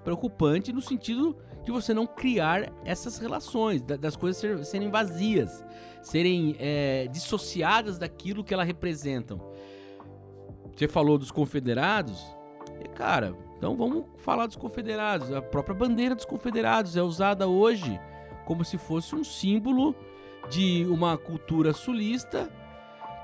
preocupante 0.05 0.73
no 0.73 0.83
sentido 0.83 1.37
de 1.65 1.71
você 1.71 1.93
não 1.93 2.07
criar 2.07 2.73
essas 2.85 3.19
relações, 3.19 3.83
das 3.83 4.17
coisas 4.17 4.67
serem 4.69 4.91
vazias, 4.91 5.65
serem 6.03 6.57
é, 6.59 7.07
dissociadas 7.09 7.99
daquilo 7.99 8.43
que 8.43 8.55
elas 8.55 8.67
representam. 8.67 9.41
Você 10.75 10.89
falou 10.89 11.19
dos 11.19 11.31
confederados, 11.31 12.25
e 12.83 12.89
cara, 12.89 13.35
então 13.61 13.77
vamos 13.77 14.07
falar 14.17 14.47
dos 14.47 14.57
confederados. 14.57 15.31
A 15.31 15.43
própria 15.43 15.75
bandeira 15.75 16.15
dos 16.15 16.25
confederados 16.25 16.97
é 16.97 17.03
usada 17.03 17.47
hoje 17.47 18.01
como 18.47 18.65
se 18.65 18.79
fosse 18.79 19.15
um 19.15 19.23
símbolo 19.23 19.95
de 20.49 20.87
uma 20.87 21.19
cultura 21.19 21.75
sulista 21.75 22.49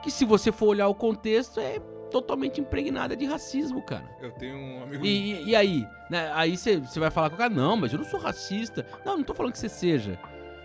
que, 0.02 0.10
se 0.10 0.26
você 0.26 0.52
for 0.52 0.66
olhar 0.66 0.88
o 0.88 0.94
contexto, 0.94 1.58
é 1.58 1.80
totalmente 2.10 2.60
impregnada 2.60 3.16
de 3.16 3.24
racismo, 3.24 3.80
cara. 3.80 4.04
Eu 4.20 4.30
tenho 4.32 4.58
um 4.58 4.82
amigo. 4.82 5.06
E, 5.06 5.42
e 5.48 5.56
aí? 5.56 5.86
Né? 6.10 6.30
Aí 6.34 6.54
você 6.54 7.00
vai 7.00 7.10
falar 7.10 7.30
com 7.30 7.36
o 7.36 7.38
cara, 7.38 7.50
não, 7.50 7.74
mas 7.74 7.94
eu 7.94 7.98
não 7.98 8.04
sou 8.04 8.20
racista. 8.20 8.86
Não, 9.06 9.16
não 9.16 9.24
tô 9.24 9.32
falando 9.32 9.52
que 9.52 9.58
você 9.58 9.70
seja, 9.70 10.20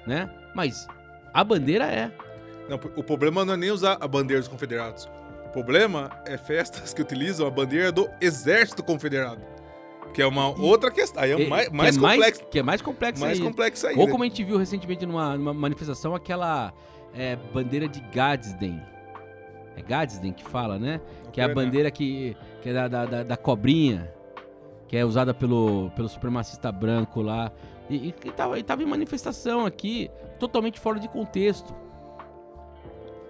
né? 0.05 0.29
Mas 0.53 0.85
a 1.33 1.45
bandeira 1.45 1.85
é. 1.85 2.11
Não, 2.67 2.75
o 2.75 3.03
problema 3.03 3.45
não 3.45 3.53
é 3.53 3.57
nem 3.57 3.71
usar 3.71 3.97
a 4.01 4.07
bandeira 4.07 4.41
dos 4.41 4.49
confederados. 4.49 5.09
O 5.45 5.49
problema 5.49 6.11
é 6.25 6.37
festas 6.37 6.93
que 6.93 7.01
utilizam 7.01 7.47
a 7.47 7.49
bandeira 7.49 7.89
do 7.89 8.09
exército 8.19 8.83
confederado. 8.83 9.50
Que 10.13 10.21
é 10.21 10.27
uma 10.27 10.49
outra 10.59 10.91
questão. 10.91 11.23
Aí 11.23 11.31
é, 11.31 11.47
mais, 11.47 11.69
mais 11.69 11.97
que 11.97 12.05
é 12.05 12.09
complexo. 12.09 12.41
Mais, 12.41 12.49
que 12.51 12.59
é 12.59 12.63
mais 12.63 12.81
complexo 12.81 13.21
mais 13.21 13.39
aí. 13.39 13.45
complexo 13.45 13.87
aí. 13.87 13.95
Ou 13.97 14.07
como 14.07 14.23
a 14.23 14.27
gente 14.27 14.43
viu 14.43 14.57
recentemente 14.57 15.05
numa, 15.05 15.37
numa 15.37 15.53
manifestação, 15.53 16.13
aquela 16.13 16.73
é, 17.13 17.35
bandeira 17.35 17.87
de 17.87 18.01
Gadsden. 18.13 18.81
É 19.75 19.81
Gadsden 19.81 20.33
que 20.33 20.43
fala, 20.43 20.77
né? 20.77 21.01
Não 21.23 21.31
que 21.31 21.41
é 21.41 21.43
a 21.45 21.53
bandeira 21.53 21.89
que, 21.89 22.35
que 22.61 22.69
é 22.69 22.73
da, 22.73 22.87
da, 22.87 23.23
da, 23.23 23.37
cobrinha, 23.37 24.11
que 24.87 24.97
é 24.97 25.05
usada 25.05 25.33
pelo, 25.33 25.89
pelo 25.91 26.09
supremacista 26.09 26.71
branco 26.71 27.21
lá. 27.21 27.51
E, 27.89 27.95
e, 27.95 28.15
e, 28.25 28.31
tava, 28.31 28.59
e 28.59 28.63
tava 28.63 28.83
em 28.83 28.85
manifestação 28.85 29.65
aqui, 29.65 30.09
totalmente 30.39 30.79
fora 30.79 30.99
de 30.99 31.07
contexto. 31.07 31.73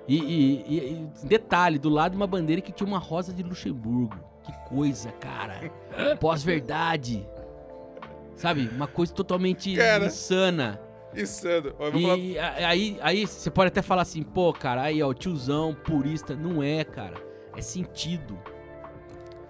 E, 0.08 0.18
e, 0.18 1.08
e, 1.24 1.26
detalhe, 1.26 1.78
do 1.78 1.90
lado 1.90 2.12
de 2.12 2.18
uma 2.18 2.28
bandeira 2.28 2.62
que 2.62 2.72
tinha 2.72 2.88
uma 2.88 3.00
rosa 3.00 3.32
de 3.32 3.44
Luxemburgo. 3.44 4.31
Que 4.44 4.52
coisa, 4.70 5.12
cara. 5.14 5.72
Pós-verdade. 6.20 7.28
Sabe? 8.36 8.70
Uma 8.74 8.88
coisa 8.88 9.14
totalmente 9.14 9.76
cara, 9.76 10.06
insana. 10.06 10.82
Insano. 11.16 11.74
E 11.94 12.36
falar... 12.36 12.68
aí, 12.68 12.98
aí 13.02 13.28
você 13.28 13.52
pode 13.52 13.68
até 13.68 13.82
falar 13.82 14.02
assim, 14.02 14.24
pô, 14.24 14.52
cara, 14.54 14.84
aí, 14.84 15.04
ó, 15.04 15.14
tiozão, 15.14 15.76
purista. 15.76 16.36
Não 16.36 16.64
é, 16.64 16.84
cara. 16.84 17.16
É 17.56 17.62
sentido. 17.62 18.39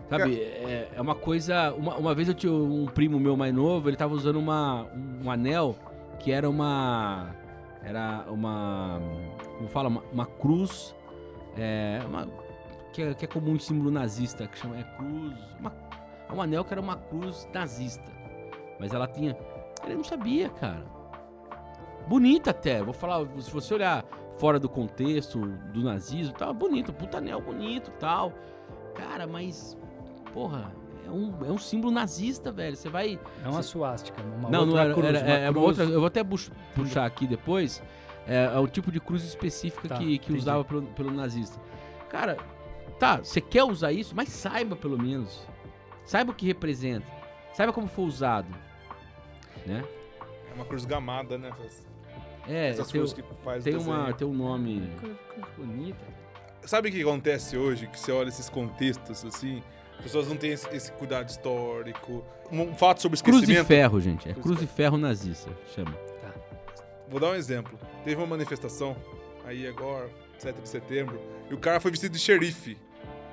Sabe? 0.10 0.42
É, 0.42 0.89
é, 0.94 1.02
uma 1.02 1.16
coisa. 1.16 1.74
Uma, 1.74 1.96
uma 1.96 2.14
vez 2.14 2.28
eu 2.28 2.34
tinha 2.34 2.52
um 2.52 2.86
primo 2.86 3.18
meu 3.18 3.38
mais 3.38 3.54
novo, 3.54 3.89
ele 3.89 3.96
tava 3.96 4.14
usando 4.14 4.38
uma, 4.38 4.86
um 5.24 5.32
anel 5.32 5.78
que 6.20 6.34
era 6.34 6.50
uma. 6.50 7.34
Era 7.82 8.26
uma. 8.30 9.02
Como 9.58 9.70
fala? 9.70 9.88
Uma, 9.88 10.04
uma 10.12 10.26
cruz. 10.26 10.94
É, 11.58 12.02
uma, 12.06 12.28
que 12.92 13.02
é, 13.02 13.14
que 13.14 13.26
é 13.26 13.28
comum 13.28 13.56
em 13.56 13.60
símbolo 13.60 13.92
nazista, 13.92 14.48
que 14.48 14.58
chama 14.58 14.80
é 14.80 14.84
cruz. 14.84 15.38
Uma, 15.60 15.74
é 16.30 16.34
um 16.34 16.42
anel 16.42 16.64
que 16.64 16.74
era 16.74 16.82
uma 16.82 16.96
cruz 16.96 17.48
nazista. 17.54 18.06
Mas 18.80 18.94
ela 18.94 19.08
tinha. 19.08 19.38
Ele 19.86 19.96
não 19.96 20.04
sabia, 20.04 20.50
cara. 20.50 20.86
Bonita 22.08 22.52
até. 22.52 22.82
Vou 22.82 22.94
falar, 22.94 23.26
se 23.39 23.52
você 23.52 23.74
olhar 23.74 24.04
fora 24.39 24.60
do 24.60 24.68
contexto 24.68 25.39
do 25.39 25.84
nazismo, 25.84 26.34
tava 26.34 26.54
bonito, 26.54 26.92
puta 26.92 27.18
anel 27.20 27.42
bonito 27.42 27.92
tal. 28.00 28.34
Cara, 28.96 29.28
mas. 29.28 29.78
Porra, 30.34 30.74
é 31.06 31.10
um, 31.10 31.34
é 31.46 31.52
um 31.52 31.58
símbolo 31.58 31.94
nazista, 31.94 32.51
velho. 32.51 32.76
Você 32.76 32.89
vai. 32.89 33.20
É 33.43 33.50
uma 33.50 33.63
suástica, 33.63 34.22
uma 34.22 34.50
não, 34.50 34.66
não 34.66 34.78
era, 34.78 34.93
cruz, 34.93 35.08
era, 35.08 35.20
é, 35.20 35.50
uma 35.50 35.62
outra. 35.62 35.84
Eu 35.84 36.00
vou 36.00 36.08
até 36.08 36.24
puxar 36.76 37.05
aqui 37.05 37.28
depois. 37.28 37.82
É, 38.28 38.46
é 38.46 38.59
o 38.59 38.68
tipo 38.68 38.92
de 38.92 39.00
cruz 39.00 39.24
específica 39.24 39.89
tá, 39.89 39.97
que, 39.97 40.18
que 40.20 40.34
usava 40.34 40.63
pelo, 40.63 40.84
pelo 40.84 41.12
nazista. 41.12 41.59
Cara, 42.08 42.38
Tá, 43.02 43.18
você 43.18 43.42
quer 43.42 43.64
usar 43.64 43.92
isso, 43.92 44.16
mas 44.16 44.30
saiba 44.30 44.76
pelo 44.76 44.96
menos. 44.96 45.48
Saiba 46.06 46.32
o 46.32 46.36
que 46.36 46.46
representa. 46.46 47.08
Saiba 47.52 47.74
como 47.74 47.88
foi 47.88 48.06
usado. 48.06 48.48
Né? 49.66 49.84
É 50.52 50.54
uma 50.54 50.66
cruz 50.66 50.86
gamada, 50.86 51.36
né? 51.36 51.50
Essas, 51.50 51.88
é, 52.48 52.70
essas 52.70 52.92
tem, 52.92 53.04
que 53.04 53.24
faz 53.44 53.64
tem, 53.64 53.76
uma, 53.76 54.14
tem 54.14 54.28
um 54.28 54.34
nome. 54.36 54.88
Bonita. 55.58 55.98
Sabe 56.64 56.90
o 56.90 56.92
que 56.92 57.02
acontece 57.02 57.58
hoje? 57.58 57.88
Que 57.88 58.00
você 58.00 58.12
olha 58.12 58.30
esses 58.30 58.52
contextos 58.52 59.26
assim. 59.26 59.64
As 59.98 60.04
pessoas 60.04 60.28
não 60.28 60.38
têm 60.38 60.52
esse, 60.52 60.70
esse 60.70 60.92
cuidado 60.92 61.28
histórico. 61.28 62.24
Um 62.52 62.76
fato 62.76 63.02
sobre 63.02 63.16
esquecimento. 63.16 63.48
Cruz 63.48 63.58
de 63.62 63.66
ferro, 63.66 64.00
gente. 64.00 64.30
É 64.30 64.34
cruz, 64.34 64.46
cruz 64.46 64.60
de 64.60 64.68
ferro 64.68 65.00
nazista, 65.00 65.50
chama. 65.74 65.94
Tá. 66.22 66.32
Vou 67.10 67.20
dar 67.20 67.32
um 67.32 67.36
exemplo. 67.36 67.80
Teve 68.04 68.22
uma 68.22 68.28
manifestação 68.28 68.96
aí 69.44 69.66
agora, 69.66 70.08
7 70.38 70.62
de 70.62 70.70
setembro, 70.70 71.20
e 71.50 71.54
o 71.56 71.58
cara 71.58 71.80
foi 71.80 71.90
vestido 71.90 72.12
de 72.12 72.20
xerife 72.20 72.78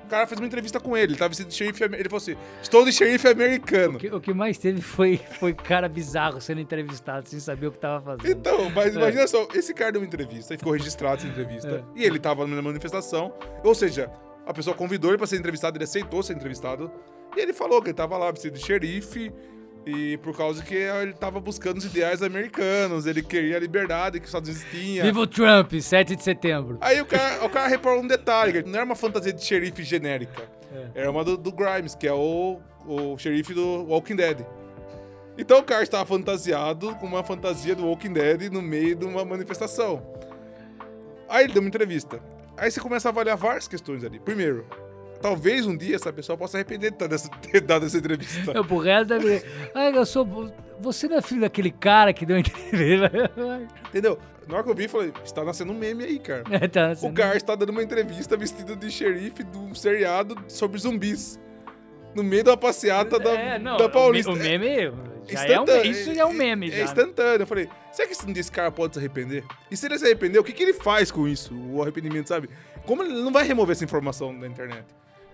cara 0.09 0.27
fez 0.27 0.39
uma 0.39 0.47
entrevista 0.47 0.79
com 0.79 0.97
ele. 0.97 1.13
Ele 1.13 1.19
tava 1.19 1.29
vestido 1.29 1.47
de 1.47 1.55
xerife 1.55 1.83
Ele 1.83 2.09
falou 2.09 2.17
assim: 2.17 2.35
Estou 2.61 2.83
de 2.83 2.91
xerife 2.91 3.27
americano. 3.27 3.95
O 3.95 3.99
que, 3.99 4.07
o 4.07 4.19
que, 4.19 4.33
mais 4.33 4.57
teve 4.57 4.81
foi, 4.81 5.19
foi 5.39 5.53
cara 5.53 5.87
bizarro 5.87 6.41
sendo 6.41 6.61
entrevistado 6.61 7.27
sem 7.29 7.39
saber 7.39 7.67
o 7.67 7.71
que 7.71 7.77
tava 7.77 8.01
fazendo. 8.01 8.29
Então, 8.29 8.69
mas 8.71 8.95
é. 8.95 8.99
imagina 8.99 9.27
só: 9.27 9.47
esse 9.53 9.73
cara 9.73 9.91
deu 9.91 10.01
uma 10.01 10.07
entrevista 10.07 10.53
e 10.53 10.57
ficou 10.57 10.73
registrado 10.73 11.17
essa 11.17 11.27
entrevista. 11.27 11.85
É. 11.95 11.99
E 12.01 12.03
ele 12.03 12.19
tava 12.19 12.45
numa 12.45 12.61
manifestação. 12.61 13.33
Ou 13.63 13.75
seja, 13.75 14.11
a 14.45 14.53
pessoa 14.53 14.75
convidou 14.75 15.11
ele 15.11 15.17
pra 15.17 15.27
ser 15.27 15.37
entrevistado, 15.37 15.77
ele 15.77 15.83
aceitou 15.83 16.23
ser 16.23 16.33
entrevistado. 16.33 16.91
E 17.37 17.39
ele 17.39 17.53
falou 17.53 17.81
que 17.81 17.89
ele 17.89 17.95
tava 17.95 18.17
lá 18.17 18.31
vestido 18.31 18.57
de 18.57 18.65
xerife 18.65 19.31
e 19.85 20.17
por 20.17 20.35
causa 20.35 20.63
que 20.63 20.75
ele 20.75 21.13
tava 21.13 21.39
buscando 21.39 21.77
os 21.77 21.85
ideais 21.85 22.21
americanos, 22.21 23.05
ele 23.05 23.23
queria 23.23 23.57
a 23.57 23.59
liberdade 23.59 24.19
que 24.19 24.25
os 24.25 24.29
Estados 24.29 24.49
Unidos 24.49 24.67
tinha. 24.71 25.03
Viva 25.03 25.19
o 25.19 25.27
Trump, 25.27 25.73
7 25.73 26.15
de 26.15 26.23
setembro. 26.23 26.77
Aí 26.81 27.01
o 27.01 27.05
cara, 27.05 27.45
o 27.45 27.49
cara 27.49 27.67
reparou 27.67 28.01
um 28.01 28.07
detalhe, 28.07 28.63
não 28.63 28.75
era 28.75 28.85
uma 28.85 28.95
fantasia 28.95 29.33
de 29.33 29.43
xerife 29.43 29.83
genérica. 29.83 30.43
É. 30.71 31.01
Era 31.01 31.11
uma 31.11 31.23
do, 31.23 31.37
do, 31.37 31.51
Grimes, 31.51 31.95
que 31.95 32.07
é 32.07 32.13
o, 32.13 32.59
o 32.85 33.17
xerife 33.17 33.53
do 33.53 33.85
Walking 33.85 34.15
Dead. 34.15 34.45
Então 35.37 35.59
o 35.59 35.63
cara 35.63 35.81
estava 35.81 36.05
fantasiado 36.05 36.93
com 36.95 37.07
uma 37.07 37.23
fantasia 37.23 37.75
do 37.75 37.85
Walking 37.85 38.13
Dead 38.13 38.51
no 38.51 38.61
meio 38.61 38.95
de 38.95 39.05
uma 39.05 39.23
manifestação. 39.23 40.03
Aí 41.27 41.45
ele 41.45 41.53
deu 41.53 41.61
uma 41.61 41.69
entrevista. 41.69 42.21
Aí 42.57 42.69
você 42.69 42.79
começa 42.79 43.07
a 43.07 43.11
avaliar 43.11 43.37
várias 43.37 43.67
questões 43.67 44.03
ali. 44.03 44.19
Primeiro, 44.19 44.67
talvez 45.21 45.65
um 45.65 45.75
dia 45.75 45.95
essa 45.95 46.11
pessoa 46.11 46.37
possa 46.37 46.57
arrepender 46.57 46.91
de 46.91 46.97
ter 47.51 47.61
dado 47.61 47.85
essa 47.85 47.97
entrevista. 47.97 48.51
Eu, 48.51 48.63
pro 48.65 48.77
resto 48.77 49.19
vida. 49.19 49.43
Ai, 49.75 49.95
eu 49.95 50.05
sou. 50.05 50.51
Você 50.79 51.07
não 51.07 51.17
é 51.17 51.21
filho 51.21 51.41
daquele 51.41 51.71
cara 51.71 52.13
que 52.13 52.25
deu 52.25 52.37
entrevista. 52.37 53.11
Entendeu? 53.89 54.17
Na 54.47 54.55
hora 54.55 54.63
que 54.63 54.71
eu 54.71 54.75
vi, 54.75 54.87
falei, 54.87 55.13
está 55.23 55.43
nascendo 55.43 55.71
um 55.71 55.77
meme 55.77 56.03
aí, 56.03 56.17
cara. 56.19 56.43
tá, 56.69 56.93
O 57.03 57.13
cara 57.13 57.37
está 57.37 57.53
dando 57.53 57.69
uma 57.69 57.83
entrevista 57.83 58.35
vestido 58.35 58.75
de 58.75 58.89
xerife 58.89 59.43
de 59.43 59.57
um 59.57 59.75
seriado 59.75 60.35
sobre 60.47 60.79
zumbis. 60.79 61.39
No 62.15 62.23
meio 62.23 62.43
da 62.43 62.57
passeata 62.57 63.19
da, 63.19 63.31
É, 63.31 63.59
não, 63.59 63.77
da 63.77 63.87
Paulista. 63.87 64.31
O 64.31 64.33
o 64.33 64.37
meme 64.37 64.91
já 65.27 65.45
é 65.45 65.59
um, 65.59 65.65
isso 65.83 66.13
já 66.15 66.21
é 66.21 66.25
um 66.25 66.33
meme, 66.33 66.67
É 66.71 66.77
já. 66.77 66.83
instantâneo. 66.85 67.43
Eu 67.43 67.47
falei, 67.47 67.69
será 67.91 68.07
que 68.07 68.13
esse, 68.15 68.31
esse 68.39 68.51
cara 68.51 68.71
pode 68.71 68.93
se 68.95 68.99
arrepender? 68.99 69.43
E 69.69 69.77
se 69.77 69.85
ele 69.85 69.99
se 69.99 70.05
arrepender, 70.05 70.39
o 70.39 70.43
que, 70.43 70.51
que 70.51 70.63
ele 70.63 70.73
faz 70.73 71.11
com 71.11 71.27
isso? 71.27 71.53
O 71.71 71.83
arrependimento, 71.83 72.27
sabe? 72.27 72.49
Como 72.85 73.03
ele 73.03 73.13
não 73.21 73.31
vai 73.31 73.45
remover 73.45 73.73
essa 73.75 73.83
informação 73.83 74.37
da 74.39 74.47
internet? 74.47 74.85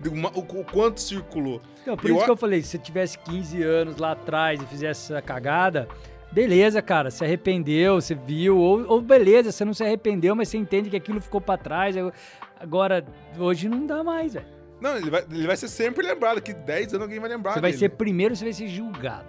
O, 0.04 0.40
o 0.60 0.66
quanto 0.66 1.00
circulou. 1.00 1.62
Não, 1.86 1.96
por 1.96 2.10
Eu 2.10 2.16
isso 2.18 2.26
que 2.26 2.32
eu 2.32 2.38
falei, 2.38 2.62
se 2.62 2.70
você 2.70 2.78
tivesse 2.78 3.18
15 3.20 3.64
anos 3.64 3.98
lá 3.98 4.12
atrás 4.12 4.62
e 4.62 4.66
fizesse 4.66 5.14
essa 5.14 5.22
cagada, 5.22 5.88
beleza, 6.32 6.82
cara, 6.82 7.10
se 7.10 7.24
arrependeu, 7.24 7.96
você 8.02 8.14
viu, 8.14 8.58
ou, 8.58 8.86
ou 8.88 9.02
beleza, 9.02 9.52
você 9.52 9.64
não 9.64 9.74
se 9.74 9.84
arrependeu, 9.84 10.36
mas 10.36 10.50
você 10.50 10.58
entende 10.58 10.90
que 10.90 10.98
aquilo 10.98 11.22
ficou 11.22 11.40
pra 11.40 11.58
trás. 11.58 11.96
eu- 11.96 12.12
Agora, 12.60 13.06
hoje 13.38 13.70
não 13.70 13.86
dá 13.86 14.04
mais, 14.04 14.34
velho. 14.34 14.46
Não, 14.82 14.98
ele 14.98 15.10
vai, 15.10 15.24
ele 15.32 15.48
vai 15.48 15.56
ser 15.56 15.68
sempre 15.70 16.06
lembrado. 16.06 16.42
Que 16.42 16.54
10 16.54 16.94
anos 16.94 17.04
alguém 17.04 17.20
vai 17.20 17.30
lembrar 17.30 17.54
Você 17.54 17.62
vai 17.62 17.72
dele. 17.72 17.80
ser 17.80 17.90
primeiro, 17.90 18.36
você 18.36 18.44
vai 18.44 18.54
ser 18.54 18.68
julgado. 18.68 19.28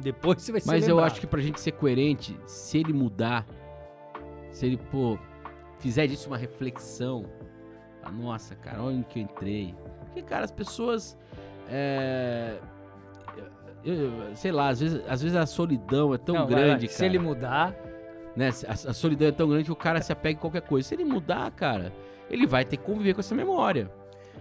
Depois 0.00 0.42
você 0.42 0.50
vai 0.52 0.60
ser 0.60 0.66
Mas 0.66 0.82
eu 0.88 0.96
lembrado. 0.96 1.12
acho 1.12 1.20
que 1.20 1.26
pra 1.26 1.40
gente 1.40 1.60
ser 1.60 1.72
coerente, 1.72 2.36
se 2.46 2.78
ele 2.78 2.92
mudar, 2.92 3.46
se 4.50 4.66
ele, 4.66 4.76
pô, 4.90 5.16
fizer 5.78 6.06
disso 6.08 6.28
uma 6.28 6.36
reflexão, 6.36 7.24
ah, 8.02 8.10
nossa, 8.10 8.54
cara, 8.56 8.82
onde 8.82 9.04
que 9.04 9.18
eu 9.20 9.22
entrei? 9.22 9.74
Porque, 10.14 10.22
cara, 10.22 10.44
as 10.44 10.52
pessoas. 10.52 11.18
É. 11.68 12.54
sei 14.34 14.52
lá, 14.52 14.68
às 14.68 14.80
vezes, 14.80 15.02
às 15.08 15.20
vezes 15.22 15.36
a 15.36 15.44
solidão 15.44 16.14
é 16.14 16.18
tão 16.18 16.34
Não, 16.36 16.42
lá, 16.42 16.48
grande, 16.48 16.88
Se 16.88 16.98
cara. 16.98 17.06
ele 17.06 17.18
mudar, 17.18 17.74
né? 18.36 18.50
A, 18.68 18.72
a 18.72 18.92
solidão 18.94 19.28
é 19.28 19.32
tão 19.32 19.48
grande 19.48 19.64
que 19.64 19.72
o 19.72 19.76
cara 19.76 20.00
se 20.00 20.12
apega 20.12 20.38
em 20.38 20.40
qualquer 20.40 20.62
coisa. 20.62 20.88
Se 20.88 20.94
ele 20.94 21.04
mudar, 21.04 21.50
cara, 21.50 21.92
ele 22.30 22.46
vai 22.46 22.64
ter 22.64 22.76
que 22.76 22.84
conviver 22.84 23.12
com 23.14 23.20
essa 23.20 23.34
memória. 23.34 23.90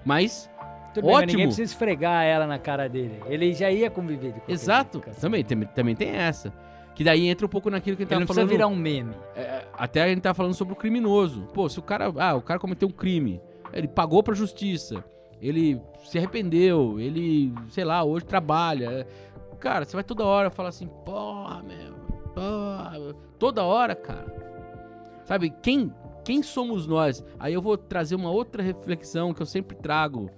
Mas, 0.06 0.48
tudo 0.94 1.06
bem, 1.06 1.14
mas 1.14 1.24
Ótimo. 1.24 1.32
ninguém 1.32 1.46
precisa 1.48 1.72
esfregar 1.74 2.24
ela 2.24 2.46
na 2.46 2.60
cara 2.60 2.88
dele. 2.88 3.20
Ele 3.26 3.52
já 3.54 3.72
ia 3.72 3.90
conviver 3.90 4.36
exato, 4.48 5.02
jeito, 5.04 5.20
também, 5.20 5.44
tem, 5.44 5.60
também 5.62 5.96
tem 5.96 6.10
essa. 6.10 6.54
Que 6.94 7.04
daí 7.04 7.28
entra 7.28 7.48
um 7.48 7.50
pouco 7.50 7.72
naquilo 7.72 7.98
que 7.98 8.04
a 8.04 8.06
gente 8.06 8.12
Ele 8.14 8.20
tava 8.20 8.26
precisa 8.28 8.42
falando. 8.46 8.52
virar 8.52 8.68
um 8.68 8.76
meme. 8.76 9.16
É, 9.36 9.66
até 9.74 10.04
a 10.04 10.08
gente 10.08 10.22
tá 10.22 10.34
falando 10.36 10.54
sobre 10.54 10.74
o 10.74 10.76
criminoso. 10.76 11.48
Pô, 11.54 11.68
se 11.68 11.80
o 11.80 11.82
cara. 11.82 12.14
Ah, 12.18 12.36
o 12.36 12.42
cara 12.42 12.60
cometeu 12.60 12.88
um 12.88 12.92
crime. 12.92 13.42
Ele 13.74 13.88
pagou 13.88 14.22
pra 14.22 14.36
justiça. 14.36 15.04
Ele 15.44 15.82
se 16.06 16.18
arrependeu. 16.18 16.98
Ele, 16.98 17.54
sei 17.68 17.84
lá, 17.84 18.02
hoje 18.02 18.24
trabalha. 18.24 19.06
Cara, 19.60 19.84
você 19.84 19.94
vai 19.94 20.04
toda 20.04 20.24
hora 20.24 20.50
falar 20.50 20.70
assim, 20.70 20.88
porra, 21.04 21.62
meu. 21.62 21.94
Porra. 22.34 23.16
Toda 23.38 23.62
hora, 23.64 23.94
cara. 23.94 25.22
Sabe, 25.26 25.50
quem, 25.62 25.94
quem 26.24 26.42
somos 26.42 26.88
nós? 26.88 27.24
Aí 27.38 27.54
eu 27.54 27.62
vou 27.62 27.78
trazer 27.78 28.16
uma 28.16 28.32
outra 28.32 28.64
reflexão 28.64 29.34
que 29.34 29.42
eu 29.42 29.46
sempre 29.46 29.76
trago, 29.76 30.30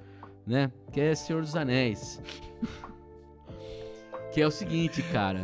né? 0.46 0.72
Que 0.92 1.02
é 1.02 1.14
Senhor 1.14 1.44
dos 1.44 1.56
Anéis. 1.56 2.20
que 4.34 4.42
é 4.42 4.48
o 4.48 4.52
seguinte, 4.52 5.04
cara. 5.04 5.42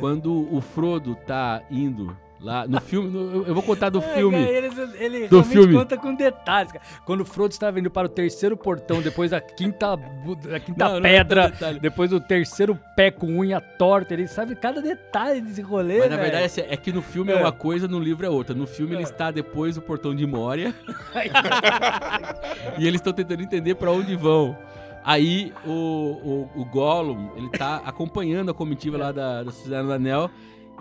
Quando 0.00 0.54
o 0.54 0.60
Frodo 0.60 1.14
tá 1.14 1.62
indo 1.70 2.14
lá 2.40 2.66
no 2.68 2.80
filme. 2.80 3.08
no- 3.10 3.46
eu- 3.46 3.54
vou 3.54 3.62
contar 3.62 3.90
do 3.90 3.98
É, 3.98 4.14
filme. 4.14 4.36
cara, 4.44 4.50
ele 4.56 4.66
ele 4.98 5.28
Do 5.28 5.40
realmente 5.40 5.48
filme. 5.48 5.74
conta 5.74 5.96
com 5.96 6.14
detalhes. 6.14 6.72
Cara. 6.72 6.84
Quando 7.04 7.22
o 7.22 7.24
Frodo 7.24 7.52
estava 7.52 7.78
indo 7.80 7.90
para 7.90 8.06
o 8.06 8.08
terceiro 8.08 8.56
portão, 8.56 9.00
depois 9.02 9.30
da 9.32 9.40
quinta, 9.40 9.96
da 9.96 10.60
quinta 10.60 10.84
Não, 10.88 11.00
não 11.00 11.06
é 11.08 11.18
pedra, 11.18 11.48
detalhe. 11.50 11.80
depois 11.80 12.10
do 12.10 12.20
terceiro 12.20 12.78
pé 12.96 13.10
com 13.10 13.26
unha 13.26 13.60
torta, 13.60 14.14
ele 14.14 14.26
sabe 14.28 14.54
cada 14.54 14.80
detalhe 14.80 15.40
desse 15.40 15.60
rolê, 15.62 15.98
Mas 16.00 16.10
na 16.10 16.16
velho. 16.16 16.22
verdade 16.22 16.44
assim, 16.44 16.60
é 16.68 16.76
que 16.76 16.92
no 16.92 17.02
filme 17.02 17.32
é. 17.32 17.36
É. 17.36 17.40
uma 17.40 17.52
coisa, 17.52 17.88
no 17.88 17.98
livro 17.98 18.24
é 18.24 18.30
outra. 18.30 18.54
No 18.54 18.66
filme 18.66 18.92
ele 18.94 19.02
É. 19.02 19.04
está 19.04 19.30
depois 19.30 19.74
do 19.74 19.82
portão 19.82 20.14
de 20.14 20.26
Moria 20.26 20.74
e 22.78 22.86
eles 22.86 23.00
estão 23.00 23.12
tentando 23.12 23.42
entender 23.42 23.74
pra 23.74 23.90
onde 23.90 24.14
vão. 24.16 24.56
Aí 25.04 25.52
o, 25.64 25.70
o, 25.70 26.50
o 26.60 26.64
Gollum, 26.66 27.30
ele 27.36 27.48
tá 27.50 27.82
acompanhando 27.84 28.50
a 28.50 28.54
comitiva 28.54 28.98
lá 28.98 29.12
da, 29.12 29.42
da 29.42 29.50
Sociedade 29.50 29.86
do 29.86 29.92
Anel 29.92 30.30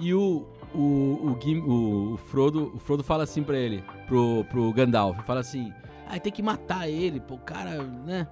e 0.02 0.14
o, 0.14 0.46
o, 0.74 1.32
o, 1.32 1.38
Gim- 1.42 1.60
o- 1.62 2.14
o 2.14 2.18
Frodo, 2.18 2.72
o 2.76 2.80
Frodo 2.80 3.04
fala 3.04 3.24
assim 3.24 3.44
pra 3.44 3.58
ele, 3.58 3.84
pro, 4.08 4.44
pro 4.50 4.72
Gandalf, 4.74 5.18
fala 5.26 5.40
assim, 5.40 5.74
ah, 6.08 6.20
tem 6.20 6.32
que 6.32 6.42
matar 6.44 6.88
ele, 6.90 7.20
pô, 7.20 7.36
o 7.36 7.40
cara, 7.40 7.82
né? 7.84 8.28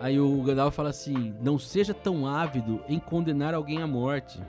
Aí 0.00 0.18
o 0.18 0.42
Gandalf 0.42 0.74
fala 0.74 0.90
assim, 0.90 1.34
não 1.40 1.58
seja 1.58 1.94
tão 1.94 2.26
ávido 2.26 2.80
em 2.88 2.98
condenar 2.98 3.54
alguém 3.54 3.80
à 3.82 3.86
morte. 3.86 4.40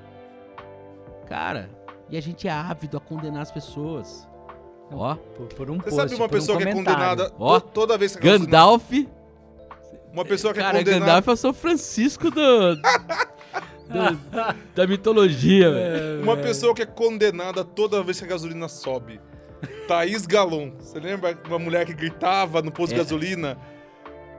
Cara, 1.27 1.69
e 2.09 2.17
a 2.17 2.21
gente 2.21 2.47
é 2.47 2.51
ávido 2.51 2.97
a 2.97 2.99
condenar 2.99 3.41
as 3.41 3.51
pessoas. 3.51 4.27
Ó, 4.91 5.15
Por, 5.15 5.47
por 5.47 5.69
um 5.71 5.77
Você 5.77 5.83
post, 5.89 5.95
sabe 5.95 6.15
uma 6.15 6.27
por 6.29 6.35
um 6.35 6.39
pessoa 6.39 6.57
que 6.57 6.63
é 6.65 6.73
condenada 6.73 7.31
Ó, 7.39 7.59
to- 7.59 7.67
toda 7.69 7.97
vez 7.97 8.15
que 8.15 8.21
Gandalf. 8.21 8.91
Uma 10.11 10.23
pessoa 10.25 10.53
que 10.53 10.59
Cara, 10.59 10.77
é 10.77 10.79
condenada. 10.81 11.05
Gandalf 11.05 11.27
é 11.27 11.31
o 11.31 11.35
São 11.37 11.53
Francisco 11.53 12.29
do, 12.29 12.75
do- 13.93 14.55
da 14.75 14.87
mitologia, 14.87 15.71
velho. 15.71 16.21
Uma 16.23 16.35
pessoa 16.37 16.73
que 16.73 16.81
é 16.81 16.85
condenada 16.85 17.63
toda 17.63 18.01
vez 18.03 18.17
que 18.19 18.25
a 18.25 18.27
gasolina 18.27 18.67
sobe. 18.67 19.19
Thaís 19.87 20.25
Galon. 20.25 20.71
Você 20.79 20.99
lembra 20.99 21.37
uma 21.47 21.59
mulher 21.59 21.85
que 21.85 21.93
gritava 21.93 22.61
no 22.61 22.71
posto 22.71 22.89
de 22.93 22.99
É. 22.99 23.03
gasolina? 23.03 23.57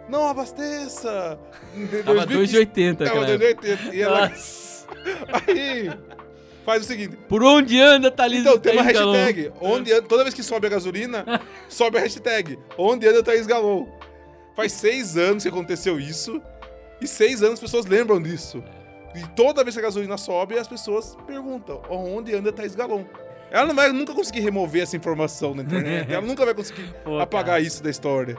Não 0.08 0.26
abasteça! 0.28 1.38
Em 1.74 1.86
Tava 1.86 2.26
2020, 2.26 2.50
2,80 2.52 3.04
Tava 3.06 3.26
época. 3.26 3.38
2,80. 3.38 3.94
E 3.94 4.02
ela. 4.02 4.30
Aí. 5.46 5.90
Faz 6.64 6.82
o 6.82 6.86
seguinte. 6.86 7.16
Por 7.28 7.42
onde 7.42 7.78
anda, 7.80 8.10
Thalys 8.10 8.40
Então, 8.40 8.58
tem 8.58 8.72
uma 8.72 8.84
Thaís 8.84 8.98
Galon? 8.98 9.12
hashtag. 9.12 9.52
Onde 9.60 9.92
anda, 9.92 10.02
toda 10.02 10.22
vez 10.24 10.34
que 10.34 10.42
sobe 10.42 10.66
a 10.66 10.70
gasolina, 10.70 11.24
sobe 11.68 11.98
a 11.98 12.00
hashtag. 12.00 12.58
Onde 12.78 13.06
anda 13.06 13.22
Thaís 13.22 13.46
Galon? 13.46 13.86
Faz 14.56 14.72
seis 14.72 15.16
anos 15.16 15.42
que 15.42 15.48
aconteceu 15.48 15.98
isso. 16.00 16.40
E 17.00 17.06
seis 17.06 17.42
anos 17.42 17.54
as 17.54 17.60
pessoas 17.60 17.84
lembram 17.86 18.20
disso. 18.22 18.62
E 19.14 19.26
toda 19.28 19.62
vez 19.62 19.74
que 19.76 19.80
a 19.80 19.84
gasolina 19.84 20.16
sobe, 20.16 20.58
as 20.58 20.68
pessoas 20.68 21.16
perguntam: 21.26 21.80
onde 21.88 22.34
anda 22.34 22.52
Thaís 22.52 22.74
Galon? 22.74 23.04
Ela 23.50 23.66
não 23.66 23.74
vai 23.74 23.92
nunca 23.92 24.12
conseguir 24.12 24.40
remover 24.40 24.82
essa 24.82 24.96
informação 24.96 25.54
na 25.54 25.62
internet. 25.62 26.12
Ela 26.12 26.26
nunca 26.26 26.44
vai 26.44 26.54
conseguir 26.54 26.92
Pô, 27.04 27.20
apagar 27.20 27.62
isso 27.62 27.82
da 27.82 27.90
história. 27.90 28.36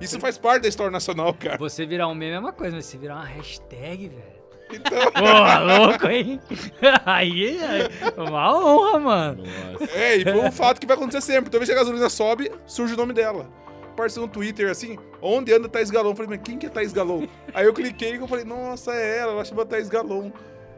Isso 0.00 0.18
faz 0.18 0.36
parte 0.36 0.62
da 0.62 0.68
história 0.68 0.90
nacional, 0.90 1.32
cara. 1.32 1.56
Você 1.58 1.86
virar 1.86 2.08
um 2.08 2.14
meme 2.14 2.34
é 2.34 2.38
uma 2.38 2.52
coisa, 2.52 2.74
mas 2.76 2.84
você 2.84 2.98
virar 2.98 3.14
uma 3.14 3.24
hashtag, 3.24 4.08
velho. 4.08 4.36
Então, 4.72 4.98
Porra, 5.12 5.58
louco, 5.60 6.08
hein? 6.08 6.40
Aí 7.06 7.56
é 7.58 8.20
uma 8.20 8.52
honra, 8.54 8.98
mano. 8.98 9.44
Nossa. 9.44 9.96
é, 9.96 10.16
e 10.16 10.24
foi 10.24 10.40
um 10.40 10.50
fato 10.52 10.80
que 10.80 10.86
vai 10.86 10.96
acontecer 10.96 11.20
sempre. 11.20 11.48
Toda 11.48 11.58
vez 11.60 11.68
que 11.68 11.74
a 11.74 11.78
gasolina 11.78 12.10
sobe, 12.10 12.50
surge 12.66 12.94
o 12.94 12.96
nome 12.96 13.12
dela. 13.12 13.48
Apareceu 13.96 14.20
no 14.20 14.28
Twitter 14.28 14.70
assim, 14.70 14.98
onde 15.22 15.54
anda 15.54 15.70
Thaís 15.70 15.90
Galon? 15.90 16.10
Eu 16.10 16.14
falei, 16.14 16.36
mas 16.36 16.46
quem 16.46 16.58
que 16.58 16.66
é 16.66 16.68
Thaís 16.68 16.92
Galon? 16.92 17.26
Aí 17.54 17.64
eu 17.64 17.72
cliquei 17.72 18.12
e 18.12 18.16
eu 18.16 18.28
falei, 18.28 18.44
nossa, 18.44 18.92
é 18.92 19.20
ela, 19.20 19.32
ela 19.32 19.44
chama 19.44 19.64
Thaís 19.64 19.88
Galon. 19.88 20.30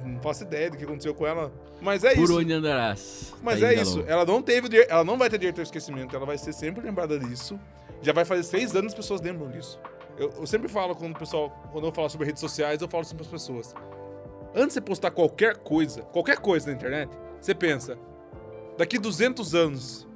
Não 0.04 0.22
faço 0.22 0.44
ideia 0.44 0.70
do 0.70 0.76
que 0.76 0.84
aconteceu 0.84 1.12
com 1.12 1.26
ela. 1.26 1.52
Mas 1.80 2.04
é 2.04 2.14
Por 2.14 2.22
isso. 2.22 2.38
onde 2.38 2.52
andarás? 2.52 3.34
Mas 3.42 3.58
Thaís 3.58 3.78
é 3.78 3.82
isso. 3.82 3.96
Galon. 3.96 4.08
Ela 4.08 4.24
não 4.24 4.40
teve, 4.40 4.86
ela 4.88 5.02
não 5.02 5.18
vai 5.18 5.28
ter 5.28 5.36
direito 5.36 5.58
ao 5.58 5.64
esquecimento. 5.64 6.14
Ela 6.14 6.24
vai 6.24 6.38
ser 6.38 6.52
sempre 6.52 6.80
lembrada 6.80 7.18
disso. 7.18 7.58
Já 8.00 8.12
vai 8.12 8.24
fazer 8.24 8.44
seis 8.44 8.76
anos 8.76 8.94
que 8.94 9.00
as 9.00 9.04
pessoas 9.04 9.20
lembram 9.20 9.50
disso. 9.50 9.80
Eu, 10.16 10.32
eu 10.38 10.46
sempre 10.46 10.68
falo 10.68 10.94
quando 10.94 11.16
o 11.16 11.18
pessoal, 11.18 11.50
quando 11.72 11.88
eu 11.88 11.92
falo 11.92 12.08
sobre 12.08 12.24
redes 12.24 12.40
sociais, 12.40 12.80
eu 12.80 12.86
falo 12.88 13.00
assim 13.00 13.16
para 13.16 13.24
as 13.24 13.30
pessoas. 13.30 13.74
Antes 14.54 14.68
de 14.68 14.74
você 14.74 14.80
postar 14.80 15.10
qualquer 15.10 15.56
coisa, 15.56 16.02
qualquer 16.02 16.38
coisa 16.38 16.68
na 16.68 16.72
internet, 16.72 17.10
você 17.40 17.52
pensa, 17.52 17.98
daqui 18.76 18.96
200 18.96 19.56
anos, 19.56 20.06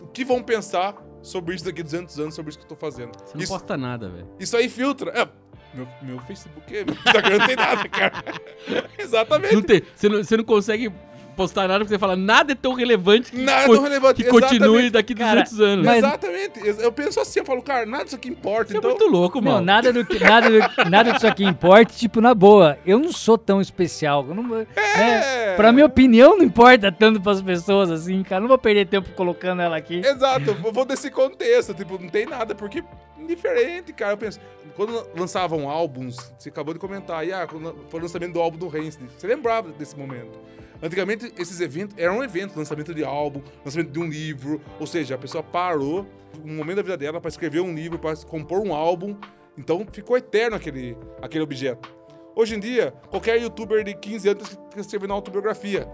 o 0.00 0.06
que 0.06 0.24
vão 0.24 0.42
pensar 0.42 0.94
sobre 1.26 1.54
isso 1.54 1.64
daqui 1.64 1.82
200 1.82 2.18
anos, 2.20 2.34
sobre 2.34 2.50
isso 2.50 2.58
que 2.58 2.64
eu 2.64 2.68
tô 2.68 2.76
fazendo? 2.76 3.10
Você 3.18 3.34
não 3.34 3.42
Isso, 3.42 3.52
posta 3.52 3.76
nada, 3.76 4.08
velho. 4.08 4.28
isso 4.38 4.56
aí 4.56 4.68
filtra. 4.68 5.10
É, 5.10 5.28
meu, 5.74 5.88
meu 6.02 6.18
Facebook, 6.20 6.72
meu 6.72 6.94
Instagram 6.94 7.38
não 7.38 7.46
tem 7.46 7.56
nada, 7.56 7.88
cara. 7.88 8.24
Exatamente. 8.96 9.54
Não 9.54 9.62
tem, 9.62 9.82
você, 9.94 10.08
não, 10.08 10.18
você 10.22 10.36
não 10.36 10.44
consegue 10.44 10.92
postar 11.36 11.68
nada 11.68 11.80
porque 11.80 11.94
você 11.94 11.98
fala 11.98 12.16
nada 12.16 12.52
é 12.52 12.54
tão 12.54 12.72
relevante 12.72 13.30
que, 13.30 13.38
Nada 13.42 13.66
co- 13.66 13.74
tão 13.74 13.82
relevante, 13.84 14.24
que 14.24 14.30
continue 14.30 14.90
daqui 14.90 15.14
Cara, 15.14 15.42
200 15.42 15.60
anos. 15.60 15.84
mas- 15.86 15.98
Exatamente. 15.98 16.60
Eu 16.80 16.90
penso 16.92 17.20
assim, 17.20 17.40
eu 17.40 17.44
falo, 17.44 17.62
cara, 17.62 17.84
nada 17.86 18.04
disso 18.04 18.16
aqui 18.16 18.28
importa. 18.28 18.72
Você 18.72 18.78
então, 18.78 18.90
é 18.90 18.94
muito 18.94 19.06
louco, 19.08 19.40
Não, 19.40 19.52
mano. 19.52 19.64
nada 19.66 19.92
do 19.92 20.04
que 20.04 20.18
nada, 20.18 20.48
do, 20.50 20.90
nada 20.90 21.12
disso 21.12 21.26
aqui 21.26 21.44
importa, 21.44 21.92
tipo, 21.92 22.20
na 22.20 22.34
boa. 22.34 22.78
Eu 22.86 22.98
não 22.98 23.12
sou 23.12 23.36
tão 23.36 23.60
especial. 23.60 24.24
Eu 24.28 24.34
não, 24.34 24.56
É. 24.60 24.66
né? 24.96 25.54
Pra 25.56 25.70
minha 25.72 25.86
opinião, 25.86 26.36
não 26.36 26.44
importa 26.44 26.90
tanto 26.90 27.20
pras 27.20 27.40
pessoas 27.42 27.90
assim, 27.90 28.22
cara. 28.22 28.40
Não 28.40 28.48
vou 28.48 28.58
perder 28.58 28.86
tempo 28.86 29.10
colocando 29.14 29.60
ela 29.62 29.76
aqui. 29.76 30.00
Exato, 30.04 30.50
eu 30.64 30.72
vou 30.72 30.84
desse 30.84 31.10
contexto. 31.10 31.74
Tipo, 31.74 31.98
não 32.00 32.08
tem 32.08 32.24
nada, 32.26 32.54
porque 32.54 32.82
indiferente, 33.18 33.92
cara. 33.92 34.12
Eu 34.12 34.16
penso, 34.16 34.40
quando 34.74 35.06
lançavam 35.16 35.68
álbuns, 35.68 36.16
você 36.38 36.48
acabou 36.48 36.72
de 36.72 36.80
comentar 36.80 37.18
aí, 37.20 37.32
ah, 37.32 37.46
quando 37.46 37.74
foi 37.90 38.00
o 38.00 38.02
lançamento 38.02 38.32
do 38.32 38.40
álbum 38.40 38.56
do 38.58 38.68
Rancid, 38.68 39.02
você 39.16 39.26
lembrava 39.26 39.70
desse 39.72 39.96
momento. 39.98 40.38
Antigamente, 40.82 41.32
esses 41.38 41.60
eventos 41.60 41.96
eram 41.98 42.22
eventos, 42.22 42.56
lançamento 42.56 42.94
de 42.94 43.04
álbum, 43.04 43.42
lançamento 43.64 43.90
de 43.90 43.98
um 43.98 44.06
livro, 44.06 44.60
ou 44.78 44.86
seja, 44.86 45.14
a 45.14 45.18
pessoa 45.18 45.42
parou 45.42 46.06
um 46.44 46.56
momento 46.56 46.76
da 46.76 46.82
vida 46.82 46.96
dela 46.96 47.20
para 47.20 47.28
escrever 47.28 47.60
um 47.60 47.74
livro, 47.74 47.98
para 47.98 48.14
compor 48.16 48.60
um 48.60 48.74
álbum, 48.74 49.16
então 49.56 49.86
ficou 49.90 50.16
eterno 50.16 50.56
aquele, 50.56 50.96
aquele 51.22 51.42
objeto. 51.42 51.94
Hoje 52.34 52.54
em 52.54 52.60
dia, 52.60 52.92
qualquer 53.08 53.40
youtuber 53.40 53.82
de 53.82 53.94
15 53.94 54.28
anos 54.28 54.50
está 54.50 54.80
escrevendo 54.80 55.14
autobiografia. 55.14 55.88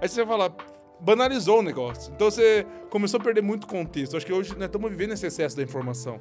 Aí 0.00 0.08
você 0.08 0.24
vai 0.24 0.38
falar, 0.38 0.54
banalizou 1.00 1.58
o 1.58 1.62
negócio. 1.62 2.12
Então 2.14 2.30
você 2.30 2.64
começou 2.88 3.18
a 3.18 3.22
perder 3.22 3.42
muito 3.42 3.66
contexto. 3.66 4.16
Acho 4.16 4.24
que 4.24 4.32
hoje 4.32 4.54
nós 4.54 4.66
estamos 4.66 4.88
vivendo 4.88 5.12
esse 5.12 5.26
excesso 5.26 5.56
da 5.56 5.64
informação. 5.64 6.20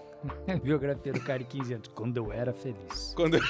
Biografia 0.62 1.12
do 1.12 1.20
cara 1.20 1.38
de 1.38 1.46
15 1.46 1.74
anos. 1.74 1.88
Quando 1.88 2.18
eu 2.18 2.30
era 2.30 2.52
feliz. 2.52 3.14
Quando... 3.16 3.38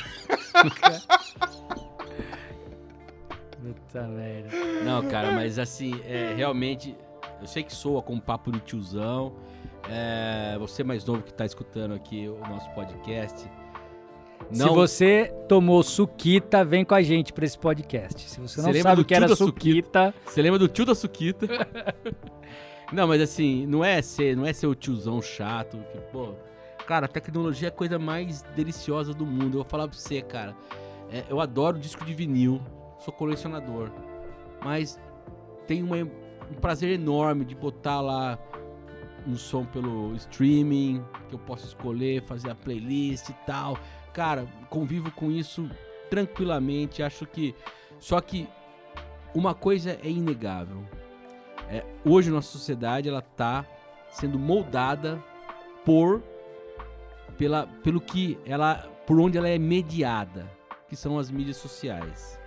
Puta 3.60 4.06
merda. 4.06 4.48
Não, 4.84 5.02
cara, 5.08 5.32
mas 5.32 5.58
assim, 5.58 6.00
é, 6.06 6.32
realmente, 6.34 6.96
eu 7.40 7.46
sei 7.46 7.62
que 7.62 7.74
soa 7.74 8.00
como 8.02 8.20
papo 8.20 8.52
de 8.52 8.60
tiozão. 8.60 9.32
É, 9.90 10.56
você 10.58 10.84
mais 10.84 11.04
novo 11.04 11.22
que 11.22 11.32
tá 11.32 11.44
escutando 11.44 11.94
aqui 11.94 12.28
o 12.28 12.38
nosso 12.48 12.70
podcast. 12.70 13.48
Se 14.52 14.68
você 14.68 15.32
tomou 15.48 15.82
suquita, 15.82 16.64
vem 16.64 16.84
com 16.84 16.94
a 16.94 17.02
gente 17.02 17.32
pra 17.32 17.44
esse 17.44 17.58
podcast. 17.58 18.22
Se 18.22 18.40
você 18.40 18.60
não 18.60 18.68
Você 18.68 18.72
lembra 18.72 18.90
sabe 18.90 18.96
do 18.96 19.02
o 19.02 19.04
que 19.04 19.14
era 19.14 19.28
da 19.28 19.36
suquita, 19.36 20.14
Você 20.24 20.40
lembra 20.40 20.58
do 20.58 20.68
tio 20.68 20.86
da 20.86 20.94
Suquita? 20.94 21.46
não, 22.92 23.06
mas 23.06 23.20
assim, 23.20 23.66
não 23.66 23.84
é 23.84 24.00
ser, 24.00 24.36
não 24.36 24.46
é 24.46 24.52
ser 24.52 24.66
o 24.66 24.74
tiozão 24.74 25.20
chato, 25.20 25.76
que, 25.92 25.98
pô. 26.12 26.34
Cara, 26.86 27.04
a 27.04 27.08
tecnologia 27.08 27.68
é 27.68 27.70
a 27.70 27.72
coisa 27.72 27.98
mais 27.98 28.40
deliciosa 28.56 29.12
do 29.12 29.26
mundo. 29.26 29.58
Eu 29.58 29.62
vou 29.62 29.64
falar 29.64 29.86
pra 29.86 29.98
você, 29.98 30.22
cara. 30.22 30.56
é, 31.12 31.24
eu 31.28 31.40
adoro 31.40 31.78
disco 31.78 32.02
de 32.04 32.14
vinil, 32.14 32.62
sou 32.98 33.12
colecionador. 33.12 33.90
Mas 34.64 35.00
tenho 35.66 35.86
uma- 35.86 35.96
um 35.96 36.54
prazer 36.60 36.90
enorme 36.90 37.44
de 37.44 37.54
botar 37.54 38.00
lá 38.00 38.38
um 39.26 39.36
som 39.36 39.64
pelo 39.64 40.14
streaming, 40.14 41.04
que 41.28 41.34
eu 41.34 41.38
posso 41.38 41.66
escolher, 41.66 42.22
fazer 42.22 42.50
a 42.50 42.54
playlist 42.54 43.28
e 43.28 43.34
tal. 43.46 43.78
Cara, 44.12 44.46
convivo 44.70 45.10
com 45.10 45.30
isso 45.30 45.68
tranquilamente. 46.08 47.02
Acho 47.02 47.26
que. 47.26 47.54
Só 47.98 48.20
que 48.20 48.48
uma 49.34 49.54
coisa 49.54 49.98
é 50.02 50.08
inegável. 50.08 50.82
É, 51.70 51.84
hoje 52.04 52.30
nossa 52.30 52.48
sociedade 52.50 53.08
ela 53.08 53.20
tá 53.20 53.66
sendo 54.10 54.38
moldada 54.38 55.22
por 55.84 56.22
pela, 57.36 57.66
pelo 57.84 58.00
que 58.00 58.38
ela 58.46 58.88
por 59.06 59.20
onde 59.20 59.36
ela 59.36 59.48
é 59.48 59.58
mediada, 59.58 60.50
que 60.88 60.96
são 60.96 61.18
as 61.18 61.30
mídias 61.30 61.56
sociais. 61.58 62.37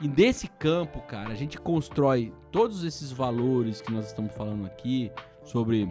E 0.00 0.08
nesse 0.08 0.48
campo, 0.48 1.00
cara, 1.02 1.30
a 1.30 1.34
gente 1.34 1.58
constrói 1.58 2.32
todos 2.50 2.82
esses 2.84 3.12
valores 3.12 3.80
que 3.80 3.92
nós 3.92 4.06
estamos 4.06 4.32
falando 4.32 4.66
aqui 4.66 5.12
sobre 5.44 5.88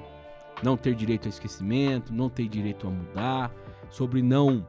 não 0.61 0.75
ter 0.75 0.93
direito 0.95 1.25
ao 1.25 1.29
esquecimento, 1.29 2.13
não 2.13 2.29
ter 2.29 2.47
direito 2.47 2.87
a 2.87 2.89
mudar, 2.91 3.51
sobre 3.89 4.21
não 4.21 4.65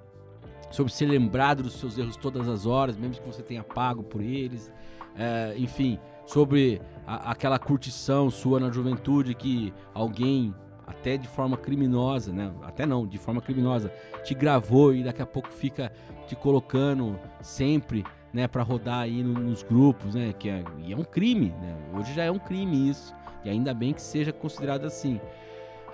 sobre 0.71 0.91
ser 0.91 1.05
lembrado 1.05 1.63
dos 1.63 1.75
seus 1.75 1.99
erros 1.99 2.17
todas 2.17 2.49
as 2.49 2.65
horas, 2.65 2.97
mesmo 2.97 3.17
que 3.23 3.27
você 3.27 3.43
tenha 3.43 3.63
pago 3.63 4.03
por 4.03 4.23
eles, 4.23 4.73
é, 5.15 5.53
enfim, 5.59 5.99
sobre 6.25 6.81
a- 7.07 7.31
aquela 7.31 7.59
curtição 7.59 8.31
sua 8.31 8.59
na 8.59 8.71
juventude 8.71 9.35
que 9.35 9.71
alguém 9.93 10.55
até 10.87 11.19
de 11.19 11.29
forma 11.29 11.59
criminosa, 11.59 12.33
né? 12.33 12.51
Até 12.63 12.87
não, 12.87 13.07
de 13.07 13.19
forma 13.19 13.43
criminosa, 13.43 13.93
te 14.25 14.35
gravou 14.35 14.95
e 14.95 15.03
daqui 15.05 15.21
a 15.21 15.27
pouco 15.27 15.51
fica 15.53 15.93
te 16.27 16.35
colocando 16.35 17.19
sempre, 17.43 18.03
né, 18.33 18.47
para 18.49 18.63
rodar 18.63 19.01
aí 19.01 19.23
no- 19.23 19.39
nos 19.41 19.63
grupos, 19.63 20.15
né? 20.15 20.33
Que 20.33 20.49
é, 20.49 20.65
e 20.79 20.93
é 20.93 20.97
um 20.97 21.05
crime, 21.05 21.51
né? 21.61 21.77
Hoje 21.95 22.13
já 22.15 22.25
é 22.25 22.31
um 22.31 22.39
crime 22.39 22.89
isso. 22.89 23.15
E 23.45 23.51
ainda 23.51 23.75
bem 23.75 23.93
que 23.93 24.01
seja 24.03 24.33
considerado 24.33 24.85
assim. 24.87 25.21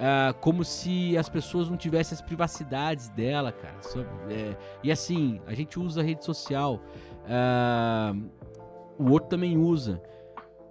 Ah, 0.01 0.33
como 0.41 0.65
se 0.65 1.17
as 1.19 1.29
pessoas 1.29 1.69
não 1.69 1.77
tivessem 1.77 2.15
as 2.15 2.23
privacidades 2.23 3.09
dela, 3.09 3.51
cara. 3.51 3.75
É, 4.31 4.55
e 4.83 4.93
assim, 4.93 5.41
a 5.47 5.55
gente 5.55 5.79
usa 5.81 6.01
a 6.01 6.05
rede 6.05 6.25
social, 6.25 6.81
ah, 7.29 8.15
o 8.99 9.11
outro 9.11 9.29
também 9.31 9.57
usa. 9.59 10.01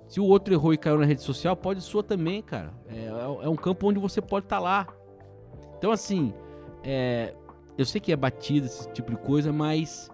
Se 0.08 0.22
o 0.22 0.24
outro 0.24 0.54
errou 0.54 0.74
e 0.74 0.78
caiu 0.78 0.98
na 0.98 1.06
rede 1.06 1.22
social, 1.22 1.54
pode 1.58 1.82
sua 1.82 2.02
também, 2.02 2.42
cara. 2.42 2.72
É, 2.88 3.08
é 3.46 3.50
um 3.50 3.56
campo 3.58 3.90
onde 3.90 4.00
você 4.00 4.22
pode 4.22 4.46
estar 4.46 4.60
lá. 4.60 4.88
Então, 5.78 5.92
assim, 5.92 6.34
é, 6.82 7.34
eu 7.78 7.86
sei 7.86 8.00
que 8.00 8.14
é 8.14 8.16
batido 8.16 8.68
esse 8.68 8.90
tipo 8.94 9.12
de 9.12 9.18
coisa, 9.18 9.52
mas 9.52 10.10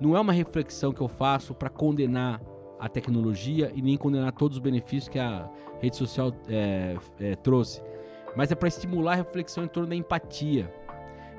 não 0.00 0.16
é 0.16 0.20
uma 0.20 0.32
reflexão 0.32 0.92
que 0.92 1.00
eu 1.00 1.08
faço 1.08 1.54
para 1.54 1.68
condenar 1.68 2.40
a 2.78 2.88
tecnologia 2.88 3.70
e 3.74 3.80
nem 3.80 3.96
condenar 3.96 4.32
todos 4.32 4.56
os 4.56 4.62
benefícios 4.62 5.08
que 5.08 5.18
a 5.18 5.48
rede 5.80 5.96
social 5.96 6.32
é, 6.48 6.96
é, 7.20 7.36
trouxe, 7.36 7.82
mas 8.34 8.50
é 8.50 8.54
para 8.54 8.68
estimular 8.68 9.12
a 9.12 9.16
reflexão 9.16 9.64
em 9.64 9.68
torno 9.68 9.88
da 9.88 9.94
empatia, 9.94 10.72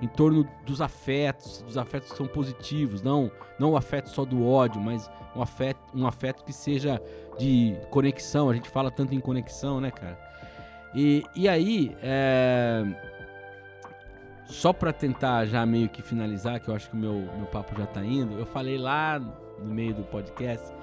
em 0.01 0.07
torno 0.07 0.47
dos 0.65 0.81
afetos, 0.81 1.61
dos 1.61 1.77
afetos 1.77 2.11
que 2.11 2.17
são 2.17 2.27
positivos, 2.27 3.01
não, 3.01 3.31
não 3.59 3.71
o 3.71 3.77
afeto 3.77 4.09
só 4.09 4.25
do 4.25 4.45
ódio, 4.45 4.81
mas 4.81 5.09
um 5.35 5.41
afeto, 5.41 5.79
um 5.93 6.07
afeto 6.07 6.43
que 6.43 6.53
seja 6.53 7.01
de 7.37 7.75
conexão. 7.89 8.49
A 8.49 8.53
gente 8.53 8.69
fala 8.69 8.91
tanto 8.91 9.13
em 9.13 9.19
conexão, 9.19 9.79
né, 9.81 9.91
cara? 9.91 10.17
E, 10.95 11.23
e 11.35 11.47
aí, 11.49 11.95
é, 12.01 12.83
só 14.45 14.73
para 14.73 14.91
tentar 14.91 15.45
já 15.45 15.65
meio 15.65 15.89
que 15.89 16.01
finalizar, 16.01 16.59
que 16.59 16.69
eu 16.69 16.75
acho 16.75 16.89
que 16.89 16.95
o 16.95 16.99
meu, 16.99 17.27
meu 17.37 17.45
papo 17.47 17.77
já 17.77 17.85
tá 17.85 18.03
indo, 18.03 18.37
eu 18.37 18.45
falei 18.45 18.77
lá 18.77 19.19
no 19.19 19.73
meio 19.73 19.93
do 19.93 20.03
podcast 20.03 20.73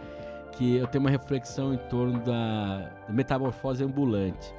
que 0.52 0.76
eu 0.76 0.86
tenho 0.86 1.04
uma 1.04 1.10
reflexão 1.10 1.72
em 1.72 1.78
torno 1.88 2.18
da, 2.20 2.90
da 3.06 3.12
metamorfose 3.12 3.82
ambulante. 3.84 4.52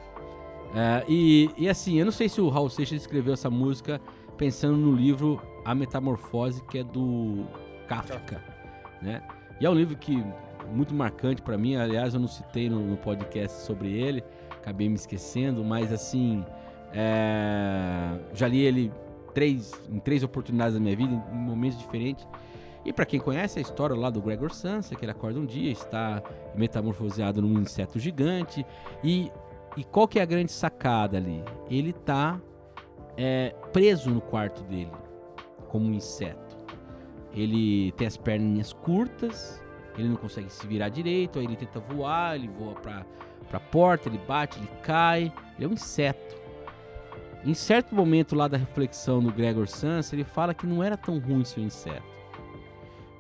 É, 0.74 1.04
e, 1.08 1.50
e 1.58 1.70
assim, 1.70 2.00
eu 2.00 2.06
não 2.06 2.12
sei 2.12 2.30
se 2.30 2.40
o 2.40 2.50
Raul 2.50 2.70
Seixas 2.70 3.02
escreveu 3.02 3.34
essa 3.34 3.50
música 3.50 4.00
pensando 4.38 4.78
no 4.78 4.94
livro 4.94 5.42
A 5.66 5.76
Metamorfose, 5.76 6.64
que 6.64 6.80
é 6.80 6.84
do 6.84 7.46
Kafka, 7.88 8.42
né? 9.02 9.22
E 9.60 9.66
é 9.66 9.70
um 9.70 9.76
livro 9.76 9.98
que 9.98 10.24
muito 10.72 10.94
marcante 10.94 11.42
para 11.42 11.58
mim, 11.58 11.76
aliás, 11.76 12.14
eu 12.14 12.20
não 12.20 12.28
citei 12.28 12.70
no, 12.70 12.80
no 12.80 12.98
podcast 12.98 13.62
sobre 13.62 13.92
ele, 13.92 14.24
acabei 14.50 14.88
me 14.88 14.96
esquecendo, 14.96 15.64
mas 15.64 15.92
assim, 15.92 16.46
é, 16.94 18.20
já 18.34 18.48
li 18.48 18.62
ele 18.62 18.92
três, 19.34 19.74
em 19.90 20.00
três 20.00 20.24
oportunidades 20.24 20.74
da 20.74 20.80
minha 20.80 20.96
vida, 20.96 21.14
em 21.14 21.36
momentos 21.36 21.78
diferentes. 21.78 22.28
E 22.84 22.92
para 22.92 23.06
quem 23.06 23.20
conhece 23.20 23.60
a 23.60 23.62
história 23.62 23.96
lá 23.96 24.10
do 24.10 24.22
Gregor 24.22 24.52
Samsa, 24.52 24.96
que 24.96 25.06
ele 25.06 25.12
acorda 25.12 25.40
um 25.40 25.46
dia, 25.46 25.72
está 25.72 26.22
metamorfoseado 26.56 27.42
num 27.42 27.62
inseto 27.62 28.00
gigante. 28.00 28.66
E, 29.04 29.32
e 29.78 29.84
qual 29.84 30.08
que 30.08 30.20
é 30.20 30.22
a 30.22 30.26
grande 30.26 30.52
sacada 30.52 31.18
ali? 31.18 31.44
Ele 31.70 31.94
tá 31.94 32.42
é, 33.16 33.54
preso 33.72 34.10
no 34.10 34.20
quarto 34.20 34.64
dele, 34.64 34.92
como 35.70 35.88
um 35.88 35.94
inseto. 35.94 36.58
Ele 37.34 37.92
tem 37.94 38.08
as 38.08 38.18
perninhas 38.18 38.74
curtas, 38.74 39.62
ele 39.98 40.10
não 40.10 40.16
consegue 40.16 40.52
se 40.52 40.66
virar 40.66 40.90
direito, 40.90 41.38
aí 41.38 41.46
ele 41.46 41.56
tenta 41.56 41.80
voar, 41.80 42.36
ele 42.36 42.48
voa 42.48 42.74
pra, 42.74 43.06
pra 43.48 43.60
porta, 43.60 44.10
ele 44.10 44.20
bate, 44.28 44.58
ele 44.58 44.70
cai. 44.82 45.32
Ele 45.56 45.66
é 45.66 45.68
um 45.68 45.74
inseto. 45.74 46.41
Em 47.44 47.54
certo 47.54 47.96
momento 47.96 48.36
lá 48.36 48.48
da 48.48 48.58
reflexão 48.58 49.22
do 49.22 49.32
Gregor 49.32 49.68
Samsa, 49.68 50.16
ele 50.16 50.24
fala 50.24 50.54
que 50.54 50.68
não 50.68 50.84
era 50.84 50.96
tão 50.96 51.18
ruim 51.20 51.44
ser 51.44 51.60
um 51.60 51.66
inseto 51.66 52.12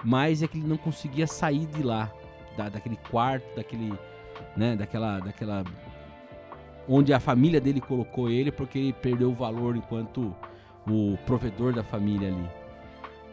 mas 0.03 0.41
é 0.41 0.48
que 0.48 0.57
ele 0.57 0.68
não 0.68 0.77
conseguia 0.77 1.27
sair 1.27 1.65
de 1.68 1.84
lá, 1.84 2.11
da, 2.57 2.69
daquele 2.69 2.98
quarto, 3.10 3.45
daquele, 3.56 3.93
né, 4.56 4.76
daquela, 4.76 5.19
daquela, 5.19 5.64
onde 6.88 7.14
a 7.14 7.19
família 7.19 7.61
dele 7.61 7.80
colocou 7.80 8.30
ele, 8.30 8.52
porque 8.52 8.77
ele 8.77 8.93
perdeu 8.93 9.30
o 9.30 9.35
valor 9.35 9.76
enquanto 9.76 10.35
o 10.88 11.18
provedor 11.26 11.73
da 11.73 11.84
família 11.84 12.30
ali. 12.30 12.49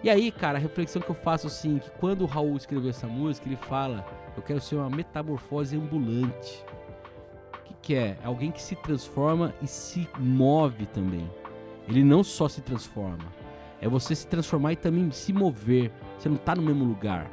E 0.03 0.09
aí, 0.09 0.31
cara, 0.31 0.59
a 0.59 0.61
reflexão 0.61 1.03
que 1.03 1.11
eu 1.11 1.15
faço 1.15 1.49
assim, 1.49 1.79
que 1.79 1.91
quando 1.93 2.23
o 2.23 2.27
Raul 2.27 2.57
escreveu 2.57 2.91
essa 2.91 3.09
música, 3.09 3.49
ele 3.49 3.57
fala, 3.57 4.07
eu 4.37 4.43
quero 4.43 4.61
ser 4.61 4.77
uma 4.77 4.89
metamorfose 4.89 5.77
ambulante. 5.77 6.65
Que, 7.69 7.75
que 7.83 7.95
é? 7.95 8.17
Alguém 8.25 8.51
que 8.51 8.63
se 8.63 8.75
transforma 8.75 9.55
e 9.63 9.67
se 9.67 10.09
move 10.19 10.87
também. 10.87 11.29
Ele 11.87 12.03
não 12.03 12.23
só 12.25 12.49
se 12.49 12.61
transforma, 12.61 13.25
é 13.81 13.89
você 13.89 14.15
se 14.15 14.27
transformar 14.27 14.73
e 14.73 14.77
também 14.77 15.11
se 15.11 15.33
mover. 15.33 15.93
Você 16.19 16.29
não 16.29 16.37
está 16.37 16.55
no 16.55 16.63
mesmo 16.63 16.85
lugar, 16.85 17.31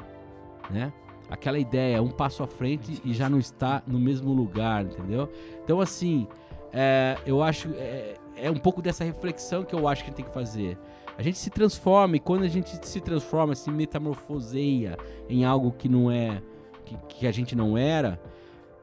né? 0.70 0.94
Aquela 1.30 1.57
ideia, 1.57 2.02
um 2.03 2.12
passo 2.12 2.44
à 2.44 2.48
frente 2.48 3.02
e 3.03 3.14
já 3.14 3.28
não 3.28 3.40
está 3.40 3.82
no 3.88 3.99
mesmo 3.99 4.32
lugar, 4.32 4.86
entendeu? 4.86 5.32
Então, 5.64 5.82
assim, 5.82 6.28
é, 6.72 7.18
eu 7.26 7.41
acho. 7.41 7.70
É, 7.76 8.16
é 8.38 8.52
um 8.52 8.57
pouco 8.57 8.82
dessa 8.82 9.03
reflexão 9.03 9.64
que 9.64 9.74
eu 9.74 9.88
acho 9.88 10.03
que 10.03 10.12
tem 10.12 10.26
que 10.26 10.34
fazer. 10.34 10.78
A 11.18 11.24
gente 11.24 11.38
se 11.38 11.49
transforma 11.49 12.18
e 12.18 12.20
quando 12.20 12.44
a 12.44 12.48
gente 12.48 12.70
se 12.86 12.99
transforma, 12.99 13.56
se 13.56 13.72
metamorfoseia 13.72 14.98
em 15.30 15.45
algo 15.45 15.72
que 15.72 15.88
não 15.88 16.12
é. 16.12 16.41
que, 16.84 16.98
que 17.07 17.28
a 17.28 17.32
gente 17.32 17.56
não 17.56 17.78
era, 17.78 18.22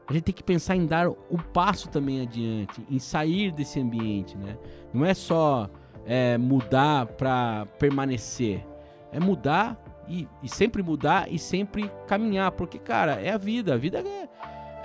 a 0.07 0.13
gente 0.13 0.23
tem 0.23 0.35
que 0.35 0.43
pensar 0.43 0.75
em 0.75 0.85
dar 0.85 1.09
um 1.09 1.37
passo 1.53 1.89
também 1.89 2.21
adiante, 2.21 2.85
em 2.89 2.99
sair 2.99 3.51
desse 3.51 3.79
ambiente, 3.79 4.37
né? 4.37 4.57
Não 4.93 5.05
é 5.05 5.13
só 5.13 5.69
é, 6.05 6.37
mudar 6.37 7.05
para 7.05 7.65
permanecer, 7.79 8.65
é 9.11 9.19
mudar 9.19 9.81
e, 10.07 10.27
e, 10.41 10.49
sempre 10.49 10.83
mudar 10.83 11.31
e 11.31 11.39
sempre 11.39 11.89
caminhar, 12.07 12.51
porque 12.51 12.77
cara 12.77 13.13
é 13.13 13.31
a 13.31 13.37
vida, 13.37 13.73
a 13.73 13.77
vida 13.77 13.99
é, 13.99 14.29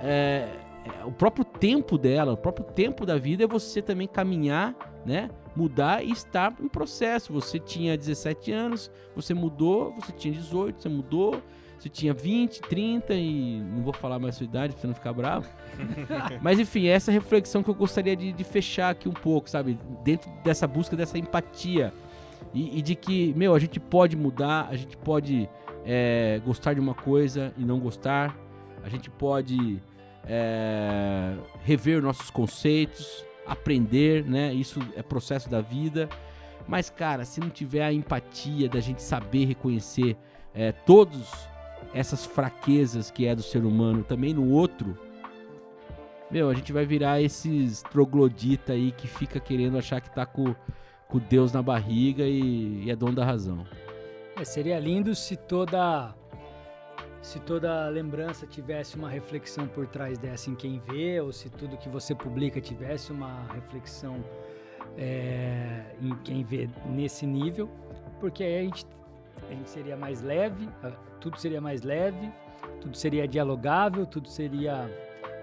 é, 0.01 0.49
é 1.01 1.05
o 1.05 1.11
próprio 1.11 1.43
tempo 1.43 1.97
dela, 1.97 2.33
o 2.33 2.37
próprio 2.37 2.65
tempo 2.65 3.05
da 3.05 3.17
vida 3.17 3.43
é 3.43 3.47
você 3.47 3.81
também 3.81 4.07
caminhar, 4.07 4.73
né? 5.05 5.29
Mudar 5.55 6.03
e 6.03 6.11
estar 6.11 6.55
em 6.61 6.69
processo. 6.69 7.33
Você 7.33 7.59
tinha 7.59 7.97
17 7.97 8.51
anos, 8.51 8.89
você 9.13 9.33
mudou, 9.33 9.93
você 9.95 10.13
tinha 10.13 10.33
18, 10.33 10.81
você 10.81 10.87
mudou, 10.87 11.41
você 11.79 11.87
tinha 11.87 12.13
20, 12.13 12.61
30 12.61 13.13
e 13.13 13.61
não 13.61 13.81
vou 13.81 13.93
falar 13.93 14.19
mais 14.19 14.35
a 14.35 14.37
sua 14.39 14.43
idade 14.43 14.73
pra 14.73 14.81
você 14.81 14.87
não 14.87 14.93
ficar 14.93 15.13
bravo. 15.13 15.47
Mas 16.41 16.59
enfim, 16.59 16.87
essa 16.87 17.09
reflexão 17.09 17.63
que 17.63 17.69
eu 17.69 17.73
gostaria 17.73 18.15
de, 18.15 18.33
de, 18.33 18.43
fechar 18.43 18.89
aqui 18.89 19.07
um 19.07 19.13
pouco, 19.13 19.49
sabe? 19.49 19.79
Dentro 20.03 20.29
dessa 20.43 20.67
busca 20.67 20.95
dessa 20.95 21.17
empatia. 21.17 21.93
E, 22.53 22.79
e 22.79 22.81
de 22.81 22.95
que, 22.95 23.33
meu, 23.35 23.55
a 23.55 23.59
gente 23.59 23.79
pode 23.79 24.17
mudar, 24.17 24.67
a 24.69 24.75
gente 24.75 24.97
pode 24.97 25.49
é, 25.85 26.41
gostar 26.45 26.73
de 26.73 26.81
uma 26.81 26.93
coisa 26.93 27.53
e 27.57 27.63
não 27.63 27.79
gostar, 27.79 28.35
a 28.83 28.89
gente 28.89 29.09
pode 29.09 29.81
é, 30.25 31.33
rever 31.63 32.01
nossos 32.01 32.29
conceitos, 32.29 33.23
aprender, 33.47 34.25
né? 34.25 34.53
Isso 34.53 34.79
é 34.97 35.01
processo 35.01 35.49
da 35.49 35.61
vida. 35.61 36.09
Mas, 36.67 36.89
cara, 36.89 37.23
se 37.23 37.39
não 37.39 37.49
tiver 37.49 37.83
a 37.83 37.93
empatia 37.93 38.67
da 38.67 38.81
gente 38.81 39.01
saber 39.01 39.45
reconhecer 39.45 40.17
é, 40.53 40.71
todos 40.71 41.48
essas 41.93 42.25
fraquezas 42.25 43.09
que 43.09 43.25
é 43.25 43.35
do 43.35 43.41
ser 43.41 43.65
humano 43.65 44.03
também 44.03 44.33
no 44.33 44.49
outro, 44.51 44.97
meu, 46.29 46.49
a 46.49 46.53
gente 46.53 46.71
vai 46.71 46.85
virar 46.85 47.21
esses 47.21 47.81
troglodita 47.81 48.73
aí 48.73 48.91
que 48.91 49.07
fica 49.07 49.39
querendo 49.39 49.77
achar 49.77 49.99
que 49.99 50.13
tá 50.13 50.25
com, 50.25 50.53
com 51.07 51.17
Deus 51.17 51.51
na 51.51 51.61
barriga 51.61 52.23
e, 52.23 52.83
e 52.83 52.91
é 52.91 52.95
dono 52.95 53.13
da 53.13 53.25
razão. 53.25 53.65
É, 54.35 54.43
seria 54.43 54.79
lindo 54.79 55.15
se 55.15 55.35
toda 55.35 56.13
se 57.21 57.39
toda 57.39 57.89
lembrança 57.89 58.47
tivesse 58.47 58.95
uma 58.95 59.09
reflexão 59.09 59.67
por 59.67 59.85
trás 59.87 60.17
dessa 60.17 60.49
em 60.49 60.55
quem 60.55 60.79
vê, 60.79 61.19
ou 61.19 61.33
se 61.33 61.49
tudo 61.49 61.77
que 61.77 61.89
você 61.89 62.15
publica 62.15 62.61
tivesse 62.61 63.11
uma 63.11 63.43
reflexão 63.53 64.23
é, 64.97 65.83
em 66.01 66.15
quem 66.23 66.43
vê 66.43 66.69
nesse 66.85 67.25
nível, 67.25 67.69
porque 68.19 68.43
aí 68.43 68.59
a 68.59 68.63
gente 68.63 68.85
a 69.49 69.53
gente 69.53 69.69
seria 69.69 69.97
mais 69.97 70.21
leve, 70.21 70.69
tudo 71.19 71.37
seria 71.37 71.61
mais 71.61 71.81
leve, 71.81 72.31
tudo 72.81 72.95
seria 72.95 73.27
dialogável, 73.27 74.05
tudo 74.05 74.27
seria 74.27 74.89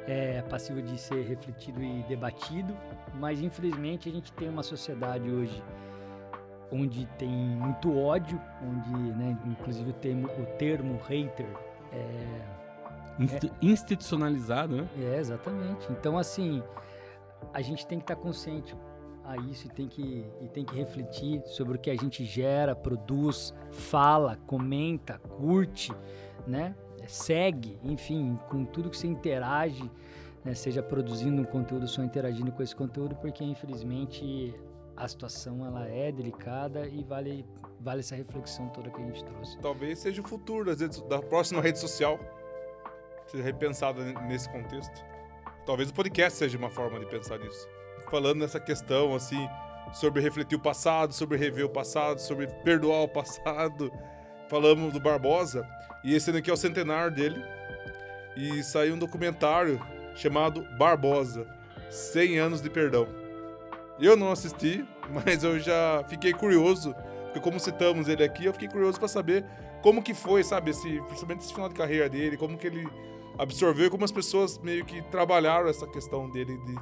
é, 0.06 0.42
passível 0.42 0.82
de 0.82 0.98
ser 0.98 1.26
refletido 1.26 1.82
e 1.82 2.02
debatido, 2.08 2.76
mas 3.14 3.40
infelizmente 3.40 4.08
a 4.08 4.12
gente 4.12 4.32
tem 4.32 4.48
uma 4.48 4.62
sociedade 4.62 5.30
hoje 5.30 5.62
onde 6.70 7.06
tem 7.18 7.28
muito 7.28 7.96
ódio, 7.96 8.40
onde, 8.62 8.90
né, 9.14 9.38
inclusive 9.46 9.90
o 9.90 9.94
termo, 9.94 10.26
o 10.26 10.46
termo 10.58 11.00
hater 11.08 11.46
é, 11.92 12.56
Inst 13.18 13.44
é, 13.44 13.50
institucionalizado, 13.62 14.76
né? 14.76 14.88
É, 14.98 15.18
exatamente. 15.18 15.86
Então, 15.90 16.18
assim, 16.18 16.62
a 17.52 17.62
gente 17.62 17.86
tem 17.86 17.98
que 17.98 18.04
estar 18.04 18.16
consciente 18.16 18.76
a 19.26 19.36
isso 19.36 19.66
e 19.66 19.70
tem 19.70 19.88
que, 19.88 20.24
e 20.40 20.48
tem 20.48 20.64
que 20.64 20.74
refletir 20.74 21.42
sobre 21.46 21.76
o 21.76 21.80
que 21.80 21.90
a 21.90 21.96
gente 21.96 22.24
gera, 22.24 22.74
produz, 22.74 23.52
fala, 23.70 24.36
comenta, 24.46 25.18
curte, 25.18 25.92
né? 26.46 26.74
segue, 27.06 27.78
enfim, 27.82 28.38
com 28.48 28.64
tudo 28.64 28.90
que 28.90 28.96
você 28.96 29.06
interage, 29.06 29.90
né? 30.44 30.54
seja 30.54 30.82
produzindo 30.82 31.42
um 31.42 31.44
conteúdo, 31.44 31.86
só 31.86 32.02
interagindo 32.02 32.50
com 32.52 32.62
esse 32.62 32.74
conteúdo, 32.74 33.14
porque 33.16 33.44
infelizmente 33.44 34.54
a 34.96 35.06
situação 35.06 35.64
ela 35.64 35.86
é 35.86 36.10
delicada 36.10 36.86
e 36.86 37.04
vale, 37.04 37.46
vale 37.80 38.00
essa 38.00 38.16
reflexão 38.16 38.68
toda 38.68 38.90
que 38.90 39.00
a 39.00 39.04
gente 39.04 39.24
trouxe. 39.24 39.58
Talvez 39.58 39.98
seja 39.98 40.20
o 40.20 40.26
futuro 40.26 40.74
da 41.08 41.20
próxima 41.20 41.60
rede 41.60 41.78
social, 41.78 42.18
seja 43.26 43.44
repensada 43.44 44.02
nesse 44.22 44.48
contexto. 44.50 45.04
Talvez 45.64 45.90
o 45.90 45.94
podcast 45.94 46.38
seja 46.38 46.56
uma 46.56 46.70
forma 46.70 46.98
de 46.98 47.06
pensar 47.06 47.38
nisso 47.38 47.75
falando 48.10 48.38
nessa 48.38 48.60
questão, 48.60 49.14
assim, 49.14 49.48
sobre 49.92 50.20
refletir 50.20 50.56
o 50.56 50.60
passado, 50.60 51.12
sobre 51.12 51.36
rever 51.36 51.64
o 51.64 51.70
passado, 51.70 52.20
sobre 52.20 52.46
perdoar 52.46 53.02
o 53.02 53.08
passado. 53.08 53.92
Falamos 54.48 54.92
do 54.92 55.00
Barbosa, 55.00 55.66
e 56.04 56.14
esse 56.14 56.30
aqui 56.30 56.50
é 56.50 56.52
o 56.52 56.56
centenário 56.56 57.14
dele. 57.14 57.42
E 58.36 58.62
saiu 58.62 58.94
um 58.94 58.98
documentário 58.98 59.80
chamado 60.14 60.62
Barbosa 60.78 61.46
100 61.90 62.38
anos 62.38 62.60
de 62.60 62.70
perdão. 62.70 63.08
Eu 63.98 64.16
não 64.16 64.30
assisti, 64.30 64.84
mas 65.10 65.42
eu 65.42 65.58
já 65.58 66.04
fiquei 66.08 66.32
curioso, 66.32 66.94
porque 67.24 67.40
como 67.40 67.58
citamos 67.58 68.08
ele 68.08 68.22
aqui, 68.22 68.44
eu 68.44 68.52
fiquei 68.52 68.68
curioso 68.68 68.98
para 68.98 69.08
saber 69.08 69.44
como 69.82 70.02
que 70.02 70.14
foi, 70.14 70.42
sabe, 70.42 70.70
esse, 70.70 71.00
principalmente 71.02 71.40
esse 71.40 71.54
final 71.54 71.68
de 71.68 71.74
carreira 71.74 72.08
dele, 72.08 72.36
como 72.36 72.56
que 72.56 72.66
ele 72.66 72.88
absorveu, 73.38 73.90
como 73.90 74.04
as 74.04 74.12
pessoas 74.12 74.58
meio 74.58 74.84
que 74.84 75.02
trabalharam 75.10 75.68
essa 75.68 75.86
questão 75.86 76.28
dele 76.30 76.56
de 76.58 76.74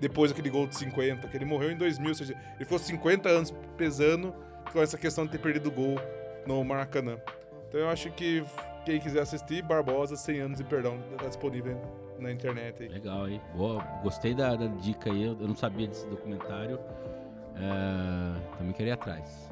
depois 0.00 0.30
daquele 0.30 0.50
gol 0.50 0.66
de 0.66 0.76
50, 0.76 1.28
que 1.28 1.36
ele 1.36 1.44
morreu 1.44 1.70
em 1.70 1.76
2000, 1.76 2.08
ou 2.08 2.14
seja, 2.14 2.32
ele 2.32 2.64
ficou 2.64 2.78
50 2.78 3.28
anos 3.28 3.54
pesando 3.76 4.34
com 4.72 4.80
essa 4.80 4.98
questão 4.98 5.24
de 5.24 5.32
ter 5.32 5.38
perdido 5.38 5.68
o 5.68 5.72
gol 5.72 5.96
no 6.46 6.62
Maracanã. 6.64 7.18
Então 7.68 7.80
eu 7.80 7.88
acho 7.88 8.10
que 8.12 8.44
quem 8.84 9.00
quiser 9.00 9.20
assistir, 9.20 9.62
Barbosa, 9.62 10.16
100 10.16 10.40
anos 10.40 10.60
e 10.60 10.64
perdão, 10.64 10.98
tá 11.18 11.26
disponível 11.26 11.80
na 12.18 12.30
internet 12.30 12.82
aí. 12.82 12.88
Legal, 12.88 13.24
aí. 13.24 13.40
Boa, 13.54 13.82
gostei 14.02 14.34
da, 14.34 14.54
da 14.54 14.66
dica 14.66 15.10
aí, 15.10 15.24
eu 15.24 15.34
não 15.36 15.56
sabia 15.56 15.88
desse 15.88 16.06
documentário. 16.06 16.78
É, 17.56 18.56
também 18.58 18.72
queria 18.72 18.90
ir 18.90 18.94
atrás. 18.94 19.50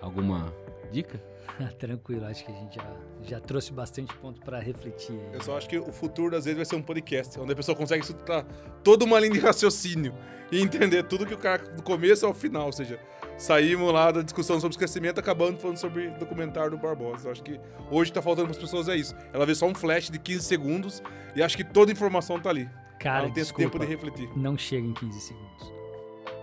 Alguma 0.00 0.52
dica? 0.90 1.20
Tranquilo, 1.78 2.26
acho 2.26 2.44
que 2.44 2.52
a 2.52 2.54
gente 2.54 2.76
já, 2.76 2.96
já 3.22 3.40
trouxe 3.40 3.72
bastante 3.72 4.14
ponto 4.16 4.40
para 4.40 4.58
refletir. 4.58 5.12
Aí. 5.12 5.34
Eu 5.34 5.42
só 5.42 5.56
acho 5.56 5.68
que 5.68 5.78
o 5.78 5.92
futuro, 5.92 6.36
às 6.36 6.44
vezes, 6.44 6.56
vai 6.56 6.64
ser 6.64 6.76
um 6.76 6.82
podcast, 6.82 7.38
onde 7.38 7.52
a 7.52 7.56
pessoa 7.56 7.76
consegue 7.76 8.02
escutar 8.02 8.44
toda 8.82 9.04
uma 9.04 9.18
linha 9.18 9.32
de 9.32 9.38
raciocínio 9.40 10.14
e 10.50 10.60
entender 10.60 11.04
tudo 11.04 11.26
que 11.26 11.34
o 11.34 11.38
cara, 11.38 11.62
do 11.62 11.82
começo 11.82 12.26
ao 12.26 12.34
final. 12.34 12.66
Ou 12.66 12.72
seja, 12.72 12.98
saímos 13.38 13.92
lá 13.92 14.10
da 14.10 14.22
discussão 14.22 14.60
sobre 14.60 14.74
esquecimento, 14.74 15.18
acabando 15.20 15.58
falando 15.58 15.76
sobre 15.76 16.08
o 16.08 16.18
documentário 16.18 16.70
do 16.70 16.78
Barbosa. 16.78 17.28
Eu 17.28 17.32
acho 17.32 17.42
que 17.42 17.60
hoje 17.90 18.12
tá 18.12 18.20
faltando 18.20 18.48
para 18.48 18.56
as 18.56 18.62
pessoas 18.62 18.88
é 18.88 18.96
isso. 18.96 19.14
Ela 19.32 19.46
vê 19.46 19.54
só 19.54 19.66
um 19.66 19.74
flash 19.74 20.10
de 20.10 20.18
15 20.18 20.44
segundos 20.44 21.02
e 21.34 21.42
acha 21.42 21.56
que 21.56 21.64
toda 21.64 21.90
a 21.90 21.92
informação 21.92 22.38
tá 22.40 22.50
ali. 22.50 22.68
Cara, 22.98 23.18
Ela 23.18 23.26
não 23.28 23.34
tem 23.34 23.42
desculpa, 23.42 23.70
tempo 23.70 23.78
de 23.78 23.86
refletir. 23.90 24.28
Não 24.36 24.58
chega 24.58 24.86
em 24.86 24.92
15 24.92 25.20
segundos. 25.20 25.72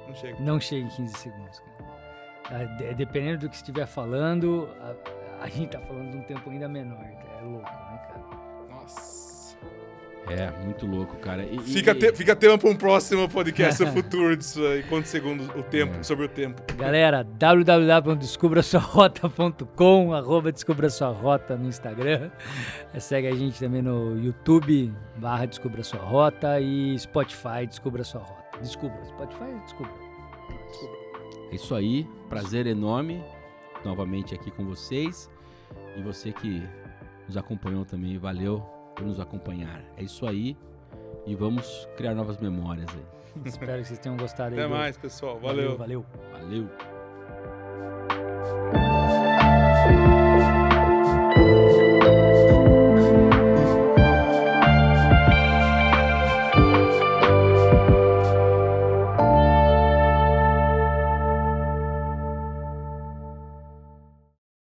Não 0.08 0.16
chega. 0.16 0.40
Não 0.40 0.60
chega 0.60 0.86
em 0.88 0.90
15 0.90 1.14
segundos, 1.18 1.60
cara. 1.60 1.77
Ah, 2.50 2.64
dependendo 2.94 3.40
do 3.40 3.50
que 3.50 3.58
estiver 3.58 3.86
falando, 3.86 4.70
a, 4.80 5.44
a, 5.44 5.50
gente 5.50 5.72
tá 5.72 5.82
falando 5.82 6.12
de 6.12 6.18
um 6.18 6.22
tempo 6.22 6.50
ainda 6.50 6.70
menor. 6.70 7.04
É 7.04 7.44
louco, 7.44 7.70
né, 7.70 8.00
cara? 8.08 8.24
Nossa. 8.70 9.28
É, 10.30 10.52
muito 10.64 10.86
louco, 10.86 11.18
cara. 11.18 11.44
E, 11.44 11.60
fica, 11.60 11.92
e... 11.92 11.96
Te, 11.96 12.14
fica 12.14 12.34
tema 12.36 12.58
para 12.58 12.70
um 12.70 12.76
próximo 12.76 13.30
podcast 13.30 13.86
futuro 13.92 14.36
disso 14.36 14.66
aí, 14.66 14.84
quantos 14.84 15.10
segundos 15.10 15.48
o 15.56 15.64
tempo, 15.64 15.98
é. 16.00 16.04
sobre 16.04 16.26
o 16.26 16.30
tempo. 16.30 16.62
Galera, 16.76 17.24
www.descubrasuarota.com, 17.24 20.14
arroba 20.14 20.52
Descubra 20.52 20.90
Sua 20.90 21.10
Rota 21.10 21.56
no 21.58 21.68
Instagram. 21.68 22.32
Segue 23.00 23.28
a 23.28 23.36
gente 23.36 23.60
também 23.60 23.82
no 23.82 24.18
YouTube, 24.18 24.94
barra 25.18 25.46
Descubra 25.46 25.84
Sua 25.84 26.00
Rota 26.00 26.62
e 26.62 26.98
Spotify, 26.98 27.68
Descubra 27.68 28.06
Sua 28.06 28.22
Rota. 28.22 28.60
Descubra, 28.62 29.04
Spotify, 29.06 29.54
descubra. 29.64 30.07
É 31.52 31.56
isso 31.56 31.74
aí, 31.76 32.08
prazer 32.30 32.68
enorme 32.68 33.24
novamente 33.84 34.36
aqui 34.36 34.52
com 34.52 34.66
vocês. 34.66 35.30
E 35.96 36.02
você 36.02 36.32
que 36.32 36.62
nos 37.26 37.38
acompanhou 37.38 37.86
também, 37.86 38.18
valeu 38.18 38.62
por 38.96 39.06
nos 39.06 39.20
acompanhar. 39.20 39.84
É 39.96 40.04
isso 40.04 40.26
aí. 40.28 40.58
E 41.26 41.36
vamos 41.36 41.88
criar 41.98 42.14
novas 42.14 42.38
memórias 42.38 42.90
aí. 42.94 43.06
Espero 43.46 43.82
que 43.82 43.88
vocês 43.88 44.00
tenham 44.00 44.18
gostado 44.18 44.54
Até 44.54 44.64
aí. 44.64 44.68
Até 44.68 44.78
mais, 44.78 44.98
pessoal. 44.98 45.40
Valeu. 45.40 45.78
Valeu. 45.78 46.06
Valeu. 46.32 46.70
valeu. 49.92 50.27